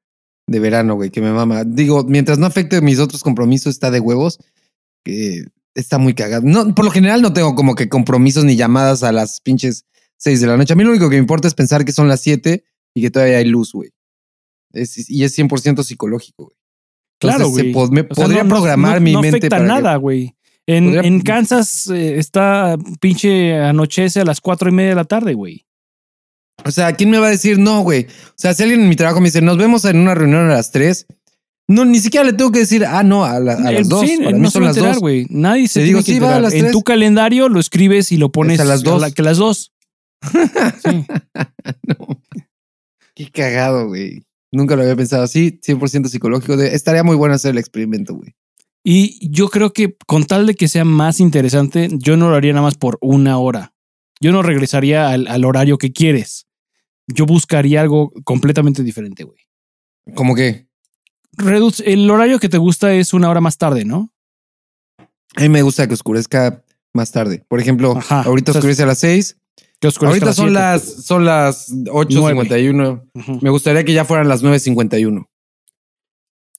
de 0.47 0.59
verano, 0.59 0.95
güey, 0.95 1.09
que 1.09 1.21
me 1.21 1.31
mama. 1.31 1.63
Digo, 1.65 2.03
mientras 2.03 2.37
no 2.39 2.45
afecte 2.45 2.81
mis 2.81 2.99
otros 2.99 3.23
compromisos, 3.23 3.73
está 3.73 3.91
de 3.91 3.99
huevos, 3.99 4.39
que 5.03 5.45
está 5.75 5.97
muy 5.97 6.13
cagado. 6.13 6.43
No, 6.45 6.73
por 6.75 6.85
lo 6.85 6.91
general 6.91 7.21
no 7.21 7.33
tengo 7.33 7.55
como 7.55 7.75
que 7.75 7.89
compromisos 7.89 8.43
ni 8.45 8.55
llamadas 8.55 9.03
a 9.03 9.11
las 9.11 9.41
pinches 9.41 9.85
6 10.17 10.41
de 10.41 10.47
la 10.47 10.57
noche. 10.57 10.73
A 10.73 10.75
mí 10.75 10.83
lo 10.83 10.91
único 10.91 11.09
que 11.09 11.15
me 11.15 11.21
importa 11.21 11.47
es 11.47 11.53
pensar 11.53 11.83
que 11.85 11.91
son 11.91 12.07
las 12.07 12.21
7 12.21 12.63
y 12.93 13.01
que 13.01 13.09
todavía 13.11 13.37
hay 13.37 13.45
luz, 13.45 13.71
güey. 13.73 13.91
Es- 14.73 15.09
y 15.09 15.23
es 15.23 15.33
100% 15.37 15.83
psicológico, 15.83 16.45
güey. 16.45 16.57
Claro, 17.19 17.49
güey. 17.49 17.73
me 17.91 18.01
O 18.01 18.07
podría 18.09 18.43
no- 18.43 18.49
no- 18.49 18.55
programar 18.55 18.95
no- 18.95 19.01
mi 19.01 19.13
no 19.13 19.21
mente 19.21 19.37
afecta 19.37 19.57
para 19.57 19.63
que- 19.63 19.67
nada, 19.81 19.95
güey. 19.95 20.35
En, 20.67 20.85
Podría- 20.85 21.01
en 21.01 21.21
Kansas 21.21 21.87
eh, 21.87 22.17
está 22.17 22.77
pinche 23.01 23.57
anochece 23.59 24.21
a 24.21 24.25
las 24.25 24.39
cuatro 24.41 24.69
y 24.69 24.71
media 24.71 24.89
de 24.91 24.95
la 24.95 25.03
tarde, 25.05 25.33
güey. 25.33 25.65
O 26.65 26.71
sea, 26.71 26.93
¿quién 26.93 27.09
me 27.09 27.17
va 27.17 27.27
a 27.27 27.31
decir 27.31 27.59
no, 27.59 27.81
güey? 27.81 28.05
O 28.05 28.33
sea, 28.37 28.53
si 28.53 28.63
alguien 28.63 28.81
en 28.81 28.89
mi 28.89 28.95
trabajo 28.95 29.19
me 29.19 29.25
dice, 29.27 29.41
nos 29.41 29.57
vemos 29.57 29.83
en 29.85 29.97
una 29.97 30.15
reunión 30.15 30.45
a 30.49 30.53
las 30.53 30.71
3, 30.71 31.07
no, 31.67 31.83
ni 31.83 31.99
siquiera 31.99 32.25
le 32.25 32.33
tengo 32.33 32.51
que 32.51 32.59
decir, 32.59 32.85
ah, 32.85 33.03
no, 33.03 33.25
a, 33.25 33.39
la- 33.39 33.53
a 33.53 33.71
Eh, 33.71 33.79
las 33.79 33.89
2. 33.89 34.01
sí, 34.07 34.17
para 34.19 34.31
no 34.31 34.37
mí 34.37 34.45
se 34.45 34.51
son 34.51 34.63
a 34.63 34.67
las 34.67 34.77
enterar, 34.77 34.93
2. 34.95 35.01
güey. 35.01 35.25
Nadie 35.29 35.67
se 35.67 35.79
Te 35.81 35.85
tiene 35.85 35.87
digo, 35.87 35.99
que 36.05 36.13
sí, 36.13 36.19
va 36.19 36.27
a 36.27 36.29
enterar. 36.29 36.41
las 36.43 36.53
En 36.53 36.59
tres. 36.61 36.71
tu 36.71 36.83
calendario 36.83 37.49
lo 37.49 37.59
escribes 37.59 38.11
y 38.11 38.17
lo 38.17 38.31
pones 38.31 38.59
a 38.59 38.65
las 38.65 38.83
dos. 38.83 39.01
la- 39.01 39.11
que 39.11 39.21
las 39.23 39.37
dos. 39.37 39.73
Sí. 40.83 41.05
Qué 43.15 43.29
cagado, 43.31 43.87
güey. 43.87 44.23
Nunca 44.51 44.75
lo 44.75 44.83
había 44.83 44.95
pensado 44.95 45.23
así, 45.23 45.59
100% 45.61 46.07
psicológico. 46.07 46.55
De, 46.57 46.75
estaría 46.75 47.03
muy 47.03 47.15
bueno 47.15 47.35
hacer 47.35 47.51
el 47.51 47.57
experimento, 47.57 48.15
güey. 48.15 48.35
Y 48.83 49.29
yo 49.29 49.47
creo 49.49 49.71
que 49.71 49.95
con 50.07 50.25
tal 50.25 50.45
de 50.45 50.55
que 50.55 50.67
sea 50.67 50.83
más 50.85 51.19
interesante, 51.19 51.89
yo 51.91 52.17
no 52.17 52.29
lo 52.29 52.35
haría 52.35 52.51
nada 52.53 52.63
más 52.63 52.75
por 52.75 52.97
una 53.01 53.37
hora. 53.37 53.73
Yo 54.19 54.31
no 54.31 54.41
regresaría 54.41 55.09
al, 55.09 55.27
al 55.27 55.45
horario 55.45 55.77
que 55.77 55.91
quieres. 55.93 56.47
Yo 57.07 57.25
buscaría 57.25 57.81
algo 57.81 58.11
completamente 58.23 58.83
diferente, 58.83 59.23
güey. 59.23 59.39
Como 60.15 60.35
que 60.35 60.67
Reduce, 61.35 61.83
el 61.91 62.09
horario 62.11 62.39
que 62.39 62.49
te 62.49 62.57
gusta 62.57 62.93
es 62.93 63.13
una 63.13 63.29
hora 63.29 63.41
más 63.41 63.57
tarde, 63.57 63.85
¿no? 63.85 64.11
a 65.35 65.41
mí 65.41 65.49
me 65.49 65.63
gusta 65.63 65.87
que 65.87 65.95
oscurezca 65.95 66.63
más 66.93 67.11
tarde. 67.11 67.43
Por 67.47 67.59
ejemplo, 67.59 67.97
Ajá. 67.97 68.21
ahorita 68.21 68.51
O 68.51 68.53
sea, 68.53 68.59
oscurece 68.59 68.83
a 68.83 68.85
las 68.85 68.99
6. 68.99 69.37
Que 69.79 69.87
oscurezca 69.87 70.09
Ahorita 70.11 70.25
las 70.27 70.35
son 70.35 70.45
siete. 70.49 70.59
las, 70.61 71.05
son 71.05 71.25
las 71.25 71.71
8.51. 71.71 73.09
Ujú. 73.15 73.39
Me 73.41 73.49
gustaría 73.49 73.83
que 73.83 73.93
ya 73.93 74.05
fueran 74.05 74.29
las 74.29 74.43
9.51. 74.43 75.25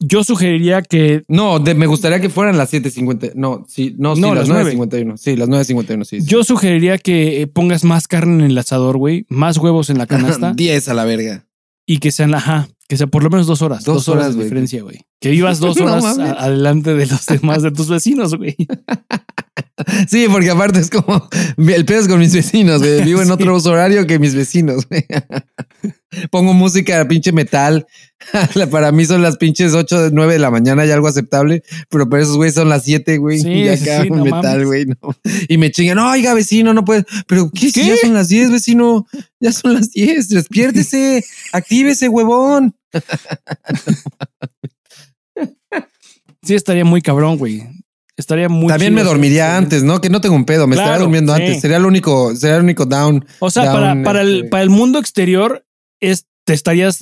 Yo 0.00 0.24
sugeriría 0.24 0.82
que 0.82 1.22
No, 1.28 1.58
de- 1.60 1.74
me 1.74 1.86
gustaría 1.86 2.20
que 2.20 2.28
fueran 2.28 2.56
las 2.58 2.72
7.50. 2.72 3.32
No, 3.34 3.64
sí, 3.68 3.94
no, 3.98 4.14
sí, 4.16 4.20
No, 4.20 4.34
las 4.34 4.48
las 4.48 4.64
nueve. 4.64 4.76
9.51. 4.76 5.16
Sí, 5.16 5.36
las 5.36 5.48
9.51, 5.48 6.04
sí. 6.04 6.20
sí. 6.20 6.26
yo 6.26 6.42
sugeriría 6.44 6.98
que 6.98 7.42
eh, 7.42 7.46
pongas 7.46 7.84
más 7.84 8.08
carne 8.08 8.44
en 8.44 8.50
el 8.50 8.58
asador, 8.58 8.96
güey, 8.98 9.24
más 9.28 9.56
huevos 9.58 9.90
en 9.90 9.98
la 9.98 10.06
canasta 10.08 10.52
10 10.54 10.88
a 10.88 10.94
la 10.94 11.04
verga. 11.04 11.46
y 11.86 11.98
que 11.98 12.10
sean, 12.10 12.34
ajá, 12.34 12.68
que 12.88 12.96
sea 12.96 13.06
por 13.06 13.22
lo 13.22 13.30
menos 13.30 13.46
dos 13.46 13.62
horas. 13.62 13.84
Dos 13.84 13.94
Dos, 13.96 14.08
horas, 14.08 14.24
horas, 14.24 14.36
de 14.36 14.42
diferencia, 14.44 14.82
güey. 14.82 15.00
Que 15.20 15.30
vivas 15.30 15.58
dos 15.60 15.78
horas 15.80 16.04
adelante 16.18 16.94
de 16.94 17.06
los 17.06 17.24
demás 17.26 17.62
de 17.62 17.70
tus 17.70 17.88
vecinos, 17.88 18.34
güey. 18.34 18.56
Sí, 20.08 20.26
porque 20.30 20.50
aparte 20.50 20.80
es 20.80 20.90
como 20.90 21.28
el 21.58 21.84
pedo 21.84 22.00
es 22.00 22.08
con 22.08 22.18
mis 22.18 22.34
vecinos, 22.34 22.80
güey. 22.82 23.04
Vivo 23.04 23.20
en 23.20 23.26
Sí. 23.28 23.32
otro 23.32 23.56
horario 23.56 24.06
que 24.06 24.18
mis 24.18 24.34
vecinos, 24.34 24.88
güey. 24.88 25.04
Pongo 26.30 26.54
música 26.54 27.06
pinche 27.08 27.32
metal. 27.32 27.86
Para 28.70 28.90
mí 28.92 29.04
son 29.04 29.20
las 29.22 29.36
pinches 29.36 29.74
8, 29.74 30.10
9 30.12 30.32
de 30.34 30.38
la 30.38 30.50
mañana 30.50 30.86
y 30.86 30.90
algo 30.90 31.08
aceptable, 31.08 31.62
pero 31.90 32.08
para 32.08 32.22
esos 32.22 32.36
güeyes 32.36 32.54
son 32.54 32.68
las 32.68 32.84
7, 32.84 33.18
güey. 33.18 33.40
Sí, 33.40 33.48
y 33.48 33.68
acá 33.68 34.02
sí, 34.02 34.10
no 34.10 34.24
metal, 34.24 34.42
mames. 34.42 34.66
güey. 34.66 34.86
no. 34.86 34.96
Y 35.48 35.58
me 35.58 35.70
chingan, 35.70 35.98
oiga, 35.98 36.34
vecino, 36.34 36.72
no 36.72 36.84
puedes. 36.84 37.04
Pero 37.26 37.50
¿qué? 37.52 37.66
Si 37.70 37.72
¿Qué? 37.72 37.86
ya 37.88 37.96
son 37.96 38.14
las 38.14 38.28
10, 38.28 38.50
vecino. 38.50 39.06
Ya 39.40 39.52
son 39.52 39.74
las 39.74 39.90
10. 39.90 40.28
Despiértese, 40.30 41.24
actívese, 41.52 42.08
huevón. 42.08 42.74
Sí, 46.42 46.54
estaría 46.54 46.84
muy 46.84 47.00
cabrón, 47.02 47.38
güey. 47.38 47.62
Estaría 48.16 48.48
muy 48.48 48.68
También 48.68 48.94
me 48.94 49.02
dormiría 49.02 49.48
eso, 49.48 49.58
antes, 49.58 49.82
¿no? 49.82 50.00
Que 50.00 50.08
no 50.08 50.20
tengo 50.20 50.36
un 50.36 50.44
pedo, 50.44 50.66
me 50.68 50.76
estaría 50.76 50.98
durmiendo 50.98 51.34
sí. 51.34 51.42
antes. 51.42 51.60
Sería 51.60 51.78
el 51.78 51.84
único, 51.84 52.34
sería 52.36 52.56
el 52.56 52.62
único 52.62 52.86
down. 52.86 53.24
O 53.40 53.50
sea, 53.50 53.64
down, 53.64 53.74
para, 53.74 54.02
para, 54.04 54.20
el, 54.22 54.36
este- 54.36 54.48
para 54.50 54.62
el 54.62 54.70
mundo 54.70 54.98
exterior, 55.00 55.66
es, 56.00 56.26
te 56.44 56.52
estarías 56.54 57.00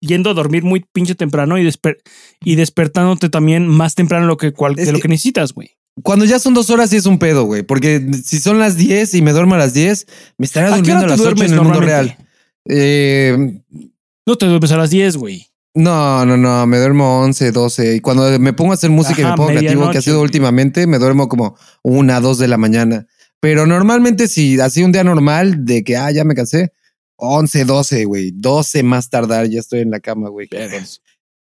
yendo 0.00 0.30
a 0.30 0.34
dormir 0.34 0.62
muy 0.62 0.84
pinche 0.92 1.14
temprano 1.16 1.58
y, 1.58 1.64
desper- 1.64 1.98
y 2.44 2.54
despertándote 2.54 3.28
también 3.28 3.66
más 3.66 3.94
temprano 3.96 4.24
de 4.26 4.28
lo 4.28 4.36
que, 4.36 4.52
cual- 4.52 4.74
de 4.76 4.92
lo 4.92 5.00
que- 5.00 5.08
necesitas, 5.08 5.52
güey. 5.52 5.70
Cuando 6.02 6.24
ya 6.24 6.38
son 6.38 6.54
dos 6.54 6.70
horas 6.70 6.88
sí 6.90 6.96
es 6.96 7.06
un 7.06 7.18
pedo, 7.18 7.44
güey. 7.44 7.62
Porque 7.64 8.00
si 8.24 8.38
son 8.38 8.58
las 8.58 8.76
10 8.76 9.12
y 9.14 9.20
me 9.22 9.32
duermo 9.32 9.56
a 9.56 9.58
las 9.58 9.74
10, 9.74 10.06
me 10.38 10.46
estará 10.46 10.68
¿A 10.68 10.70
qué 10.70 10.76
durmiendo 10.78 11.04
a 11.04 11.08
las 11.08 11.20
8 11.20 11.22
duermes 11.24 11.50
en 11.52 11.58
el 11.58 11.62
mundo 11.64 11.80
real. 11.80 12.16
Eh, 12.68 13.60
No 14.26 14.36
te 14.36 14.46
duermes 14.46 14.72
a 14.72 14.76
las 14.78 14.90
10, 14.90 15.16
güey. 15.16 15.48
No, 15.74 16.26
no, 16.26 16.36
no, 16.36 16.66
me 16.66 16.78
duermo 16.78 17.20
11, 17.22 17.52
12. 17.52 17.96
Y 17.96 18.00
cuando 18.00 18.38
me 18.38 18.52
pongo 18.52 18.72
a 18.72 18.74
hacer 18.74 18.90
música 18.90 19.22
y 19.22 19.24
me 19.24 19.34
pongo 19.34 19.48
creativo, 19.48 19.90
que 19.90 19.98
ha 19.98 20.02
sido 20.02 20.20
últimamente, 20.20 20.86
me 20.86 20.98
duermo 20.98 21.28
como 21.28 21.56
una, 21.82 22.20
dos 22.20 22.38
de 22.38 22.48
la 22.48 22.58
mañana. 22.58 23.06
Pero 23.40 23.66
normalmente 23.66 24.28
si 24.28 24.60
así 24.60 24.84
un 24.84 24.92
día 24.92 25.02
normal 25.02 25.64
de 25.64 25.82
que, 25.82 25.96
ah, 25.96 26.10
ya 26.10 26.24
me 26.24 26.34
cansé, 26.34 26.72
11, 27.16 27.64
12, 27.64 28.04
güey. 28.04 28.32
12 28.34 28.82
más 28.82 29.08
tardar, 29.08 29.48
ya 29.48 29.60
estoy 29.60 29.80
en 29.80 29.90
la 29.90 30.00
cama, 30.00 30.28
güey. 30.28 30.48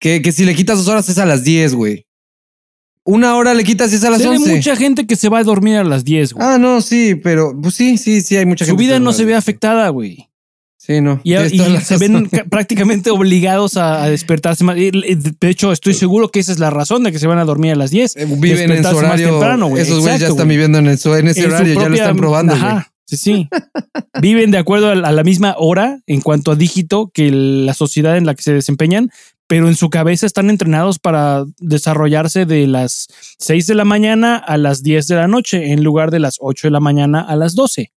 Que, 0.01 0.23
que 0.23 0.33
si 0.33 0.45
le 0.45 0.55
quitas 0.55 0.79
dos 0.79 0.89
horas 0.89 1.09
es 1.09 1.19
a 1.19 1.27
las 1.27 1.45
10, 1.45 1.75
güey. 1.75 2.07
Una 3.05 3.37
hora 3.37 3.55
le 3.55 3.65
quitas 3.65 3.91
y 3.93 3.97
es 3.97 4.05
a 4.05 4.11
las 4.11 4.21
Se 4.21 4.29
ve 4.29 4.37
11. 4.37 4.57
mucha 4.57 4.77
gente 4.77 5.07
que 5.07 5.17
se 5.17 5.29
va 5.31 5.39
a 5.39 5.45
dormir 5.45 5.77
a 5.77 5.85
las 5.85 6.05
10, 6.05 6.35
güey. 6.35 6.47
Ah, 6.47 6.59
no, 6.59 6.83
sí, 6.83 7.15
pero 7.15 7.59
pues 7.59 7.75
sí, 7.75 7.97
sí, 7.97 8.21
sí, 8.21 8.37
hay 8.37 8.45
mucha 8.45 8.67
Su 8.67 8.73
gente. 8.73 8.83
vida 8.85 8.95
que 8.95 9.01
no 9.01 9.13
se 9.13 9.25
ve 9.25 9.35
afectada, 9.35 9.89
güey. 9.89 10.28
Sí, 10.89 11.03
no. 11.03 11.21
Y, 11.23 11.35
y 11.37 11.49
se 11.51 11.69
razón. 11.69 11.99
ven 12.01 12.27
ca- 12.31 12.45
prácticamente 12.45 13.11
obligados 13.11 13.77
a, 13.77 14.03
a 14.05 14.09
despertarse 14.09 14.65
más. 14.65 14.75
De 14.77 15.51
hecho, 15.51 15.71
estoy 15.71 15.93
seguro 15.93 16.31
que 16.31 16.41
esa 16.41 16.51
es 16.51 16.59
la 16.59 16.71
razón 16.71 17.03
de 17.05 17.13
que 17.13 17.19
se 17.19 17.27
van 17.27 17.39
a 17.39 17.45
dormir 17.45 17.73
a 17.73 17.77
las 17.77 17.91
10. 17.91 18.17
Eh, 18.17 18.27
Viven 18.39 18.73
en 18.73 18.83
su 18.83 18.97
horario. 18.97 19.29
temprano, 19.33 19.67
güey. 19.67 19.83
Esos 19.83 20.01
güeyes 20.01 20.21
ya 20.21 20.29
están 20.29 20.49
viviendo 20.49 20.79
en, 20.79 20.87
el, 20.87 20.93
en 20.93 21.29
ese 21.29 21.41
En 21.45 21.47
horario, 21.53 21.75
ya 21.75 21.89
lo 21.91 21.95
están 21.95 22.17
probando. 22.17 22.55
Ajá, 22.55 22.91
sí, 23.05 23.17
sí. 23.19 23.49
Viven 24.23 24.51
de 24.51 24.57
acuerdo 24.57 24.89
a 24.91 24.95
la, 24.95 25.09
a 25.09 25.13
la 25.13 25.25
misma 25.25 25.55
hora 25.59 26.01
en 26.07 26.23
cuanto 26.23 26.53
a 26.53 26.57
dígito 26.57 27.11
que 27.13 27.31
la 27.31 27.75
sociedad 27.75 28.17
en 28.17 28.25
la 28.25 28.35
que 28.35 28.43
se 28.43 28.55
desempeñan, 28.55 29.11
pero 29.47 29.69
en 29.69 29.77
su 29.77 29.91
cabeza 29.91 30.25
están 30.25 30.49
entrenados 30.49 30.99
para 30.99 31.45
desarrollarse 31.59 32.47
de 32.47 32.67
las 32.67 33.09
6 33.39 33.67
de 33.67 33.75
la 33.75 33.85
mañana 33.85 34.37
a 34.37 34.57
las 34.57 34.83
10 34.83 35.07
de 35.07 35.17
la 35.17 35.29
noche 35.29 35.73
en 35.73 35.85
lugar 35.85 36.11
de 36.11 36.19
las 36.21 36.37
8 36.41 36.69
de 36.69 36.71
la 36.73 36.81
mañana 36.81 37.21
a 37.21 37.37
las 37.37 37.55
12. 37.55 37.93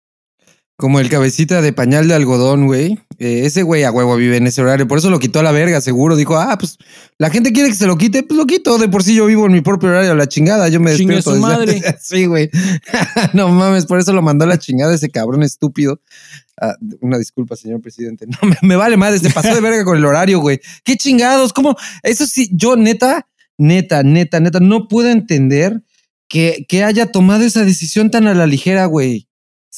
Como 0.79 1.01
el 1.01 1.09
cabecita 1.09 1.61
de 1.61 1.73
pañal 1.73 2.07
de 2.07 2.15
algodón, 2.15 2.67
güey. 2.67 3.01
Eh, 3.19 3.43
ese 3.47 3.65
güey 3.65 3.83
a 3.83 3.91
huevo 3.91 4.15
vive 4.15 4.37
en 4.37 4.47
ese 4.47 4.63
horario. 4.63 4.87
Por 4.87 4.99
eso 4.99 5.11
lo 5.11 5.19
quitó 5.19 5.41
a 5.41 5.43
la 5.43 5.51
verga, 5.51 5.81
seguro. 5.81 6.15
Dijo, 6.15 6.37
ah, 6.37 6.57
pues 6.57 6.79
la 7.19 7.31
gente 7.31 7.53
quiere 7.53 7.71
que 7.71 7.75
se 7.75 7.89
lo 7.89 7.99
quite, 7.99 8.23
pues 8.23 8.39
lo 8.39 8.47
quito. 8.47 8.79
De 8.79 8.89
por 8.89 9.03
sí 9.03 9.13
yo 9.17 9.27
vivo 9.27 9.47
en 9.47 9.53
mi 9.55 9.61
propio 9.61 9.89
horario, 9.89 10.15
la 10.15 10.29
chingada. 10.29 10.69
Yo 10.69 10.79
me 10.79 10.95
Chingue 10.95 11.17
despierto. 11.17 11.35
su 11.35 11.41
madre. 11.41 11.83
sí, 12.01 12.27
güey. 12.27 12.49
no 13.35 13.49
mames, 13.49 13.87
por 13.87 13.99
eso 13.99 14.13
lo 14.13 14.23
mandó 14.23 14.45
a 14.45 14.49
la 14.49 14.59
chingada 14.61 14.95
ese 14.95 15.11
cabrón 15.11 15.43
estúpido. 15.43 16.01
Ah, 16.61 16.77
una 17.01 17.19
disculpa, 17.19 17.57
señor 17.57 17.81
presidente. 17.81 18.27
No, 18.41 18.49
me, 18.49 18.57
me 18.63 18.77
vale 18.77 18.97
madre, 18.97 19.19
se 19.19 19.31
pasó 19.31 19.53
de 19.53 19.61
verga 19.61 19.85
con 19.85 19.97
el 19.97 20.05
horario, 20.05 20.39
güey. 20.39 20.61
Qué 20.85 20.97
chingados, 20.97 21.53
¿cómo? 21.53 21.75
Eso 22.05 22.25
sí, 22.25 22.51
yo 22.53 22.77
neta, 22.77 23.27
neta, 23.57 24.05
neta, 24.05 24.39
neta, 24.39 24.61
no 24.61 24.87
puedo 24.87 25.09
entender 25.09 25.83
que, 26.29 26.67
que 26.69 26.85
haya 26.85 27.11
tomado 27.11 27.43
esa 27.43 27.65
decisión 27.65 28.13
tan 28.13 28.29
a 28.29 28.35
la 28.35 28.47
ligera, 28.47 28.87
güey. 28.87 29.28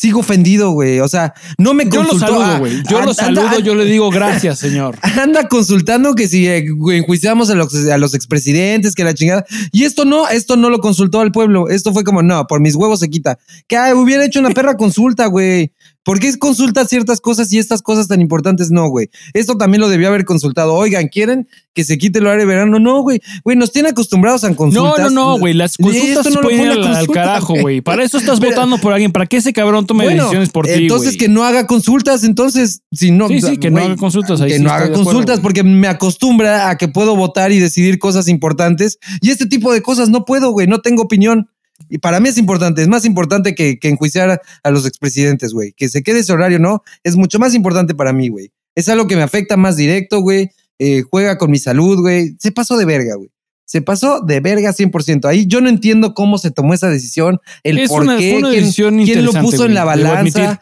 Sigo 0.00 0.20
ofendido, 0.20 0.70
güey. 0.70 1.00
O 1.00 1.08
sea, 1.08 1.34
no 1.58 1.74
me 1.74 1.84
Yo 1.84 2.02
lo 2.02 2.08
consultó. 2.08 2.26
saludo, 2.26 2.42
Ah, 2.44 2.58
güey. 2.58 2.82
Yo 2.88 2.96
anda- 2.96 3.04
lo 3.06 3.12
saludo, 3.14 3.48
anda- 3.48 3.58
yo 3.60 3.74
le 3.74 3.84
digo 3.84 4.08
gracias, 4.10 4.58
señor. 4.66 4.96
Anda 5.02 5.46
consultando 5.46 6.14
que 6.14 6.26
si 6.26 6.46
eh, 6.48 6.64
enjuiciamos 6.92 7.50
a 7.50 7.54
los, 7.54 7.74
a 7.86 7.98
los 7.98 8.14
expresidentes, 8.14 8.94
que 8.94 9.04
la 9.04 9.12
chingada. 9.12 9.44
Y 9.72 9.84
esto 9.84 10.06
no, 10.06 10.26
esto 10.28 10.56
no 10.56 10.70
lo 10.70 10.78
consultó 10.78 11.20
al 11.20 11.32
pueblo. 11.32 11.68
Esto 11.68 11.92
fue 11.92 12.02
como, 12.04 12.22
no, 12.22 12.46
por 12.46 12.60
mis 12.60 12.76
huevos 12.76 13.00
se 13.00 13.10
quita. 13.10 13.38
Que 13.68 13.76
hubiera 13.94 14.24
hecho 14.24 14.40
una 14.40 14.50
perra 14.50 14.78
consulta, 14.78 15.26
güey. 15.26 15.72
¿Por 16.02 16.18
qué 16.18 16.38
consulta 16.38 16.86
ciertas 16.86 17.20
cosas 17.20 17.52
y 17.52 17.58
estas 17.58 17.82
cosas 17.82 18.08
tan 18.08 18.22
importantes 18.22 18.70
no, 18.70 18.88
güey? 18.88 19.10
Esto 19.34 19.58
también 19.58 19.82
lo 19.82 19.88
debió 19.90 20.08
haber 20.08 20.24
consultado. 20.24 20.74
Oigan, 20.74 21.08
¿quieren 21.08 21.46
que 21.74 21.84
se 21.84 21.98
quite 21.98 22.20
el 22.20 22.26
horario 22.26 22.46
de 22.46 22.54
verano? 22.54 22.78
No, 22.78 23.02
güey. 23.02 23.20
Güey, 23.44 23.56
nos 23.56 23.70
tiene 23.70 23.90
acostumbrados 23.90 24.42
a 24.44 24.48
No, 24.48 24.56
consultas. 24.56 25.12
no, 25.12 25.32
no, 25.34 25.38
güey. 25.38 25.52
Las 25.52 25.76
consultas 25.76 26.26
no 26.32 26.40
pueden 26.40 26.62
ir 26.62 26.70
al, 26.70 27.06
carajo, 27.08 27.54
güey. 27.60 27.82
Para 27.82 28.02
eso 28.02 28.16
estás 28.16 28.40
Pero- 28.40 28.52
votando 28.52 28.78
por 28.78 28.94
alguien, 28.94 29.12
para 29.12 29.26
que 29.26 29.36
ese 29.36 29.52
cabrón 29.52 29.86
tome 29.86 30.04
Bueno, 30.04 30.22
decisiones 30.22 30.48
por 30.48 30.66
ti. 30.66 30.72
Entonces 30.72 31.18
que 31.18 31.28
no 31.28 31.44
haga 31.44 31.66
consultas, 31.66 32.24
entonces, 32.24 32.82
si 32.90 33.10
no. 33.10 33.28
Sí, 33.28 33.42
sí, 33.42 33.58
que 33.58 33.70
no 33.70 33.80
haga 33.80 33.96
consultas. 33.96 34.40
Ahí 34.40 34.52
que 34.52 34.56
sí 34.56 34.62
no 34.62 34.70
haga 34.70 34.86
acuerdo, 34.86 35.04
consultas 35.04 35.40
porque 35.40 35.62
me 35.62 35.86
acostumbra 35.86 36.70
a 36.70 36.78
que 36.78 36.88
puedo 36.88 37.14
votar 37.14 37.52
y 37.52 37.58
decidir 37.58 37.98
cosas 37.98 38.26
importantes 38.28 38.98
y 39.20 39.30
este 39.30 39.44
tipo 39.46 39.70
de 39.72 39.82
cosas 39.82 40.08
no 40.08 40.24
puedo, 40.24 40.50
güey, 40.50 40.66
no 40.66 40.80
tengo 40.80 41.02
opinión. 41.02 41.50
Y 41.90 41.98
para 41.98 42.20
mí 42.20 42.28
es 42.28 42.38
importante, 42.38 42.80
es 42.80 42.88
más 42.88 43.04
importante 43.04 43.54
que, 43.54 43.78
que 43.78 43.88
enjuiciar 43.88 44.40
a, 44.62 44.70
los 44.70 44.86
expresidentes, 44.86 45.52
güey. 45.52 45.72
Que 45.72 45.88
se 45.88 46.02
quede 46.02 46.20
ese 46.20 46.32
horario, 46.32 46.58
¿no? 46.58 46.82
Es 47.02 47.16
mucho 47.16 47.38
más 47.38 47.54
importante 47.54 47.94
para 47.94 48.12
mí, 48.12 48.28
güey. 48.28 48.52
Es 48.76 48.88
algo 48.88 49.06
que 49.06 49.16
me 49.16 49.22
afecta 49.22 49.56
más 49.56 49.76
directo, 49.76 50.20
güey. 50.20 50.50
Eh, 50.78 51.02
juega 51.02 51.36
con 51.36 51.50
mi 51.50 51.58
salud, 51.58 52.00
güey. 52.00 52.36
Se 52.38 52.52
pasó 52.52 52.78
de 52.78 52.84
verga, 52.86 53.16
güey. 53.16 53.28
Se 53.66 53.82
pasó 53.82 54.20
de 54.20 54.40
verga 54.40 54.72
100%. 54.72 55.26
Ahí 55.28 55.46
yo 55.46 55.60
no 55.60 55.68
entiendo 55.68 56.12
cómo 56.12 56.38
se 56.38 56.50
tomó 56.50 56.74
esa 56.74 56.88
decisión, 56.90 57.38
el 57.62 57.78
Es 57.78 57.88
por 57.88 58.02
una- 58.02 58.18
qué, 58.18 58.34
una 58.36 58.50
quién, 58.50 59.24
lo 59.24 59.32
puso 59.32 59.64
en 59.64 59.74
la 59.74 59.84
balanza. 59.84 60.60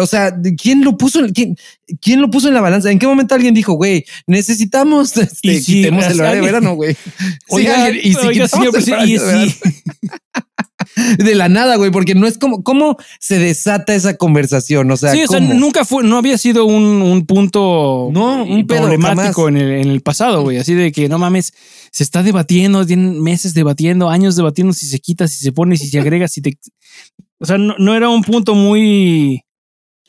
O 0.00 0.06
sea, 0.06 0.32
¿de 0.32 0.56
¿quién 0.56 0.82
lo 0.82 0.96
puso? 0.96 1.24
en- 1.24 1.32
quién, 1.32 1.56
quién 2.00 2.20
lo 2.20 2.30
puso 2.30 2.48
en 2.48 2.54
la 2.54 2.60
balanza? 2.60 2.90
¿En 2.90 2.98
qué 2.98 3.06
momento 3.06 3.36
alguien 3.36 3.54
dijo, 3.54 3.74
güey, 3.74 4.04
necesitamos 4.26 5.16
este, 5.16 5.52
Y 5.52 5.58
si 5.60 5.64
quitemos 5.74 6.04
el 6.06 6.18
horario 6.18 6.40
de 6.40 6.46
verano, 6.46 6.74
güey? 6.74 6.96
Oiga, 7.50 7.84
alguien- 7.84 8.04
y 8.04 8.14
si 8.14 8.26
oiga, 8.26 8.48
señor 8.48 8.72
presidente, 8.72 9.06
y 9.12 9.18
si- 9.50 9.58
de 11.18 11.34
la 11.34 11.48
nada, 11.48 11.76
güey, 11.76 11.90
porque 11.90 12.14
no 12.14 12.26
es 12.26 12.38
como 12.38 12.62
cómo 12.62 12.96
se 13.18 13.38
desata 13.38 13.94
esa 13.94 14.16
conversación, 14.16 14.90
o 14.90 14.96
sea, 14.96 15.12
Sí, 15.12 15.24
o 15.24 15.28
sea, 15.28 15.38
¿cómo? 15.40 15.54
nunca 15.54 15.84
fue, 15.84 16.04
no 16.04 16.16
había 16.16 16.38
sido 16.38 16.64
un, 16.64 17.02
un 17.02 17.26
punto 17.26 18.08
No, 18.12 18.44
un 18.44 18.66
problemático 18.66 19.48
en 19.48 19.56
el, 19.56 19.72
en 19.72 19.90
el 19.90 20.00
pasado, 20.00 20.42
güey. 20.42 20.58
Así 20.58 20.74
de 20.74 20.92
que 20.92 21.08
no 21.08 21.18
mames, 21.18 21.52
se 21.90 22.02
está 22.02 22.22
debatiendo, 22.22 22.84
tienen 22.84 23.22
meses 23.22 23.54
debatiendo, 23.54 24.08
años 24.10 24.36
debatiendo 24.36 24.72
si 24.72 24.86
se 24.86 24.98
quita, 24.98 25.28
si 25.28 25.38
se 25.38 25.52
pone, 25.52 25.76
si 25.76 25.88
se 25.88 25.98
agrega, 26.00 26.28
si 26.28 26.40
te. 26.40 26.58
O 27.38 27.46
sea, 27.46 27.58
no, 27.58 27.74
no 27.78 27.94
era 27.94 28.08
un 28.08 28.22
punto 28.22 28.54
muy. 28.54 29.42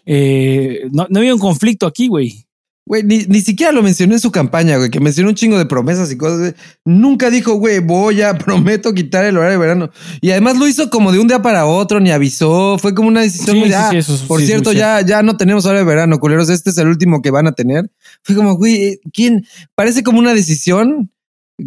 eh, 0.06 0.88
no, 0.92 1.08
no 1.10 1.20
había 1.20 1.34
un 1.34 1.40
conflicto 1.40 1.86
aquí, 1.88 2.08
güey. 2.08 2.46
Güey, 2.88 3.02
ni, 3.02 3.24
ni 3.26 3.42
siquiera 3.42 3.72
lo 3.72 3.82
mencionó 3.82 4.14
en 4.14 4.20
su 4.20 4.32
campaña, 4.32 4.78
güey, 4.78 4.92
que 4.92 5.00
mencionó 5.00 5.30
un 5.30 5.36
chingo 5.36 5.58
de 5.58 5.66
promesas 5.66 6.12
y 6.12 6.18
cosas. 6.18 6.38
güey. 6.40 6.54
Nunca 6.86 7.32
dijo, 7.32 7.54
güey, 7.56 7.80
voy 7.80 8.22
a, 8.22 8.38
prometo 8.38 8.94
quitar 8.94 9.26
el 9.26 9.38
horario 9.38 9.54
de 9.54 9.58
verano. 9.66 9.90
Y 10.22 10.30
además 10.30 10.58
lo 10.58 10.68
hizo 10.68 10.90
como 10.92 11.12
de 11.12 11.18
un 11.18 11.28
día 11.28 11.42
para 11.42 11.66
otro, 11.66 12.00
ni 12.00 12.12
avisó. 12.12 12.78
Fue 12.78 12.94
como 12.94 13.08
una 13.08 13.22
decisión 13.22 13.56
Sí, 13.56 13.60
muy 13.60 13.70
sí, 13.70 13.74
ah, 13.76 13.88
sí, 13.90 13.98
eso 13.98 14.14
es- 14.14 14.22
por 14.22 14.40
cierto, 14.40 14.72
ya, 14.72 15.02
ya 15.02 15.24
no 15.24 15.36
tenemos 15.36 15.66
horario 15.66 15.80
de 15.84 15.90
verano, 15.90 16.20
culeros. 16.20 16.50
Este 16.50 16.70
es 16.70 16.78
el 16.78 16.88
último 16.88 17.24
que 17.24 17.32
van 17.32 17.48
a 17.48 17.54
tener. 17.54 17.90
Fue 18.22 18.36
como, 18.36 18.56
güey, 18.56 18.84
eh, 18.84 19.00
¿quién? 19.12 19.48
Parece 19.74 20.04
como 20.04 20.20
una 20.20 20.36
decisión 20.36 21.10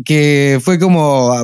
que 0.04 0.60
fue 0.62 0.78
como 0.78 1.34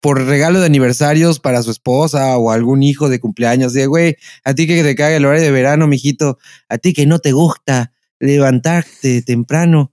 por 0.00 0.24
regalo 0.24 0.60
de 0.60 0.66
aniversarios 0.66 1.40
para 1.40 1.62
su 1.62 1.70
esposa 1.70 2.38
o 2.38 2.50
algún 2.50 2.82
hijo 2.82 3.08
de 3.10 3.20
cumpleaños. 3.20 3.72
De, 3.74 3.86
güey, 3.86 4.16
a 4.44 4.54
ti 4.54 4.66
que 4.66 4.82
te 4.82 4.94
caga 4.94 5.16
el 5.16 5.24
horario 5.26 5.44
de 5.44 5.50
verano, 5.50 5.86
mijito, 5.86 6.38
a 6.68 6.78
ti 6.78 6.94
que 6.94 7.04
no 7.04 7.18
te 7.18 7.32
gusta 7.32 7.92
levantarte 8.20 9.22
temprano, 9.22 9.92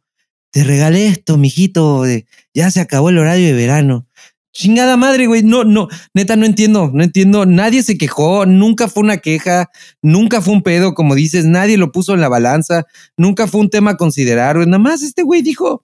te 0.51 0.63
regalé 0.63 1.07
esto, 1.07 1.37
mijito, 1.37 2.05
ya 2.53 2.71
se 2.71 2.79
acabó 2.79 3.09
el 3.09 3.17
horario 3.17 3.47
de 3.47 3.53
verano. 3.53 4.07
Chingada 4.53 4.95
madre, 4.95 5.27
güey. 5.27 5.43
No, 5.43 5.65
no, 5.65 5.89
neta, 6.13 6.37
no 6.37 6.45
entiendo, 6.45 6.89
no 6.93 7.03
entiendo. 7.03 7.45
Nadie 7.45 7.83
se 7.83 7.97
quejó, 7.97 8.45
nunca 8.45 8.87
fue 8.87 9.03
una 9.03 9.17
queja, 9.17 9.69
nunca 10.01 10.41
fue 10.41 10.53
un 10.53 10.63
pedo, 10.63 10.93
como 10.93 11.13
dices, 11.13 11.43
nadie 11.43 11.77
lo 11.77 11.91
puso 11.91 12.13
en 12.13 12.21
la 12.21 12.29
balanza, 12.29 12.85
nunca 13.17 13.47
fue 13.47 13.59
un 13.59 13.69
tema 13.69 13.91
a 13.91 13.97
considerar, 13.97 14.55
güey. 14.55 14.65
Nada 14.67 14.79
más 14.79 15.03
este 15.03 15.23
güey 15.23 15.41
dijo. 15.41 15.83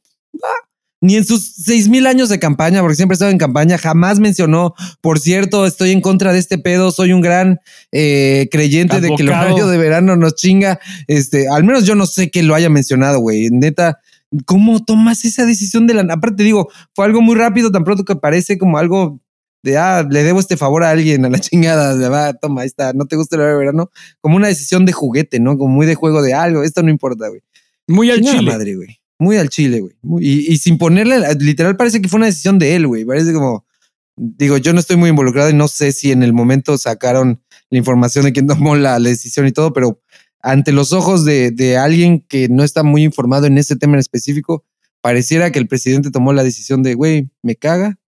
Ni 1.01 1.15
en 1.15 1.25
sus 1.25 1.55
seis 1.55 1.89
mil 1.89 2.05
años 2.05 2.29
de 2.29 2.37
campaña, 2.37 2.81
porque 2.81 2.95
siempre 2.95 3.13
estaba 3.13 3.31
en 3.31 3.39
campaña, 3.39 3.79
jamás 3.79 4.19
mencionó, 4.19 4.75
por 5.01 5.19
cierto, 5.19 5.65
estoy 5.65 5.91
en 5.91 6.01
contra 6.01 6.31
de 6.31 6.39
este 6.39 6.59
pedo, 6.59 6.91
soy 6.91 7.11
un 7.11 7.21
gran 7.21 7.59
eh, 7.91 8.47
creyente 8.51 9.01
de 9.01 9.09
que 9.15 9.23
el 9.23 9.29
horario 9.29 9.67
de 9.67 9.77
verano 9.79 10.15
nos 10.15 10.35
chinga. 10.35 10.79
Este, 11.07 11.47
al 11.49 11.63
menos 11.63 11.85
yo 11.85 11.95
no 11.95 12.05
sé 12.05 12.29
que 12.29 12.43
lo 12.43 12.53
haya 12.53 12.69
mencionado, 12.69 13.19
güey. 13.19 13.49
Neta, 13.49 13.99
¿cómo 14.45 14.83
tomas 14.83 15.25
esa 15.25 15.45
decisión 15.45 15.87
de 15.87 15.95
la... 15.95 16.01
Aparte 16.13 16.43
digo, 16.43 16.69
fue 16.93 17.05
algo 17.05 17.21
muy 17.21 17.35
rápido, 17.35 17.71
tan 17.71 17.83
pronto 17.83 18.05
que 18.05 18.15
parece 18.15 18.57
como 18.57 18.77
algo 18.77 19.19
de, 19.63 19.77
ah, 19.77 20.05
le 20.09 20.23
debo 20.23 20.39
este 20.39 20.57
favor 20.57 20.83
a 20.83 20.89
alguien, 20.89 21.25
a 21.25 21.29
la 21.29 21.39
chingada, 21.39 21.95
de, 21.95 22.09
va, 22.09 22.33
toma, 22.33 22.61
ahí 22.61 22.67
está, 22.67 22.93
no 22.93 23.05
te 23.05 23.15
gusta 23.15 23.35
el 23.35 23.41
horario 23.41 23.57
de 23.57 23.65
verano, 23.65 23.91
como 24.19 24.35
una 24.35 24.47
decisión 24.47 24.85
de 24.85 24.91
juguete, 24.91 25.39
¿no? 25.39 25.57
Como 25.57 25.73
muy 25.73 25.85
de 25.85 25.95
juego 25.95 26.21
de 26.21 26.33
algo, 26.33 26.63
esto 26.63 26.83
no 26.83 26.89
importa, 26.89 27.27
güey. 27.27 27.41
Muy 27.87 28.09
al 28.09 28.21
chile. 28.21 28.41
madre, 28.43 28.75
güey. 28.75 29.00
Muy 29.21 29.37
al 29.37 29.49
chile, 29.49 29.81
güey. 29.81 29.93
Y, 30.19 30.51
y 30.51 30.57
sin 30.57 30.79
ponerle, 30.79 31.21
literal 31.35 31.77
parece 31.77 32.01
que 32.01 32.09
fue 32.09 32.17
una 32.17 32.25
decisión 32.25 32.57
de 32.57 32.75
él, 32.75 32.87
güey. 32.87 33.05
Parece 33.05 33.31
como, 33.33 33.67
digo, 34.15 34.57
yo 34.57 34.73
no 34.73 34.79
estoy 34.79 34.95
muy 34.95 35.11
involucrado 35.11 35.51
y 35.51 35.53
no 35.53 35.67
sé 35.67 35.91
si 35.91 36.11
en 36.11 36.23
el 36.23 36.33
momento 36.33 36.75
sacaron 36.79 37.39
la 37.69 37.77
información 37.77 38.25
de 38.25 38.33
quién 38.33 38.47
tomó 38.47 38.75
la, 38.75 38.97
la 38.97 39.09
decisión 39.09 39.45
y 39.45 39.51
todo, 39.51 39.73
pero 39.73 40.01
ante 40.39 40.71
los 40.71 40.91
ojos 40.91 41.23
de, 41.23 41.51
de 41.51 41.77
alguien 41.77 42.21
que 42.21 42.49
no 42.49 42.63
está 42.63 42.81
muy 42.81 43.03
informado 43.03 43.45
en 43.45 43.59
ese 43.59 43.75
tema 43.75 43.93
en 43.93 43.99
específico, 43.99 44.65
pareciera 45.01 45.51
que 45.51 45.59
el 45.59 45.67
presidente 45.67 46.09
tomó 46.09 46.33
la 46.33 46.43
decisión 46.43 46.81
de, 46.81 46.95
güey, 46.95 47.29
me 47.43 47.55
caga, 47.55 47.99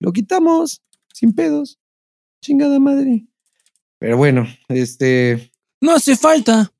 lo 0.00 0.12
quitamos, 0.12 0.82
sin 1.14 1.32
pedos, 1.32 1.78
chingada 2.42 2.80
madre. 2.80 3.28
Pero 4.00 4.16
bueno, 4.16 4.48
este, 4.66 5.52
No 5.80 5.94
hace 5.94 6.16
falta. 6.16 6.72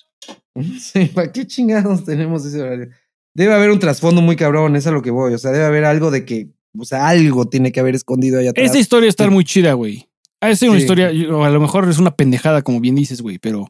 Sí, 0.80 1.05
¿para 1.14 1.30
qué 1.30 1.47
chingados 1.47 2.05
tenemos 2.05 2.45
ese 2.47 2.62
horario? 2.62 2.89
Debe 3.37 3.53
haber 3.53 3.70
un 3.70 3.78
trasfondo 3.78 4.22
muy 4.22 4.34
cabrón, 4.34 4.76
es 4.76 4.87
a 4.87 4.91
lo 4.91 5.03
que 5.03 5.11
voy. 5.11 5.34
O 5.34 5.39
sea, 5.39 5.51
debe 5.51 5.66
haber 5.66 5.84
algo 5.84 6.11
de 6.11 6.24
que, 6.24 6.49
o 6.78 6.87
sea, 6.87 7.07
algo 7.07 7.47
tiene 7.47 7.70
que 7.70 7.80
haber 7.80 7.95
escondido 7.95 8.39
ahí 8.41 8.47
atrás. 8.49 8.64
Esta 8.64 8.78
historia 8.78 9.11
está 9.11 9.28
muy 9.28 9.45
chida, 9.45 9.74
güey. 9.74 10.09
Ha 10.41 10.55
ser 10.55 10.70
una 10.70 10.78
historia, 10.78 11.11
o 11.34 11.45
a 11.45 11.51
lo 11.51 11.61
mejor 11.61 11.87
es 11.91 11.99
una 11.99 12.16
pendejada, 12.16 12.62
como 12.62 12.80
bien 12.80 12.95
dices, 12.95 13.20
güey, 13.20 13.39
pero 13.39 13.68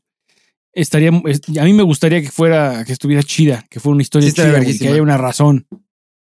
estaría. 0.73 1.11
es- 1.27 1.41
A 1.59 1.64
mí 1.64 1.73
me 1.73 1.83
gustaría 1.83 2.23
que 2.23 2.31
fuera, 2.31 2.85
que 2.85 2.93
estuviera 2.93 3.25
chida, 3.25 3.67
que 3.69 3.81
fuera 3.81 3.95
una 3.95 4.03
historia 4.03 4.29
Sí, 4.29 4.35
chida, 4.37 4.61
güey, 4.61 4.79
que 4.79 4.89
haya 4.89 5.03
una 5.03 5.19
razón. 5.19 5.67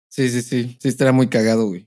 Sí, 0.09 0.29
sí, 0.29 0.41
sí. 0.41 0.75
Sí, 0.81 0.87
estará 0.87 1.11
muy 1.11 1.27
cagado, 1.27 1.67
güey. 1.67 1.86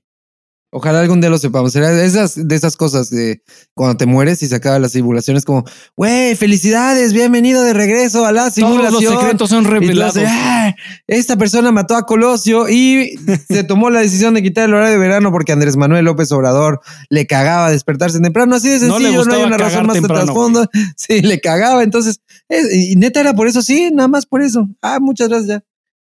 Ojalá 0.73 1.01
algún 1.01 1.21
día 1.21 1.29
lo 1.31 1.39
sepamos. 1.39 1.73
Será 1.73 1.91
de 1.91 2.07
esas, 2.07 2.35
de 2.47 2.55
esas 2.55 2.77
cosas 2.77 3.11
de 3.11 3.43
cuando 3.75 3.97
te 3.97 4.07
mueres 4.07 4.41
y 4.45 4.47
se 4.47 4.55
acaban 4.55 4.81
las 4.81 4.93
simulaciones, 4.93 5.45
como, 5.45 5.65
güey, 5.97 6.37
felicidades, 6.37 7.13
bienvenido 7.13 7.63
de 7.65 7.73
regreso 7.73 8.25
a 8.25 8.31
la 8.31 8.43
Todos 8.43 8.55
simulación. 8.55 9.03
los 9.15 9.21
secretos 9.23 9.51
son 9.51 9.65
revelados. 9.65 10.15
"Ah, 10.25 10.73
esta 11.09 11.37
persona 11.37 11.73
mató 11.73 11.97
a 11.97 12.07
Colosio 12.07 12.69
y 12.69 13.17
se 13.49 13.65
tomó 13.65 13.91
la 13.91 13.99
decisión 14.01 14.35
de 14.35 14.45
quitar 14.45 14.69
el 14.69 14.75
horario 14.75 14.93
de 14.93 14.99
verano 14.99 15.33
porque 15.33 15.51
Andrés 15.51 15.77
Manuel 15.77 16.05
López 16.05 16.31
Obrador 16.31 16.81
le 17.09 17.27
cagaba 17.27 17.71
despertarse 17.73 18.21
temprano. 18.21 18.55
Así 18.55 18.69
de 18.69 18.79
sencillo, 18.79 19.25
no, 19.25 19.35
hay 19.35 19.43
una 19.43 19.59
razón 19.59 19.87
más 19.87 19.95
de 19.95 20.03
temprano, 20.03 20.25
trasfondo. 20.27 20.67
Sí, 20.97 21.21
le 21.23 21.41
cagaba. 21.41 21.83
Entonces, 21.83 22.21
es- 22.49 22.73
y 22.73 22.95
neta 22.95 23.19
era 23.21 23.33
por 23.35 23.49
eso, 23.49 23.61
sí, 23.61 23.91
nada 23.93 24.07
más 24.07 24.25
por 24.25 24.41
eso. 24.41 24.69
Ah, 24.83 24.99
muchas 25.01 25.29
gracias. 25.31 25.63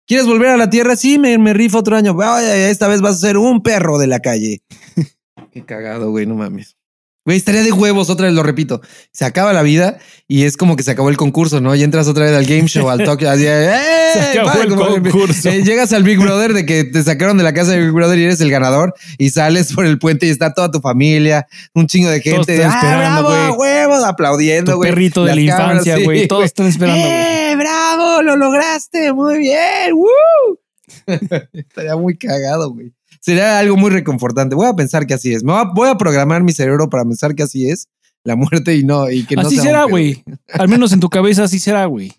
¿Quieres 0.07 0.27
volver 0.27 0.49
a 0.49 0.57
la 0.57 0.69
tierra? 0.69 0.95
Sí, 0.95 1.17
me, 1.17 1.37
me 1.37 1.53
rifo 1.53 1.79
otro 1.79 1.95
año. 1.95 2.13
Vaya, 2.13 2.69
esta 2.69 2.87
vez 2.87 3.01
vas 3.01 3.15
a 3.15 3.27
ser 3.27 3.37
un 3.37 3.63
perro 3.63 3.97
de 3.97 4.07
la 4.07 4.19
calle. 4.19 4.61
Qué 5.51 5.65
cagado, 5.65 6.11
güey, 6.11 6.25
no 6.25 6.35
mames. 6.35 6.77
Güey, 7.25 7.37
estaría 7.37 7.63
de 7.63 7.71
huevos, 7.71 8.11
otra 8.11 8.27
vez 8.27 8.35
lo 8.35 8.43
repito. 8.43 8.81
Se 9.11 9.25
acaba 9.25 9.51
la 9.51 9.63
vida 9.63 9.97
y 10.27 10.43
es 10.43 10.57
como 10.57 10.75
que 10.75 10.83
se 10.83 10.91
acabó 10.91 11.09
el 11.09 11.17
concurso, 11.17 11.59
¿no? 11.59 11.73
Y 11.73 11.81
entras 11.81 12.07
otra 12.07 12.25
vez 12.25 12.33
al 12.35 12.45
game 12.45 12.67
show, 12.67 12.87
al 12.87 13.03
talk, 13.03 13.23
así, 13.23 13.45
¡eh! 13.47 13.73
Se 14.13 14.39
acabó 14.39 14.61
el 14.61 14.75
concurso. 14.75 15.49
eh, 15.49 15.63
llegas 15.63 15.91
al 15.91 16.03
Big 16.03 16.19
Brother 16.19 16.53
de 16.53 16.65
que 16.67 16.83
te 16.83 17.03
sacaron 17.03 17.37
de 17.37 17.43
la 17.43 17.53
casa 17.53 17.71
de 17.71 17.81
Big 17.81 17.91
Brother 17.91 18.19
y 18.19 18.23
eres 18.25 18.41
el 18.41 18.51
ganador 18.51 18.93
y 19.17 19.31
sales 19.31 19.73
por 19.73 19.85
el 19.87 19.97
puente 19.97 20.27
y 20.27 20.29
está 20.29 20.53
toda 20.53 20.69
tu 20.69 20.81
familia, 20.81 21.47
un 21.73 21.87
chingo 21.87 22.09
de 22.09 22.21
gente. 22.21 22.55
están 22.55 22.71
¡Ah, 22.71 23.21
bravo, 23.21 23.53
huevos! 23.59 24.03
Aplaudiendo, 24.03 24.73
Tu 24.73 24.77
güey. 24.77 24.91
perrito 24.91 25.25
de 25.25 25.35
Las 25.35 25.43
la 25.45 25.51
cámaras, 25.57 25.71
infancia, 25.87 25.97
sí, 25.97 26.03
güey. 26.03 26.27
Todos 26.27 26.45
están 26.45 26.67
esperando, 26.67 27.01
güey. 27.01 27.11
¡Eh, 27.11 27.55
bravo! 27.57 28.21
¡Lo 28.21 28.35
lograste! 28.35 29.11
¡Muy 29.13 29.39
bien! 29.39 29.93
¡Woo! 29.95 30.59
Estaría 31.53 31.95
muy 31.95 32.17
cagado, 32.17 32.71
güey. 32.71 32.93
Sería 33.25 33.57
algo 33.57 33.75
muy 33.75 33.89
reconfortante. 33.89 34.53
Voy 34.53 34.67
a 34.67 34.73
pensar 34.75 35.07
que 35.07 35.15
así 35.15 35.33
es. 35.33 35.43
Me 35.43 35.51
voy 35.51 35.61
a, 35.61 35.63
voy 35.73 35.89
a 35.89 35.95
programar 35.95 36.43
mi 36.43 36.51
cerebro 36.51 36.91
para 36.91 37.03
pensar 37.03 37.33
que 37.33 37.41
así 37.41 37.67
es 37.67 37.87
la 38.23 38.35
muerte 38.35 38.75
y 38.75 38.83
no, 38.83 39.09
y 39.09 39.25
que 39.25 39.35
no 39.35 39.41
Así 39.41 39.55
sea 39.55 39.63
será, 39.63 39.83
güey. 39.85 40.23
Al 40.53 40.69
menos 40.69 40.93
en 40.93 40.99
tu 40.99 41.09
cabeza 41.09 41.43
así 41.45 41.57
será, 41.57 41.85
güey. 41.85 42.13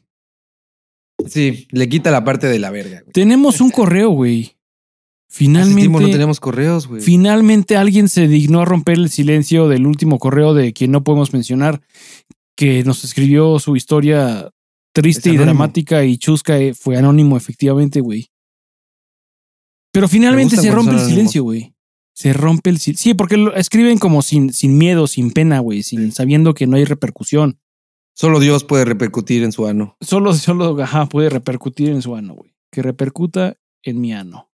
Sí, 1.28 1.68
le 1.70 1.88
quita 1.88 2.10
la 2.10 2.24
parte 2.24 2.48
de 2.48 2.58
la 2.58 2.70
verga, 2.72 3.02
güey. 3.02 3.12
Tenemos 3.12 3.60
un 3.60 3.70
correo, 3.70 4.10
güey. 4.10 4.56
Finalmente, 5.28 5.88
no 5.88 6.10
tenemos 6.10 6.40
correos, 6.40 6.88
güey. 6.88 7.02
finalmente 7.02 7.76
alguien 7.76 8.08
se 8.08 8.26
dignó 8.26 8.62
a 8.62 8.64
romper 8.64 8.96
el 8.96 9.08
silencio 9.08 9.68
del 9.68 9.86
último 9.86 10.18
correo 10.18 10.54
de 10.54 10.72
quien 10.72 10.90
no 10.90 11.04
podemos 11.04 11.32
mencionar, 11.32 11.82
que 12.56 12.82
nos 12.82 13.04
escribió 13.04 13.60
su 13.60 13.76
historia 13.76 14.50
triste 14.92 15.30
y 15.30 15.36
dramática 15.36 16.04
y 16.04 16.16
chusca. 16.18 16.58
eh, 16.58 16.74
Fue 16.74 16.96
anónimo, 16.96 17.36
efectivamente, 17.36 18.00
güey. 18.00 18.28
Pero 19.96 20.08
finalmente 20.08 20.58
se 20.58 20.70
rompe 20.70 20.92
el 20.92 21.00
silencio, 21.00 21.42
güey. 21.42 21.74
Se 22.12 22.34
rompe 22.34 22.68
el 22.68 22.78
silencio. 22.78 23.02
Sí, 23.02 23.14
porque 23.14 23.38
lo 23.38 23.54
escriben 23.54 23.96
como 23.96 24.20
sin, 24.20 24.52
sin 24.52 24.76
miedo, 24.76 25.06
sin 25.06 25.30
pena, 25.30 25.60
güey, 25.60 25.82
sin 25.82 26.12
sabiendo 26.12 26.52
que 26.52 26.66
no 26.66 26.76
hay 26.76 26.84
repercusión. 26.84 27.58
Solo 28.12 28.38
Dios 28.38 28.62
puede 28.62 28.84
repercutir 28.84 29.42
en 29.42 29.52
su 29.52 29.66
ano. 29.66 29.96
Solo, 30.02 30.34
solo, 30.34 30.78
ajá, 30.82 31.06
puede 31.06 31.30
repercutir 31.30 31.88
en 31.88 32.02
su 32.02 32.14
ano, 32.14 32.34
güey. 32.34 32.54
Que 32.70 32.82
repercuta 32.82 33.56
en 33.82 34.02
mi 34.02 34.12
ano. 34.12 34.50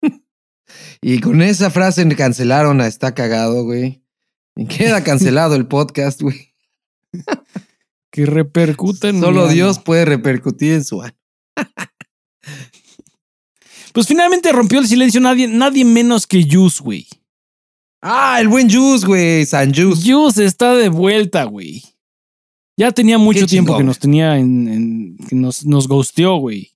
Y 1.02 1.18
con 1.18 1.42
esa 1.42 1.70
frase 1.70 2.08
cancelaron 2.14 2.80
a 2.80 2.86
Está 2.86 3.16
Cagado, 3.16 3.64
güey. 3.64 4.04
Y 4.54 4.66
queda 4.66 5.02
cancelado 5.02 5.56
el 5.56 5.66
podcast, 5.66 6.22
güey. 6.22 6.54
Que 8.12 8.26
repercuta 8.26 9.08
en 9.08 9.16
mi 9.16 9.22
Solo 9.22 9.42
ano. 9.46 9.52
Dios 9.52 9.80
puede 9.80 10.04
repercutir 10.04 10.74
en 10.74 10.84
su 10.84 11.02
ano. 11.02 11.16
Pues 13.94 14.08
finalmente 14.08 14.50
rompió 14.52 14.80
el 14.80 14.88
silencio 14.88 15.20
nadie, 15.20 15.46
nadie 15.46 15.84
menos 15.84 16.26
que 16.26 16.44
Yus, 16.44 16.80
güey. 16.80 17.06
Ah, 18.02 18.38
el 18.40 18.48
buen 18.48 18.68
Juice, 18.68 19.06
güey. 19.06 19.46
San 19.46 19.72
Juice. 19.72 20.02
Yus 20.02 20.36
está 20.38 20.74
de 20.74 20.88
vuelta, 20.88 21.44
güey. 21.44 21.82
Ya 22.76 22.90
tenía 22.90 23.18
mucho 23.18 23.40
Qué 23.42 23.46
tiempo 23.46 23.68
chingón. 23.68 23.78
que 23.82 23.84
nos 23.86 23.98
tenía 24.00 24.36
en, 24.36 24.68
en- 24.68 25.16
que 25.28 25.36
nos, 25.36 25.64
nos 25.64 25.86
ghosteó, 25.86 26.36
güey. 26.38 26.72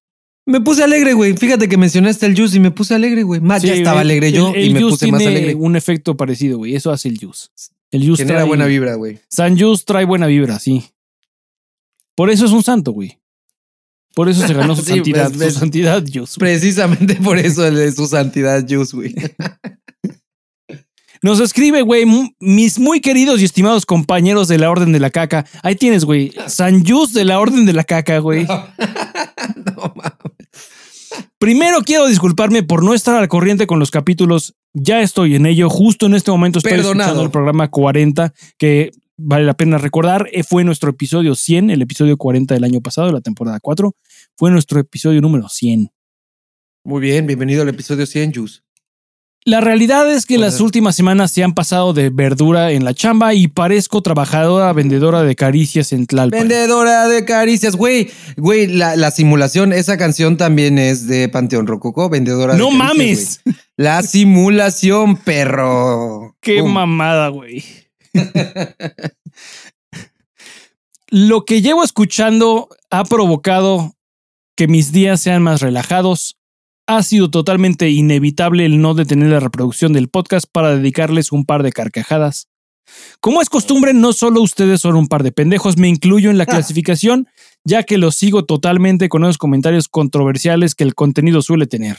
Me 0.47 0.61
puse 0.61 0.85
alegre, 0.85 1.13
güey. 1.13 1.37
Fíjate 1.37 1.69
que 1.69 1.77
mencionaste 1.77 2.25
el 2.25 2.37
Juice 2.37 2.57
y 2.57 2.61
me 2.61 2.71
puse 2.71 2.95
alegre, 2.95 3.25
güey. 3.25 3.41
Más 3.41 3.63
ya 3.63 3.73
Sí, 3.75 3.81
estaba 3.81 4.01
el- 4.01 4.07
alegre 4.07 4.31
yo 4.33 4.55
el- 4.55 4.67
y 4.69 4.73
me 4.75 4.81
puse 4.81 5.09
más 5.11 5.19
tiene 5.19 5.37
alegre. 5.37 5.55
un 5.57 5.75
efecto 5.75 6.17
parecido, 6.17 6.59
güey. 6.59 6.77
Eso 6.77 6.93
hace 6.93 7.09
el 7.09 7.19
Yus. 7.19 7.51
El 7.91 8.03
Yus 8.05 8.19
Genera 8.21 8.43
trae- 8.45 8.47
buena 8.49 8.67
vibra, 8.67 8.95
güey. 8.95 9.19
San 9.29 9.57
Yus 9.57 9.85
trae 9.85 10.05
buena 10.05 10.27
vibra, 10.29 10.59
sí. 10.61 10.85
Por 12.15 12.31
eso 12.31 12.47
es 12.47 12.53
un 12.53 12.63
santo, 12.63 12.93
güey. 12.93 13.18
Por 14.15 14.29
eso 14.29 14.47
se 14.47 14.55
ganó 14.55 14.75
su 14.75 14.83
Sí, 14.85 14.95
santidad, 14.95 15.31
ves, 15.31 15.39
ves. 15.39 15.55
su 15.55 15.61
santidad 15.61 16.05
Yus. 16.05 16.37
Precisamente 16.39 17.15
por 17.17 17.39
eso 17.39 17.67
el 17.67 17.77
de 17.77 17.93
su 17.93 18.07
santidad 18.07 18.65
Juice, 18.69 18.97
güey. 18.97 19.15
Nos 21.21 21.41
escribe, 21.41 21.83
güey, 21.83 22.05
mis 22.39 22.79
muy 22.79 23.01
queridos 23.01 23.41
y 23.41 23.45
estimados 23.45 23.85
compañeros 23.85 24.47
de 24.47 24.57
la 24.59 24.71
Orden 24.71 24.93
de 24.93 25.01
la 25.01 25.11
Caca. 25.11 25.47
Ahí 25.65 25.75
tienes, 25.75 26.05
güey. 26.05 26.33
San 26.47 26.85
Yus 26.85 27.13
de 27.13 27.25
la 27.25 27.41
Orden 27.41 27.67
de 27.67 27.73
la 27.73 27.83
Caca, 27.83 28.19
güey. 28.21 28.45
no 28.47 29.93
mames. 29.97 30.13
Primero 31.39 31.81
quiero 31.83 32.07
disculparme 32.07 32.63
por 32.63 32.85
no 32.85 32.95
estar 32.95 33.17
al 33.17 33.27
corriente 33.29 33.67
con 33.67 33.81
los 33.81 33.91
capítulos. 33.91 34.55
Ya 34.75 35.01
estoy 35.03 35.35
en 35.35 35.47
ello. 35.47 35.69
Justo 35.69 36.07
en 36.07 36.15
este 36.15 36.31
momento 36.31 36.61
estoy 36.61 36.71
Perdonado. 36.73 37.01
escuchando 37.01 37.25
el 37.25 37.31
programa 37.31 37.69
40, 37.69 38.33
que 38.57 38.91
vale 39.19 39.45
la 39.45 39.55
pena 39.55 39.77
recordar. 39.79 40.29
eh, 40.33 40.43
Fue 40.45 40.65
nuestro 40.65 40.91
episodio 40.91 41.35
100, 41.35 41.71
el 41.71 41.83
episodio 41.83 42.17
40 42.17 42.55
del 42.55 42.65
año 42.65 42.81
pasado, 42.81 43.09
de 43.09 43.13
la 43.13 43.21
temporada 43.21 43.61
4. 43.61 43.95
Fue 44.37 44.51
nuestro 44.51 44.81
episodio 44.81 45.21
número 45.21 45.49
100. 45.49 45.91
Muy 46.85 47.01
bien, 47.03 47.27
bienvenido 47.27 47.63
al 47.63 47.69
episodio 47.69 48.07
100, 48.07 48.33
Juice. 48.35 48.61
La 49.45 49.61
realidad 49.63 50.11
es 50.13 50.27
que 50.27 50.37
Hola. 50.37 50.47
las 50.47 50.61
últimas 50.61 50.95
semanas 50.95 51.31
se 51.31 51.43
han 51.43 51.55
pasado 51.55 51.95
de 51.95 52.11
verdura 52.11 52.73
en 52.73 52.85
la 52.85 52.93
chamba 52.93 53.33
y 53.35 53.49
parezco 53.49 54.03
trabajadora 54.03 54.73
vendedora 54.75 55.23
de 55.23 55.35
caricias 55.37 55.93
en 55.93 56.07
Tlalpan. 56.07 56.41
Vendedora 56.41 57.09
de 57.09 57.25
caricias, 57.25 57.75
güey. 57.77 58.11
Güey, 58.37 58.67
la, 58.67 58.97
la 58.97 59.11
simulación, 59.11 59.73
esa 59.73 59.97
canción 59.97 60.37
también 60.37 60.79
es 60.79 61.07
de 61.07 61.29
Panteón 61.31 61.67
Rococó, 61.67 62.11
vendedora 62.11 62.55
de 62.55 62.59
¡No 62.59 62.67
caricias, 62.69 62.89
mames! 62.89 63.41
güey. 63.45 63.57
La 63.77 64.03
simulación, 64.03 65.17
perro. 65.17 66.37
¡Qué 66.41 66.63
mamada, 66.63 67.29
güey! 67.29 67.65
Lo 71.11 71.45
que 71.45 71.63
llevo 71.63 71.83
escuchando 71.85 72.69
ha 72.91 73.05
provocado 73.05 73.95
que 74.57 74.69
mis 74.69 74.93
días 74.93 75.21
sean 75.21 75.43
más 75.43 75.63
relajados. 75.63 76.37
Ha 76.87 77.03
sido 77.03 77.31
totalmente 77.31 77.91
inevitable 77.91 78.67
el 78.67 78.81
no 78.81 78.95
detener 78.95 79.31
la 79.31 79.41
reproducción 79.41 79.93
del 79.93 80.09
podcast 80.09 80.47
para 80.51 80.77
dedicarles 80.77 81.33
un 81.33 81.45
par 81.45 81.63
de 81.63 81.73
carcajadas. 81.73 82.49
Como 83.21 83.41
es 83.41 83.49
costumbre, 83.49 83.95
no 83.95 84.13
solo 84.13 84.43
ustedes 84.43 84.81
son 84.81 84.97
un 84.97 85.07
par 85.09 85.23
de 85.23 85.33
pendejos, 85.33 85.77
me 85.77 85.89
incluyo 85.89 86.31
en 86.31 86.39
la 86.39 86.47
clasificación, 86.47 87.29
ya 87.65 87.83
que 87.85 87.99
los 87.99 88.15
sigo 88.15 88.45
totalmente 88.45 89.09
con 89.09 89.25
esos 89.25 89.39
comentarios 89.39 89.89
controversiales 89.89 90.75
que 90.75 90.85
el 90.85 90.95
contenido 90.95 91.43
suele 91.43 91.67
tener. 91.67 91.99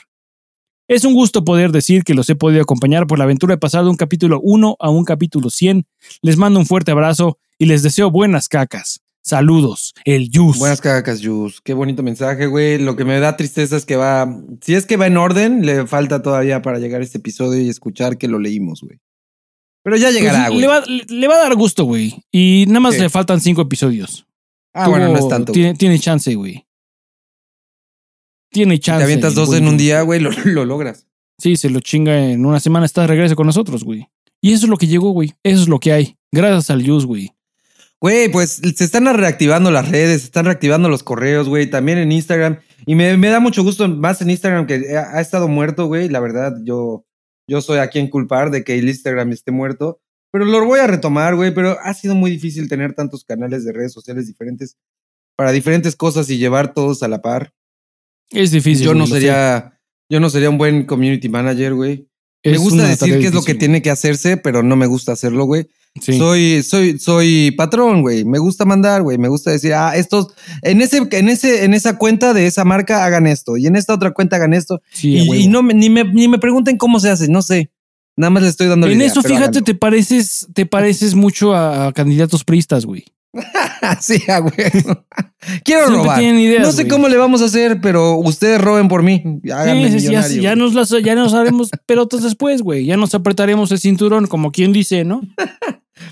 Es 0.89 1.05
un 1.05 1.13
gusto 1.13 1.43
poder 1.45 1.71
decir 1.71 2.03
que 2.03 2.15
los 2.15 2.27
he 2.31 2.35
podido 2.35 2.63
acompañar 2.63 3.05
por 3.05 3.19
la 3.19 3.25
aventura 3.25 3.53
de 3.53 3.59
pasar 3.59 3.83
de 3.83 3.91
un 3.91 3.95
capítulo 3.95 4.39
1 4.41 4.75
a 4.79 4.89
un 4.89 5.05
capítulo 5.05 5.51
100. 5.51 5.85
Les 6.23 6.35
mando 6.35 6.59
un 6.59 6.65
fuerte 6.65 6.89
abrazo 6.89 7.37
y 7.59 7.67
les 7.67 7.83
deseo 7.83 8.09
buenas 8.09 8.49
cacas. 8.49 8.99
Saludos, 9.21 9.93
el 10.03 10.31
Yus. 10.31 10.57
Buenas 10.57 10.81
cacas, 10.81 11.21
Juice. 11.23 11.59
Qué 11.63 11.75
bonito 11.75 12.01
mensaje, 12.01 12.47
güey. 12.47 12.79
Lo 12.79 12.95
que 12.95 13.05
me 13.05 13.19
da 13.19 13.37
tristeza 13.37 13.77
es 13.77 13.85
que 13.85 13.97
va. 13.97 14.35
Si 14.61 14.73
es 14.73 14.87
que 14.87 14.97
va 14.97 15.05
en 15.05 15.17
orden, 15.17 15.63
le 15.63 15.85
falta 15.85 16.23
todavía 16.23 16.63
para 16.63 16.79
llegar 16.79 17.01
a 17.01 17.03
este 17.03 17.19
episodio 17.19 17.61
y 17.61 17.69
escuchar 17.69 18.17
que 18.17 18.27
lo 18.27 18.39
leímos, 18.39 18.81
güey. 18.81 18.97
Pero 19.83 19.95
ya 19.95 20.07
Pues 20.07 20.15
llegará, 20.15 20.47
güey. 20.47 20.59
le, 20.59 20.67
va, 20.67 20.83
le 20.87 21.27
va 21.27 21.35
a 21.35 21.43
dar 21.43 21.53
gusto, 21.55 21.83
güey. 21.83 22.15
Y 22.31 22.65
nada 22.67 22.79
más 22.79 22.97
le 22.97 23.09
faltan 23.09 23.39
cinco 23.41 23.61
episodios. 23.61 24.25
ah, 24.73 24.87
bueno, 24.87 25.09
no 25.09 25.19
es 25.19 25.27
tanto. 25.27 25.51
Tiene, 25.51 25.75
tiene 25.75 25.99
chance, 25.99 26.33
güey. 26.33 26.65
Tiene 28.51 28.75
Si 28.75 28.81
chance. 28.81 28.99
te 28.99 29.03
avientas 29.03 29.35
dos 29.35 29.53
en 29.53 29.67
un 29.67 29.77
día, 29.77 30.01
güey, 30.01 30.19
lo, 30.21 30.31
lo 30.31 30.65
logras. 30.65 31.07
Sí, 31.37 31.55
se 31.55 31.69
lo 31.69 31.79
chinga 31.79 32.31
en 32.31 32.45
una 32.45 32.59
semana, 32.59 32.85
está 32.85 33.01
de 33.01 33.07
regreso 33.07 33.35
con 33.35 33.47
nosotros, 33.47 33.83
güey. 33.83 34.07
Y 34.41 34.53
eso 34.53 34.65
es 34.65 34.69
lo 34.69 34.77
que 34.77 34.87
llegó, 34.87 35.11
güey. 35.11 35.33
Eso 35.43 35.61
es 35.63 35.67
lo 35.67 35.79
que 35.79 35.91
hay. 35.93 36.17
Gracias 36.31 36.69
al 36.69 36.83
Yus, 36.83 37.05
güey. 37.05 37.31
Güey, 38.01 38.31
pues 38.31 38.61
se 38.75 38.83
están 38.83 39.05
reactivando 39.13 39.71
las 39.71 39.89
redes, 39.89 40.21
se 40.21 40.27
están 40.27 40.45
reactivando 40.45 40.87
los 40.87 41.03
correos, 41.03 41.49
güey, 41.49 41.69
también 41.69 41.97
en 41.97 42.11
Instagram. 42.13 42.59
Y 42.85 42.95
me, 42.95 43.17
me 43.17 43.27
da 43.27 43.41
mucho 43.41 43.61
gusto 43.63 43.87
más 43.89 44.21
en 44.21 44.29
Instagram 44.29 44.67
que 44.67 44.95
ha, 44.95 45.17
ha 45.17 45.21
estado 45.21 45.49
muerto, 45.49 45.87
güey. 45.87 46.07
La 46.07 46.21
verdad, 46.21 46.53
yo, 46.63 47.05
yo 47.47 47.61
soy 47.61 47.79
a 47.79 47.89
quien 47.89 48.09
culpar 48.09 48.51
de 48.51 48.63
que 48.63 48.79
el 48.79 48.87
Instagram 48.87 49.31
esté 49.31 49.51
muerto. 49.51 49.99
Pero 50.31 50.45
lo 50.45 50.63
voy 50.65 50.79
a 50.79 50.87
retomar, 50.87 51.35
güey. 51.35 51.53
Pero 51.53 51.77
ha 51.81 51.93
sido 51.93 52.15
muy 52.15 52.31
difícil 52.31 52.69
tener 52.69 52.93
tantos 52.93 53.25
canales 53.25 53.65
de 53.65 53.73
redes 53.73 53.91
sociales 53.91 54.27
diferentes 54.27 54.77
para 55.35 55.51
diferentes 55.51 55.95
cosas 55.95 56.29
y 56.29 56.37
llevar 56.37 56.73
todos 56.73 57.03
a 57.03 57.09
la 57.09 57.21
par. 57.21 57.53
Es 58.31 58.51
difícil. 58.51 58.85
yo 58.85 58.93
no 58.93 59.01
güey, 59.01 59.11
sería, 59.13 59.79
yo 60.09 60.19
no 60.19 60.29
sería 60.29 60.49
un 60.49 60.57
buen 60.57 60.85
community 60.85 61.29
manager, 61.29 61.73
güey. 61.73 62.07
Me 62.43 62.57
gusta 62.57 62.87
decir 62.87 63.19
qué 63.19 63.27
es 63.27 63.33
lo 63.33 63.43
que 63.43 63.53
tiene 63.55 63.81
que 63.81 63.89
hacerse, 63.91 64.37
pero 64.37 64.63
no 64.63 64.75
me 64.77 64.85
gusta 64.87 65.11
hacerlo, 65.11 65.45
güey. 65.45 65.67
Sí. 65.99 66.17
Soy, 66.17 66.63
soy, 66.63 66.99
soy 66.99 67.51
patrón, 67.51 68.01
güey. 68.01 68.23
Me 68.23 68.37
gusta 68.39 68.63
mandar, 68.63 69.01
güey. 69.01 69.17
Me 69.17 69.27
gusta 69.27 69.51
decir, 69.51 69.73
ah, 69.73 69.93
estos, 69.95 70.27
en 70.61 70.81
ese, 70.81 71.01
en 71.11 71.27
ese, 71.27 71.65
en 71.65 71.73
esa 71.73 71.97
cuenta 71.97 72.33
de 72.33 72.45
esa 72.47 72.63
marca 72.63 73.03
hagan 73.03 73.27
esto 73.27 73.57
y 73.57 73.65
en 73.67 73.75
esta 73.75 73.95
otra 73.95 74.11
cuenta 74.11 74.37
hagan 74.37 74.53
esto. 74.53 74.81
Sí, 74.93 75.15
y, 75.17 75.21
huevo. 75.27 75.35
y 75.35 75.47
no 75.47 75.63
me- 75.63 75.73
ni 75.73 75.89
me, 75.89 76.03
ni 76.05 76.27
me 76.27 76.37
pregunten 76.37 76.77
cómo 76.77 76.99
se 76.99 77.09
hace, 77.09 77.27
no 77.27 77.41
sé. 77.41 77.71
Nada 78.15 78.29
más 78.29 78.43
le 78.43 78.49
estoy 78.49 78.67
dando 78.67 78.85
la 78.87 78.93
En 78.93 78.99
idea, 78.99 79.07
eso, 79.07 79.21
fíjate, 79.21 79.43
háganlo. 79.43 79.61
te 79.63 79.75
pareces, 79.75 80.47
te 80.53 80.65
pareces 80.65 81.15
mucho 81.15 81.53
a, 81.55 81.87
a 81.87 81.93
candidatos 81.93 82.43
priistas, 82.43 82.85
güey. 82.85 83.05
sí, 83.99 84.21
ah, 84.27 84.39
güey. 84.39 84.53
Quiero 85.63 85.81
Siempre 85.87 86.03
robar. 86.03 86.19
tienen 86.19 86.39
ideas, 86.41 86.63
no 86.63 86.71
sé 86.71 86.83
güey. 86.83 86.89
cómo 86.89 87.07
le 87.07 87.17
vamos 87.17 87.41
a 87.41 87.45
hacer, 87.45 87.79
pero 87.81 88.15
ustedes 88.15 88.59
roben 88.59 88.87
por 88.87 89.03
mí. 89.03 89.23
Sí, 89.43 90.07
ya, 90.09 90.27
ya 90.27 90.55
nos 90.55 90.73
las, 90.73 90.89
ya 90.89 91.15
nos 91.15 91.33
haremos 91.33 91.69
pelotas 91.85 92.23
después, 92.23 92.61
güey. 92.61 92.85
Ya 92.85 92.97
nos 92.97 93.13
apretaremos 93.15 93.71
el 93.71 93.79
cinturón, 93.79 94.27
como 94.27 94.51
quien 94.51 94.73
dice, 94.73 95.03
¿no? 95.05 95.21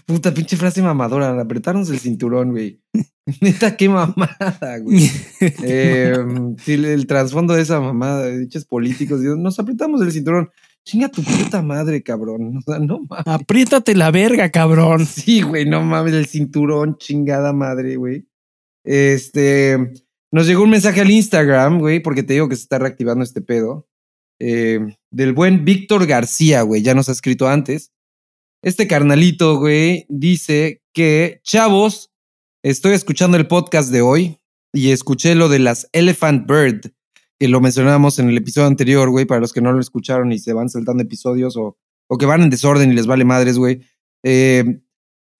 Puta 0.06 0.34
pinche 0.34 0.58
frase 0.58 0.82
mamadora. 0.82 1.40
Apretarnos 1.40 1.90
el 1.90 2.00
cinturón, 2.00 2.52
güey. 2.52 2.82
Neta, 3.42 3.76
qué 3.76 3.90
mamada, 3.90 4.78
güey. 4.82 5.10
Eh, 5.42 6.18
sí, 6.64 6.74
el 6.74 7.08
trasfondo 7.08 7.54
de 7.54 7.62
esa 7.62 7.80
mamada, 7.82 8.24
de 8.24 8.40
dichos 8.40 8.66
políticos, 8.66 9.20
nos 9.22 9.60
apretamos 9.60 10.02
el 10.02 10.12
cinturón. 10.12 10.50
Chinga 10.88 11.10
tu 11.10 11.22
puta 11.22 11.62
madre, 11.62 12.02
cabrón. 12.02 12.56
O 12.58 12.62
sea, 12.62 12.80
no 12.80 13.00
mames. 13.10 13.28
Apriétate 13.28 13.94
la 13.94 14.10
verga, 14.10 14.50
cabrón. 14.52 15.06
Sí, 15.06 15.42
güey, 15.42 15.66
no 15.66 15.82
mames, 15.84 16.14
el 16.14 16.28
cinturón, 16.28 16.98
chingada 16.98 17.52
madre, 17.52 17.98
güey. 17.98 18.26
Este, 18.86 19.78
nos 20.32 20.48
llegó 20.48 20.64
un 20.64 20.70
mensaje 20.70 21.02
al 21.02 21.12
Instagram, 21.12 21.80
güey, 21.80 22.00
porque 22.02 22.24
te 22.24 22.34
digo 22.36 22.48
que 22.48 22.56
se 22.56 22.62
está 22.62 22.80
reactivando 22.80 23.24
este 23.26 23.42
pedo. 23.42 23.86
eh, 24.40 24.80
del 25.12 25.34
buen 25.34 25.66
Víctor 25.66 26.06
García, 26.06 26.62
güey, 26.62 26.84
ya 26.84 26.94
nos 26.96 27.10
ha 27.10 27.12
escrito 27.12 27.50
antes. 27.50 27.92
Este 28.64 28.88
carnalito, 28.88 29.58
güey, 29.60 30.06
dice 30.10 30.84
que, 30.94 31.42
chavos, 31.44 32.12
estoy 32.64 32.94
escuchando 32.94 33.36
el 33.36 33.48
podcast 33.48 33.92
de 33.92 34.02
hoy 34.02 34.40
y 34.74 34.92
escuché 34.92 35.36
lo 35.36 35.50
de 35.50 35.60
las 35.60 35.90
Elephant 35.92 36.48
Bird, 36.50 36.94
que 37.40 37.48
lo 37.48 37.62
mencionábamos 37.62 38.20
en 38.20 38.30
el 38.30 38.38
episodio 38.38 38.68
anterior, 38.68 39.10
güey, 39.10 39.26
para 39.26 39.40
los 39.42 39.54
que 39.54 39.62
no 39.62 39.72
lo 39.72 39.80
escucharon 39.80 40.32
y 40.32 40.40
se 40.40 40.54
van 40.54 40.70
saltando 40.70 41.04
episodios 41.04 41.56
o, 41.58 41.78
o 42.08 42.18
que 42.18 42.26
van 42.26 42.42
en 42.42 42.50
desorden 42.50 42.92
y 42.92 42.96
les 42.96 43.06
vale 43.08 43.26
madres, 43.26 43.58
güey. 43.58 43.82
Eh, 44.24 44.80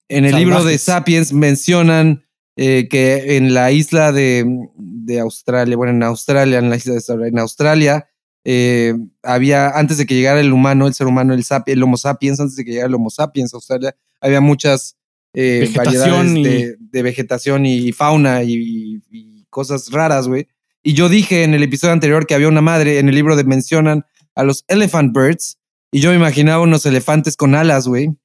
en 0.08 0.24
el 0.24 0.30
libro 0.38 0.56
de. 0.64 0.78
Sapiens 0.78 1.32
mencionan 1.32 2.24
eh, 2.56 2.88
que 2.88 3.36
en 3.36 3.52
la 3.54 3.72
isla 3.72 4.12
de, 4.12 4.46
de 4.76 5.20
Australia, 5.20 5.76
bueno, 5.76 5.92
en 5.92 6.02
Australia, 6.02 6.58
en 6.58 6.70
la 6.70 6.76
isla 6.76 6.92
de 6.92 6.98
Australia, 6.98 7.26
en 7.26 7.38
Australia, 7.38 8.08
eh, 8.44 8.94
había, 9.22 9.68
antes 9.70 9.98
de 9.98 10.06
que 10.06 10.14
llegara 10.14 10.40
el 10.40 10.52
humano, 10.52 10.86
el 10.86 10.94
ser 10.94 11.06
humano, 11.06 11.34
el, 11.34 11.44
sapi- 11.44 11.72
el 11.72 11.82
Homo 11.82 11.96
sapiens, 11.96 12.40
antes 12.40 12.56
de 12.56 12.64
que 12.64 12.70
llegara 12.70 12.88
el 12.88 12.94
Homo 12.94 13.10
sapiens 13.10 13.52
a 13.52 13.56
Australia, 13.58 13.94
había 14.20 14.40
muchas 14.40 14.96
eh, 15.34 15.58
variedades 15.84 16.12
y- 16.38 16.42
de, 16.44 16.76
de 16.78 17.02
vegetación 17.02 17.66
y 17.66 17.92
fauna 17.92 18.42
y, 18.44 19.02
y 19.10 19.44
cosas 19.50 19.90
raras, 19.90 20.26
güey. 20.28 20.46
Y 20.88 20.94
yo 20.94 21.10
dije 21.10 21.44
en 21.44 21.52
el 21.52 21.62
episodio 21.62 21.92
anterior 21.92 22.26
que 22.26 22.34
había 22.34 22.48
una 22.48 22.62
madre, 22.62 22.98
en 22.98 23.10
el 23.10 23.14
libro 23.14 23.36
de 23.36 23.44
mencionan 23.44 24.06
a 24.34 24.42
los 24.42 24.64
elephant 24.68 25.14
birds, 25.14 25.58
y 25.92 26.00
yo 26.00 26.08
me 26.08 26.16
imaginaba 26.16 26.62
unos 26.62 26.86
elefantes 26.86 27.36
con 27.36 27.54
alas, 27.54 27.86
güey. 27.86 28.16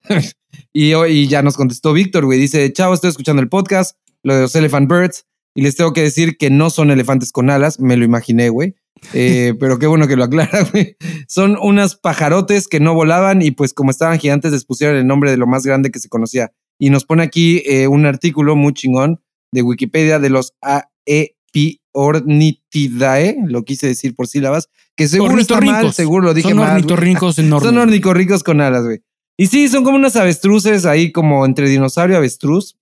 y, 0.72 0.94
y 0.94 1.28
ya 1.28 1.42
nos 1.42 1.58
contestó 1.58 1.92
Víctor, 1.92 2.24
güey. 2.24 2.38
Dice, 2.38 2.72
chao, 2.72 2.94
estoy 2.94 3.10
escuchando 3.10 3.42
el 3.42 3.50
podcast, 3.50 3.98
lo 4.22 4.34
de 4.34 4.40
los 4.40 4.54
elephant 4.54 4.90
birds, 4.90 5.26
y 5.54 5.60
les 5.60 5.76
tengo 5.76 5.92
que 5.92 6.00
decir 6.00 6.38
que 6.38 6.48
no 6.48 6.70
son 6.70 6.90
elefantes 6.90 7.32
con 7.32 7.50
alas, 7.50 7.80
me 7.80 7.98
lo 7.98 8.06
imaginé, 8.06 8.48
güey. 8.48 8.76
Eh, 9.12 9.52
pero 9.60 9.78
qué 9.78 9.86
bueno 9.86 10.08
que 10.08 10.16
lo 10.16 10.24
aclara, 10.24 10.62
güey. 10.72 10.96
Son 11.28 11.58
unas 11.60 11.96
pajarotes 11.96 12.66
que 12.66 12.80
no 12.80 12.94
volaban 12.94 13.42
y 13.42 13.50
pues 13.50 13.74
como 13.74 13.90
estaban 13.90 14.18
gigantes 14.18 14.52
les 14.52 14.64
pusieron 14.64 14.96
el 14.96 15.06
nombre 15.06 15.30
de 15.30 15.36
lo 15.36 15.46
más 15.46 15.64
grande 15.64 15.90
que 15.90 15.98
se 15.98 16.08
conocía. 16.08 16.50
Y 16.78 16.88
nos 16.88 17.04
pone 17.04 17.24
aquí 17.24 17.62
eh, 17.66 17.88
un 17.88 18.06
artículo 18.06 18.56
muy 18.56 18.72
chingón 18.72 19.20
de 19.52 19.60
Wikipedia 19.60 20.18
de 20.18 20.30
los 20.30 20.54
Aepiornithidae, 21.56 23.36
lo 23.46 23.64
quise 23.64 23.86
decir 23.88 24.14
por 24.14 24.28
sílabas, 24.28 24.68
que 24.96 25.08
seguro 25.08 25.38
está 25.38 25.54
mal, 25.54 25.64
Ornitorrincos. 25.68 25.96
seguro 25.96 26.24
lo 26.26 26.34
dije 26.34 26.48
Son 26.48 26.58
mal. 26.58 26.66
güey. 26.66 26.76
ornitorrincos 26.76 27.38
enormes. 27.38 27.68
Son 27.68 27.78
ornitorricos 27.78 28.42
con 28.42 28.60
alas, 28.60 28.84
güey. 28.84 29.02
Y 29.38 29.48
sí, 29.48 29.68
son 29.68 29.84
como 29.84 29.96
unas 29.96 30.16
avestruces 30.16 30.86
ahí 30.86 31.12
como 31.12 31.44
entre 31.44 31.68
dinosaurio 31.68 32.14
y 32.14 32.18
avestruz. 32.18 32.78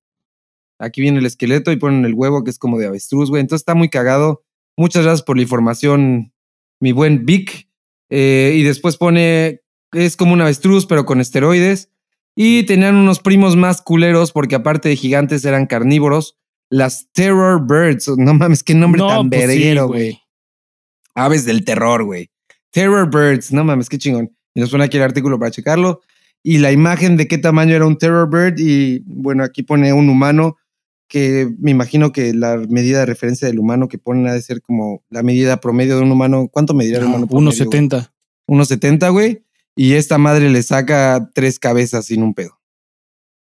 Aquí 0.79 1.01
viene 1.01 1.19
el 1.19 1.27
esqueleto 1.27 1.73
y 1.73 1.77
ponen 1.77 2.05
el 2.05 2.15
huevo 2.15 2.45
que 2.45 2.51
es 2.51 2.59
como 2.59 2.79
de 2.79 2.87
avestruz, 2.87 3.31
güey. 3.31 3.41
Entonces 3.41 3.63
está 3.63 3.75
muy 3.75 3.89
cagado. 3.89 4.45
Muchas 4.77 5.05
gracias 5.05 5.23
por 5.25 5.37
la 5.37 5.43
información, 5.43 6.33
mi 6.81 6.93
buen 6.93 7.27
Vic. 7.27 7.69
Eh, 8.11 8.55
y 8.57 8.63
después 8.63 8.97
pone, 8.97 9.63
es 9.93 10.17
como 10.17 10.33
un 10.33 10.41
avestruz, 10.41 10.87
pero 10.87 11.05
con 11.07 11.21
esteroides. 11.21 11.91
Y 12.37 12.65
tenían 12.65 12.97
unos 12.97 13.21
primos 13.21 13.57
más 13.57 13.83
culeros 13.83 14.33
porque 14.33 14.57
aparte 14.57 14.89
de 14.89 14.97
gigantes 14.97 15.45
eran 15.45 15.67
carnívoros. 15.67 16.37
Las 16.71 17.09
Terror 17.13 17.61
Birds. 17.67 18.09
No 18.17 18.35
mames, 18.35 18.63
qué 18.63 18.75
nombre 18.75 18.99
No, 19.01 19.09
tan 19.09 19.31
pues 19.31 19.47
verguero, 19.47 19.89
güey. 19.89 20.19
Aves 21.15 21.45
del 21.45 21.65
terror, 21.65 22.05
güey. 22.05 22.31
Terror 22.71 23.09
Birds. 23.11 23.53
No 23.53 23.65
mames, 23.65 23.89
qué 23.89 23.99
chingón. 23.99 24.35
Y 24.55 24.61
nos 24.61 24.71
pone 24.71 24.85
aquí 24.85 24.97
el 24.97 25.03
artículo 25.03 25.39
para 25.39 25.51
checarlo. 25.51 26.01
Y 26.43 26.59
la 26.59 26.73
imagen 26.73 27.17
de 27.17 27.27
qué 27.29 27.39
tamaño 27.39 27.75
era 27.75 27.87
un 27.87 27.97
Terror 27.99 28.29
Bird. 28.29 28.59
Y 28.59 29.01
bueno, 29.07 29.45
aquí 29.45 29.63
pone 29.63 29.93
un 29.93 30.09
humano 30.09 30.57
que 31.09 31.49
me 31.59 31.71
imagino 31.71 32.13
que 32.13 32.35
la 32.35 32.57
medida 32.69 33.01
de 33.01 33.07
referencia 33.07 33.47
del 33.47 33.59
humano 33.59 33.89
que 33.89 33.99
ponen 33.99 34.27
ha 34.27 34.33
de 34.33 34.43
ser 34.43 34.61
como 34.61 35.05
la 35.11 35.23
medida 35.23 35.61
promedio 35.61 35.97
de 35.97 36.03
un 36.03 36.11
humano. 36.13 36.49
¿Cuánto 36.51 36.75
medirá 36.75 36.99
el 36.99 37.05
Ah, 37.05 37.09
humano? 37.09 37.27
promedio, 37.29 37.65
güey? 37.67 37.81
1.70. 37.89 38.11
1.70, 38.49 39.13
güey. 39.13 39.45
Y 39.77 39.95
esta 39.95 40.19
madre 40.19 40.51
le 40.51 40.63
saca 40.63 41.31
tres 41.35 41.59
cabezas 41.59 42.07
sin 42.07 42.23
un 42.23 42.35
pedo. 42.35 42.61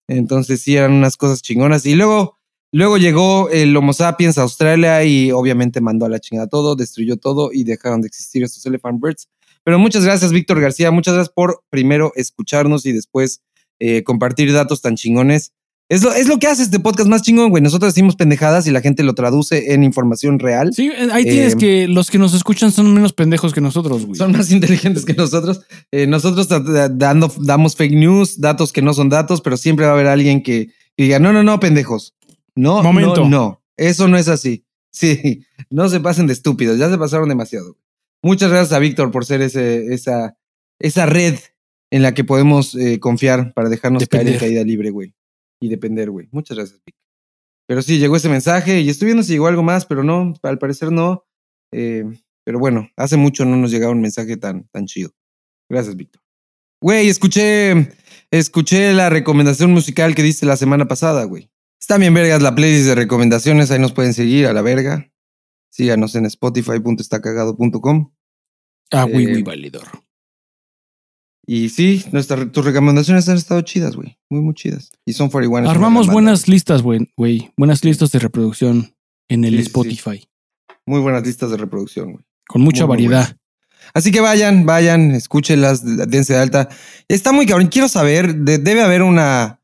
Entonces 0.07 0.61
sí 0.61 0.76
eran 0.76 0.93
unas 0.93 1.17
cosas 1.17 1.41
chingonas. 1.41 1.86
Y 1.86 1.95
luego, 1.95 2.38
luego 2.72 2.97
llegó 2.97 3.49
el 3.49 3.76
Homo 3.76 3.93
sapiens 3.93 4.38
a 4.38 4.43
Australia 4.43 5.03
y 5.03 5.32
obviamente 5.32 5.82
mandó 5.82 6.05
a 6.05 6.09
la 6.09 6.20
chingada 6.20 6.47
todo, 6.47 6.76
destruyó 6.76 7.17
todo 7.17 7.51
y 7.53 7.63
dejaron 7.63 8.01
de 8.01 8.07
existir 8.07 8.43
estos 8.43 8.65
elephant 8.65 9.01
birds. 9.01 9.28
Pero 9.63 9.78
muchas 9.80 10.03
gracias, 10.05 10.32
Víctor 10.32 10.61
García. 10.61 10.89
Muchas 10.91 11.13
gracias 11.15 11.34
por 11.34 11.63
primero 11.70 12.11
escucharnos 12.15 12.86
y 12.86 12.91
después 12.93 13.41
eh, 13.80 14.03
compartir 14.03 14.51
datos 14.53 14.82
tan 14.82 14.95
chingones. 14.95 15.51
Es 15.89 16.03
lo, 16.03 16.13
es 16.13 16.28
lo 16.28 16.38
que 16.38 16.45
hace 16.45 16.61
este 16.61 16.80
podcast 16.80 17.09
más 17.09 17.24
chingón, 17.24 17.49
güey. 17.49 17.63
Nosotros 17.63 17.91
decimos 17.93 18.15
pendejadas 18.15 18.67
y 18.67 18.72
la 18.72 18.80
gente 18.80 19.01
lo 19.01 19.15
traduce 19.15 19.74
en 19.74 19.84
información 19.84 20.38
real. 20.38 20.72
Sí, 20.72 20.88
eh, 20.95 21.09
ahí 21.11 21.24
tienes 21.24 21.53
Eh, 21.53 21.57
que 21.57 21.88
los 21.88 22.11
que 22.11 22.20
nos 22.20 22.36
escuchan 22.36 22.72
son 22.72 22.93
menos 22.93 23.11
pendejos 23.13 23.53
que 23.53 23.61
nosotros, 23.61 24.05
güey. 24.05 24.15
Son 24.15 24.32
más 24.32 24.51
inteligentes 24.51 25.03
que 25.03 25.15
nosotros. 25.15 25.61
Eh, 25.91 26.05
nosotros 26.05 26.47
da- 26.47 26.59
da- 26.59 26.89
dando, 26.89 27.34
damos 27.41 27.76
fake 27.76 27.93
news, 27.95 28.39
datos 28.39 28.72
que 28.72 28.84
no 28.84 28.93
son 28.93 29.09
datos, 29.09 29.41
pero 29.41 29.57
siempre 29.57 29.86
va 29.86 29.91
a 29.91 29.95
haber 29.95 30.07
alguien 30.07 30.43
que, 30.43 30.67
que 30.95 31.03
diga, 31.03 31.17
no, 31.17 31.34
no, 31.34 31.41
no, 31.41 31.59
pendejos. 31.59 32.13
No, 32.60 32.84
Momento. 32.84 33.24
no, 33.24 33.30
no. 33.30 33.64
Eso 33.78 34.07
no 34.07 34.18
es 34.18 34.28
así. 34.28 34.66
Sí, 34.91 35.45
no 35.70 35.88
se 35.88 35.99
pasen 35.99 36.28
de 36.28 36.34
estúpidos, 36.34 36.78
ya 36.78 36.89
se 36.89 36.97
pasaron 36.97 37.30
demasiado. 37.30 37.78
Muchas 38.22 38.49
gracias 38.49 38.74
a 38.74 38.80
Víctor 38.80 39.12
por 39.12 39.26
ser 39.26 39.41
ese, 39.41 39.93
esa, 39.93 40.38
esa 40.80 41.05
red 41.05 41.36
en 41.91 42.01
la 42.01 42.14
que 42.14 42.24
podemos 42.24 42.76
eh, 42.76 42.99
confiar 42.99 43.53
para 43.53 43.70
dejarnos 43.70 44.07
caer 44.07 44.28
en 44.28 44.39
caída 44.39 44.64
libre, 44.64 44.89
güey. 44.89 45.14
Y 45.62 45.70
depender, 45.70 46.10
güey. 46.10 46.28
Muchas 46.32 46.57
gracias, 46.57 46.82
Víctor. 46.86 47.01
Pero 47.68 47.82
sí, 47.82 47.99
llegó 47.99 48.16
ese 48.16 48.30
mensaje 48.30 48.82
y 48.82 48.89
estoy 48.89 49.05
viendo 49.05 49.24
si 49.24 49.34
llegó 49.34 49.47
algo 49.47 49.64
más, 49.64 49.86
pero 49.86 50.03
no, 50.03 50.34
al 50.43 50.57
parecer 50.57 50.91
no. 50.91 51.26
Eh, 51.72 52.03
pero 52.43 52.60
bueno, 52.60 52.89
hace 52.97 53.16
mucho 53.16 53.45
no 53.45 53.55
nos 53.55 53.72
llegaba 53.72 53.93
un 53.93 54.01
mensaje 54.01 54.36
tan, 54.38 54.68
tan 54.70 54.86
chido. 54.86 55.12
Gracias, 55.70 55.95
Víctor. 55.95 56.22
Güey, 56.82 57.10
escuché, 57.10 57.93
escuché 58.32 58.93
la 58.93 59.10
recomendación 59.10 59.72
musical 59.72 60.16
que 60.16 60.24
diste 60.24 60.45
la 60.45 60.57
semana 60.57 60.88
pasada, 60.88 61.24
güey. 61.26 61.49
Está 61.80 61.97
bien, 61.97 62.13
vergas, 62.13 62.41
la 62.41 62.55
playlist 62.55 62.88
de 62.88 62.95
recomendaciones. 62.95 63.71
Ahí 63.71 63.80
nos 63.80 63.93
pueden 63.93 64.13
seguir 64.13 64.47
a 64.47 64.53
la 64.53 64.61
verga. 64.61 65.11
Síganos 65.71 66.15
en 66.15 66.25
spotify.estacagado.com. 66.25 68.11
ah, 68.91 69.05
eh, 69.07 69.11
güey, 69.11 69.43
validor. 69.43 69.88
Y 71.45 71.69
sí, 71.69 72.05
nuestras, 72.11 72.51
tus 72.51 72.63
recomendaciones 72.63 73.27
han 73.27 73.38
estado 73.38 73.61
chidas, 73.61 73.95
güey. 73.95 74.17
Muy, 74.30 74.41
muy 74.41 74.53
chidas. 74.53 74.91
Y 75.05 75.13
son 75.13 75.30
41. 75.30 75.65
es 75.65 75.69
una 75.69 75.71
Armamos 75.88 76.07
buenas 76.07 76.47
listas, 76.47 76.84
güey, 76.84 77.11
güey. 77.17 77.51
Buenas 77.57 77.84
listas 77.84 78.11
de 78.11 78.19
reproducción 78.19 78.93
en 79.30 79.45
el 79.45 79.51
Sí, 79.51 79.57
sí, 79.57 79.63
sí. 79.63 79.67
Spotify. 79.69 80.30
Muy 80.86 80.99
buenas 81.01 81.25
listas 81.25 81.49
de 81.49 81.57
reproducción, 81.57 82.11
güey. 82.13 82.25
Con 82.47 82.61
mucha 82.61 82.86
Muy, 82.86 82.97
muy 82.97 83.07
variedad. 83.07 83.36
Así 83.93 84.11
que 84.11 84.19
vayan, 84.21 84.65
vayan, 84.67 85.11
escúchenlas, 85.11 85.84
dense 86.09 86.34
de 86.34 86.39
alta. 86.39 86.69
Está 87.07 87.32
muy 87.32 87.47
cabrón. 87.47 87.67
Quiero 87.67 87.88
saber, 87.88 88.36
de- 88.36 88.59
debe 88.59 88.82
haber 88.84 89.01
una. 89.01 89.59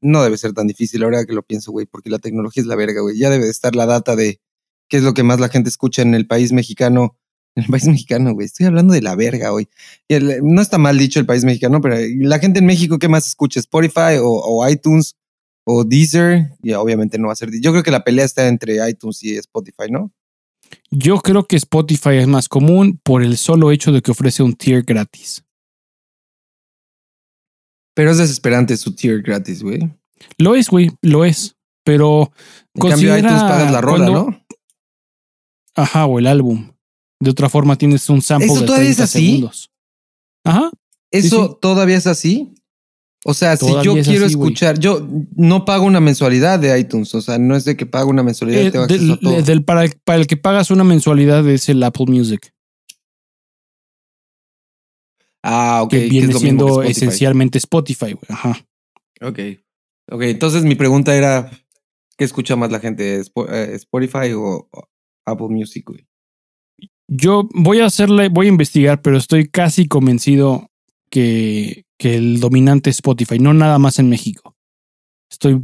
No 0.00 0.22
debe 0.22 0.36
ser 0.36 0.52
tan 0.52 0.66
difícil, 0.66 1.04
verdad 1.04 1.26
que 1.26 1.32
lo 1.32 1.42
pienso, 1.42 1.72
güey, 1.72 1.86
porque 1.86 2.10
la 2.10 2.18
tecnología 2.18 2.60
es 2.60 2.66
la 2.66 2.76
verga, 2.76 3.00
güey. 3.00 3.18
Ya 3.18 3.30
debe 3.30 3.44
de 3.44 3.50
estar 3.50 3.74
la 3.74 3.86
data 3.86 4.16
de 4.16 4.40
qué 4.88 4.98
es 4.98 5.02
lo 5.02 5.14
que 5.14 5.22
más 5.22 5.40
la 5.40 5.48
gente 5.48 5.68
escucha 5.68 6.02
en 6.02 6.14
el 6.14 6.26
país 6.26 6.52
mexicano. 6.52 7.16
En 7.54 7.64
el 7.64 7.68
país 7.68 7.86
mexicano, 7.86 8.32
güey. 8.32 8.46
Estoy 8.46 8.64
hablando 8.64 8.94
de 8.94 9.02
la 9.02 9.14
verga 9.14 9.52
hoy. 9.52 9.68
No 10.42 10.62
está 10.62 10.78
mal 10.78 10.96
dicho 10.96 11.20
el 11.20 11.26
país 11.26 11.44
mexicano, 11.44 11.82
pero 11.82 11.96
la 12.20 12.38
gente 12.38 12.60
en 12.60 12.64
México, 12.64 12.98
¿qué 12.98 13.08
más 13.08 13.26
escucha? 13.26 13.60
¿Spotify 13.60 14.16
o, 14.22 14.26
o 14.26 14.66
iTunes 14.66 15.16
o 15.66 15.84
Deezer? 15.84 16.48
Y 16.62 16.72
obviamente 16.72 17.18
no 17.18 17.26
va 17.26 17.34
a 17.34 17.36
ser. 17.36 17.50
Yo 17.60 17.72
creo 17.72 17.82
que 17.82 17.90
la 17.90 18.04
pelea 18.04 18.24
está 18.24 18.48
entre 18.48 18.78
iTunes 18.88 19.22
y 19.22 19.36
Spotify, 19.36 19.90
¿no? 19.90 20.10
Yo 20.90 21.18
creo 21.18 21.44
que 21.44 21.56
Spotify 21.56 22.16
es 22.16 22.26
más 22.26 22.48
común 22.48 22.98
por 23.02 23.22
el 23.22 23.36
solo 23.36 23.70
hecho 23.70 23.92
de 23.92 24.02
que 24.02 24.10
ofrece 24.10 24.42
un 24.42 24.54
tier 24.54 24.82
gratis. 24.82 25.44
Pero 27.94 28.10
es 28.10 28.18
desesperante 28.18 28.76
su 28.76 28.94
tier 28.94 29.22
gratis, 29.22 29.62
güey. 29.62 29.90
Lo 30.38 30.54
es, 30.54 30.68
güey, 30.68 30.90
lo 31.02 31.24
es. 31.24 31.56
Pero 31.84 32.32
En 32.74 32.90
cambio, 32.90 33.16
iTunes 33.18 33.42
pagas 33.42 33.72
la 33.72 33.80
rola, 33.80 34.06
cuando- 34.06 34.30
¿no? 34.30 34.44
Ajá, 35.74 36.06
o 36.06 36.18
el 36.18 36.26
álbum. 36.26 36.72
De 37.20 37.30
otra 37.30 37.48
forma 37.48 37.76
tienes 37.76 38.08
un 38.10 38.20
sample 38.22 38.46
¿Eso 38.46 38.60
de 38.60 38.66
todavía 38.66 38.88
es 38.90 38.96
30 38.96 39.04
así? 39.04 39.26
segundos. 39.26 39.70
Ajá. 40.44 40.70
¿Eso 41.10 41.46
sí. 41.48 41.56
todavía 41.60 41.96
es 41.96 42.06
así? 42.06 42.52
O 43.24 43.34
sea, 43.34 43.56
si 43.56 43.66
yo 43.84 43.96
es 43.96 44.06
quiero 44.08 44.24
así, 44.26 44.32
escuchar, 44.34 44.78
yo 44.80 45.06
no 45.36 45.64
pago 45.64 45.84
una 45.84 46.00
mensualidad 46.00 46.58
de 46.58 46.76
iTunes. 46.78 47.14
O 47.14 47.20
sea, 47.22 47.38
no 47.38 47.54
es 47.54 47.64
de 47.64 47.76
que 47.76 47.86
pago 47.86 48.10
una 48.10 48.24
mensualidad 48.24 48.62
y 48.62 48.66
Eh, 48.66 48.70
tengo 48.72 48.84
acceso 48.84 49.02
del- 49.02 49.12
a 49.12 49.16
todo. 49.20 49.42
del- 49.42 49.64
para, 49.64 49.84
el, 49.84 49.92
para 50.04 50.18
el 50.18 50.26
que 50.26 50.36
pagas 50.36 50.70
una 50.72 50.82
mensualidad 50.82 51.46
es 51.48 51.68
el 51.68 51.82
Apple 51.84 52.06
Music, 52.08 52.52
ah, 55.42 55.82
ok. 55.82 55.90
que 55.90 56.08
viene 56.08 56.32
siendo 56.34 56.66
Spotify. 56.68 56.90
esencialmente 56.90 57.58
Spotify, 57.58 58.12
güey. 58.12 58.24
Ajá. 58.28 58.58
Ok. 59.20 59.38
Ok, 60.10 60.22
entonces 60.22 60.64
mi 60.64 60.74
pregunta 60.74 61.14
era: 61.16 61.50
¿qué 62.16 62.24
escucha 62.24 62.56
más 62.56 62.70
la 62.72 62.80
gente? 62.80 63.20
¿Spo- 63.22 63.48
eh, 63.50 63.74
¿Spotify 63.76 64.32
o 64.34 64.68
Apple 65.26 65.48
Music, 65.48 65.84
güey? 65.86 66.06
Yo 67.08 67.48
voy 67.52 67.80
a 67.80 67.86
hacerle, 67.86 68.28
voy 68.28 68.46
a 68.46 68.50
investigar, 68.50 69.02
pero 69.02 69.16
estoy 69.18 69.46
casi 69.48 69.86
convencido 69.86 70.70
que, 71.10 71.84
que 71.98 72.14
el 72.16 72.40
dominante 72.40 72.90
es 72.90 72.96
Spotify, 72.96 73.38
no 73.38 73.52
nada 73.52 73.78
más 73.78 73.98
en 73.98 74.08
México. 74.08 74.56
Estoy 75.30 75.62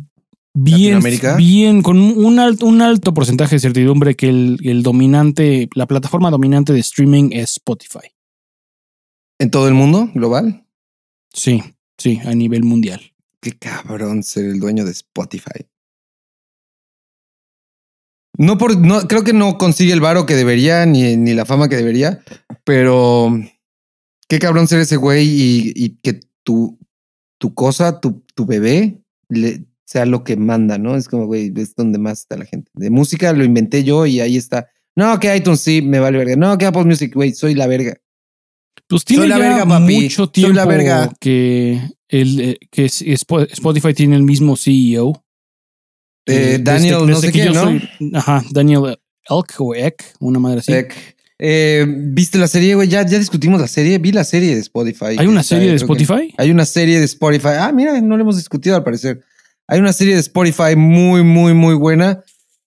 bien, 0.54 1.00
bien, 1.36 1.82
con 1.82 1.98
un 1.98 2.38
alto, 2.38 2.66
un 2.66 2.82
alto 2.82 3.14
porcentaje 3.14 3.56
de 3.56 3.60
certidumbre 3.60 4.14
que 4.14 4.28
el, 4.28 4.58
el 4.62 4.82
dominante, 4.82 5.68
la 5.74 5.86
plataforma 5.86 6.30
dominante 6.30 6.72
de 6.72 6.80
streaming 6.80 7.30
es 7.32 7.52
Spotify. 7.52 8.08
¿En 9.38 9.50
todo 9.50 9.68
el 9.68 9.74
mundo 9.74 10.10
global? 10.14 10.66
Sí, 11.32 11.62
sí, 11.96 12.20
a 12.24 12.34
nivel 12.34 12.64
mundial. 12.64 13.00
Qué 13.40 13.56
cabrón 13.56 14.22
ser 14.22 14.46
el 14.46 14.58
dueño 14.58 14.84
de 14.84 14.90
Spotify. 14.90 15.66
No 18.36 18.58
por, 18.58 18.76
no, 18.78 19.00
creo 19.02 19.24
que 19.24 19.32
no 19.32 19.58
consigue 19.58 19.92
el 19.92 20.00
varo 20.00 20.26
que 20.26 20.34
debería, 20.34 20.86
ni, 20.86 21.16
ni 21.16 21.34
la 21.34 21.44
fama 21.44 21.68
que 21.68 21.76
debería, 21.76 22.22
pero 22.64 23.32
qué 24.28 24.38
cabrón 24.38 24.68
ser 24.68 24.80
ese 24.80 24.96
güey 24.96 25.26
y, 25.26 25.72
y 25.74 25.90
que 26.00 26.20
tu, 26.44 26.78
tu 27.38 27.54
cosa, 27.54 28.00
tu, 28.00 28.24
tu 28.34 28.46
bebé, 28.46 29.02
le, 29.28 29.64
sea 29.88 30.04
lo 30.04 30.22
que 30.22 30.36
manda, 30.36 30.78
¿no? 30.78 30.96
Es 30.96 31.08
como, 31.08 31.26
güey, 31.26 31.52
es 31.56 31.74
donde 31.74 31.98
más 31.98 32.20
está 32.20 32.36
la 32.36 32.44
gente. 32.44 32.70
De 32.74 32.90
música 32.90 33.32
lo 33.32 33.42
inventé 33.42 33.84
yo 33.84 34.04
y 34.04 34.20
ahí 34.20 34.36
está. 34.36 34.68
No, 34.94 35.18
que 35.18 35.34
iTunes 35.34 35.60
sí, 35.60 35.80
me 35.80 35.98
vale 35.98 36.18
verga. 36.18 36.36
No, 36.36 36.58
que 36.58 36.66
Apple 36.66 36.84
Music, 36.84 37.14
güey, 37.14 37.32
soy 37.32 37.54
la 37.54 37.66
verga. 37.66 37.98
Pues 38.88 39.04
tiene 39.04 39.22
Soy 39.22 39.28
la 39.28 39.38
ya 39.38 39.48
verga, 39.48 39.66
papi. 39.66 40.00
mucho 40.02 40.24
Soy 40.24 40.32
tiempo 40.32 40.54
la 40.54 40.64
verga. 40.66 41.12
que 41.20 41.80
el 42.08 42.40
eh, 42.40 42.58
que 42.70 42.86
Spotify 42.86 43.92
tiene 43.94 44.16
el 44.16 44.22
mismo 44.22 44.56
CEO. 44.56 45.22
Eh, 46.26 46.54
Eh, 46.54 46.58
Daniel, 46.60 47.06
desde- 47.06 47.06
no 47.12 47.20
sé 47.20 47.32
yo 47.32 47.52
¿no? 47.52 47.62
soy- 47.64 47.88
ajá, 48.14 48.44
Daniel 48.50 48.98
Elk 49.28 49.54
o 49.58 49.74
Eck, 49.74 50.14
una 50.20 50.38
madre 50.38 50.60
así. 50.60 50.72
Ec. 50.72 50.94
Eh, 51.40 51.86
¿Viste 51.88 52.36
la 52.38 52.48
serie, 52.48 52.74
güey? 52.74 52.88
Ya, 52.88 53.06
ya 53.06 53.18
discutimos 53.18 53.60
la 53.60 53.68
serie. 53.68 53.98
Vi 53.98 54.10
la 54.10 54.24
serie 54.24 54.54
de 54.54 54.60
Spotify. 54.60 55.16
¿Hay 55.18 55.26
una 55.26 55.42
serie 55.42 55.68
de 55.70 55.76
Spotify? 55.76 56.34
Hay 56.36 56.50
una 56.50 56.64
serie 56.64 56.98
de 56.98 57.04
Spotify. 57.04 57.48
Ah, 57.60 57.70
mira, 57.72 58.00
no 58.00 58.16
la 58.16 58.22
hemos 58.22 58.36
discutido 58.36 58.74
al 58.74 58.82
parecer. 58.82 59.22
Hay 59.68 59.78
una 59.80 59.92
serie 59.92 60.14
de 60.14 60.20
Spotify 60.20 60.74
muy, 60.76 61.22
muy, 61.22 61.54
muy 61.54 61.74
buena. 61.74 62.24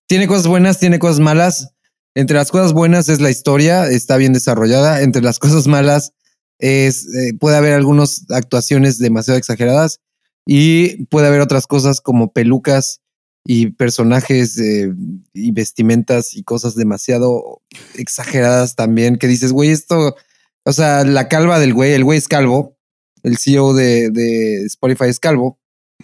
Tiene 0.08 0.28
cosas 0.28 0.48
buenas, 0.48 0.80
tiene 0.80 1.00
cosas 1.00 1.20
malas. 1.20 1.74
Entre 2.16 2.36
las 2.36 2.52
cosas 2.52 2.74
buenas 2.74 3.08
es 3.10 3.22
la 3.22 3.30
historia, 3.30 3.88
está 3.88 4.18
bien 4.18 4.34
desarrollada. 4.34 5.02
Entre 5.02 5.22
las 5.22 5.40
cosas 5.40 5.68
malas 5.68 6.14
es 6.60 7.08
eh, 7.16 7.34
puede 7.40 7.58
haber 7.58 7.74
algunas 7.74 8.26
actuaciones 8.30 9.00
demasiado 9.00 9.38
exageradas 9.38 10.00
y 10.46 11.06
puede 11.06 11.28
haber 11.28 11.42
otras 11.42 11.68
cosas 11.68 12.02
como 12.02 12.32
pelucas 12.34 13.02
y 13.46 13.68
personajes 13.72 14.58
eh, 14.60 14.94
y 15.34 15.52
vestimentas 15.52 16.36
y 16.36 16.44
cosas 16.44 16.76
demasiado 16.76 17.62
exageradas 17.96 18.76
también 18.76 19.18
que 19.18 19.28
dices, 19.28 19.52
güey, 19.52 19.70
esto, 19.70 20.16
o 20.64 20.74
sea, 20.74 21.04
la 21.04 21.28
calva 21.28 21.60
del 21.60 21.74
güey, 21.74 21.94
el 21.94 22.04
güey 22.04 22.20
es 22.20 22.28
calvo, 22.28 22.78
el 23.24 23.38
CEO 23.38 23.74
de, 23.74 24.12
de 24.12 24.66
Spotify 24.66 25.06
es 25.06 25.20
calvo, 25.20 25.60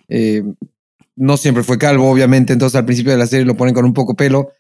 eh, 0.08 0.44
no 1.16 1.38
siempre 1.38 1.64
fue 1.64 1.78
calvo, 1.78 2.10
obviamente, 2.10 2.54
entonces 2.54 2.76
al 2.76 2.86
principio 2.86 3.12
de 3.12 3.20
la 3.20 3.28
serie 3.28 3.46
lo 3.46 3.58
ponen 3.58 3.76
con 3.76 3.86
un 3.86 3.94
poco 3.94 4.16
pelo, 4.16 4.52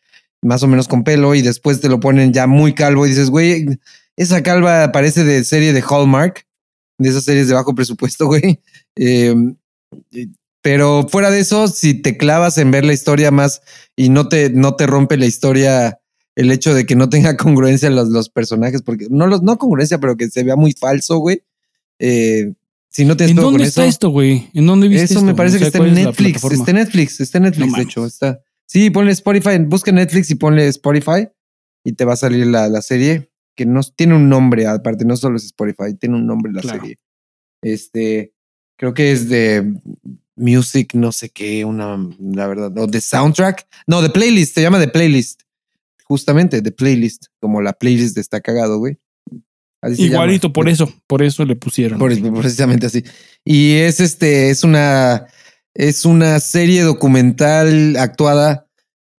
más 0.41 0.63
o 0.63 0.67
menos 0.67 0.87
con 0.87 1.03
pelo, 1.03 1.35
y 1.35 1.41
después 1.41 1.81
te 1.81 1.89
lo 1.89 1.99
ponen 1.99 2.33
ya 2.33 2.47
muy 2.47 2.73
calvo 2.73 3.05
y 3.05 3.09
dices, 3.09 3.29
güey, 3.29 3.65
esa 4.15 4.43
calva 4.43 4.91
parece 4.91 5.23
de 5.23 5.43
serie 5.43 5.73
de 5.73 5.83
Hallmark, 5.87 6.45
de 6.97 7.09
esas 7.09 7.23
series 7.23 7.47
de 7.47 7.53
bajo 7.53 7.75
presupuesto, 7.75 8.25
güey. 8.27 8.61
Eh, 8.95 9.35
pero 10.61 11.07
fuera 11.07 11.31
de 11.31 11.39
eso, 11.39 11.67
si 11.67 11.93
te 11.93 12.17
clavas 12.17 12.57
en 12.57 12.71
ver 12.71 12.83
la 12.83 12.93
historia 12.93 13.31
más 13.31 13.61
y 13.95 14.09
no 14.09 14.27
te, 14.27 14.49
no 14.49 14.75
te 14.75 14.87
rompe 14.87 15.17
la 15.17 15.25
historia 15.25 15.99
el 16.35 16.51
hecho 16.51 16.73
de 16.73 16.85
que 16.85 16.95
no 16.95 17.09
tenga 17.09 17.37
congruencia 17.37 17.89
los, 17.89 18.09
los 18.09 18.29
personajes, 18.29 18.81
porque 18.81 19.07
no, 19.09 19.27
los, 19.27 19.43
no 19.43 19.57
congruencia, 19.57 19.99
pero 19.99 20.17
que 20.17 20.29
se 20.29 20.43
vea 20.43 20.55
muy 20.55 20.73
falso, 20.73 21.17
güey. 21.17 21.43
Eh, 21.99 22.53
si 22.89 23.05
no 23.05 23.17
tienes 23.17 23.31
¿En 23.31 23.41
dónde 23.41 23.59
con 23.59 23.67
está 23.67 23.81
eso, 23.83 23.89
esto, 23.89 24.09
güey? 24.09 24.49
¿En 24.53 24.65
dónde 24.65 24.87
viste 24.87 25.05
eso 25.05 25.13
esto? 25.15 25.25
me 25.25 25.35
parece 25.35 25.59
que 25.59 25.65
está 25.65 25.79
¿cuál 25.79 25.89
en 25.89 26.05
Netflix. 26.05 26.43
Está 26.43 26.71
en 26.71 26.77
Netflix, 26.77 27.19
está 27.19 27.37
en 27.37 27.43
Netflix, 27.43 27.73
de 27.73 27.81
hecho. 27.81 28.05
Está. 28.05 28.39
Sí, 28.67 28.89
ponle 28.89 29.11
Spotify, 29.13 29.57
busca 29.59 29.91
Netflix 29.91 30.29
y 30.29 30.35
ponle 30.35 30.67
Spotify 30.67 31.27
y 31.85 31.93
te 31.93 32.05
va 32.05 32.13
a 32.13 32.17
salir 32.17 32.45
la, 32.47 32.67
la 32.67 32.81
serie 32.81 33.31
que 33.55 33.65
no 33.65 33.81
tiene 33.81 34.15
un 34.15 34.29
nombre, 34.29 34.67
aparte, 34.67 35.05
no 35.05 35.15
solo 35.17 35.37
es 35.37 35.45
Spotify, 35.45 35.95
tiene 35.99 36.15
un 36.17 36.27
nombre 36.27 36.51
la 36.53 36.61
Claro. 36.61 36.79
serie. 36.81 36.97
Este, 37.63 38.33
creo 38.77 38.93
que 38.93 39.11
es 39.11 39.29
de 39.29 39.73
Music, 40.35 40.93
no 40.93 41.11
sé 41.11 41.29
qué, 41.29 41.65
una, 41.65 41.97
la 42.19 42.45
verdad, 42.47 42.77
o 42.77 42.85
de 42.87 43.01
Soundtrack. 43.01 43.67
No, 43.87 44.01
de 44.03 44.09
Playlist, 44.09 44.53
se 44.53 44.61
llama 44.61 44.77
de 44.79 44.87
Playlist. 44.87 45.41
Justamente, 46.03 46.61
de 46.61 46.71
Playlist, 46.71 47.25
como 47.41 47.61
la 47.61 47.73
playlist 47.73 48.15
de 48.15 48.21
Está 48.21 48.39
Cagado, 48.39 48.77
güey. 48.77 48.97
Así. 49.81 50.03
Igualito, 50.03 50.53
por 50.53 50.69
eso, 50.69 50.91
por 51.07 51.21
eso 51.23 51.43
le 51.43 51.55
pusieron. 51.55 51.99
Por- 51.99 52.13
precisamente 52.39 52.85
así. 52.85 53.03
Y 53.43 53.73
es 53.75 53.99
este, 53.99 54.49
es 54.49 54.63
una, 54.63 55.27
es 55.77 56.05
una 56.05 56.39
serie 56.39 56.81
documental 56.81 57.95
actuada 57.97 58.65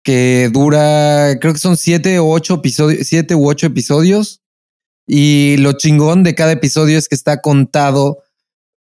que 0.03 0.49
dura, 0.51 1.37
creo 1.39 1.53
que 1.53 1.59
son 1.59 1.77
siete 1.77 2.19
o 2.19 2.27
ocho 2.29 2.55
episodios, 2.55 3.07
siete 3.07 3.33
u 3.33 3.47
ocho 3.47 3.67
episodios. 3.67 4.41
Y 5.07 5.55
lo 5.57 5.73
chingón 5.73 6.23
de 6.23 6.35
cada 6.35 6.51
episodio 6.51 6.97
es 6.97 7.07
que 7.07 7.15
está 7.15 7.41
contado 7.41 8.19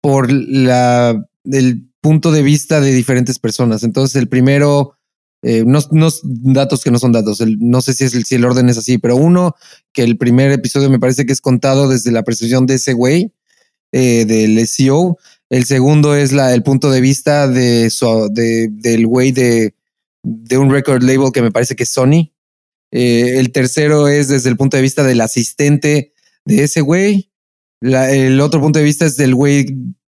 por 0.01 0.33
la, 0.33 1.25
el 1.45 1.89
punto 2.01 2.33
de 2.33 2.43
vista 2.43 2.81
de 2.81 2.93
diferentes 2.93 3.39
personas. 3.39 3.83
Entonces, 3.83 4.17
el 4.17 4.29
primero, 4.29 4.97
eh, 5.43 5.63
no, 5.67 5.81
no- 5.91 6.09
datos 6.23 6.83
que 6.83 6.91
no 6.91 6.99
son 6.99 7.13
datos, 7.13 7.43
no 7.59 7.81
sé 7.83 7.93
si, 7.93 8.05
es 8.05 8.15
el, 8.15 8.25
si 8.25 8.37
el 8.37 8.45
orden 8.45 8.69
es 8.71 8.79
así, 8.79 8.99
pero 8.99 9.17
uno, 9.17 9.55
que 9.93 10.03
el 10.03 10.17
primer 10.17 10.51
episodio 10.51 10.89
me 10.91 10.99
parece 10.99 11.27
que 11.27 11.33
es 11.33 11.41
contado 11.41 11.89
desde 11.89 12.11
la 12.11 12.25
percepción 12.25 12.65
de 12.67 12.75
ese 12.75 12.95
güey, 12.95 13.33
eh, 13.93 14.25
del 14.25 14.59
SEO. 14.67 15.19
El 15.51 15.65
segundo 15.65 16.15
es 16.17 16.33
la, 16.33 16.55
el 16.55 16.63
punto 16.63 16.91
de 16.91 17.01
vista 17.01 17.47
de 17.49 17.91
su, 17.91 18.29
de, 18.33 18.69
del 18.71 19.07
güey 19.07 19.33
de, 19.33 19.75
de 20.23 20.59
un 20.59 20.71
record 20.71 21.03
label 21.03 21.31
que 21.33 21.43
me 21.43 21.53
parece 21.53 21.77
que 21.77 21.85
es 21.85 21.91
Sony. 21.91 22.33
Eh, 22.91 23.39
el 23.39 23.53
tercero 23.53 24.09
es 24.09 24.29
desde 24.29 24.49
el 24.49 24.57
punto 24.57 24.77
de 24.77 24.83
vista 24.83 25.03
del 25.05 25.21
asistente 25.21 26.13
de 26.45 26.65
ese 26.65 26.81
güey. 26.81 27.31
La- 27.81 28.11
el 28.13 28.41
otro 28.41 28.61
punto 28.61 28.79
de 28.79 28.85
vista 28.85 29.07
es 29.07 29.17
del 29.17 29.35
güey 29.35 29.67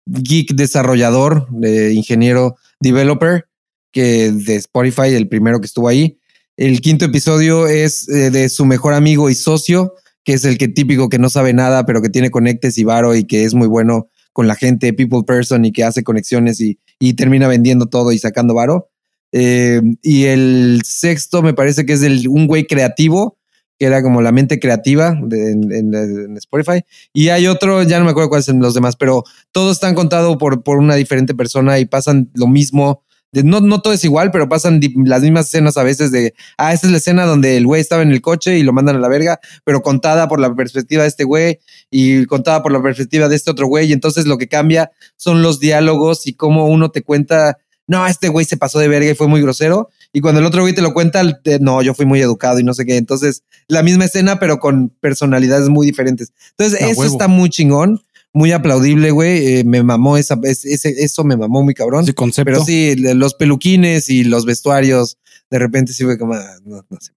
geek 0.05 0.53
desarrollador, 0.55 1.47
de 1.51 1.93
ingeniero 1.93 2.55
developer, 2.81 3.45
que 3.93 4.31
de 4.31 4.55
Spotify, 4.55 5.13
el 5.13 5.27
primero 5.29 5.59
que 5.59 5.65
estuvo 5.67 5.87
ahí. 5.87 6.17
El 6.57 6.81
quinto 6.81 7.05
episodio 7.05 7.67
es 7.67 8.07
eh, 8.09 8.31
de 8.31 8.49
su 8.49 8.65
mejor 8.65 8.93
amigo 8.93 9.29
y 9.29 9.35
socio, 9.35 9.93
que 10.23 10.33
es 10.33 10.43
el 10.43 10.57
que 10.57 10.67
típico 10.67 11.07
que 11.09 11.19
no 11.19 11.29
sabe 11.29 11.53
nada, 11.53 11.85
pero 11.85 12.01
que 12.01 12.09
tiene 12.09 12.31
conectes 12.31 12.77
y 12.77 12.83
varo 12.83 13.15
y 13.15 13.23
que 13.25 13.45
es 13.45 13.53
muy 13.53 13.67
bueno 13.67 14.09
con 14.33 14.47
la 14.47 14.55
gente, 14.55 14.93
people 14.93 15.21
person 15.25 15.65
y 15.65 15.71
que 15.71 15.83
hace 15.83 16.03
conexiones 16.03 16.59
y, 16.61 16.79
y 16.99 17.13
termina 17.13 17.47
vendiendo 17.47 17.87
todo 17.87 18.11
y 18.11 18.19
sacando 18.19 18.53
varo. 18.53 18.89
Eh, 19.31 19.81
y 20.01 20.25
el 20.25 20.81
sexto 20.83 21.41
me 21.41 21.53
parece 21.53 21.85
que 21.85 21.93
es 21.93 22.03
el, 22.03 22.27
un 22.27 22.47
güey 22.47 22.67
creativo, 22.67 23.37
que 23.79 23.85
era 23.87 24.03
como 24.03 24.21
la 24.21 24.31
mente 24.31 24.59
creativa 24.59 25.17
de- 25.23 25.51
en, 25.51 25.73
en- 25.73 26.37
Spotify. 26.37 26.81
Y 27.13 27.29
hay 27.29 27.47
otro, 27.47 27.81
ya 27.83 27.97
no 27.99 28.05
me 28.05 28.11
acuerdo 28.11 28.29
cuáles 28.29 28.45
son 28.45 28.59
los 28.59 28.73
demás, 28.73 28.95
pero 28.95 29.23
todos 29.51 29.77
están 29.77 29.95
contados 29.95 30.37
por, 30.37 30.63
por 30.63 30.77
una 30.77 30.95
diferente 30.95 31.33
persona 31.33 31.79
y 31.79 31.85
pasan 31.85 32.29
lo 32.33 32.47
mismo. 32.47 33.03
De- 33.31 33.43
no, 33.43 33.61
no 33.61 33.81
todo 33.81 33.93
es 33.93 34.03
igual, 34.03 34.29
pero 34.31 34.49
pasan 34.49 34.81
las 35.05 35.21
mismas 35.21 35.47
escenas 35.47 35.77
a 35.77 35.83
veces 35.83 36.11
de, 36.11 36.33
ah, 36.57 36.73
esta 36.73 36.87
es 36.87 36.91
la 36.91 36.97
escena 36.97 37.25
donde 37.25 37.55
el 37.57 37.65
güey 37.65 37.79
estaba 37.81 38.01
en 38.03 38.11
el 38.11 38.21
coche 38.21 38.57
y 38.57 38.63
lo 38.63 38.73
mandan 38.73 38.97
a 38.97 38.99
la 38.99 39.07
verga, 39.07 39.39
pero 39.63 39.81
contada 39.81 40.27
por 40.27 40.39
la 40.39 40.53
perspectiva 40.53 41.03
de 41.03 41.09
este 41.09 41.23
güey 41.23 41.59
y 41.89 42.25
contada 42.25 42.61
por 42.61 42.71
la 42.71 42.81
perspectiva 42.81 43.29
de 43.29 43.35
este 43.37 43.49
otro 43.51 43.67
güey. 43.67 43.89
Y 43.89 43.93
entonces 43.93 44.25
lo 44.25 44.37
que 44.37 44.47
cambia 44.47 44.91
son 45.15 45.41
los 45.41 45.59
diálogos 45.59 46.27
y 46.27 46.33
cómo 46.33 46.65
uno 46.67 46.91
te 46.91 47.03
cuenta, 47.03 47.57
no, 47.87 48.05
este 48.05 48.27
güey 48.27 48.45
se 48.45 48.57
pasó 48.57 48.79
de 48.79 48.87
verga 48.89 49.09
y 49.11 49.15
fue 49.15 49.27
muy 49.27 49.41
grosero. 49.41 49.89
Y 50.13 50.19
cuando 50.19 50.41
el 50.41 50.45
otro 50.45 50.61
güey 50.61 50.75
te 50.75 50.81
lo 50.81 50.93
cuenta, 50.93 51.21
te- 51.41 51.59
no, 51.59 51.81
yo 51.81 51.93
fui 51.93 52.05
muy 52.05 52.19
educado 52.21 52.59
y 52.59 52.63
no 52.65 52.73
sé 52.73 52.85
qué. 52.85 52.97
Entonces, 52.97 53.43
la 53.69 53.81
misma 53.81 54.03
escena, 54.05 54.39
pero 54.39 54.59
con 54.59 54.89
personalidades 54.99 55.69
muy 55.69 55.87
diferentes. 55.87 56.33
Entonces, 56.57 56.81
eso 56.81 56.99
huevo. 56.99 57.13
está 57.13 57.29
muy 57.29 57.49
chingón 57.49 58.01
muy 58.33 58.51
aplaudible, 58.51 59.11
güey. 59.11 59.55
Eh, 59.59 59.63
me 59.63 59.83
mamó 59.83 60.17
esa, 60.17 60.39
es- 60.43 60.65
ese, 60.65 60.89
eso 61.03 61.23
me 61.23 61.35
mamó 61.37 61.63
muy 61.63 61.73
cabrón. 61.73 62.03
Ese 62.03 62.13
concepto. 62.13 62.51
Pero 62.51 62.63
sí, 62.65 62.95
los 62.95 63.33
peluquines 63.33 64.09
y 64.09 64.23
los 64.23 64.45
vestuarios, 64.45 65.17
de 65.49 65.59
repente 65.59 65.93
sí 65.93 66.03
fue 66.03 66.17
como, 66.17 66.33
ah, 66.33 66.55
no, 66.63 66.85
no 66.89 66.97
sé. 67.01 67.11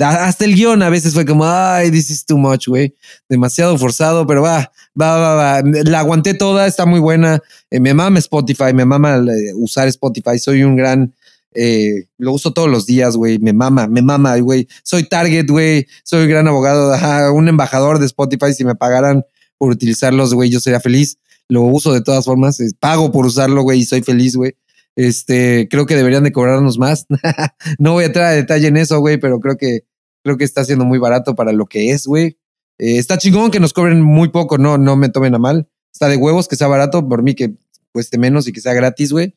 Hasta 0.00 0.46
el 0.46 0.54
guion 0.54 0.82
a 0.82 0.88
veces 0.88 1.12
fue 1.12 1.26
como, 1.26 1.44
ay, 1.44 1.90
this 1.90 2.10
is 2.10 2.24
too 2.24 2.38
much, 2.38 2.66
güey. 2.66 2.94
Demasiado 3.28 3.76
forzado, 3.76 4.26
pero 4.26 4.40
va, 4.40 4.72
va, 4.98 5.18
va, 5.18 5.34
va. 5.34 5.62
La 5.84 5.98
aguanté 6.00 6.32
toda, 6.32 6.66
está 6.66 6.86
muy 6.86 6.98
buena. 6.98 7.40
Eh, 7.70 7.78
me 7.78 7.92
mama 7.92 8.18
Spotify, 8.18 8.72
me 8.74 8.86
mama 8.86 9.16
eh, 9.18 9.52
usar 9.54 9.88
Spotify. 9.88 10.38
Soy 10.38 10.62
un 10.62 10.76
gran, 10.76 11.14
eh, 11.54 12.06
lo 12.16 12.32
uso 12.32 12.54
todos 12.54 12.70
los 12.70 12.86
días, 12.86 13.16
güey. 13.16 13.38
Me 13.38 13.52
mama, 13.52 13.86
me 13.86 14.00
mama, 14.00 14.34
güey. 14.38 14.66
Soy 14.82 15.06
Target, 15.06 15.46
güey. 15.50 15.86
Soy 16.04 16.22
un 16.22 16.28
gran 16.30 16.48
abogado, 16.48 16.94
ajá, 16.94 17.30
un 17.30 17.48
embajador 17.50 17.98
de 17.98 18.06
Spotify. 18.06 18.54
Si 18.54 18.64
me 18.64 18.74
pagaran 18.74 19.26
por 19.62 19.70
utilizarlos, 19.70 20.34
güey, 20.34 20.50
yo 20.50 20.58
sería 20.58 20.80
feliz. 20.80 21.18
Lo 21.48 21.62
uso 21.62 21.92
de 21.92 22.00
todas 22.00 22.24
formas, 22.24 22.58
eh, 22.58 22.72
pago 22.80 23.12
por 23.12 23.26
usarlo, 23.26 23.62
güey, 23.62 23.78
y 23.78 23.84
soy 23.84 24.02
feliz, 24.02 24.34
güey. 24.34 24.56
Este, 24.96 25.68
creo 25.70 25.86
que 25.86 25.94
deberían 25.94 26.24
de 26.24 26.32
cobrarnos 26.32 26.78
más. 26.78 27.06
no 27.78 27.92
voy 27.92 28.02
a 28.02 28.06
entrar 28.08 28.24
a 28.24 28.30
detalle 28.30 28.66
en 28.66 28.76
eso, 28.76 28.98
güey, 28.98 29.18
pero 29.18 29.38
creo 29.38 29.56
que 29.56 29.82
creo 30.24 30.36
que 30.36 30.42
está 30.42 30.64
siendo 30.64 30.84
muy 30.84 30.98
barato 30.98 31.36
para 31.36 31.52
lo 31.52 31.66
que 31.66 31.92
es, 31.92 32.08
güey. 32.08 32.38
Eh, 32.80 32.98
está 32.98 33.18
chingón 33.18 33.52
que 33.52 33.60
nos 33.60 33.72
cobren 33.72 34.02
muy 34.02 34.30
poco, 34.30 34.58
no, 34.58 34.78
no 34.78 34.96
me 34.96 35.10
tomen 35.10 35.36
a 35.36 35.38
mal. 35.38 35.68
Está 35.92 36.08
de 36.08 36.16
huevos 36.16 36.48
que 36.48 36.56
sea 36.56 36.66
barato, 36.66 37.08
por 37.08 37.22
mí 37.22 37.36
que 37.36 37.54
cueste 37.92 38.18
menos 38.18 38.48
y 38.48 38.52
que 38.52 38.60
sea 38.60 38.74
gratis, 38.74 39.12
güey. 39.12 39.36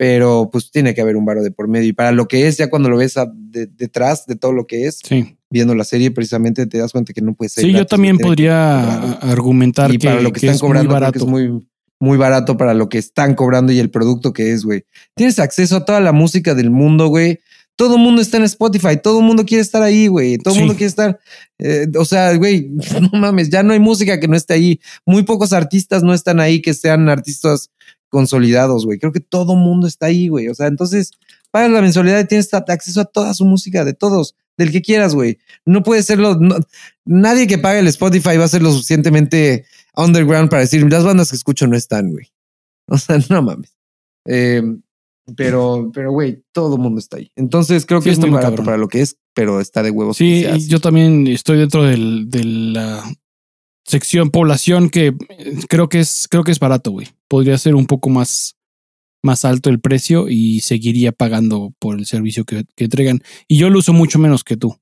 Pero 0.00 0.48
pues 0.50 0.70
tiene 0.70 0.94
que 0.94 1.02
haber 1.02 1.14
un 1.16 1.26
varo 1.26 1.42
de 1.42 1.50
por 1.50 1.68
medio. 1.68 1.86
Y 1.88 1.92
para 1.92 2.10
lo 2.10 2.26
que 2.26 2.48
es, 2.48 2.56
ya 2.56 2.70
cuando 2.70 2.88
lo 2.88 2.96
ves 2.96 3.18
a- 3.18 3.30
de- 3.34 3.66
detrás 3.66 4.24
de 4.24 4.34
todo 4.34 4.52
lo 4.54 4.66
que 4.66 4.86
es, 4.86 5.00
Sí, 5.06 5.36
viendo 5.50 5.74
la 5.74 5.84
serie, 5.84 6.10
precisamente 6.10 6.64
te 6.66 6.78
das 6.78 6.92
cuenta 6.92 7.12
que 7.12 7.20
no 7.20 7.34
puede 7.34 7.50
ser. 7.50 7.64
sí 7.64 7.72
yo 7.72 7.84
también 7.84 8.16
que 8.16 8.24
podría 8.24 8.80
cobrado. 9.02 9.18
argumentar 9.30 9.92
Y 9.92 9.98
que, 9.98 10.08
para 10.08 10.22
lo 10.22 10.32
que, 10.32 10.40
que 10.40 10.46
están 10.46 10.54
es 10.56 10.62
muy 10.62 10.68
cobrando, 10.68 10.88
creo 10.88 10.98
que 10.98 11.04
barato. 11.04 11.18
es 11.18 11.26
muy, 11.26 11.68
muy 12.00 12.16
barato 12.16 12.56
para 12.56 12.72
lo 12.72 12.88
que 12.88 12.96
están 12.96 13.34
cobrando 13.34 13.72
y 13.72 13.78
el 13.78 13.90
producto 13.90 14.32
que 14.32 14.52
es, 14.52 14.64
güey. 14.64 14.84
Tienes 15.14 15.38
acceso 15.38 15.76
a 15.76 15.84
toda 15.84 16.00
la 16.00 16.12
música 16.12 16.54
del 16.54 16.70
mundo, 16.70 17.08
güey. 17.08 17.40
Todo 17.76 17.96
el 17.96 18.00
mundo 18.00 18.22
está 18.22 18.38
en 18.38 18.44
Spotify, 18.44 18.96
todo 19.02 19.18
el 19.20 19.26
mundo 19.26 19.44
quiere 19.44 19.60
estar 19.60 19.82
ahí, 19.82 20.06
güey. 20.06 20.38
Todo 20.38 20.54
el 20.54 20.60
Sí. 20.60 20.60
mundo 20.60 20.76
quiere 20.76 20.88
estar. 20.88 21.20
eh, 21.58 21.88
o 21.98 22.06
sea, 22.06 22.34
güey, 22.36 22.70
no 23.12 23.18
mames, 23.18 23.50
ya 23.50 23.62
no 23.62 23.74
hay 23.74 23.80
música 23.80 24.18
que 24.18 24.28
no 24.28 24.36
esté 24.36 24.54
ahí. 24.54 24.80
Muy 25.04 25.24
pocos 25.24 25.52
artistas 25.52 26.02
no 26.02 26.14
están 26.14 26.40
ahí 26.40 26.62
que 26.62 26.72
sean 26.72 27.10
artistas 27.10 27.68
consolidados, 28.10 28.84
güey. 28.84 28.98
Creo 28.98 29.12
que 29.12 29.20
todo 29.20 29.56
mundo 29.56 29.86
está 29.86 30.06
ahí, 30.06 30.28
güey. 30.28 30.48
O 30.48 30.54
sea, 30.54 30.66
entonces 30.66 31.12
pagas 31.50 31.70
la 31.70 31.80
mensualidad 31.80 32.20
y 32.20 32.26
tienes 32.26 32.52
acceso 32.52 33.00
a 33.00 33.04
toda 33.06 33.32
su 33.34 33.44
música, 33.46 33.84
de 33.84 33.94
todos, 33.94 34.34
del 34.58 34.70
que 34.72 34.82
quieras, 34.82 35.14
güey. 35.14 35.38
No 35.64 35.82
puede 35.82 36.02
serlo. 36.02 36.36
no- 36.38 36.56
nadie 37.06 37.46
que 37.46 37.56
pague 37.58 37.78
el 37.80 37.86
Spotify 37.86 38.36
va 38.36 38.44
a 38.44 38.48
ser 38.48 38.62
lo 38.62 38.70
suficientemente 38.72 39.64
underground 39.96 40.50
para 40.50 40.60
decir 40.62 40.86
las 40.92 41.04
bandas 41.04 41.30
que 41.30 41.36
escucho 41.36 41.66
no 41.66 41.76
están, 41.76 42.10
güey. 42.10 42.26
O 42.92 42.98
sea, 42.98 43.18
no 43.30 43.40
mames. 43.42 43.74
Eh, 44.26 44.62
pero, 45.36 45.90
pero, 45.94 46.10
güey, 46.10 46.42
todo 46.52 46.74
el 46.74 46.80
mundo 46.82 46.98
está 46.98 47.18
ahí. 47.18 47.30
Entonces 47.36 47.86
creo 47.86 48.00
Sí, 48.00 48.06
que 48.06 48.10
es 48.10 48.18
muy 48.18 48.30
barato 48.30 48.50
cabrón. 48.50 48.64
para 48.66 48.76
lo 48.78 48.88
que 48.88 49.00
es, 49.00 49.16
pero 49.32 49.60
está 49.60 49.82
de 49.84 49.92
huevos. 49.92 50.16
Sí, 50.16 50.44
y 50.44 50.66
yo 50.66 50.80
también 50.80 51.26
estoy 51.28 51.58
dentro 51.58 51.84
del, 51.84 52.28
de 52.28 52.42
la 52.44 53.04
sección 53.84 54.30
población 54.30 54.90
que 54.90 55.06
eh, 55.08 55.14
creo 55.68 55.88
que 55.88 56.00
es, 56.00 56.26
creo 56.28 56.42
que 56.42 56.50
es 56.50 56.58
barato, 56.58 56.90
güey. 56.90 57.06
Podría 57.30 57.56
ser 57.58 57.76
un 57.76 57.86
poco 57.86 58.10
más, 58.10 58.56
más 59.22 59.44
alto 59.44 59.70
el 59.70 59.78
precio 59.80 60.28
y 60.28 60.60
seguiría 60.60 61.12
pagando 61.12 61.72
por 61.78 61.96
el 61.96 62.04
servicio 62.04 62.44
que, 62.44 62.64
que 62.74 62.84
entregan. 62.84 63.20
Y 63.46 63.56
yo 63.56 63.70
lo 63.70 63.78
uso 63.78 63.92
mucho 63.92 64.18
menos 64.18 64.42
que 64.42 64.56
tú. 64.56 64.76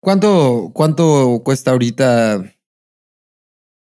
¿Cuánto, 0.00 0.70
¿Cuánto 0.72 1.42
cuesta 1.44 1.72
ahorita? 1.72 2.44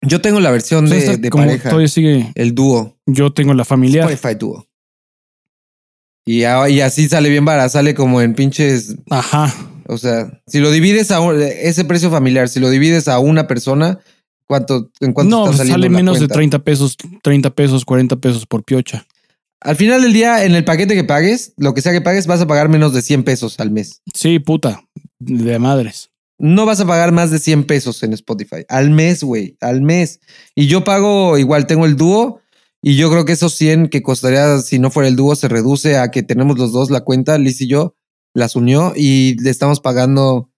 Yo 0.02 0.22
tengo 0.22 0.40
la 0.40 0.52
versión 0.52 0.86
O 0.86 0.88
sea, 0.88 0.98
de, 1.12 1.18
de 1.18 1.30
pareja, 1.30 1.70
todavía 1.70 1.88
sigue. 1.88 2.32
el 2.36 2.54
dúo, 2.54 2.98
Yo 3.06 3.34
tengo 3.34 3.54
la 3.54 3.66
familiar. 3.66 4.10
Spotify 4.12 4.36
dúo. 4.38 4.68
Y, 6.26 6.44
a- 6.44 6.70
y 6.70 6.82
así 6.82 7.08
sale 7.08 7.30
bien 7.30 7.46
barato, 7.46 7.70
sale 7.70 7.94
como 7.96 8.22
en 8.22 8.34
pinches 8.36 8.98
Ajá. 9.10 9.54
O 9.88 9.98
sea, 9.98 10.42
si 10.46 10.60
lo 10.60 10.72
divides 10.72 11.12
a 11.12 11.22
un- 11.22 11.42
ese 11.42 11.86
precio 11.86 12.12
familiar, 12.12 12.50
si 12.50 12.60
lo 12.60 12.70
divides 12.70 13.08
a 13.08 13.20
una 13.20 13.48
persona, 13.48 14.00
¿cuánto, 14.48 14.92
¿en 15.00 15.14
cuánto 15.14 15.36
No, 15.36 15.46
está 15.46 15.58
pues 15.58 15.70
sale 15.70 15.90
menos 15.90 16.16
de 16.16 16.28
cuenta? 16.28 16.36
30 16.36 16.60
pesos, 16.60 16.98
30 17.22 17.50
pesos, 17.52 17.86
40 17.86 18.16
pesos 18.18 18.46
por 18.46 18.64
piocha. 18.64 19.06
Al 19.60 19.76
final 19.76 20.02
del 20.02 20.14
día, 20.14 20.46
en 20.46 20.56
el 20.56 20.64
paquete 20.64 20.96
que 20.96 21.04
pagues, 21.04 21.54
lo 21.58 21.74
que 21.74 21.82
sea 21.82 21.92
que 21.92 22.02
pagues, 22.02 22.28
vas 22.28 22.42
a 22.42 22.48
pagar 22.48 22.70
menos 22.70 22.94
de 22.94 23.02
100 23.02 23.24
pesos 23.24 23.60
al 23.60 23.72
mes. 23.72 24.02
Sí, 24.14 24.40
puta. 24.40 24.84
De 25.20 25.58
madres. 25.58 26.12
No 26.40 26.68
vas 26.68 26.80
a 26.80 26.86
pagar 26.86 27.12
más 27.12 27.32
de 27.32 27.40
100 27.40 27.64
pesos 27.64 28.04
en 28.04 28.14
Spotify. 28.14 28.64
Al 28.70 28.92
mes, 28.92 29.24
güey. 29.24 29.58
Al 29.60 29.82
mes. 29.82 30.20
Y 30.54 30.68
yo 30.68 30.84
pago, 30.84 31.38
igual 31.38 31.66
tengo 31.66 31.86
el 31.86 31.96
dúo. 31.96 32.42
Y 32.82 32.96
yo 32.96 33.10
creo 33.10 33.26
que 33.26 33.34
esos 33.34 33.54
100 33.56 33.90
que 33.90 34.04
costaría 34.04 34.60
si 34.60 34.78
no 34.78 34.92
fuera 34.92 35.10
el 35.10 35.16
dúo 35.16 35.36
se 35.36 35.48
reduce 35.48 35.98
a 35.98 36.12
que 36.12 36.22
tenemos 36.22 36.60
los 36.60 36.72
dos 36.72 36.92
la 36.92 37.02
cuenta, 37.02 37.38
Liz 37.40 37.60
y 37.62 37.68
yo, 37.68 37.96
las 38.36 38.56
unió 38.56 38.94
y 38.96 39.36
le 39.42 39.50
estamos 39.50 39.80
pagando, 39.80 40.52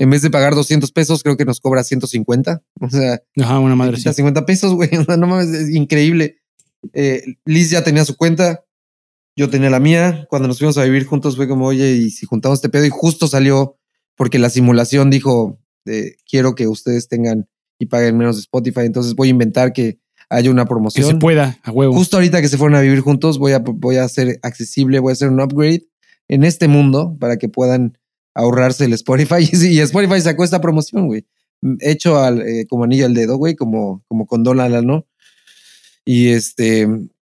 en 0.00 0.08
vez 0.08 0.22
de 0.22 0.30
pagar 0.30 0.54
200 0.54 0.90
pesos, 0.92 1.22
creo 1.22 1.36
que 1.36 1.44
nos 1.44 1.60
cobra 1.60 1.84
150. 1.84 2.62
O 2.80 2.88
sea, 2.88 3.20
Ajá, 3.38 3.58
una 3.58 3.76
madre 3.76 3.96
sí. 3.96 4.02
quita 4.02 4.14
50 4.14 4.46
pesos, 4.46 4.72
güey. 4.72 4.88
O 4.96 5.04
sea, 5.04 5.16
no 5.18 5.26
mames, 5.26 5.48
es 5.50 5.70
increíble. 5.70 6.38
Eh, 6.94 7.22
Liz 7.44 7.68
ya 7.70 7.84
tenía 7.84 8.06
su 8.06 8.16
cuenta, 8.16 8.64
yo 9.36 9.50
tenía 9.50 9.68
la 9.68 9.78
mía. 9.78 10.26
Cuando 10.30 10.48
nos 10.48 10.58
fuimos 10.58 10.78
a 10.78 10.84
vivir 10.84 11.04
juntos 11.04 11.36
fue 11.36 11.46
como, 11.46 11.66
oye, 11.66 11.92
y 11.92 12.10
si 12.10 12.24
juntamos 12.24 12.58
este 12.58 12.70
pedo, 12.70 12.86
y 12.86 12.90
justo 12.90 13.28
salió 13.28 13.76
porque 14.16 14.38
la 14.38 14.48
simulación 14.48 15.10
dijo, 15.10 15.60
eh, 15.84 16.16
quiero 16.28 16.54
que 16.54 16.66
ustedes 16.66 17.06
tengan 17.08 17.48
y 17.78 17.86
paguen 17.86 18.16
menos 18.16 18.36
de 18.36 18.40
Spotify. 18.40 18.80
Entonces 18.84 19.14
voy 19.14 19.28
a 19.28 19.32
inventar 19.32 19.74
que 19.74 20.00
haya 20.30 20.50
una 20.50 20.62
Que 20.62 20.66
se 20.66 20.68
promoción. 20.70 21.18
pueda, 21.18 21.58
a 21.62 21.70
huevo. 21.72 21.92
Justo 21.92 22.16
ahorita 22.16 22.40
que 22.40 22.48
se 22.48 22.56
fueron 22.56 22.76
a 22.76 22.80
vivir 22.80 23.00
juntos, 23.00 23.38
voy 23.38 23.52
a, 23.52 23.58
voy 23.58 23.96
a 23.96 24.04
hacer 24.04 24.38
accesible, 24.42 24.98
voy 24.98 25.10
a 25.10 25.12
hacer 25.12 25.28
un 25.28 25.40
upgrade 25.42 25.88
en 26.28 26.44
este 26.44 26.68
mundo 26.68 27.16
para 27.20 27.36
que 27.36 27.50
puedan 27.50 27.98
ahorrarse 28.34 28.84
el 28.84 28.92
Spotify. 28.94 29.36
Y, 29.40 29.46
sí, 29.56 29.80
Spotify 29.80 30.20
sacó 30.20 30.44
esta 30.44 30.60
promoción, 30.60 31.06
güey. 31.06 31.24
Hecho 31.80 32.18
al, 32.18 32.40
eh, 32.40 32.66
como 32.68 32.84
anillo 32.84 33.06
al 33.06 33.14
dedo, 33.14 33.36
güey, 33.36 33.54
como, 33.54 34.02
como 34.08 34.26
con 34.26 34.42
dólar, 34.42 34.82
¿no? 34.84 35.06
Y 36.04 36.28
este. 36.28 36.88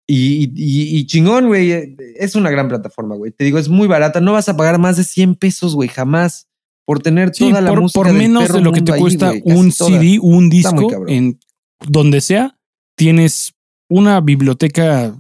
Y, 0.08 0.52
y- 0.56 0.98
y 0.98 1.06
chingón, 1.08 1.48
güey. 1.48 1.96
Es 2.18 2.36
una 2.36 2.50
gran 2.50 2.68
plataforma, 2.68 3.16
güey. 3.16 3.32
Te 3.32 3.44
digo, 3.46 3.58
es 3.60 3.70
muy 3.70 3.88
barata. 3.88 4.20
No 4.22 4.34
vas 4.34 4.48
a 4.50 4.58
pagar 4.58 4.80
más 4.80 4.98
de 4.98 5.04
100 5.04 5.36
pesos, 5.36 5.76
güey, 5.76 5.90
jamás. 5.90 6.48
Por 6.86 7.02
tener 7.02 7.34
Sí, 7.34 7.48
toda 7.50 7.62
la 7.62 7.70
por, 7.70 7.82
música 7.82 8.00
por 8.00 8.08
del 8.08 8.18
menos 8.18 8.44
perro 8.44 8.56
de 8.56 8.62
lo 8.62 8.72
que 8.74 8.82
te 8.82 8.92
ahí, 8.94 9.00
cuesta 9.00 9.32
un 9.46 9.72
toda. 9.72 9.90
CD, 9.90 10.20
un 10.22 10.50
disco, 10.50 10.90
en 11.08 11.40
donde 11.88 12.20
sea, 12.20 12.60
tienes 12.96 13.54
una 13.90 14.20
biblioteca 14.20 15.18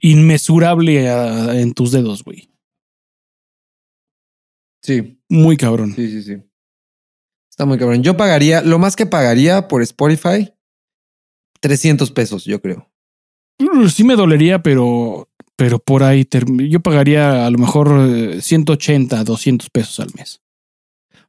inmesurable 0.00 1.08
a- 1.08 1.60
en 1.60 1.72
tus 1.74 1.92
dedos, 1.92 2.24
güey. 2.24 2.49
Sí. 4.82 5.20
Muy 5.28 5.56
cabrón. 5.56 5.94
Sí, 5.94 6.08
sí, 6.10 6.22
sí. 6.22 6.36
Está 7.50 7.66
muy 7.66 7.78
cabrón. 7.78 8.02
Yo 8.02 8.16
pagaría, 8.16 8.62
lo 8.62 8.78
más 8.78 8.96
que 8.96 9.06
pagaría 9.06 9.68
por 9.68 9.82
Spotify, 9.82 10.52
300 11.60 12.10
pesos, 12.10 12.44
yo 12.44 12.60
creo. 12.60 12.90
Mm, 13.58 13.88
Sí 13.88 14.04
me 14.04 14.16
dolería, 14.16 14.62
pero, 14.62 15.28
pero 15.56 15.78
por 15.78 16.02
ahí 16.02 16.26
yo 16.68 16.80
pagaría 16.80 17.46
a 17.46 17.50
lo 17.50 17.58
mejor 17.58 17.88
eh, 18.08 18.40
180, 18.40 19.22
200 19.24 19.68
pesos 19.70 20.00
al 20.00 20.08
mes. 20.16 20.40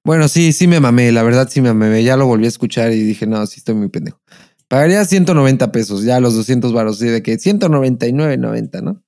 Bueno, 0.04 0.28
sí, 0.28 0.52
sí 0.54 0.68
me 0.68 0.80
mamé, 0.80 1.12
la 1.12 1.22
verdad 1.22 1.48
sí 1.52 1.62
me 1.62 1.74
mamé. 1.74 2.04
Ya 2.04 2.18
lo 2.18 2.26
volví 2.26 2.46
a 2.46 2.50
escuchar 2.50 2.92
y 2.92 3.04
dije, 3.04 3.28
no, 3.28 3.46
sí 3.46 3.60
estoy 3.60 3.76
muy 3.76 3.90
pendejo. 3.90 4.20
Pagaría 4.68 5.04
190 5.04 5.72
pesos, 5.72 6.04
ya 6.04 6.20
los 6.22 6.34
200 6.34 6.72
varos, 6.72 6.98
sí, 7.00 7.08
de 7.08 7.22
que 7.22 7.38
199.90, 7.38 8.82
¿no? 8.82 9.04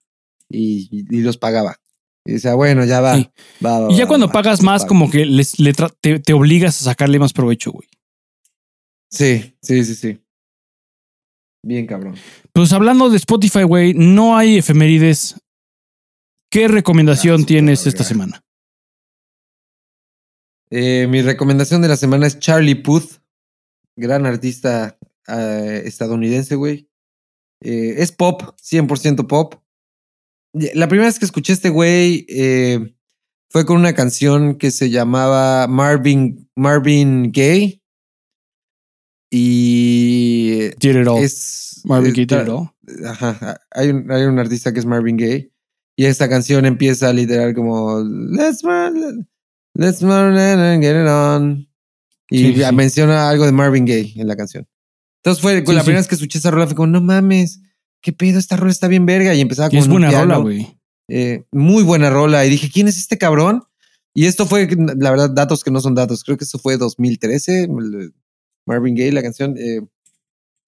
Y, 0.50 0.89
y, 0.91 1.18
y 1.18 1.22
los 1.22 1.38
pagaba. 1.38 1.78
Y 2.26 2.34
decía, 2.34 2.53
bueno, 2.53 2.86
ya 2.86 3.01
va. 3.01 3.15
Sí. 3.17 3.30
va, 3.63 3.80
va, 3.82 3.91
Y 3.91 3.97
ya 3.97 4.03
va, 4.03 4.07
cuando 4.07 4.32
pagas 4.32 4.61
más, 4.61 4.86
como 4.86 5.09
que 5.09 5.26
les, 5.26 5.59
le 5.59 5.74
te, 5.74 6.19
te 6.19 6.34
obligas 6.34 6.82
a 6.82 6.86
sacarle 6.86 7.19
más 7.19 7.34
provecho, 7.34 7.71
güey. 7.71 7.88
Sí, 9.09 9.55
sí, 9.61 9.84
sí, 9.84 9.95
sí. 9.95 10.19
Bien, 11.65 11.86
cabrón. 11.86 12.15
Pues 12.51 12.74
hablando 12.74 13.09
de 13.09 13.17
Spotify, 13.17 13.63
güey, 13.63 13.93
no 13.93 14.38
hay 14.38 14.57
efemérides. 14.57 15.36
¿Qué 16.49 16.67
recomendación 16.67 17.41
Ah, 17.41 17.45
tienes 17.45 17.88
esta 17.88 18.03
semana? 18.03 18.43
Eh, 20.69 21.07
mi 21.09 21.21
recomendación 21.21 21.82
de 21.82 21.88
la 21.88 21.97
semana 21.97 22.28
es 22.28 22.39
Charlie 22.39 22.76
Puth, 22.76 23.19
gran 23.95 24.26
artista 24.26 24.97
eh, 25.28 25.84
estadounidense, 25.86 26.55
güey. 26.55 26.89
Eh, 27.61 27.95
es 27.97 28.11
pop, 28.11 28.41
100% 28.61 29.28
pop. 29.28 29.55
La 30.54 30.88
primera 30.88 31.08
vez 31.08 31.18
que 31.20 31.26
escuché 31.26 31.54
a 31.54 31.56
este 31.56 31.70
güey 31.70 32.26
eh, 32.30 32.95
fue 33.49 33.66
con 33.66 33.78
una 33.78 33.93
canción 33.93 34.56
que 34.58 34.70
se 34.72 34.89
llamaba 34.91 35.68
Marvin, 35.68 36.49
Marvin 36.56 37.32
Gaye. 37.32 37.82
Y 39.32 40.70
Did 40.80 41.01
it 41.01 41.08
all. 41.08 41.24
es. 41.24 41.82
Marvin 41.86 42.12
Gaye 42.14 42.26
did 42.26 42.41
it 42.43 42.49
all. 42.49 42.70
Ajá, 43.06 43.60
hay 43.72 43.89
un, 43.89 44.12
hay 44.12 44.24
un 44.24 44.38
artista 44.39 44.72
que 44.74 44.80
es 44.80 44.86
Marvin 44.86 45.18
Gaye 45.18 45.51
y 45.95 46.06
esta 46.06 46.30
canción 46.30 46.66
empieza 46.66 47.12
literal 47.14 47.54
como 47.54 47.99
Let's 48.01 48.62
run, 48.64 49.28
let's 49.74 50.01
run 50.01 50.38
and 50.38 50.84
get 50.84 51.01
it 51.01 51.08
on 51.08 51.68
y 52.30 52.38
Sí, 52.54 52.56
sí. 52.64 52.76
menciona 52.76 53.30
algo 53.30 53.45
de 53.45 53.51
Marvin 53.51 53.86
Gaye 53.86 54.14
en 54.20 54.28
la 54.28 54.36
canción. 54.36 54.68
Entonces 55.24 55.41
fue 55.41 55.54
Sí, 55.66 55.74
la 55.74 55.82
primera 55.84 55.99
vez 55.99 56.08
que 56.08 56.16
escuché 56.16 56.38
esa 56.39 56.51
rola, 56.51 56.68
fue 56.68 56.76
como, 56.76 56.88
no 56.88 57.01
mames, 57.01 57.62
qué 58.04 58.14
pedo, 58.14 58.38
esta 58.38 58.56
rola 58.58 58.72
está 58.72 58.88
bien 58.88 59.08
verga. 59.08 59.34
Y 59.34 59.41
empezaba 59.41 59.70
con 59.70 59.80
es 59.80 59.88
buena 59.88 60.10
piano, 60.10 60.26
rola, 60.26 60.38
güey. 60.38 60.78
eh, 61.08 61.45
muy 61.51 61.82
buena 61.84 62.12
rola. 62.12 62.45
Y 62.45 62.49
dije, 62.51 62.70
¿quién 62.72 62.88
es 62.88 62.97
este 62.99 63.18
cabrón? 63.18 63.64
Y 64.14 64.26
esto 64.26 64.45
fue, 64.45 64.70
la 64.97 65.10
verdad, 65.10 65.32
datos 65.32 65.64
que 65.64 65.72
no 65.72 65.82
son 65.82 65.95
datos. 65.95 66.24
Creo 66.24 66.38
que 66.38 66.43
eso 66.43 66.60
fue 66.60 66.78
2013, 66.78 67.64
el- 67.64 68.14
Marvin 68.68 68.93
Gaye, 68.95 69.12
la 69.12 69.24
canción. 69.24 69.56
eh, 69.58 69.82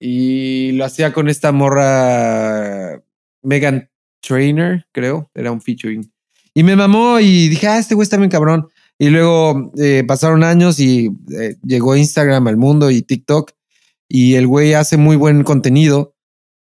y 0.00 0.72
lo 0.72 0.84
hacía 0.84 1.12
con 1.12 1.28
esta 1.28 1.52
morra 1.52 3.02
Megan 3.42 3.88
Trainer, 4.20 4.86
creo. 4.92 5.30
Era 5.34 5.52
un 5.52 5.60
featuring. 5.60 6.10
Y 6.54 6.62
me 6.62 6.74
mamó 6.76 7.20
y 7.20 7.48
dije, 7.48 7.66
ah, 7.68 7.78
este 7.78 7.94
güey 7.94 8.04
está 8.04 8.16
bien 8.16 8.30
cabrón. 8.30 8.68
Y 8.98 9.10
luego 9.10 9.72
eh, 9.78 10.04
pasaron 10.06 10.42
años 10.42 10.80
y 10.80 11.10
eh, 11.38 11.56
llegó 11.62 11.96
Instagram 11.96 12.46
al 12.48 12.56
mundo 12.56 12.90
y 12.90 13.02
TikTok. 13.02 13.52
Y 14.08 14.34
el 14.34 14.46
güey 14.46 14.72
hace 14.74 14.96
muy 14.96 15.16
buen 15.16 15.42
contenido 15.44 16.14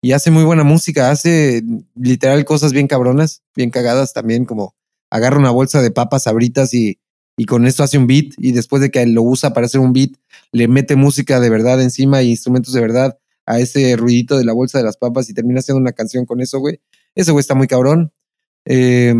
y 0.01 0.11
hace 0.11 0.31
muy 0.31 0.43
buena 0.43 0.63
música. 0.63 1.11
Hace 1.11 1.63
literal 1.95 2.45
cosas 2.45 2.73
bien 2.73 2.87
cabronas, 2.87 3.43
bien 3.55 3.69
cagadas 3.69 4.13
también, 4.13 4.45
como 4.45 4.75
agarra 5.09 5.37
una 5.37 5.51
bolsa 5.51 5.81
de 5.81 5.91
papas 5.91 6.23
sabritas 6.23 6.73
y, 6.73 6.99
y 7.37 7.45
con 7.45 7.65
esto 7.65 7.83
hace 7.83 7.97
un 7.97 8.07
beat. 8.07 8.33
Y 8.37 8.51
después 8.51 8.81
de 8.81 8.91
que 8.91 9.05
lo 9.05 9.23
usa 9.23 9.53
para 9.53 9.65
hacer 9.65 9.81
un 9.81 9.93
beat, 9.93 10.11
le 10.51 10.67
mete 10.67 10.95
música 10.95 11.39
de 11.39 11.49
verdad 11.49 11.81
encima 11.81 12.21
y 12.21 12.29
instrumentos 12.29 12.73
de 12.73 12.81
verdad 12.81 13.17
a 13.45 13.59
ese 13.59 13.95
ruidito 13.95 14.37
de 14.37 14.45
la 14.45 14.53
bolsa 14.53 14.77
de 14.77 14.83
las 14.83 14.97
papas 14.97 15.29
y 15.29 15.33
termina 15.33 15.59
haciendo 15.59 15.79
una 15.79 15.93
canción 15.93 16.25
con 16.25 16.41
eso, 16.41 16.59
güey. 16.59 16.81
Ese 17.15 17.31
güey 17.31 17.41
está 17.41 17.55
muy 17.55 17.67
cabrón. 17.67 18.11
Eh, 18.65 19.15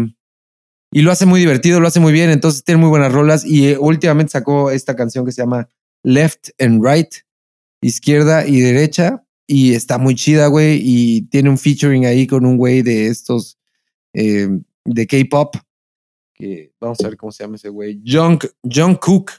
y 0.91 1.01
lo 1.01 1.11
hace 1.11 1.25
muy 1.25 1.39
divertido, 1.39 1.79
lo 1.79 1.87
hace 1.87 1.99
muy 1.99 2.13
bien. 2.13 2.29
Entonces 2.29 2.63
tiene 2.63 2.81
muy 2.81 2.89
buenas 2.89 3.11
rolas. 3.11 3.45
Y 3.45 3.69
eh, 3.69 3.77
últimamente 3.79 4.31
sacó 4.31 4.71
esta 4.71 4.95
canción 4.95 5.25
que 5.25 5.31
se 5.31 5.41
llama 5.41 5.69
Left 6.03 6.49
and 6.59 6.85
Right, 6.85 7.13
izquierda 7.81 8.45
y 8.45 8.59
derecha. 8.59 9.26
Y 9.47 9.73
está 9.73 9.97
muy 9.97 10.13
chida, 10.13 10.47
güey. 10.47 10.81
Y 10.83 11.21
tiene 11.23 11.49
un 11.49 11.57
featuring 11.57 12.05
ahí 12.05 12.27
con 12.27 12.45
un 12.45 12.57
güey 12.57 12.81
de 12.81 13.07
estos 13.07 13.57
eh, 14.13 14.49
de 14.83 15.07
K-pop. 15.07 15.55
Que 16.33 16.73
vamos 16.79 16.99
a 16.99 17.07
ver 17.07 17.17
cómo 17.17 17.31
se 17.31 17.43
llama 17.43 17.55
ese 17.55 17.69
güey. 17.69 18.01
John, 18.05 18.37
John 18.69 18.95
Cook. 18.95 19.31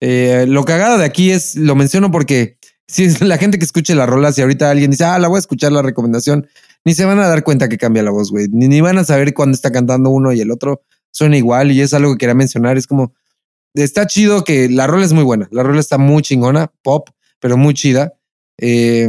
Eh, 0.00 0.44
lo 0.46 0.64
cagado 0.64 0.98
de 0.98 1.04
aquí 1.04 1.30
es, 1.30 1.56
lo 1.56 1.74
menciono 1.74 2.10
porque 2.10 2.58
si 2.86 3.04
es 3.04 3.20
la 3.20 3.38
gente 3.38 3.58
que 3.58 3.64
escuche 3.64 3.94
las 3.94 4.08
rolas 4.08 4.36
y 4.36 4.42
ahorita 4.42 4.70
alguien 4.70 4.90
dice, 4.90 5.04
ah, 5.04 5.18
la 5.18 5.28
voy 5.28 5.36
a 5.36 5.40
escuchar 5.40 5.72
la 5.72 5.82
recomendación, 5.82 6.46
ni 6.84 6.94
se 6.94 7.04
van 7.04 7.18
a 7.18 7.28
dar 7.28 7.44
cuenta 7.44 7.68
que 7.68 7.78
cambia 7.78 8.02
la 8.02 8.10
voz, 8.10 8.30
güey. 8.30 8.48
Ni, 8.50 8.68
ni 8.68 8.80
van 8.80 8.98
a 8.98 9.04
saber 9.04 9.32
cuándo 9.32 9.54
está 9.54 9.70
cantando 9.70 10.10
uno 10.10 10.32
y 10.32 10.40
el 10.40 10.50
otro 10.50 10.82
suena 11.10 11.36
igual. 11.36 11.72
Y 11.72 11.80
es 11.80 11.94
algo 11.94 12.12
que 12.12 12.18
quería 12.18 12.34
mencionar. 12.34 12.76
Es 12.76 12.86
como, 12.86 13.14
está 13.74 14.06
chido 14.06 14.44
que 14.44 14.68
la 14.68 14.86
rola 14.86 15.04
es 15.04 15.12
muy 15.12 15.24
buena. 15.24 15.48
La 15.50 15.62
rola 15.62 15.80
está 15.80 15.98
muy 15.98 16.22
chingona, 16.22 16.72
pop, 16.82 17.08
pero 17.38 17.56
muy 17.56 17.74
chida. 17.74 18.14
Eh, 18.58 19.08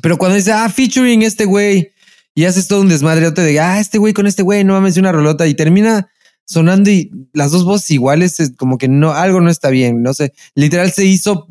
pero 0.00 0.16
cuando 0.16 0.36
dice, 0.36 0.52
ah, 0.52 0.68
featuring 0.68 1.22
este 1.22 1.44
güey, 1.44 1.92
y 2.34 2.44
haces 2.44 2.66
todo 2.66 2.80
un 2.80 2.88
desmadre, 2.88 3.30
te 3.32 3.44
diga, 3.44 3.74
ah, 3.74 3.80
este 3.80 3.98
güey 3.98 4.14
con 4.14 4.26
este 4.26 4.42
güey, 4.42 4.64
no 4.64 4.72
mames, 4.74 4.96
una 4.96 5.12
rolota, 5.12 5.46
y 5.46 5.54
termina 5.54 6.08
sonando 6.44 6.90
y 6.90 7.10
las 7.32 7.50
dos 7.50 7.64
voces 7.64 7.90
iguales, 7.90 8.40
es 8.40 8.52
como 8.56 8.78
que 8.78 8.88
no, 8.88 9.12
algo 9.12 9.40
no 9.40 9.50
está 9.50 9.70
bien, 9.70 10.02
no 10.02 10.14
sé. 10.14 10.32
Literal 10.54 10.90
se 10.92 11.04
hizo, 11.04 11.46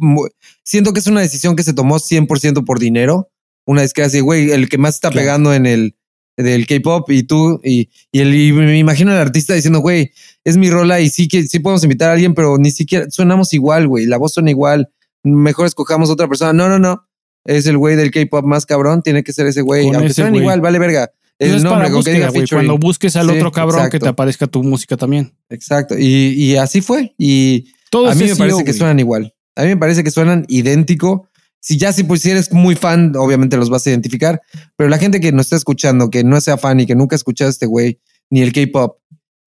siento 0.63 0.93
que 0.93 0.99
es 0.99 1.07
una 1.07 1.21
decisión 1.21 1.55
que 1.55 1.63
se 1.63 1.73
tomó 1.73 1.99
100% 1.99 2.65
por 2.65 2.79
dinero. 2.79 3.29
Una 3.65 3.81
vez 3.81 3.93
que 3.93 4.01
así, 4.01 4.19
güey, 4.19 4.51
el 4.51 4.69
que 4.69 4.77
más 4.77 4.95
está 4.95 5.09
Claro. 5.11 5.23
pegando 5.23 5.53
en 5.53 5.65
el 5.65 5.95
del 6.37 6.65
K-pop 6.65 7.09
y 7.11 7.23
tú, 7.23 7.59
y, 7.63 7.89
y, 8.11 8.19
el, 8.19 8.33
y 8.33 8.51
me 8.51 8.77
imagino 8.77 9.11
al 9.11 9.17
artista 9.19 9.53
diciendo, 9.53 9.79
güey, 9.79 10.11
es 10.43 10.57
mi 10.57 10.69
rola 10.69 10.99
y 10.99 11.09
sí 11.09 11.27
que 11.27 11.43
sí 11.43 11.59
podemos 11.59 11.83
invitar 11.83 12.09
a 12.09 12.13
alguien, 12.13 12.33
pero 12.33 12.57
ni 12.57 12.71
siquiera 12.71 13.05
sonamos 13.11 13.53
igual, 13.53 13.87
güey, 13.87 14.07
la 14.07 14.17
voz 14.17 14.33
suena 14.33 14.49
igual, 14.49 14.89
mejor 15.23 15.67
escojamos 15.67 16.09
otra 16.09 16.27
persona. 16.27 16.53
No, 16.53 16.67
no, 16.67 16.79
no. 16.79 17.05
Es 17.45 17.65
el 17.65 17.77
güey 17.77 17.95
del 17.95 18.11
K-pop 18.11 18.45
más 18.45 18.65
cabrón, 18.65 19.01
tiene 19.01 19.23
que 19.23 19.33
ser 19.33 19.47
ese 19.47 19.61
güey. 19.61 19.85
Con 19.85 19.95
Aunque 19.95 20.07
ese 20.07 20.15
suenen 20.15 20.33
güey. 20.33 20.43
igual, 20.43 20.61
vale 20.61 20.79
verga. 20.79 21.11
El 21.39 21.55
es 21.55 21.63
nombre, 21.63 21.69
para 21.71 21.83
con 21.85 21.91
que 21.91 21.95
búsqueda, 21.97 22.15
diga 22.15 22.27
güey. 22.29 22.41
featuring. 22.41 22.67
Cuando 22.67 22.85
busques 22.85 23.15
al 23.15 23.29
Sí, 23.29 23.35
otro 23.37 23.51
cabrón 23.51 23.89
que 23.89 23.99
te 23.99 24.07
aparezca 24.07 24.45
tu 24.47 24.61
música 24.63 24.95
también. 24.95 25.33
Exacto. 25.49 25.95
Y, 25.97 26.05
y 26.35 26.55
así 26.57 26.81
fue. 26.81 27.15
Y 27.17 27.71
Todo 27.89 28.09
a 28.11 28.13
mí 28.15 28.25
me 28.25 28.35
parece 28.35 28.57
que 28.59 28.63
güey. 28.71 28.77
suenan 28.77 28.99
igual. 28.99 29.33
A 29.55 29.63
mí 29.63 29.69
me 29.69 29.77
parece 29.77 30.03
que 30.03 30.11
suenan 30.11 30.45
idéntico. 30.49 31.27
Si 31.59 31.77
ya 31.77 31.93
si, 31.93 32.03
pues, 32.03 32.21
si 32.21 32.29
eres 32.31 32.51
muy 32.53 32.75
fan, 32.75 33.13
obviamente 33.15 33.57
los 33.57 33.69
vas 33.71 33.85
a 33.87 33.89
identificar. 33.89 34.41
Pero 34.77 34.89
la 34.89 34.97
gente 34.99 35.19
que 35.19 35.31
nos 35.31 35.47
está 35.47 35.55
escuchando, 35.55 36.09
que 36.11 36.23
no 36.23 36.39
sea 36.41 36.57
fan 36.57 36.79
y 36.79 36.85
que 36.85 36.95
nunca 36.95 37.15
ha 37.15 37.17
escuchado 37.17 37.49
a 37.49 37.51
este 37.51 37.65
güey, 37.65 37.99
ni 38.29 38.41
el 38.41 38.53
K-pop, 38.53 38.97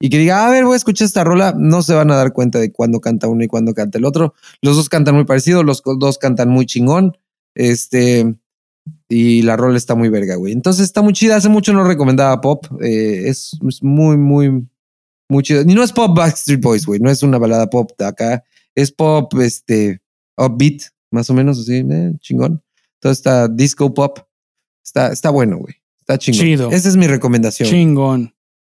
y 0.00 0.10
que 0.10 0.18
diga, 0.18 0.46
a 0.46 0.50
ver, 0.50 0.64
voy 0.64 0.74
a 0.74 0.76
escuchar 0.76 1.06
esta 1.06 1.24
rola, 1.24 1.54
no 1.56 1.82
se 1.82 1.94
van 1.94 2.10
a 2.10 2.16
dar 2.16 2.32
cuenta 2.32 2.58
de 2.58 2.70
cuándo 2.72 3.00
canta 3.00 3.26
uno 3.28 3.42
y 3.44 3.46
cuándo 3.48 3.72
canta 3.72 3.98
el 3.98 4.04
otro. 4.04 4.34
Los 4.62 4.76
dos 4.76 4.88
cantan 4.88 5.14
muy 5.14 5.24
parecido, 5.24 5.62
los 5.62 5.80
co- 5.80 5.94
dos 5.96 6.18
cantan 6.18 6.50
muy 6.50 6.66
chingón. 6.66 7.16
Este. 7.54 8.34
Y 9.08 9.42
la 9.42 9.56
rola 9.56 9.76
está 9.76 9.94
muy 9.94 10.08
verga, 10.08 10.36
güey. 10.36 10.52
Entonces 10.52 10.84
está 10.84 11.02
muy 11.02 11.12
chida. 11.12 11.36
Hace 11.36 11.48
mucho 11.48 11.72
no 11.72 11.84
recomendaba 11.84 12.40
pop. 12.40 12.66
eh, 12.82 13.28
es, 13.28 13.52
es 13.66 13.82
muy, 13.82 14.16
muy, 14.16 14.66
muy 15.28 15.42
chido. 15.42 15.62
Y 15.62 15.74
no 15.74 15.82
es 15.82 15.92
pop 15.92 16.16
Backstreet 16.16 16.60
Boys, 16.60 16.86
güey. 16.86 17.00
No 17.00 17.10
es 17.10 17.22
una 17.22 17.38
balada 17.38 17.68
pop 17.68 17.90
de 17.98 18.04
acá. 18.06 18.44
Es 18.74 18.90
pop, 18.90 19.32
este, 19.40 20.00
upbeat, 20.36 20.82
más 21.10 21.30
o 21.30 21.34
menos 21.34 21.60
así, 21.60 21.84
eh, 21.88 22.12
chingón. 22.20 22.62
Entonces 22.94 23.18
está 23.18 23.48
disco 23.48 23.92
pop. 23.94 24.18
Está, 24.84 25.12
está 25.12 25.30
bueno, 25.30 25.58
güey. 25.58 25.74
Está 26.00 26.18
chingón. 26.18 26.40
Chido. 26.40 26.70
Esa 26.70 26.88
es 26.88 26.96
mi 26.96 27.06
recomendación. 27.06 27.68
Chingón. 27.68 28.34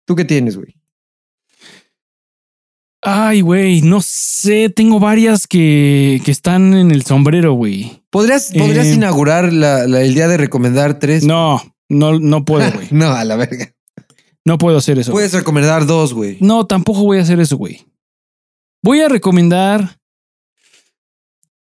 ¿Tú 0.06 0.16
qué 0.16 0.26
tienes, 0.26 0.58
güey? 0.58 0.76
Ay, 3.08 3.42
güey, 3.42 3.82
no 3.82 4.02
sé, 4.02 4.70
tengo 4.70 5.00
varias 5.00 5.48
que, 5.48 6.20
que 6.26 6.32
están 6.32 6.74
en 6.74 6.90
el 6.92 7.04
sombrero, 7.04 7.54
güey. 7.54 8.02
¿Podrías, 8.10 8.52
podrías 8.58 8.88
Eh, 8.88 8.94
inaugurar 8.96 9.54
la, 9.54 9.86
la- 9.88 10.02
el 10.02 10.16
día 10.16 10.28
de 10.28 10.38
recomendar 10.38 10.98
tres? 11.00 11.24
No, 11.24 11.62
no, 11.88 12.20
no 12.20 12.44
puedo, 12.46 12.72
güey. 12.72 12.88
no, 12.92 13.12
a 13.12 13.24
la 13.24 13.36
verga. 13.36 13.72
No 14.44 14.58
puedo 14.58 14.78
hacer 14.78 14.98
eso. 15.00 15.12
Puedes 15.12 15.34
recomendar 15.34 15.86
dos, 15.86 16.14
güey. 16.14 16.38
No, 16.40 16.66
tampoco 16.66 17.04
voy 17.04 17.20
a 17.20 17.22
hacer 17.22 17.40
eso, 17.40 17.58
güey. 17.58 17.86
Voy 18.84 19.02
a 19.02 19.08
recomendar 19.10 19.98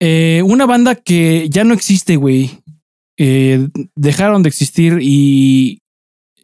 eh, 0.01 0.43
una 0.45 0.67
banda 0.67 0.95
que 0.95 1.49
ya 1.51 1.65
no 1.65 1.75
existe, 1.75 2.17
güey. 2.17 2.51
Eh, 3.19 3.69
dejaron 3.97 4.43
de 4.43 4.49
existir 4.49 4.99
y 5.03 5.83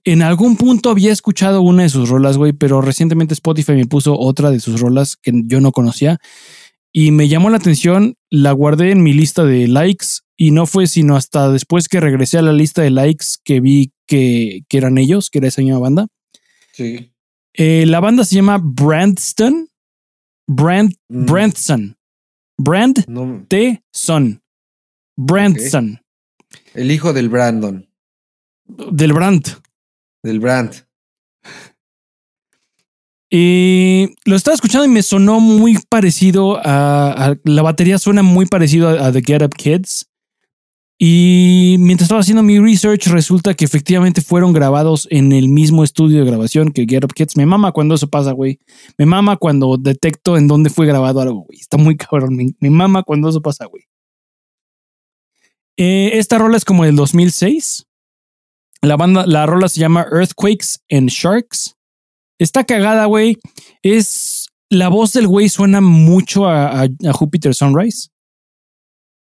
en 0.05 0.23
algún 0.23 0.57
punto 0.57 0.91
había 0.91 1.13
escuchado 1.13 1.63
una 1.63 1.85
de 1.85 1.89
sus 1.89 2.09
rolas, 2.09 2.37
güey, 2.37 2.53
pero 2.53 2.81
recientemente 2.81 3.35
Spotify 3.35 3.73
me 3.73 3.87
puso 3.87 4.19
otra 4.19 4.51
de 4.51 4.61
sus 4.61 4.81
rolas 4.81 5.17
que 5.17 5.33
yo 5.47 5.61
no 5.61 5.73
conocía 5.73 6.19
y 6.93 7.11
me 7.11 7.29
llamó 7.29 7.51
la 7.51 7.57
atención, 7.57 8.15
la 8.31 8.53
guardé 8.53 8.91
en 8.91 9.03
mi 9.03 9.13
lista 9.13 9.45
de 9.45 9.67
likes 9.67 10.07
y 10.37 10.51
no 10.51 10.67
fue 10.67 10.87
sino 10.87 11.17
hasta 11.17 11.49
después 11.51 11.89
que 11.89 12.01
regresé 12.01 12.39
a 12.39 12.43
la 12.43 12.53
lista 12.53 12.83
de 12.83 12.91
likes 12.91 13.27
que 13.45 13.61
vi 13.61 13.93
que, 14.07 14.63
que 14.69 14.77
eran 14.79 14.99
ellos, 14.99 15.31
que 15.31 15.39
era 15.39 15.49
esa 15.49 15.63
misma 15.63 15.79
banda. 15.79 16.07
Sí. 16.73 17.11
Eh, 17.55 17.85
la 17.87 18.01
banda 18.01 18.25
se 18.25 18.35
llama 18.37 18.61
Brandston. 18.63 19.69
Brand, 20.47 20.93
Mm. 21.09 21.25
Brandson. 21.27 21.97
Brand 22.59 23.05
No, 23.09 23.45
T. 23.49 23.83
Son. 23.93 24.43
Brandson. 25.17 26.01
el 26.75 26.91
hijo 26.91 27.13
del 27.13 27.29
Brandon, 27.29 27.89
Del 28.67 29.13
Brand. 29.13 29.47
Del 30.25 30.41
Brand. 30.41 30.75
Y 33.31 34.11
lo 34.25 34.37
estaba 34.37 34.55
escuchando 34.55 34.87
y 34.87 34.91
me 34.91 35.03
sonó 35.03 35.41
muy 35.41 35.79
parecido 35.89 36.61
a, 36.63 37.35
la 37.45 37.63
batería 37.63 37.99
suena 37.99 38.23
muy 38.23 38.47
parecido 38.47 38.89
a, 38.89 39.13
The 39.13 39.23
Get 39.23 39.43
Up 39.43 39.55
Kids. 39.55 40.09
Y 40.97 41.77
mientras 41.81 42.07
estaba 42.07 42.21
haciendo 42.21 42.45
mi 42.45 42.61
research, 42.61 43.09
resulta 43.09 43.55
que 43.55 43.65
efectivamente 43.65 44.21
fueron 44.21 44.53
grabados 44.53 45.09
en 45.11 45.33
el 45.33 45.49
mismo 45.49 45.83
estudio 45.83 46.21
de 46.21 46.31
grabación 46.31 46.71
que 46.71 46.87
Get 46.89 47.05
Up 47.05 47.13
Kids. 47.13 47.37
Me 47.37 47.45
mama 47.45 47.73
cuando 47.73 47.97
eso 47.97 48.09
pasa, 48.09 48.33
güey. 48.33 48.61
Me 48.97 49.05
mama 49.05 49.37
cuando 49.37 49.77
detecto 49.77 50.37
en 50.37 50.47
dónde 50.47 50.71
fue 50.71 50.87
grabado 50.87 51.21
algo, 51.21 51.41
güey. 51.41 51.59
Está 51.59 51.77
muy 51.77 51.97
cabrón. 51.97 52.37
Me, 52.37 52.55
me 52.61 52.71
mama 52.71 53.03
cuando 53.03 53.29
eso 53.29 53.43
pasa, 53.43 53.67
güey. 53.67 53.83
Eh, 55.77 56.13
esta 56.15 56.39
rola 56.39 56.57
es 56.57 56.65
como 56.65 56.85
del 56.85 56.95
2006. 56.95 57.87
La 58.85 58.97
banda, 58.97 59.27
la 59.27 59.47
rola 59.47 59.69
se 59.69 59.81
llama 59.81 60.07
Earthquakes 60.13 60.79
and 60.91 61.09
Sharks. 61.11 61.75
Está 62.39 62.65
cagada, 62.65 63.07
güey. 63.07 63.39
Es. 63.83 64.47
La 64.71 64.89
voz 64.89 65.13
del 65.13 65.29
güey 65.29 65.49
suena 65.49 65.81
mucho 65.81 66.47
a, 66.47 66.83
a- 66.83 66.89
a 67.07 67.13
Jupiter 67.13 67.55
Sunrise. 67.55 68.09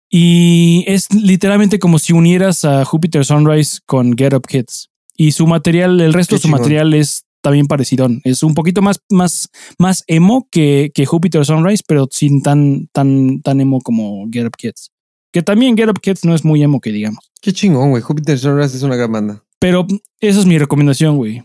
Y 0.09 0.85
es 0.87 1.13
literalmente 1.13 1.79
como 1.79 1.99
si 1.99 2.13
unieras 2.13 2.65
a 2.65 2.85
Jupiter 2.85 3.25
Sunrise 3.25 3.81
con 3.87 4.17
Get 4.17 4.33
Up 4.35 4.47
Kids. 4.47 4.89
Y 5.17 5.33
su 5.33 5.47
material, 5.47 6.01
el 6.01 6.13
resto 6.13 6.31
Qué 6.35 6.37
de 6.37 6.41
su 6.43 6.49
chingón. 6.49 6.61
material 6.61 6.95
es 6.95 7.25
también 7.43 7.67
parecido. 7.67 8.09
Es 8.25 8.43
un 8.43 8.55
poquito 8.55 8.83
más, 8.83 9.01
más, 9.11 9.49
más 9.79 10.05
emo 10.07 10.49
que, 10.51 10.91
que 10.95 11.07
Jupiter 11.07 11.45
Sunrise, 11.45 11.83
pero 11.87 12.07
sin 12.11 12.43
tan, 12.43 12.89
tan, 12.93 13.41
tan 13.43 13.61
emo 13.61 13.81
como 13.81 14.27
Get 14.31 14.47
Up 14.47 14.57
Kids. 14.57 14.91
Que 15.37 15.43
también 15.43 15.77
Get 15.77 15.91
Up 15.91 16.01
Kids 16.01 16.25
no 16.25 16.35
es 16.35 16.47
muy 16.47 16.63
emo 16.63 16.81
que 16.81 16.91
digamos. 16.91 17.31
Qué 17.43 17.53
chingón, 17.53 17.91
güey. 17.91 18.03
Jupiter 18.03 18.39
Sunrise 18.39 18.75
es 18.75 18.83
una 18.83 18.97
gran 18.97 19.13
banda. 19.13 19.45
Pero 19.59 19.87
esa 20.19 20.41
es 20.41 20.47
mi 20.47 20.57
recomendación, 20.57 21.19
güey. 21.19 21.45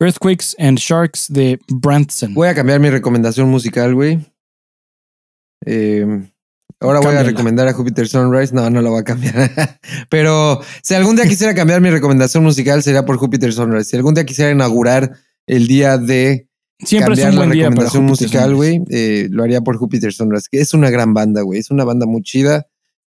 Earthquakes 0.00 0.56
and 0.58 0.76
Sharks 0.76 1.26
de 1.28 1.60
Branson. 1.68 2.34
Voy 2.34 2.48
a 2.48 2.54
cambiar 2.56 2.80
mi 2.80 2.90
recomendación 2.90 3.48
musical, 3.48 3.94
güey. 3.94 4.18
Eh, 5.64 6.28
Ahora 6.80 6.98
voy 6.98 7.14
a 7.14 7.22
recomendar 7.22 7.68
a 7.68 7.72
Jupiter 7.74 8.08
Sunrise. 8.08 8.52
No, 8.52 8.68
no 8.70 8.82
lo 8.82 8.90
voy 8.90 9.02
a 9.02 9.04
cambiar. 9.04 9.52
Pero 10.10 10.60
si 10.82 10.94
algún 10.94 11.14
día 11.14 11.28
quisiera 11.28 11.54
cambiar 11.54 11.80
mi 11.80 11.90
recomendación 11.90 12.42
musical, 12.42 12.82
sería 12.82 13.04
por 13.04 13.18
Jupiter 13.18 13.52
Sunrise. 13.52 13.90
Si 13.90 13.96
algún 13.96 14.14
día 14.14 14.26
quisiera 14.26 14.50
inaugurar 14.50 15.12
el 15.46 15.68
día 15.68 15.96
de 15.96 16.48
Siempre 16.84 17.14
es 17.14 17.20
cambiar 17.20 17.28
un 17.30 17.34
la 17.34 17.40
buen 17.42 17.50
día 17.52 17.62
para 17.66 17.70
recomendación 17.70 18.08
Júpiter 18.08 18.26
musical, 18.26 18.54
güey, 18.56 18.82
eh, 18.90 19.28
lo 19.30 19.44
haría 19.44 19.60
por 19.60 19.76
Jupiter 19.76 20.12
Sunrise, 20.12 20.48
que 20.50 20.60
es 20.60 20.74
una 20.74 20.90
gran 20.90 21.14
banda, 21.14 21.42
güey. 21.42 21.60
Es 21.60 21.70
una 21.70 21.84
banda 21.84 22.04
muy 22.04 22.22
chida, 22.22 22.66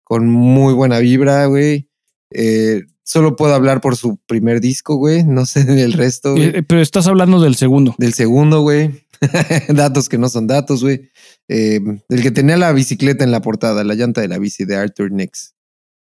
con 0.03 0.27
muy 0.27 0.73
buena 0.73 0.99
vibra, 0.99 1.45
güey. 1.45 1.89
Eh, 2.31 2.83
solo 3.03 3.35
puedo 3.35 3.53
hablar 3.53 3.81
por 3.81 3.95
su 3.95 4.17
primer 4.25 4.61
disco, 4.61 4.95
güey. 4.95 5.23
No 5.23 5.45
sé 5.45 5.63
del 5.63 5.93
resto, 5.93 6.33
güey. 6.33 6.57
Eh, 6.57 6.63
pero 6.63 6.81
estás 6.81 7.07
hablando 7.07 7.39
del 7.41 7.55
segundo. 7.55 7.95
Del 7.97 8.13
segundo, 8.13 8.61
güey. 8.61 8.91
datos 9.69 10.09
que 10.09 10.17
no 10.17 10.29
son 10.29 10.47
datos, 10.47 10.83
güey. 10.83 11.09
Eh, 11.47 11.79
el 12.09 12.21
que 12.21 12.31
tenía 12.31 12.57
la 12.57 12.71
bicicleta 12.71 13.23
en 13.23 13.31
la 13.31 13.41
portada, 13.41 13.83
la 13.83 13.93
llanta 13.95 14.21
de 14.21 14.27
la 14.27 14.37
bici 14.37 14.65
de 14.65 14.75
Arthur 14.75 15.11
Nix. 15.11 15.55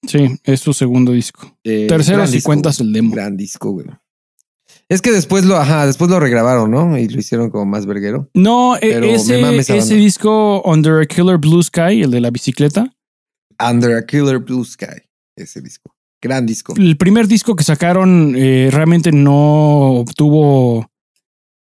Sí, 0.07 0.39
es 0.45 0.61
su 0.61 0.75
segundo 0.75 1.13
disco. 1.13 1.57
Eh, 1.65 1.87
Tercero 1.89 2.27
si 2.27 2.35
disco, 2.35 2.49
cuentas 2.49 2.81
el 2.81 2.93
demo. 2.93 3.15
Gran 3.15 3.37
disco, 3.37 3.71
güey. 3.71 3.87
Es 4.89 5.01
que 5.01 5.11
después 5.13 5.45
lo, 5.45 5.57
ajá, 5.57 5.87
después 5.87 6.11
lo 6.11 6.21
regrabaron, 6.21 6.71
¿no? 6.71 6.99
Y 6.99 7.09
lo 7.09 7.19
hicieron 7.19 7.49
como 7.51 7.65
más 7.65 7.87
verguero. 7.87 8.29
No, 8.35 8.77
e- 8.77 9.15
ese, 9.15 9.41
ese 9.59 9.95
disco 9.95 10.63
Under 10.65 11.01
a 11.01 11.07
Killer 11.07 11.39
Blue 11.39 11.63
Sky, 11.63 12.03
el 12.03 12.11
de 12.11 12.21
la 12.21 12.31
bicicleta, 12.31 12.95
Under 13.59 13.97
a 13.97 14.07
Killer 14.07 14.39
Blue 14.39 14.65
Sky, 14.65 15.03
ese 15.37 15.61
disco. 15.61 15.95
Gran 16.23 16.47
disco. 16.47 16.75
el 16.79 16.97
primer 16.97 17.29
disco 17.29 17.55
que 17.55 17.65
sacaron 17.65 18.35
eh, 18.35 18.71
realmente 18.73 19.13
no 19.13 19.93
obtuvo 20.01 20.91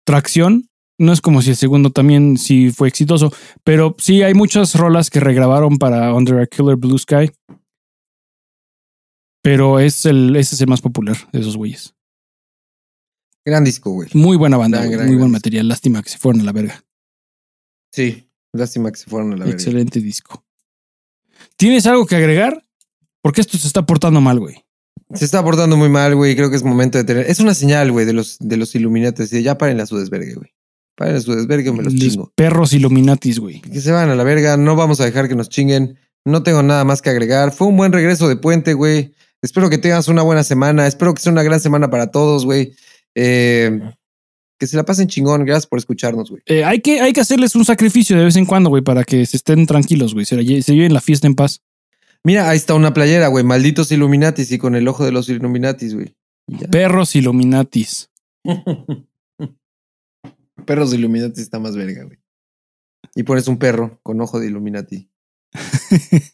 tracción. 0.06 0.70
No 1.00 1.12
es 1.12 1.22
como 1.22 1.42
si 1.42 1.50
el 1.50 1.56
segundo 1.56 1.90
también 1.90 2.38
sí 2.38 2.70
fue 2.72 2.88
exitoso, 2.88 3.34
pero 3.64 3.96
sí 3.98 4.22
hay 4.22 4.36
muchas 4.36 4.76
rolas 4.76 5.10
que 5.10 5.20
regrabaron 5.20 5.80
para 5.80 6.14
Under 6.14 6.40
a 6.40 6.46
Killer 6.46 6.76
Blue 6.76 7.00
Sky. 7.00 7.32
Pero 9.42 9.80
es 9.80 10.06
el, 10.06 10.36
ese 10.36 10.54
es 10.54 10.62
el 10.62 10.68
más 10.68 10.82
popular 10.82 11.18
de 11.32 11.40
esos 11.40 11.58
güeyes. 11.58 11.96
Gran 13.46 13.64
disco, 13.64 13.92
güey. 13.92 14.10
Muy 14.14 14.38
buena 14.38 14.58
banda, 14.58 14.78
Gran, 14.78 14.88
güey, 14.88 14.98
gran, 14.98 15.08
muy 15.10 15.18
buen 15.18 15.32
material. 15.32 15.68
Lástima 15.68 16.02
que 16.02 16.10
se 16.10 16.18
fueron 16.18 16.42
a 16.42 16.44
la 16.46 16.52
verga. 16.54 16.84
Sí. 17.92 18.30
Lástima 18.54 18.92
que 18.92 19.00
se 19.00 19.10
fueron 19.10 19.34
a 19.34 19.38
la 19.38 19.46
verga. 19.46 19.54
Excelente 19.54 20.00
disco. 20.00 20.46
¿Tienes 21.58 21.86
algo 21.86 22.06
que 22.06 22.16
agregar? 22.16 22.64
Porque 23.22 23.42
esto 23.42 23.58
se 23.58 23.68
está 23.68 23.86
portando 23.86 24.22
mal, 24.22 24.40
güey. 24.40 24.64
Se 25.14 25.26
está 25.26 25.44
portando 25.44 25.78
muy 25.78 25.90
mal, 25.90 26.16
güey. 26.16 26.36
Creo 26.36 26.50
que 26.50 26.56
es 26.56 26.64
momento 26.64 26.98
de 26.98 27.04
tener. 27.04 27.30
Es 27.30 27.40
una 27.40 27.54
señal, 27.54 27.92
güey, 27.92 28.06
de 28.06 28.14
los, 28.14 28.38
de 28.40 28.58
los 28.58 28.74
Illuminati. 28.76 29.26
De 29.26 29.44
ya 29.44 29.58
paren 29.58 29.80
a 29.80 29.86
su 29.86 29.98
desvergue, 29.98 30.34
güey. 30.36 30.54
Paren 30.96 31.16
a 31.16 31.22
su 31.22 31.34
desvergue, 31.36 31.72
me 31.72 31.84
los 31.84 31.94
Los 31.94 32.02
chingo. 32.02 32.32
perros 32.36 32.74
Illuminatis, 32.74 33.40
güey. 33.40 33.62
Que 33.62 33.80
se 33.80 33.92
van 33.92 34.10
a 34.10 34.16
la 34.16 34.24
verga. 34.24 34.58
No 34.58 34.76
vamos 34.76 35.00
a 35.00 35.06
dejar 35.06 35.28
que 35.28 35.36
nos 35.36 35.50
chinguen. 35.50 35.98
No 36.26 36.42
tengo 36.44 36.64
nada 36.64 36.84
más 36.84 37.02
que 37.02 37.10
agregar. 37.10 37.52
Fue 37.52 37.68
un 37.68 37.78
buen 37.78 37.92
regreso 37.94 38.28
de 38.28 38.36
puente, 38.38 38.74
güey. 38.74 39.14
Espero 39.42 39.70
que 39.70 39.78
tengas 39.78 40.08
una 40.08 40.22
buena 40.24 40.44
semana. 40.44 40.88
Espero 40.88 41.14
que 41.14 41.22
sea 41.22 41.32
una 41.32 41.44
gran 41.44 41.60
semana 41.60 41.90
para 41.90 42.08
todos, 42.08 42.46
güey. 42.46 42.74
Eh, 43.16 43.80
que 44.64 44.68
se 44.68 44.78
la 44.78 44.86
pasen 44.86 45.10
chingón. 45.10 45.44
Gracias 45.44 45.68
por 45.68 45.78
escucharnos, 45.78 46.30
güey. 46.30 46.42
Eh, 46.46 46.64
hay, 46.64 46.80
que, 46.80 47.02
hay 47.02 47.12
que 47.12 47.20
hacerles 47.20 47.54
un 47.56 47.66
sacrificio 47.66 48.18
de 48.18 48.24
vez 48.24 48.38
en 48.38 48.46
cuando, 48.46 48.70
güey, 48.70 48.82
para 48.82 49.04
que 49.04 49.26
se 49.26 49.36
estén 49.36 49.66
tranquilos, 49.66 50.14
güey. 50.14 50.26
Se, 50.26 50.38
la 50.38 50.44
se 50.62 50.74
lleven 50.74 50.94
la 50.94 51.02
fiesta 51.02 51.28
en 51.28 51.36
paz. 51.36 51.62
Mira, 52.24 52.50
ahí 52.50 52.56
está 52.56 52.74
una 52.76 52.94
playera, 52.94 53.28
güey. 53.28 53.44
Malditos 53.44 53.92
Illuminatis 53.92 54.50
y 54.54 54.58
con 54.58 54.76
el 54.76 54.88
ojo 54.88 55.04
de 55.04 55.12
los 55.12 55.28
Illuminatis, 55.28 55.94
güey. 55.96 56.16
Perros 56.72 57.14
Illuminatis. 57.18 58.10
Perros 60.66 60.92
de 60.92 60.98
Illuminati 60.98 61.42
está 61.42 61.60
más 61.60 61.76
verga, 61.76 62.06
güey. 62.06 62.20
Y 63.16 63.24
pones 63.24 63.50
un 63.50 63.58
perro 63.58 64.00
con 64.02 64.22
ojo 64.22 64.40
de 64.40 64.48
Illuminati. 64.48 65.10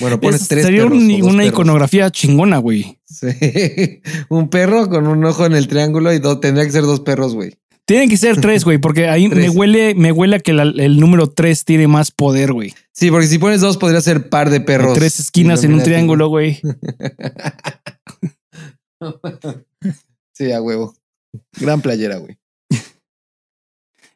Bueno, 0.00 0.20
pones 0.20 0.42
Es- 0.42 0.48
tres 0.48 0.64
sería 0.64 0.82
perros. 0.84 0.98
un- 0.98 1.10
una 1.22 1.30
perros. 1.38 1.46
iconografía 1.48 2.10
chingona, 2.10 2.58
güey. 2.58 2.98
Sí. 3.06 3.26
Un 4.28 4.48
perro 4.50 4.88
con 4.88 5.06
un 5.08 5.24
ojo 5.24 5.46
en 5.46 5.54
el 5.54 5.66
triángulo 5.68 6.12
y 6.12 6.18
dos, 6.18 6.40
tendría 6.40 6.64
que 6.66 6.72
ser 6.72 6.82
dos 6.82 7.00
perros, 7.00 7.34
güey. 7.34 7.54
Tienen 7.86 8.10
que 8.10 8.18
ser 8.18 8.38
tres, 8.40 8.64
güey, 8.64 8.76
porque 8.78 9.08
ahí 9.08 9.28
me 9.28 9.48
huele, 9.48 9.94
me 9.94 10.12
huele 10.12 10.36
a 10.36 10.40
que 10.40 10.52
la- 10.52 10.62
el 10.64 11.00
número 11.00 11.26
tres 11.30 11.64
tiene 11.64 11.88
más 11.88 12.10
poder, 12.10 12.52
güey. 12.52 12.74
Sí, 12.92 13.10
porque 13.10 13.26
si 13.26 13.38
pones 13.38 13.60
dos 13.62 13.76
podría 13.78 14.00
ser 14.02 14.28
par 14.28 14.50
de 14.50 14.60
perros. 14.60 14.92
Tres 14.94 15.18
esquinas 15.20 15.64
en 15.64 15.72
un 15.74 15.82
triángulo, 15.82 16.28
güey. 16.28 16.60
Sí, 20.34 20.52
a 20.52 20.60
huevo. 20.62 20.94
Gran 21.60 21.80
playera, 21.80 22.18
güey. 22.18 22.36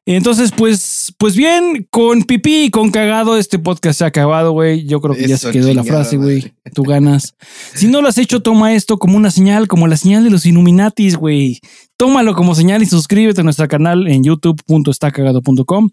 Entonces, 0.04 0.50
pues, 0.56 1.14
pues 1.16 1.36
bien, 1.36 1.86
con 1.90 2.24
pipí 2.24 2.64
y 2.64 2.70
con 2.70 2.90
cagado, 2.90 3.36
este 3.36 3.60
podcast 3.60 3.98
se 3.98 4.04
ha 4.04 4.08
acabado, 4.08 4.50
güey. 4.50 4.84
Yo 4.84 5.00
creo 5.00 5.14
que 5.14 5.28
ya 5.28 5.38
se 5.38 5.52
quedó 5.52 5.72
la 5.72 5.84
frase, 5.84 6.16
güey. 6.16 6.52
Tú 6.74 6.82
ganas. 6.82 7.36
Si 7.74 7.86
no 7.86 8.02
lo 8.02 8.08
has 8.08 8.18
hecho, 8.18 8.42
toma 8.42 8.74
esto 8.74 8.98
como 8.98 9.16
una 9.16 9.30
señal, 9.30 9.68
como 9.68 9.86
la 9.86 9.96
señal 9.96 10.24
de 10.24 10.30
los 10.30 10.44
Illuminatis, 10.44 11.16
güey. 11.16 11.60
Tómalo 11.96 12.34
como 12.34 12.56
señal 12.56 12.82
y 12.82 12.86
suscríbete 12.86 13.42
a 13.42 13.44
nuestro 13.44 13.68
canal 13.68 14.08
en 14.08 14.24
youtube.estacagado.com. 14.24 15.90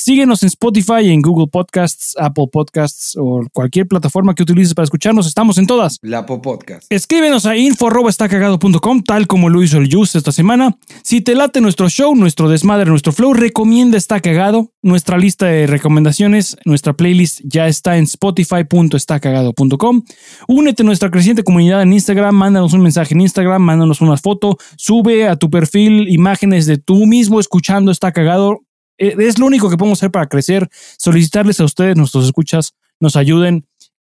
Síguenos 0.00 0.44
en 0.44 0.46
Spotify, 0.46 1.10
en 1.10 1.22
Google 1.22 1.48
Podcasts, 1.48 2.14
Apple 2.20 2.46
Podcasts 2.52 3.16
o 3.18 3.42
cualquier 3.52 3.88
plataforma 3.88 4.32
que 4.32 4.44
utilices 4.44 4.72
para 4.72 4.84
escucharnos. 4.84 5.26
Estamos 5.26 5.58
en 5.58 5.66
todas. 5.66 5.98
La 6.02 6.24
Po 6.24 6.40
Podcast. 6.40 6.84
Escríbenos 6.88 7.46
a 7.46 7.56
info.estacagado.com, 7.56 9.02
tal 9.02 9.26
como 9.26 9.48
lo 9.48 9.60
hizo 9.60 9.78
el 9.78 9.92
Juice 9.92 10.16
esta 10.16 10.30
semana. 10.30 10.78
Si 11.02 11.20
te 11.20 11.34
late 11.34 11.60
nuestro 11.60 11.88
show, 11.88 12.14
nuestro 12.14 12.48
desmadre, 12.48 12.88
nuestro 12.88 13.10
flow, 13.10 13.34
recomienda 13.34 13.98
Está 13.98 14.20
Cagado. 14.20 14.72
Nuestra 14.82 15.18
lista 15.18 15.46
de 15.46 15.66
recomendaciones, 15.66 16.56
nuestra 16.64 16.92
playlist 16.92 17.40
ya 17.42 17.66
está 17.66 17.98
en 17.98 18.04
spotify.estacagado.com. 18.04 20.02
Únete 20.46 20.82
a 20.84 20.86
nuestra 20.86 21.10
creciente 21.10 21.42
comunidad 21.42 21.82
en 21.82 21.92
Instagram, 21.92 22.36
mándanos 22.36 22.72
un 22.72 22.82
mensaje 22.82 23.14
en 23.14 23.22
Instagram, 23.22 23.60
mándanos 23.62 24.00
una 24.00 24.16
foto, 24.16 24.58
sube 24.76 25.26
a 25.26 25.34
tu 25.34 25.50
perfil 25.50 26.08
imágenes 26.08 26.66
de 26.66 26.78
tú 26.78 27.04
mismo 27.06 27.40
escuchando 27.40 27.90
Está 27.90 28.12
Cagado. 28.12 28.60
Eh, 28.98 29.14
Es 29.18 29.38
lo 29.38 29.46
único 29.46 29.70
que 29.70 29.76
podemos 29.76 29.98
hacer 29.98 30.10
para 30.10 30.26
crecer, 30.26 30.68
solicitarles 30.98 31.60
a 31.60 31.64
ustedes, 31.64 31.96
nuestros 31.96 32.26
escuchas, 32.26 32.74
nos 33.00 33.16
ayuden 33.16 33.66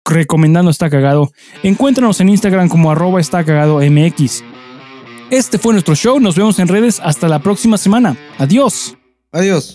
recomendando 0.04 0.70
Está 0.70 0.90
Cagado. 0.90 1.32
Encuéntranos 1.62 2.20
en 2.20 2.28
Instagram 2.28 2.68
como 2.68 2.90
arroba 2.90 3.20
está 3.20 3.42
cagado 3.44 3.80
MX. 3.80 4.44
Este 5.30 5.58
fue 5.58 5.72
nuestro 5.72 5.94
show, 5.94 6.20
nos 6.20 6.36
vemos 6.36 6.58
en 6.58 6.68
redes 6.68 7.00
hasta 7.02 7.28
la 7.28 7.38
próxima 7.40 7.78
semana. 7.78 8.16
Adiós. 8.38 8.96
Adiós. 9.32 9.74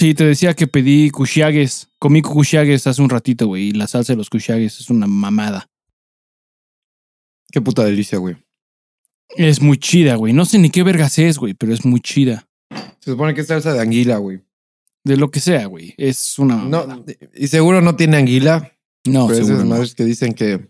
Sí, 0.00 0.14
te 0.14 0.24
decía 0.24 0.54
que 0.54 0.66
pedí 0.66 1.10
cuchiagues. 1.10 1.90
Comí 1.98 2.22
cuchiagues 2.22 2.86
hace 2.86 3.02
un 3.02 3.10
ratito, 3.10 3.46
güey. 3.48 3.64
Y 3.68 3.72
la 3.72 3.86
salsa 3.86 4.14
de 4.14 4.16
los 4.16 4.30
cuchiagues 4.30 4.80
es 4.80 4.88
una 4.88 5.06
mamada. 5.06 5.68
Qué 7.52 7.60
puta 7.60 7.84
delicia, 7.84 8.16
güey. 8.16 8.36
Es 9.36 9.60
muy 9.60 9.76
chida, 9.76 10.14
güey. 10.14 10.32
No 10.32 10.46
sé 10.46 10.58
ni 10.58 10.70
qué 10.70 10.82
vergas 10.84 11.18
es, 11.18 11.36
güey, 11.36 11.52
pero 11.52 11.74
es 11.74 11.84
muy 11.84 12.00
chida. 12.00 12.48
Se 13.00 13.10
supone 13.10 13.34
que 13.34 13.42
es 13.42 13.46
salsa 13.48 13.74
de 13.74 13.80
anguila, 13.80 14.16
güey. 14.16 14.40
De 15.04 15.18
lo 15.18 15.30
que 15.30 15.40
sea, 15.40 15.66
güey. 15.66 15.92
Es 15.98 16.38
una 16.38 16.56
No, 16.56 17.04
y 17.34 17.48
seguro 17.48 17.82
no 17.82 17.94
tiene 17.94 18.16
anguila. 18.16 18.72
No, 19.06 19.26
pero 19.26 19.36
seguro 19.36 19.54
esas 19.56 19.64
no. 19.66 19.70
madres 19.74 19.94
que 19.94 20.04
dicen 20.04 20.32
que 20.32 20.66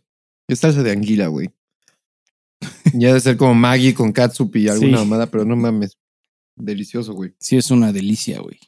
es 0.48 0.58
salsa 0.58 0.82
de 0.82 0.90
anguila, 0.90 1.28
güey. 1.28 1.50
Ya 2.94 3.08
debe 3.08 3.20
ser 3.20 3.36
como 3.36 3.54
Maggie 3.54 3.94
con 3.94 4.10
catsup 4.10 4.56
y 4.56 4.66
alguna 4.68 4.98
Sí. 4.98 5.04
mamada, 5.04 5.26
pero 5.30 5.44
no 5.44 5.54
mames. 5.54 5.96
Delicioso, 6.56 7.12
güey. 7.14 7.32
Sí, 7.38 7.56
es 7.56 7.70
una 7.70 7.92
delicia, 7.92 8.40
güey. 8.40 8.58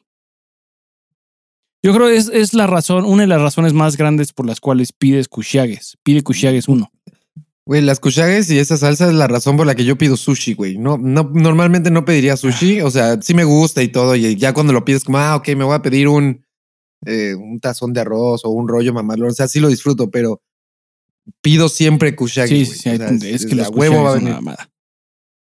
Yo 1.82 1.92
creo 1.92 2.06
que 2.06 2.16
es, 2.16 2.28
es 2.28 2.54
la 2.54 2.66
razón, 2.66 3.04
una 3.04 3.22
de 3.22 3.28
las 3.28 3.42
razones 3.42 3.72
más 3.72 3.96
grandes 3.96 4.32
por 4.32 4.46
las 4.46 4.60
cuales 4.60 4.92
pides 4.92 5.28
cuchiagues. 5.28 5.98
Pide 6.02 6.22
cuchiagues 6.22 6.68
uno. 6.68 6.92
Güey, 7.64 7.80
las 7.80 8.00
cuchagues 8.00 8.50
y 8.50 8.58
esa 8.58 8.76
salsa 8.76 9.06
es 9.06 9.14
la 9.14 9.28
razón 9.28 9.56
por 9.56 9.66
la 9.66 9.76
que 9.76 9.84
yo 9.84 9.96
pido 9.96 10.16
sushi, 10.16 10.54
güey. 10.54 10.78
No, 10.78 10.98
no, 10.98 11.30
normalmente 11.32 11.90
no 11.90 12.04
pediría 12.04 12.36
sushi. 12.36 12.80
O 12.80 12.90
sea, 12.90 13.20
sí 13.22 13.34
me 13.34 13.44
gusta 13.44 13.82
y 13.82 13.88
todo. 13.88 14.16
Y 14.16 14.36
ya 14.36 14.52
cuando 14.52 14.72
lo 14.72 14.84
pides, 14.84 15.04
como, 15.04 15.18
ah, 15.18 15.36
ok, 15.36 15.48
me 15.50 15.64
voy 15.64 15.74
a 15.74 15.82
pedir 15.82 16.08
un, 16.08 16.44
eh, 17.06 17.34
un 17.34 17.60
tazón 17.60 17.92
de 17.92 18.00
arroz 18.00 18.44
o 18.44 18.50
un 18.50 18.66
rollo 18.66 18.92
mamalón. 18.92 19.30
O 19.30 19.34
sea, 19.34 19.46
sí 19.46 19.60
lo 19.60 19.68
disfruto, 19.68 20.10
pero 20.10 20.42
pido 21.40 21.68
siempre 21.68 22.16
kushagi. 22.16 22.64
Sí, 22.64 22.72
sí, 22.72 22.78
sí. 22.78 22.88
O 22.90 22.96
sea, 22.96 23.08
es, 23.08 23.46
que 23.46 23.50
de 23.50 23.56
los 23.56 23.68
a 23.68 23.70
huevo 23.70 24.02
va 24.02 24.12
a 24.12 24.14
venir. 24.14 24.36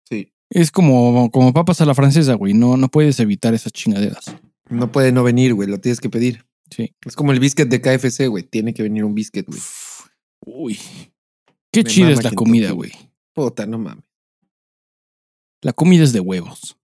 Sí. 0.09 0.33
Es 0.49 0.71
como, 0.71 1.31
como 1.31 1.53
papas 1.53 1.83
a 1.83 1.85
la 1.85 1.95
francesa, 1.95 2.33
güey. 2.35 2.55
No, 2.55 2.79
no 2.79 2.89
puedes 2.89 3.21
evitar 3.21 3.53
esas 3.53 3.73
chingaderas. 3.73 4.35
No 4.69 4.91
puede 4.91 5.13
no 5.13 5.23
venir, 5.23 5.55
güey. 5.55 5.69
Lo 5.69 5.79
tienes 5.79 6.01
que 6.01 6.11
pedir. 6.11 6.47
Sí. 6.71 6.95
Es 7.05 7.15
como 7.15 7.33
el 7.33 7.41
biscuit 7.41 7.69
de 7.69 7.81
KFC, 7.81 8.29
güey. 8.29 8.43
Tiene 8.43 8.75
que 8.75 8.83
venir 8.83 9.05
un 9.05 9.15
biscuit, 9.15 9.47
güey. 9.47 9.61
Uy. 10.45 10.79
Qué 11.73 11.83
Me 11.83 11.91
chida 11.91 12.11
es 12.11 12.25
la 12.25 12.33
comida, 12.33 12.73
güey. 12.73 12.93
Puta, 13.33 13.67
no 13.67 13.79
mames. 13.79 14.05
La 15.63 15.73
comida 15.73 16.05
es 16.05 16.13
de 16.13 16.21
huevos. 16.21 16.77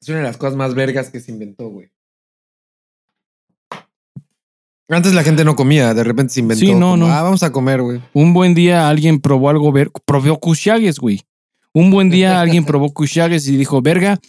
Es 0.00 0.08
una 0.08 0.18
de 0.18 0.24
las 0.24 0.36
cosas 0.36 0.56
más 0.56 0.74
vergas 0.74 1.10
que 1.10 1.20
se 1.20 1.32
inventó, 1.32 1.68
güey. 1.68 1.90
Antes 4.88 5.14
la 5.14 5.24
gente 5.24 5.44
no 5.44 5.56
comía, 5.56 5.94
de 5.94 6.04
repente 6.04 6.34
se 6.34 6.40
inventó. 6.40 6.64
Sí, 6.64 6.72
no, 6.72 6.90
como, 6.90 6.96
no. 6.98 7.06
Ah, 7.08 7.22
vamos 7.22 7.42
a 7.42 7.50
comer, 7.50 7.82
güey. 7.82 8.00
Un 8.12 8.32
buen 8.32 8.54
día 8.54 8.88
alguien 8.88 9.20
probó 9.20 9.50
algo 9.50 9.72
ver, 9.72 9.90
probó 10.04 10.38
cuchagues, 10.38 10.98
güey. 10.98 11.22
Un 11.72 11.90
buen 11.90 12.08
día 12.08 12.40
alguien 12.40 12.64
probó 12.64 12.90
cuchagues 12.94 13.48
y 13.48 13.56
dijo, 13.56 13.82
verga, 13.82 14.20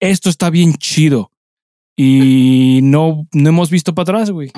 esto 0.00 0.28
está 0.28 0.50
bien 0.50 0.74
chido. 0.74 1.30
Y 1.96 2.80
no, 2.82 3.26
no 3.32 3.48
hemos 3.48 3.70
visto 3.70 3.94
para 3.94 4.02
atrás, 4.02 4.30
güey. 4.30 4.50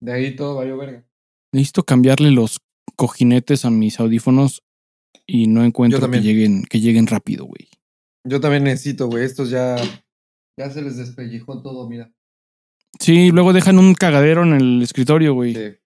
De 0.00 0.12
ahí 0.12 0.36
todo 0.36 0.56
valió 0.56 0.76
verga. 0.76 1.06
Necesito 1.52 1.84
cambiarle 1.84 2.30
los 2.30 2.60
cojinetes 2.96 3.64
a 3.64 3.70
mis 3.70 3.98
audífonos 3.98 4.62
y 5.26 5.46
no 5.46 5.64
encuentro 5.64 6.10
que 6.10 6.20
lleguen, 6.20 6.64
que 6.64 6.80
lleguen 6.80 7.06
rápido, 7.06 7.46
güey. 7.46 7.68
Yo 8.24 8.40
también 8.40 8.64
necesito, 8.64 9.08
güey. 9.08 9.24
Estos 9.24 9.50
ya. 9.50 9.76
Ya 10.58 10.70
se 10.70 10.82
les 10.82 10.96
despellejó 10.96 11.62
todo, 11.62 11.88
mira. 11.88 12.12
Sí, 12.98 13.30
luego 13.30 13.52
dejan 13.52 13.78
un 13.78 13.94
cagadero 13.94 14.42
en 14.42 14.54
el 14.54 14.82
escritorio, 14.82 15.34
güey. 15.34 15.54
Sí. 15.54 15.76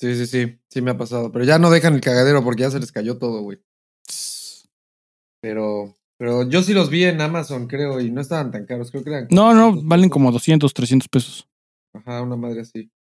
Sí, 0.00 0.16
sí, 0.16 0.26
sí. 0.26 0.58
Sí 0.68 0.82
me 0.82 0.90
ha 0.90 0.96
pasado. 0.96 1.30
Pero 1.30 1.44
ya 1.44 1.58
no 1.58 1.70
dejan 1.70 1.94
el 1.94 2.00
cagadero 2.00 2.42
porque 2.42 2.62
ya 2.62 2.70
se 2.70 2.80
les 2.80 2.92
cayó 2.92 3.18
todo, 3.18 3.42
güey. 3.42 3.60
Pero. 5.40 5.96
Pero 6.22 6.48
yo 6.48 6.62
sí 6.62 6.72
los 6.72 6.88
vi 6.88 7.02
en 7.02 7.20
Amazon, 7.20 7.66
creo, 7.66 8.00
y 8.00 8.12
no 8.12 8.20
estaban 8.20 8.52
tan 8.52 8.64
caros. 8.64 8.92
Creo 8.92 9.02
que 9.02 9.10
eran. 9.10 9.26
No, 9.32 9.52
no, 9.54 9.70
400 9.72 9.88
valen 9.88 10.08
como 10.08 10.30
200, 10.30 10.72
300 10.72 11.08
pesos. 11.08 11.48
Ajá, 11.92 12.22
una 12.22 12.36
madre 12.36 12.60
así. 12.60 12.92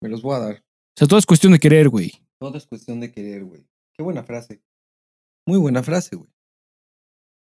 Me 0.00 0.08
los 0.08 0.20
voy 0.20 0.34
a 0.34 0.38
dar. 0.40 0.54
O 0.56 0.96
sea, 0.96 1.06
todo 1.06 1.20
es 1.20 1.26
cuestión 1.26 1.52
de 1.52 1.60
querer, 1.60 1.88
güey. 1.88 2.10
Todo 2.40 2.58
es 2.58 2.66
cuestión 2.66 2.98
de 2.98 3.12
querer, 3.12 3.44
güey. 3.44 3.64
Qué 3.92 4.02
buena 4.02 4.24
frase. 4.24 4.60
Muy 5.46 5.58
buena 5.60 5.84
frase, 5.84 6.16
güey. 6.16 6.28